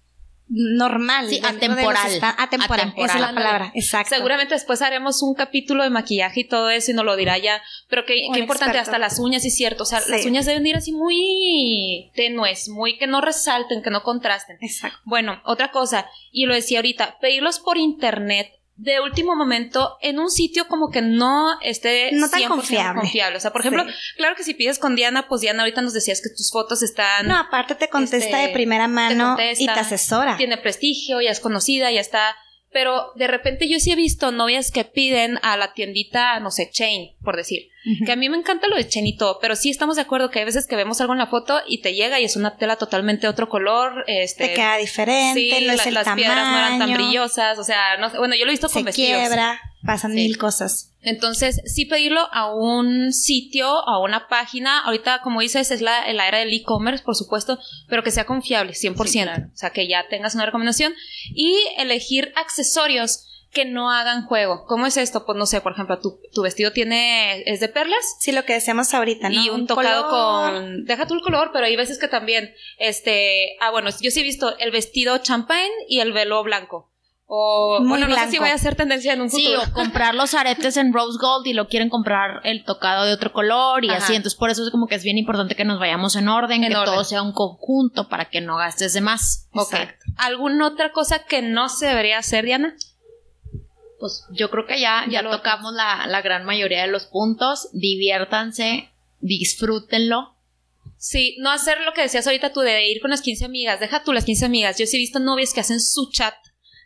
normal. 0.49 1.28
Sí, 1.28 1.40
de 1.40 1.47
atemporal. 1.47 1.97
atemporal, 2.36 2.36
Atemporal. 2.38 2.95
esa 2.97 3.14
es 3.14 3.20
la 3.20 3.34
palabra, 3.34 3.72
exacto. 3.74 4.14
Seguramente 4.14 4.55
después 4.55 4.82
haremos 4.82 5.22
un 5.22 5.34
capítulo 5.34 5.82
de 5.82 5.90
maquillaje 5.90 6.40
y 6.40 6.45
todo 6.49 6.70
eso 6.70 6.90
y 6.90 6.95
nos 6.95 7.05
lo 7.05 7.16
dirá 7.16 7.38
ya. 7.38 7.62
Pero 7.88 8.05
qué, 8.05 8.14
qué 8.32 8.40
importante, 8.40 8.78
hasta 8.78 8.99
las 8.99 9.18
uñas, 9.18 9.42
sí 9.42 9.49
es 9.49 9.57
cierto. 9.57 9.84
O 9.84 9.86
sea, 9.86 10.01
Sí. 10.01 10.11
las 10.11 10.26
uñas 10.26 10.47
deben 10.47 10.66
ir 10.66 10.76
así 10.76 10.92
muy 10.92 12.11
tenues, 12.14 12.68
muy 12.68 12.99
que 12.99 13.07
no 13.07 13.20
resalten, 13.20 13.82
que 13.82 13.90
no 13.90 14.03
contrasten. 14.03 14.59
Exacto. 14.61 14.99
Bueno, 15.05 15.40
otra 15.45 15.70
cosa, 15.70 16.07
y 16.30 16.47
lo 16.47 16.55
decía 16.55 16.78
ahorita, 16.78 17.18
pedirlos 17.20 17.59
por 17.61 17.78
internet 17.78 18.53
de 18.77 19.01
último 19.01 19.37
momento 19.37 19.97
en 20.01 20.18
un 20.18 20.31
sitio 20.31 20.66
como 20.66 20.91
que 20.91 21.01
no 21.01 21.61
esté 21.61 22.11
No 22.12 22.29
tan 22.29 22.41
100% 22.41 22.49
confiable. 22.49 23.01
confiable. 23.03 23.37
O 23.37 23.41
sea, 23.41 23.53
por 23.53 23.61
ejemplo, 23.61 23.85
Sí. 23.87 23.95
claro 24.16 24.35
que 24.35 24.43
si 24.43 24.55
pides 24.55 24.79
con 24.81 24.97
Diana, 24.97 25.29
pues 25.29 25.41
Diana 25.43 25.62
ahorita 25.62 25.81
nos 25.81 25.93
decías 25.93 26.20
que 26.20 26.29
tus 26.37 26.51
fotos 26.51 26.83
están 26.83 27.29
No, 27.29 27.37
aparte 27.37 27.77
te 27.77 27.89
contesta 27.89 28.16
Este, 28.16 28.37
de 28.37 28.49
primera 28.49 28.89
mano 28.89 29.37
contesta, 29.37 29.62
y 29.62 29.66
te 29.66 29.72
asesora. 29.81 30.37
tiene 30.37 30.57
prestigio, 30.59 31.20
ya 31.20 31.31
es 31.31 31.39
conocida, 31.41 31.91
ya 31.93 32.01
está. 32.01 32.35
Pero 32.75 33.12
de 33.14 33.29
repente 33.29 33.68
yo 33.68 33.79
sí 33.79 33.93
he 33.93 33.97
visto 33.97 34.33
novias 34.33 34.70
que 34.72 34.85
piden 34.85 35.39
a 35.43 35.57
la 35.57 35.72
tiendita, 35.75 36.39
no 36.41 36.51
sé, 36.51 36.68
Chain, 36.70 37.12
por 37.22 37.37
decir. 37.37 37.68
Que 38.05 38.12
a 38.12 38.16
mí 38.16 38.29
me 38.31 38.37
encanta 38.37 38.66
lo 38.66 38.77
de 38.77 38.89
Chain 38.89 39.07
y 39.07 39.16
todo, 39.16 39.39
pero 39.41 39.55
sí 39.57 39.70
estamos 39.70 39.97
de 39.97 40.03
acuerdo 40.03 40.31
que 40.31 40.39
hay 40.41 40.45
veces 40.45 40.66
que 40.66 40.75
vemos 40.75 41.01
algo 41.01 41.12
en 41.12 41.18
la 41.20 41.27
foto 41.29 41.61
y 41.68 41.83
te 41.83 41.95
llega 41.95 42.18
y 42.18 42.25
es 42.25 42.35
una 42.35 42.57
tela 42.57 42.77
totalmente 42.77 43.29
otro 43.29 43.49
color. 43.49 44.05
Este, 44.09 44.49
Te 44.49 44.55
queda 44.55 44.77
diferente, 44.79 45.39
sí, 45.41 45.51
no 45.66 45.72
es 45.72 45.77
la- 45.79 45.85
el 45.85 45.95
las 45.95 46.05
tamaño. 46.05 46.16
piedras 46.27 46.49
no 46.51 46.57
eran 46.59 46.79
tan 46.79 46.95
brillosas, 46.95 47.59
o 47.59 47.62
sea, 47.64 47.97
no 47.99 48.11
bueno, 48.18 48.35
yo 48.35 48.45
lo 48.45 48.51
he 48.51 48.55
visto 48.55 48.68
con 48.68 48.81
se 48.83 48.87
vestidos. 48.87 49.20
quiebra, 49.20 49.61
pasan 49.85 50.12
Sí. 50.12 50.16
mil 50.16 50.39
cosas. 50.39 50.91
Entonces, 51.03 51.61
sí 51.66 51.85
pedirlo 51.85 52.28
a 52.32 52.55
un 52.55 53.12
sitio, 53.12 53.66
a 53.66 54.01
una 54.01 54.28
página. 54.28 54.80
Ahorita, 54.80 55.20
como 55.22 55.41
dices, 55.41 55.70
es 55.70 55.82
la, 55.82 56.11
la 56.12 56.28
era 56.28 56.39
del 56.39 56.53
e-commerce, 56.53 57.05
por 57.05 57.14
supuesto, 57.14 57.59
pero 57.89 58.03
que 58.03 58.11
sea 58.11 58.24
confiable, 58.24 58.72
100%. 58.72 59.07
Sí, 59.07 59.22
claro. 59.22 59.45
O 59.53 59.57
sea, 59.57 59.70
que 59.70 59.87
ya 59.87 60.07
tengas 60.09 60.35
una 60.35 60.47
recomendación. 60.47 60.95
Y 61.35 61.57
elegir 61.76 62.32
accesorios 62.37 63.26
que 63.53 63.64
no 63.64 63.91
hagan 63.91 64.26
juego. 64.26 64.64
¿Cómo 64.66 64.87
es 64.87 64.97
esto? 64.97 65.24
Pues 65.24 65.39
no 65.39 65.47
sé, 65.47 65.61
por 65.61 65.72
ejemplo, 65.72 66.01
tu, 66.01 66.18
tu 66.32 66.43
vestido 66.43 66.72
tiene, 66.72 67.43
es 67.43 67.61
de 67.61 67.68
perlas. 67.68 68.16
Sí, 68.18 68.32
lo 68.32 68.45
que 68.45 68.55
decíamos 68.55 68.93
ahorita, 68.93 69.28
¿no? 69.28 69.41
Y 69.45 69.49
un, 69.49 69.66
tocado 69.66 70.09
color. 70.09 70.53
con. 70.55 70.85
Deja 70.87 71.07
tú 71.07 71.14
el 71.14 71.20
color, 71.20 71.51
pero 71.53 71.66
hay 71.66 71.76
veces 71.76 71.99
que 71.99 72.09
también. 72.09 72.53
Este. 72.78 73.57
Ah, 73.61 73.70
bueno, 73.70 73.91
yo 74.01 74.11
sí 74.11 74.20
he 74.20 74.24
visto 74.24 74.59
el 74.59 74.72
vestido 74.72 75.18
champagne 75.18 75.70
y 75.89 76.01
el 76.01 76.12
velo 76.12 76.43
blanco. 76.43 76.91
O. 77.27 77.79
Muy 77.81 77.89
bueno, 78.01 78.09
no 78.09 78.16
sé 78.16 78.31
si 78.33 78.39
vaya 78.39 78.55
a 78.55 78.59
ser 78.59 78.75
tendencia 78.75 79.14
en 79.14 79.22
un 79.22 79.31
Sí, 79.31 79.47
futuro. 79.47 79.62
o 79.62 79.72
comprar 79.72 80.14
los 80.14 80.35
aretes 80.35 80.77
en 80.77 80.93
rose 80.93 81.18
gold 81.18 81.47
y 81.47 81.55
lo 81.55 81.68
quieren 81.68 81.89
comprar 81.89 82.41
el 82.45 82.64
tocado 82.64 83.07
de 83.07 83.14
otro 83.14 83.33
color 83.33 83.83
y 83.85 83.89
Ajá. 83.89 83.99
así. 83.99 84.14
Entonces, 84.14 84.39
por 84.39 84.51
eso 84.51 84.62
es 84.62 84.70
como 84.70 84.87
que 84.87 84.95
es 84.97 85.05
bien 85.05 85.16
importante 85.16 85.57
que 85.57 85.64
nos 85.64 85.79
vayamos 85.81 86.16
en 86.16 86.29
orden, 86.29 86.64
En 86.64 86.70
que 86.70 86.77
orden. 86.77 86.93
todo 86.95 87.03
sea 87.05 87.22
un 87.22 87.33
conjunto 87.33 88.09
para 88.09 88.27
que 88.29 88.41
no 88.43 88.57
gastes 88.57 88.93
de 88.93 89.01
más. 89.01 89.49
Ok. 89.55 89.72
Exacto. 89.72 90.05
¿Alguna 90.18 90.66
otra 90.66 90.93
cosa 90.93 91.25
que 91.25 91.41
no 91.41 91.68
se 91.70 91.87
debería 91.87 92.18
hacer, 92.18 92.45
Diana? 92.45 92.75
Pues 93.99 94.27
yo 94.33 94.51
creo 94.51 94.66
que 94.66 94.79
ya, 94.79 95.05
Ya 95.09 95.22
ya 95.22 95.31
tocamos 95.31 95.72
la, 95.72 96.07
la 96.07 96.20
gran 96.20 96.45
mayoría 96.45 96.83
de 96.83 96.89
los 96.89 97.07
puntos. 97.07 97.70
Diviértanse, 97.72 98.91
disfrútenlo. 99.20 100.35
Sí, 100.99 101.37
no 101.41 101.51
hacer 101.51 101.81
lo 101.81 101.93
que 101.95 102.03
decías 102.03 102.27
ahorita 102.27 102.53
tú 102.53 102.61
de 102.61 102.87
ir 102.91 103.01
con 103.01 103.11
las 103.11 103.22
15 103.22 103.47
amigas. 103.47 103.81
Deja 103.81 104.03
tú 104.05 104.12
las 104.12 104.25
15 104.25 104.45
amigas. 104.45 104.79
Yo 104.79 104.87
sí 104.87 104.97
he 104.97 105.01
visto 105.01 105.20
novias 105.20 105.55
que 105.55 105.61
hacen 105.61 105.81
su 105.81 106.11
chat 106.11 106.35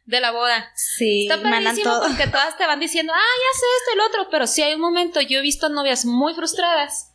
de 0.09 0.21
la 0.21 0.31
boda. 0.31 0.73
Sí, 0.75 1.29
Está 1.29 1.43
padrísimo 1.43 1.91
todo. 1.91 2.09
porque 2.09 2.27
todas 2.29 2.57
te 2.57 2.67
van 2.67 2.81
diciendo, 2.81 3.13
ah, 3.15 3.19
ya 3.19 3.61
sé 3.61 3.67
esto 3.79 3.91
y 3.91 3.95
el 3.95 4.01
otro. 4.09 4.29
Pero 4.31 4.47
sí 4.47 4.63
hay 4.63 4.73
un 4.73 4.81
momento, 4.81 5.21
yo 5.21 5.39
he 5.39 5.43
visto 5.43 5.69
novias 5.69 6.07
muy 6.07 6.33
frustradas. 6.35 7.13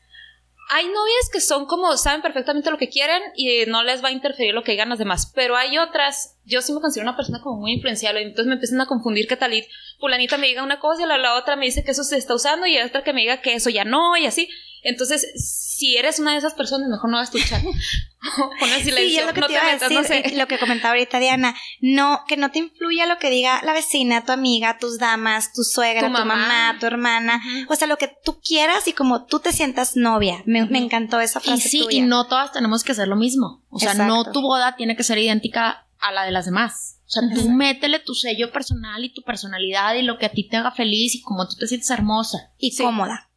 Hay 0.70 0.86
novias 0.86 1.30
que 1.32 1.42
son 1.42 1.66
como, 1.66 1.98
saben 1.98 2.22
perfectamente 2.22 2.70
lo 2.70 2.78
que 2.78 2.90
quieren 2.90 3.22
y 3.36 3.66
no 3.66 3.84
les 3.84 4.04
va 4.04 4.10
a 4.10 4.12
interferir 4.12 4.54
lo 4.54 4.64
que 4.64 4.74
digan 4.74 4.90
las 4.90 5.00
demás. 5.00 5.32
Pero 5.34 5.58
hay 5.58 5.78
otras, 5.80 6.38
yo 6.46 6.62
sí 6.62 6.72
me 6.72 6.82
considero 6.82 7.10
una 7.10 7.18
persona 7.18 7.42
como 7.42 7.60
muy 7.60 7.74
influenciable. 7.74 8.22
Entonces 8.22 8.46
me 8.46 8.54
empiezan 8.54 8.80
a 8.80 8.86
confundir 8.86 9.28
que 9.28 9.38
tal 9.38 9.54
y 9.56 9.68
fulanita 10.00 10.38
me 10.38 10.48
diga 10.48 10.64
una 10.64 10.80
cosa 10.80 11.02
y 11.02 11.08
la, 11.08 11.18
la 11.18 11.34
otra 11.36 11.56
me 11.56 11.66
dice 11.66 11.84
que 11.84 11.92
eso 11.92 12.04
se 12.04 12.18
está 12.18 12.36
usando 12.36 12.68
y 12.68 12.78
otra 12.80 13.04
que 13.04 13.12
me 13.12 13.22
diga 13.22 13.42
que 13.42 13.56
eso 13.56 13.72
ya 13.72 13.86
no 13.86 14.16
y 14.18 14.28
así. 14.28 14.48
Entonces, 14.84 15.26
si 15.36 15.96
eres 15.98 16.20
una 16.20 16.32
de 16.34 16.38
esas 16.40 16.54
personas, 16.54 16.90
mejor 16.90 17.10
no 17.10 17.18
hagas 17.18 17.32
tu 17.32 17.40
chat. 17.40 17.62
Pon 17.64 18.70
en 18.70 18.84
silencio, 18.84 18.96
Sí, 19.10 19.18
es 19.20 19.26
lo 19.26 19.34
que 19.34 19.42
no 19.42 19.48
te 19.48 19.54
iba 19.54 19.62
a 19.68 19.74
decir, 19.74 19.92
no 19.98 20.04
sé. 20.04 20.24
y 20.32 20.36
lo 20.36 20.48
que 20.48 20.58
comentaba 20.58 20.92
ahorita 20.94 21.20
Diana, 21.20 21.56
no, 21.82 22.22
que 22.28 22.38
no 22.38 22.52
te 22.52 22.60
influya 22.60 23.06
lo 23.06 23.18
que 23.18 23.30
diga 23.30 23.62
la 23.64 23.74
vecina, 23.74 24.24
tu 24.24 24.32
amiga, 24.32 24.78
tus 24.80 24.98
damas, 24.98 25.52
tu 25.54 25.64
suegra, 25.64 26.08
Tu 26.08 26.14
tu 26.14 26.26
mamá. 26.26 26.78
tu 26.80 26.86
hermana, 26.86 27.42
o 27.68 27.76
sea, 27.76 27.88
lo 27.88 27.98
que 27.98 28.10
tú 28.24 28.40
quieras 28.42 28.88
y 28.88 28.94
como 28.94 29.26
tú 29.26 29.40
te 29.40 29.52
sientas 29.52 29.96
novia. 29.98 30.42
Me, 30.46 30.66
me 30.66 30.78
encantó 30.80 31.20
esa 31.20 31.40
Y 31.40 31.48
frase 31.48 31.70
sí, 31.70 31.80
tuya. 31.82 31.98
y 31.98 32.02
no 32.02 32.28
todas 32.28 32.52
tenemos 32.54 32.84
que 32.84 32.94
hacer 32.94 33.08
lo 33.10 33.16
mismo. 33.18 33.64
O 33.70 33.80
sea, 33.80 33.92
Exacto. 33.92 34.14
no 34.14 34.32
tu 34.32 34.42
boda 34.42 34.76
tiene 34.78 34.96
que 34.96 35.04
ser 35.04 35.18
idéntica 35.18 35.88
a 36.00 36.12
la 36.12 36.24
de 36.24 36.32
las 36.32 36.46
demás. 36.46 37.00
O 37.06 37.10
sea, 37.10 37.24
tú 37.34 37.50
métele 37.50 38.00
tu 38.00 38.14
sello 38.16 38.52
personal 38.52 39.04
y 39.04 39.14
tu 39.14 39.22
personalidad 39.22 39.96
y 39.96 40.02
lo 40.02 40.18
que 40.18 40.26
a 40.26 40.32
ti 40.32 40.48
te 40.48 40.58
haga 40.58 40.72
feliz 40.72 41.14
y 41.16 41.22
como 41.22 41.48
tú 41.48 41.56
te 41.58 41.68
sientes 41.68 41.90
hermosa. 41.92 42.52
y 42.58 42.72
Sí. 42.72 42.84
cómoda. 42.84 43.30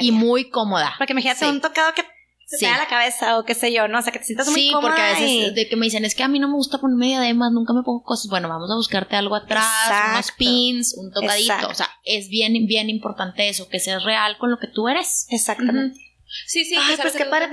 Y, 0.00 0.12
muy 0.12 0.50
cómoda. 0.50 0.94
Porque 0.98 1.12
imagínate 1.12 1.40
Sí. 1.40 1.46
un 1.46 1.60
tocado 1.60 1.94
que 1.94 2.02
se 2.46 2.58
Sí. 2.58 2.64
te 2.66 2.70
da 2.70 2.76
la 2.78 2.86
cabeza 2.88 3.38
o 3.38 3.44
qué 3.44 3.54
sé 3.54 3.72
yo, 3.72 3.88
¿no? 3.88 3.98
O 3.98 4.02
sea, 4.02 4.12
que 4.12 4.18
te 4.18 4.26
sientas 4.26 4.48
muy 4.48 4.60
Sí, 4.60 4.70
cómoda 4.72 4.88
porque 4.90 5.02
a 5.02 5.10
veces 5.12 5.30
y- 5.30 5.50
de 5.54 5.68
que 5.68 5.76
me 5.76 5.86
dicen, 5.86 6.04
es 6.04 6.14
que 6.14 6.22
a 6.22 6.28
mí 6.28 6.38
no 6.38 6.48
me 6.48 6.54
gusta 6.54 6.78
ponerme 6.78 7.06
diademas, 7.06 7.50
nunca 7.52 7.72
me 7.72 7.82
pongo 7.82 8.02
cosas. 8.02 8.28
Bueno, 8.28 8.48
vamos 8.48 8.70
a 8.70 8.74
buscarte 8.74 9.16
algo 9.16 9.34
atrás, 9.34 9.64
unos 10.12 10.32
pins, 10.32 10.94
un 10.98 11.10
tocadito. 11.12 11.52
Exacto. 11.54 11.68
O 11.70 11.74
sea, 11.74 11.88
es 12.04 12.28
bien, 12.28 12.52
bien 12.66 12.90
importante 12.90 13.48
eso, 13.48 13.68
que 13.68 13.80
seas 13.80 14.04
real 14.04 14.36
con 14.38 14.50
lo 14.50 14.58
que 14.58 14.66
tú 14.66 14.88
eres. 14.88 15.26
Exactamente. 15.30 15.96
Ujú. 15.96 16.06
Sí, 16.46 16.64
sí. 16.64 16.74
Ay, 16.78 16.96
pues 17.00 17.14
qué 17.14 17.24
padre 17.26 17.48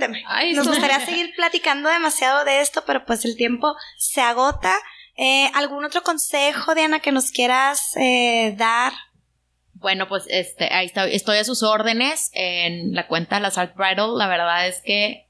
Nos 0.55 0.67
gustaría 0.67 1.05
seguir 1.05 1.31
platicando 1.35 1.89
demasiado 1.89 2.43
de 2.45 2.61
esto, 2.61 2.83
pero 2.85 3.05
pues 3.05 3.23
el 3.25 3.35
tiempo 3.37 3.75
se 3.97 4.21
agota. 4.21 4.73
Eh, 5.17 5.51
¿Algún 5.53 5.83
otro 5.83 6.01
consejo, 6.01 6.73
Diana, 6.75 6.99
que 7.01 7.11
nos 7.11 7.31
quieras 7.31 7.95
eh, 7.97 8.55
dar? 8.57 8.93
Bueno, 9.79 10.09
pues 10.09 10.25
este, 10.29 10.73
ahí 10.73 10.85
está, 10.85 11.07
estoy 11.07 11.37
a 11.37 11.43
sus 11.45 11.63
órdenes 11.63 12.31
en 12.33 12.93
la 12.93 13.07
cuenta 13.07 13.35
de 13.37 13.41
la 13.41 13.51
Salt 13.51 13.75
Bridal. 13.75 14.17
La 14.17 14.27
verdad 14.27 14.67
es 14.67 14.81
que 14.81 15.28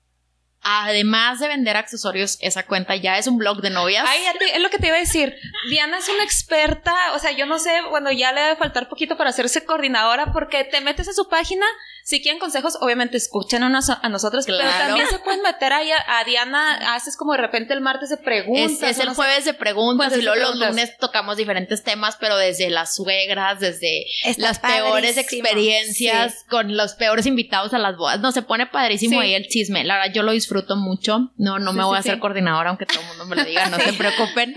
además 0.62 1.40
de 1.40 1.48
vender 1.48 1.78
accesorios, 1.78 2.38
esa 2.42 2.64
cuenta 2.66 2.96
ya 2.96 3.18
es 3.18 3.28
un 3.28 3.38
blog 3.38 3.62
de 3.62 3.70
novias. 3.70 4.06
Ay, 4.08 4.22
es 4.54 4.62
lo 4.62 4.70
que 4.70 4.78
te 4.78 4.88
iba 4.88 4.96
a 4.98 5.00
decir. 5.00 5.36
Diana 5.70 5.98
es 5.98 6.10
una 6.10 6.24
experta, 6.24 6.94
o 7.14 7.20
sea, 7.20 7.32
yo 7.32 7.46
no 7.46 7.60
sé, 7.60 7.72
bueno, 7.90 8.12
ya 8.12 8.32
le 8.32 8.42
debe 8.42 8.56
faltar 8.56 8.90
poquito 8.90 9.18
para 9.18 9.30
hacerse 9.30 9.64
coordinadora 9.66 10.32
porque 10.34 10.64
te 10.64 10.82
metes 10.82 11.08
a 11.08 11.14
su 11.14 11.28
página, 11.30 11.66
si 12.04 12.22
quieren 12.22 12.40
consejos, 12.40 12.78
obviamente 12.82 13.18
escuchan 13.18 13.64
a, 13.64 13.70
nos- 13.70 13.90
a 13.90 14.10
nosotros, 14.10 14.46
pero 14.46 14.58
Claro. 14.60 14.88
también 14.88 15.08
se 15.10 15.20
pueden 15.20 15.42
meter 15.44 15.72
ahí 15.74 15.92
a, 15.92 16.20
a 16.20 16.24
Diana, 16.24 16.96
haces 16.96 17.16
como 17.16 17.34
de 17.34 17.40
repente 17.40 17.74
el 17.74 17.82
martes 17.82 18.10
de 18.10 18.18
preguntas. 18.18 18.82
Es, 18.92 19.00
el 19.00 19.06
no 19.06 19.12
sé. 19.12 19.16
jueves 19.16 19.46
de 19.46 19.54
preguntas 19.54 20.08
Jueves 20.08 20.22
y 20.24 20.26
luego 20.26 20.56
los 20.56 20.70
lunes 20.70 20.98
tocamos 20.98 21.38
diferentes 21.38 21.84
temas, 21.84 22.18
pero 22.20 22.36
desde 22.38 22.70
las 22.70 22.96
suegras, 22.96 23.60
desde 23.60 24.06
Está 24.26 24.42
las 24.42 24.60
peores 24.60 25.18
experiencias 25.18 26.46
con 26.50 26.76
los 26.76 26.94
peores 26.94 27.26
invitados 27.26 27.74
a 27.74 27.78
las 27.78 27.96
bodas. 27.96 28.20
No, 28.20 28.32
se 28.32 28.42
pone 28.42 28.66
padrísimo 28.68 29.20
Sí. 29.22 29.28
ahí 29.28 29.34
el 29.36 29.48
chisme. 29.48 29.84
La 29.84 29.98
verdad, 29.98 30.14
yo 30.14 30.24
lo 30.24 30.32
disfruto 30.32 30.49
mucho. 30.76 31.32
No, 31.38 31.60
no 31.60 31.74
me 31.74 31.82
Sí, 31.82 31.86
voy 31.86 31.94
sí, 31.94 31.98
a 31.98 32.00
hacer 32.00 32.14
sí. 32.16 32.20
coordinadora, 32.20 32.70
aunque 32.70 32.86
todo 32.86 33.02
el 33.02 33.08
mundo 33.08 33.26
me 33.26 33.36
lo 33.36 33.46
diga, 33.46 33.68
no 33.70 33.78
se 33.78 33.94
preocupen. 33.98 34.56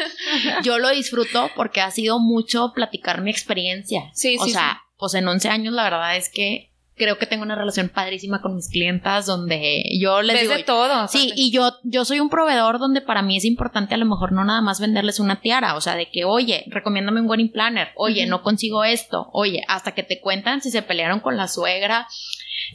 Yo 0.62 0.78
lo 0.78 0.90
disfruto 0.90 1.50
porque 1.56 1.80
ha 1.80 1.90
sido 1.90 2.18
mucho 2.18 2.72
platicar 2.74 3.20
mi 3.22 3.30
experiencia. 3.30 4.10
Sí, 4.14 4.36
o 4.38 4.46
sea, 4.46 4.82
pues 4.98 5.14
en 5.14 5.26
11 5.26 5.48
años 5.48 5.74
la 5.74 5.84
verdad 5.84 6.16
es 6.16 6.28
que 6.28 6.70
creo 6.94 7.18
que 7.18 7.26
tengo 7.26 7.42
una 7.42 7.54
relación 7.56 7.88
padrísima 7.88 8.42
con 8.42 8.54
mis 8.54 8.68
clientas 8.68 9.24
donde 9.26 9.82
yo 9.98 10.20
les 10.22 10.34
Ves 10.34 10.42
digo, 10.42 10.54
de 10.54 10.62
todo. 10.62 11.08
Sí, 11.08 11.32
y 11.34 11.50
yo, 11.50 11.72
yo 11.82 12.04
soy 12.04 12.20
un 12.20 12.28
proveedor 12.28 12.78
donde 12.78 13.00
para 13.00 13.22
mí 13.22 13.36
es 13.38 13.44
importante 13.44 13.94
a 13.94 13.98
lo 13.98 14.04
mejor 14.04 14.30
no 14.32 14.44
nada 14.44 14.60
más 14.60 14.78
venderles 14.78 15.18
una 15.18 15.40
tiara, 15.40 15.74
o 15.74 15.80
sea, 15.80 15.96
de 15.96 16.10
que, 16.10 16.24
oye, 16.24 16.64
recomiéndame 16.68 17.20
un 17.22 17.28
wedding 17.28 17.50
planner, 17.50 17.88
oye, 17.96 18.22
Ujú. 18.22 18.30
no 18.30 18.42
consigo 18.42 18.84
esto, 18.84 19.30
oye, 19.32 19.62
hasta 19.68 19.92
que 19.94 20.02
te 20.02 20.20
cuentan 20.20 20.60
si 20.60 20.70
se 20.70 20.82
pelearon 20.82 21.20
con 21.20 21.36
la 21.36 21.48
suegra, 21.48 22.06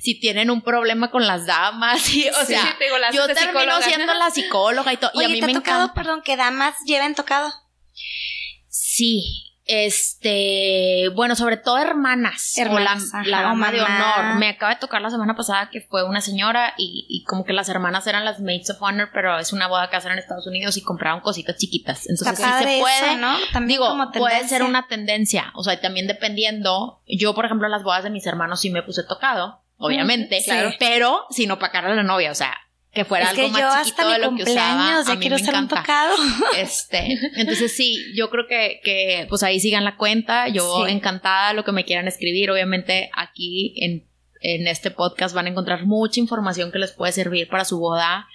si 0.01 0.19
tienen 0.19 0.49
un 0.49 0.61
problema 0.61 1.09
con 1.11 1.25
las 1.27 1.45
damas, 1.45 2.07
y, 2.13 2.27
o 2.29 2.33
Sí, 2.41 2.45
sea, 2.47 2.61
sí, 2.61 2.67
te 2.77 2.83
digo, 2.85 2.95
yo 3.13 3.27
termino 3.27 3.47
psicóloga. 3.59 3.81
siendo 3.85 4.13
la 4.13 4.29
psicóloga 4.31 4.93
y 4.93 4.97
todo, 4.97 5.11
y 5.15 5.23
a 5.23 5.29
mí 5.29 5.39
¿te 5.39 5.45
me 5.45 5.51
ha 5.51 5.55
tocado, 5.55 5.83
encanta. 5.83 5.93
perdón, 6.01 6.21
que 6.23 6.35
damas 6.37 6.75
lleven 6.85 7.15
tocado? 7.15 7.51
Sí. 8.69 9.43
Este, 9.69 11.09
bueno, 11.13 11.35
sobre 11.35 11.57
todo 11.57 11.77
hermanas, 11.77 12.57
Hermanas, 12.57 13.03
o 13.13 13.17
ajá, 13.17 13.23
la, 13.25 13.37
la 13.41 13.43
dama 13.49 13.69
de 13.71 13.81
honor. 13.81 14.35
Me 14.39 14.47
acaba 14.47 14.73
de 14.75 14.79
tocar 14.79 15.01
la 15.01 15.09
semana 15.09 15.35
pasada 15.35 15.69
que 15.69 15.81
fue 15.81 16.05
una 16.07 16.21
señora 16.21 16.73
y, 16.77 17.05
y 17.09 17.25
como 17.25 17.43
que 17.43 17.51
las 17.51 17.67
hermanas 17.67 18.07
eran 18.07 18.23
las 18.23 18.39
maids 18.39 18.69
of 18.69 18.81
honor, 18.81 19.09
pero 19.13 19.37
es 19.39 19.51
una 19.51 19.67
boda 19.67 19.89
que 19.89 19.97
hacen 19.97 20.13
en 20.13 20.19
Estados 20.19 20.47
Unidos 20.47 20.77
y 20.77 20.83
compraron 20.83 21.19
cositas 21.19 21.57
chiquitas. 21.57 22.07
Entonces 22.07 22.37
sí 22.37 22.43
se 22.59 22.79
puede. 22.79 22.97
eso, 23.09 23.17
¿no? 23.17 23.35
También 23.51 23.79
Digo, 23.79 23.89
como 23.89 24.09
puede 24.13 24.47
ser 24.47 24.63
una 24.63 24.87
tendencia, 24.87 25.51
o 25.53 25.63
sea, 25.63 25.79
también 25.81 26.07
dependiendo. 26.07 27.01
Yo, 27.05 27.35
por 27.35 27.43
ejemplo, 27.45 27.67
en 27.67 27.71
las 27.73 27.83
bodas 27.83 28.05
de 28.05 28.09
mis 28.09 28.25
hermanos 28.25 28.61
sí 28.61 28.69
me 28.69 28.83
puse 28.83 29.03
tocado, 29.03 29.61
obviamente, 29.77 30.41
claro. 30.43 30.71
pero 30.79 31.25
sin 31.29 31.51
opacar 31.51 31.85
a 31.85 31.95
la 31.95 32.03
novia, 32.03 32.31
o 32.31 32.35
sea, 32.35 32.55
que 32.91 33.05
fuera 33.05 33.25
Es 33.25 33.31
algo 33.31 33.43
que 33.43 33.49
más 33.49 33.61
yo 33.61 33.83
chiquito 33.83 34.01
hasta 34.01 34.13
de 34.13 34.17
mi 34.17 34.23
lo 34.25 34.35
que 34.35 34.51
usaba. 34.51 34.67
cumpleaños 34.71 35.05
A 35.07 35.09
ya 35.09 35.15
mí 35.15 35.21
quiero 35.21 35.37
me 35.37 35.43
ser 35.43 35.55
un 35.55 35.67
tocado. 35.67 36.15
Este, 36.57 37.17
entonces 37.35 37.75
sí, 37.75 37.97
yo 38.15 38.29
creo 38.29 38.47
que, 38.47 38.79
que 38.83 39.25
pues 39.29 39.43
ahí 39.43 39.59
sigan 39.59 39.83
la 39.85 39.97
cuenta. 39.97 40.47
Yo 40.47 40.85
Sí. 40.85 40.91
encantada 40.91 41.53
lo 41.53 41.63
que 41.63 41.71
me 41.71 41.85
quieran 41.85 42.07
escribir. 42.07 42.49
Obviamente 42.49 43.09
aquí 43.13 43.75
en, 43.83 44.07
en 44.41 44.67
este 44.67 44.89
podcast 44.89 45.35
van 45.35 45.45
a 45.45 45.49
encontrar 45.49 45.85
mucha 45.85 46.19
información 46.19 46.71
que 46.71 46.79
les 46.79 46.91
puede 46.91 47.11
servir 47.11 47.47
para 47.49 47.65
su 47.65 47.77
boda. 47.79 48.27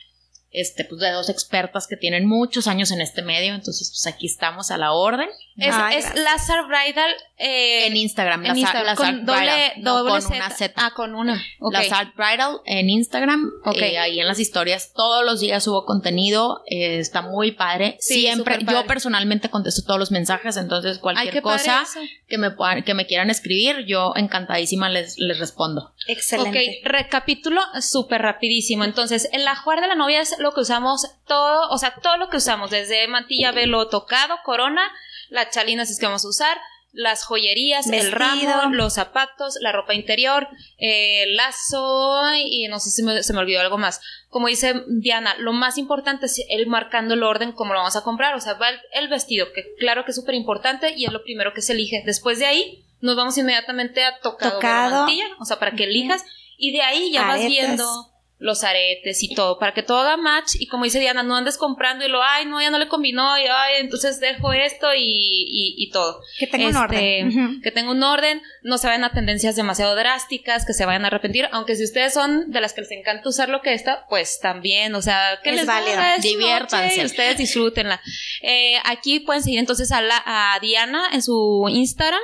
Este, 0.52 0.84
pues 0.84 1.00
de 1.00 1.10
dos 1.10 1.28
expertas 1.30 1.86
que 1.86 1.96
tienen 1.96 2.26
muchos 2.26 2.66
años 2.66 2.90
en 2.90 3.00
este 3.00 3.22
medio. 3.22 3.54
Entonces, 3.54 3.90
pues 3.90 4.06
aquí 4.14 4.26
estamos 4.26 4.70
a 4.70 4.76
la 4.78 4.92
orden. 4.92 5.28
Es, 5.56 5.74
Ay, 5.74 5.96
es. 5.98 6.14
Lazar 6.14 6.66
Bridal 6.66 7.10
eh, 7.38 7.86
En 7.86 7.96
Instagram, 7.96 8.44
en 8.44 8.52
la, 8.52 8.58
Instagram, 8.58 8.84
la 8.86 8.94
con 8.94 9.06
Salt 9.06 9.22
doble, 9.24 9.40
Bridal, 9.40 9.72
no, 9.78 9.98
doble 9.98 10.10
con 10.12 10.22
Z. 10.22 10.34
una 10.36 10.50
Z. 10.50 10.74
Ah, 10.76 10.92
con 10.94 11.14
una. 11.14 11.42
Ok. 11.60 11.72
La 11.72 11.84
Salt 11.84 12.14
Bridal 12.16 12.58
en 12.66 12.90
Instagram. 12.90 13.50
Ok. 13.64 13.76
eh, 13.76 13.98
ahí 13.98 14.20
en 14.20 14.26
las 14.26 14.38
historias 14.38 14.92
todos 14.94 15.24
los 15.24 15.40
días 15.40 15.64
subo 15.64 15.84
contenido. 15.86 16.62
eh, 16.70 16.98
está 16.98 17.22
muy 17.22 17.52
padre. 17.52 17.96
Sí, 18.00 18.20
Siempre, 18.20 18.58
padre. 18.60 18.72
yo 18.80 18.86
personalmente 18.86 19.48
contesto 19.50 19.82
todos 19.86 19.98
los 20.00 20.10
mensajes. 20.10 20.56
Entonces, 20.56 20.98
cualquier 20.98 21.42
cosa 21.42 21.84
que 22.28 22.38
me, 22.38 22.50
puedan- 22.50 22.82
que 22.84 22.94
me 22.94 23.06
quieran 23.06 23.30
escribir, 23.30 23.84
yo 23.86 24.12
encantadísima 24.16 24.88
les, 24.88 25.18
les 25.18 25.38
respondo. 25.38 25.94
Excelente. 26.08 26.80
Ok, 26.82 26.86
recapítulo 26.86 27.60
súper 27.80 28.22
rapidísimo. 28.22 28.84
Entonces, 28.84 29.28
el 29.32 29.46
ajuar 29.48 29.80
de 29.80 29.86
la 29.88 29.94
novia 29.94 30.20
es 30.20 30.34
lo 30.42 30.52
que 30.52 30.60
usamos 30.60 31.06
todo, 31.26 31.70
o 31.70 31.78
sea, 31.78 31.94
todo 32.02 32.16
lo 32.18 32.28
que 32.28 32.36
usamos, 32.36 32.70
desde 32.70 33.08
mantilla, 33.08 33.52
velo, 33.52 33.88
tocado, 33.88 34.36
corona, 34.44 34.82
las 35.30 35.50
chalinas 35.50 35.90
es 35.90 35.98
que 35.98 36.06
vamos 36.06 36.24
a 36.24 36.28
usar, 36.28 36.58
las 36.94 37.24
joyerías, 37.24 37.86
el 37.86 38.12
ramo, 38.12 38.34
los 38.74 38.92
zapatos, 38.92 39.56
la 39.62 39.72
ropa 39.72 39.94
interior, 39.94 40.46
eh, 40.76 41.22
el 41.22 41.36
lazo 41.36 42.22
y 42.36 42.68
no 42.68 42.78
sé 42.80 42.90
si 42.90 43.02
me- 43.02 43.22
se 43.22 43.32
me 43.32 43.38
olvidó 43.38 43.62
algo 43.62 43.78
más. 43.78 44.02
Como 44.28 44.48
dice 44.48 44.82
Diana, 44.88 45.34
lo 45.38 45.54
más 45.54 45.78
importante 45.78 46.26
es 46.26 46.44
el 46.50 46.66
marcando 46.66 47.14
el 47.14 47.22
orden 47.22 47.52
como 47.52 47.72
lo 47.72 47.78
vamos 47.80 47.96
a 47.96 48.02
comprar. 48.02 48.34
O 48.34 48.40
sea, 48.40 48.54
va 48.54 48.68
el, 48.68 48.78
el 48.92 49.08
vestido, 49.08 49.46
que 49.54 49.74
claro 49.78 50.04
que 50.04 50.10
es 50.10 50.16
súper 50.16 50.34
importante 50.34 50.92
y 50.94 51.06
es 51.06 51.12
lo 51.12 51.22
primero 51.22 51.54
que 51.54 51.62
se 51.62 51.72
elige. 51.72 52.02
Después 52.04 52.38
de 52.38 52.44
ahí, 52.46 52.84
nos 53.00 53.16
vamos 53.16 53.38
inmediatamente 53.38 54.04
a 54.04 54.18
tocado, 54.20 54.52
Tocado. 54.56 54.96
mantilla, 55.06 55.24
o 55.40 55.46
sea, 55.46 55.58
para 55.58 55.72
que 55.72 55.84
elijas 55.84 56.22
y 56.58 56.72
de 56.72 56.82
ahí 56.82 57.10
ya 57.10 57.22
vas 57.26 57.40
viendo 57.46 58.11
los 58.42 58.64
aretes 58.64 59.22
y 59.22 59.34
todo, 59.34 59.58
para 59.58 59.72
que 59.72 59.82
todo 59.82 59.98
haga 60.00 60.16
match 60.16 60.56
y 60.58 60.66
como 60.66 60.84
dice 60.84 60.98
Diana, 60.98 61.22
no 61.22 61.36
andes 61.36 61.56
comprando 61.56 62.04
y 62.04 62.08
lo, 62.08 62.22
ay, 62.22 62.44
no, 62.44 62.60
ya 62.60 62.70
no 62.70 62.78
le 62.78 62.88
combinó 62.88 63.38
y 63.38 63.42
ay, 63.42 63.74
entonces 63.80 64.18
dejo 64.20 64.52
esto 64.52 64.88
y, 64.94 65.00
y, 65.00 65.74
y 65.78 65.90
todo. 65.90 66.20
Que 66.38 66.46
tenga 66.48 66.64
un 66.66 66.70
Este, 66.70 66.78
orden. 66.80 67.60
Que 67.62 67.70
tenga 67.70 67.90
un 67.92 68.02
orden, 68.02 68.42
no 68.62 68.78
se 68.78 68.88
vayan 68.88 69.04
a 69.04 69.12
tendencias 69.12 69.54
demasiado 69.56 69.94
drásticas, 69.94 70.66
que 70.66 70.72
se 70.74 70.84
vayan 70.86 71.04
a 71.04 71.06
arrepentir, 71.08 71.48
aunque 71.52 71.76
si 71.76 71.84
ustedes 71.84 72.12
son 72.14 72.50
de 72.50 72.60
las 72.60 72.72
que 72.74 72.80
les 72.82 72.90
encanta 72.90 73.28
usar 73.28 73.48
lo 73.48 73.62
que 73.62 73.74
está, 73.74 74.06
pues 74.08 74.40
también, 74.40 74.94
o 74.94 75.02
sea, 75.02 75.38
que 75.42 75.50
Es 75.50 75.56
les 75.56 75.66
válido. 75.66 76.00
Diviértanse. 76.20 77.04
ustedes 77.04 77.38
disfrútenla. 77.38 78.00
Eh, 78.42 78.76
aquí 78.84 79.20
pueden 79.20 79.42
seguir 79.42 79.60
entonces 79.60 79.92
a, 79.92 80.00
la, 80.02 80.20
a 80.26 80.58
Diana 80.60 81.10
en 81.12 81.22
su 81.22 81.66
Instagram. 81.70 82.20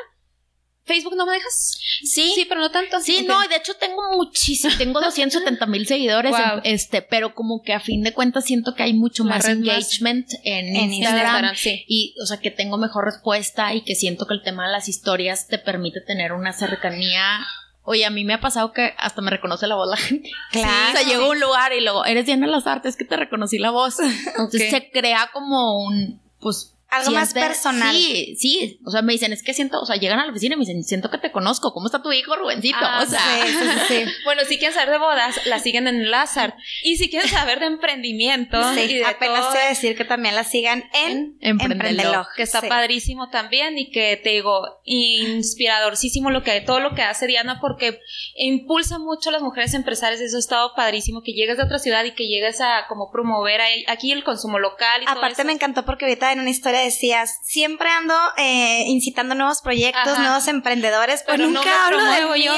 Facebook 0.88 1.14
no 1.16 1.26
me 1.26 1.34
dejas. 1.34 1.78
Sí, 2.02 2.32
Sí, 2.34 2.44
pero 2.48 2.60
no 2.60 2.70
tanto. 2.70 3.00
Sí, 3.00 3.18
Ok. 3.20 3.26
no, 3.28 3.44
y 3.44 3.48
de 3.48 3.56
hecho 3.56 3.74
tengo 3.74 4.02
muchísimo, 4.16 4.72
tengo 4.76 5.00
270 5.00 5.66
mil 5.66 5.86
seguidores, 5.86 6.32
Wow. 6.32 6.62
este, 6.64 7.02
pero 7.02 7.34
como 7.34 7.62
que 7.62 7.72
a 7.74 7.80
fin 7.80 8.02
de 8.02 8.12
cuentas 8.12 8.44
siento 8.44 8.74
que 8.74 8.82
hay 8.82 8.94
mucho 8.94 9.24
más 9.24 9.44
red 9.44 9.58
más- 9.58 9.68
engagement 9.68 10.28
en, 10.42 10.74
En 10.74 10.92
Instagram, 10.92 11.24
Instagram, 11.26 11.54
sí. 11.56 11.84
y, 11.86 12.14
o 12.20 12.26
sea, 12.26 12.38
que 12.38 12.50
tengo 12.50 12.76
mejor 12.78 13.04
respuesta 13.04 13.72
y 13.74 13.82
que 13.82 13.94
siento 13.94 14.26
que 14.26 14.34
el 14.34 14.42
tema 14.42 14.66
de 14.66 14.72
las 14.72 14.88
historias 14.88 15.46
te 15.46 15.58
permite 15.58 16.00
tener 16.00 16.32
una 16.32 16.52
cercanía. 16.52 17.46
Oye, 17.84 18.04
a 18.04 18.10
mí 18.10 18.22
me 18.24 18.34
ha 18.34 18.40
pasado 18.40 18.72
que 18.72 18.92
hasta 18.98 19.22
me 19.22 19.30
reconoce 19.30 19.66
la 19.66 19.74
voz 19.76 19.88
la 19.88 19.96
gente. 19.96 20.30
Claro. 20.52 20.68
O 20.90 20.92
sea, 20.98 21.08
llego 21.08 21.24
a 21.24 21.30
un 21.30 21.40
lugar 21.40 21.72
y 21.72 21.80
luego, 21.80 22.04
eres 22.04 22.26
Diana 22.26 22.46
Las 22.46 22.66
Artes, 22.66 22.96
que 22.96 23.04
te 23.04 23.16
reconocí 23.16 23.58
la 23.58 23.70
voz. 23.70 23.96
Entonces 24.26 24.70
se 24.70 24.90
crea 24.90 25.30
como 25.32 25.84
un, 25.84 26.20
pues... 26.40 26.74
Algo 26.90 27.10
más 27.10 27.34
personal. 27.34 27.94
Sí, 27.94 28.34
sí. 28.38 28.80
O 28.84 28.90
sea, 28.90 29.02
me 29.02 29.12
dicen, 29.12 29.32
es 29.32 29.42
que 29.42 29.52
siento, 29.52 29.80
o 29.80 29.84
sea, 29.86 29.96
llegan 29.96 30.18
a 30.18 30.24
la 30.24 30.30
oficina 30.30 30.54
y 30.54 30.58
me 30.58 30.64
dicen, 30.64 30.82
siento 30.84 31.10
que 31.10 31.18
te 31.18 31.30
conozco. 31.30 31.72
¿Cómo 31.74 31.86
está 31.86 32.02
tu 32.02 32.10
hijo, 32.12 32.34
Rubencito? 32.36 32.78
Ah, 32.80 33.02
o 33.02 33.06
sea, 33.06 33.20
Sí, 33.46 33.54
sí. 33.88 34.04
Bueno, 34.24 34.42
si 34.48 34.58
quieren 34.58 34.74
saber 34.74 34.90
de 34.90 34.98
bodas, 34.98 35.46
la 35.46 35.58
siguen 35.58 35.86
en 35.88 36.10
Lazard. 36.10 36.54
Y 36.82 36.96
si 36.96 37.10
quieren 37.10 37.28
saber 37.28 37.60
de 37.60 37.66
emprendimiento, 37.66 38.58
y 38.74 38.94
de 38.94 39.04
apenas 39.04 39.40
todo, 39.48 39.58
a 39.58 39.68
decir 39.68 39.96
que 39.96 40.04
también 40.04 40.34
la 40.34 40.44
sigan 40.44 40.84
en 40.94 41.36
Emprendelog. 41.40 41.72
Emprendelog. 41.72 42.26
que 42.36 42.42
está 42.42 42.62
padrísimo 42.62 43.28
también 43.30 43.76
y 43.78 43.90
que 43.90 44.18
te 44.22 44.30
digo, 44.30 44.80
inspiradorcísimo 44.84 46.30
lo 46.30 46.42
que 46.42 46.60
todo 46.60 46.80
lo 46.80 46.94
que 46.94 47.02
hace 47.02 47.26
Diana 47.26 47.58
porque 47.60 48.00
impulsa 48.36 48.98
mucho 48.98 49.28
a 49.28 49.32
las 49.32 49.42
mujeres 49.42 49.74
empresarias, 49.74 50.20
eso 50.20 50.36
ha 50.36 50.40
estado 50.40 50.72
padrísimo 50.74 51.22
que 51.22 51.32
llegues 51.32 51.56
de 51.56 51.64
otra 51.64 51.78
ciudad 51.78 52.04
y 52.04 52.12
que 52.12 52.26
llegues 52.26 52.60
a 52.60 52.86
como 52.88 53.10
promover 53.10 53.60
aquí 53.86 54.12
el 54.12 54.24
consumo 54.24 54.58
local 54.58 55.02
y 55.02 55.06
todo 55.06 55.18
Aparte 55.18 55.42
eso. 55.42 55.46
me 55.46 55.52
encantó 55.52 55.84
porque 55.84 56.04
ahorita 56.06 56.32
en 56.32 56.40
una 56.40 56.50
historia 56.50 56.77
decías, 56.84 57.38
siempre 57.44 57.88
ando 57.90 58.14
eh, 58.36 58.84
incitando 58.86 59.34
nuevos 59.34 59.60
proyectos, 59.62 60.08
Ajá. 60.14 60.22
nuevos 60.22 60.48
emprendedores, 60.48 61.22
pero, 61.26 61.38
Pero 61.38 61.48
no 61.50 61.60
nunca 61.60 61.70
me 61.70 61.96
hablo 61.96 62.04
del 62.30 62.38
mío, 62.40 62.52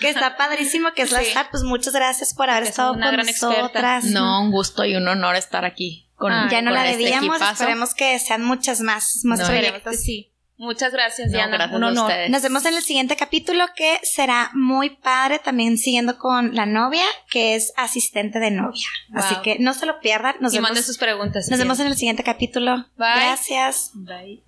que 0.00 0.08
está 0.10 0.36
padrísimo, 0.36 0.92
que 0.94 1.02
es 1.02 1.10
la. 1.12 1.22
SAT. 1.24 1.50
Pues 1.50 1.62
muchas 1.62 1.92
gracias 1.94 2.34
por 2.34 2.50
haber 2.50 2.64
Es 2.64 2.68
estado 2.70 2.92
una 2.92 3.06
con 3.06 3.12
gran 3.14 3.28
experta. 3.28 3.56
nosotras. 3.60 4.04
No, 4.04 4.40
un 4.42 4.50
gusto 4.50 4.84
y 4.84 4.94
un 4.96 5.06
honor 5.08 5.36
estar 5.36 5.64
aquí 5.64 6.08
con 6.16 6.32
Ay, 6.32 6.48
ya 6.50 6.62
no 6.62 6.70
con 6.70 6.74
la 6.78 6.86
este 6.90 6.98
debíamos, 7.02 7.36
equipazo. 7.36 7.52
esperemos 7.52 7.94
que 7.94 8.18
sean 8.18 8.44
muchas 8.44 8.80
más, 8.80 9.20
más 9.24 9.40
No, 9.40 9.46
proyectos. 9.46 9.96
sí. 9.96 10.31
Muchas 10.62 10.92
gracias, 10.92 11.26
No, 11.28 11.38
Diana. 11.38 11.56
gracias 11.56 11.76
Un 11.76 11.82
a 11.82 11.88
honor. 11.88 12.04
ustedes. 12.04 12.30
Nos 12.30 12.40
vemos 12.40 12.64
en 12.66 12.74
el 12.74 12.82
siguiente 12.82 13.16
capítulo 13.16 13.64
que 13.74 13.98
será 14.04 14.52
muy 14.54 14.90
padre, 14.90 15.40
también 15.40 15.76
siguiendo 15.76 16.18
con 16.18 16.54
la 16.54 16.66
novia, 16.66 17.04
que 17.28 17.56
es 17.56 17.72
asistente 17.76 18.38
de 18.38 18.52
novia. 18.52 18.86
Así 19.12 19.34
que 19.42 19.58
no 19.58 19.74
se 19.74 19.86
lo 19.86 19.98
pierdan. 19.98 20.36
Nos, 20.38 20.52
y 20.52 20.58
vemos, 20.58 20.70
manden 20.70 20.84
sus 20.84 20.98
preguntas. 20.98 21.46
si 21.46 21.50
nos 21.50 21.58
vemos 21.58 21.80
en 21.80 21.88
el 21.88 21.96
siguiente 21.96 22.22
capítulo. 22.22 22.76
Bye. 22.96 23.08
Gracias. 23.16 23.90
Bye. 23.94 24.44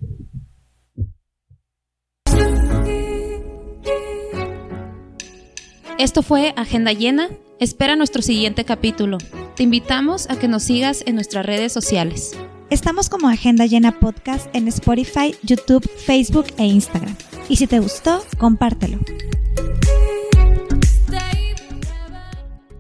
Esto 5.99 6.23
fue 6.23 6.55
Agenda 6.57 6.93
Llena 6.93 7.29
Espera 7.59 7.97
nuestro 7.97 8.21
siguiente 8.23 8.65
capítulo. 8.65 9.19
Te 9.57 9.63
invitamos 9.63 10.29
a 10.29 10.37
que 10.39 10.49
nos 10.49 10.65
sigas 10.65 11.03
en 11.07 11.15
nuestras 11.15 11.47
redes 11.47 11.73
sociales. 11.73 12.37
Estamos 12.75 13.09
como 13.09 13.29
Agenda 13.29 13.67
Llena 13.67 14.01
Podcast 14.01 14.53
en 14.53 14.67
Spotify, 14.67 15.37
YouTube, 15.45 15.89
Facebook 15.89 16.47
e 16.59 16.65
Instagram. 16.67 17.15
Y 17.49 17.55
si 17.55 17.69
te 17.69 17.79
gustó, 17.79 18.25
compártelo. 18.37 18.99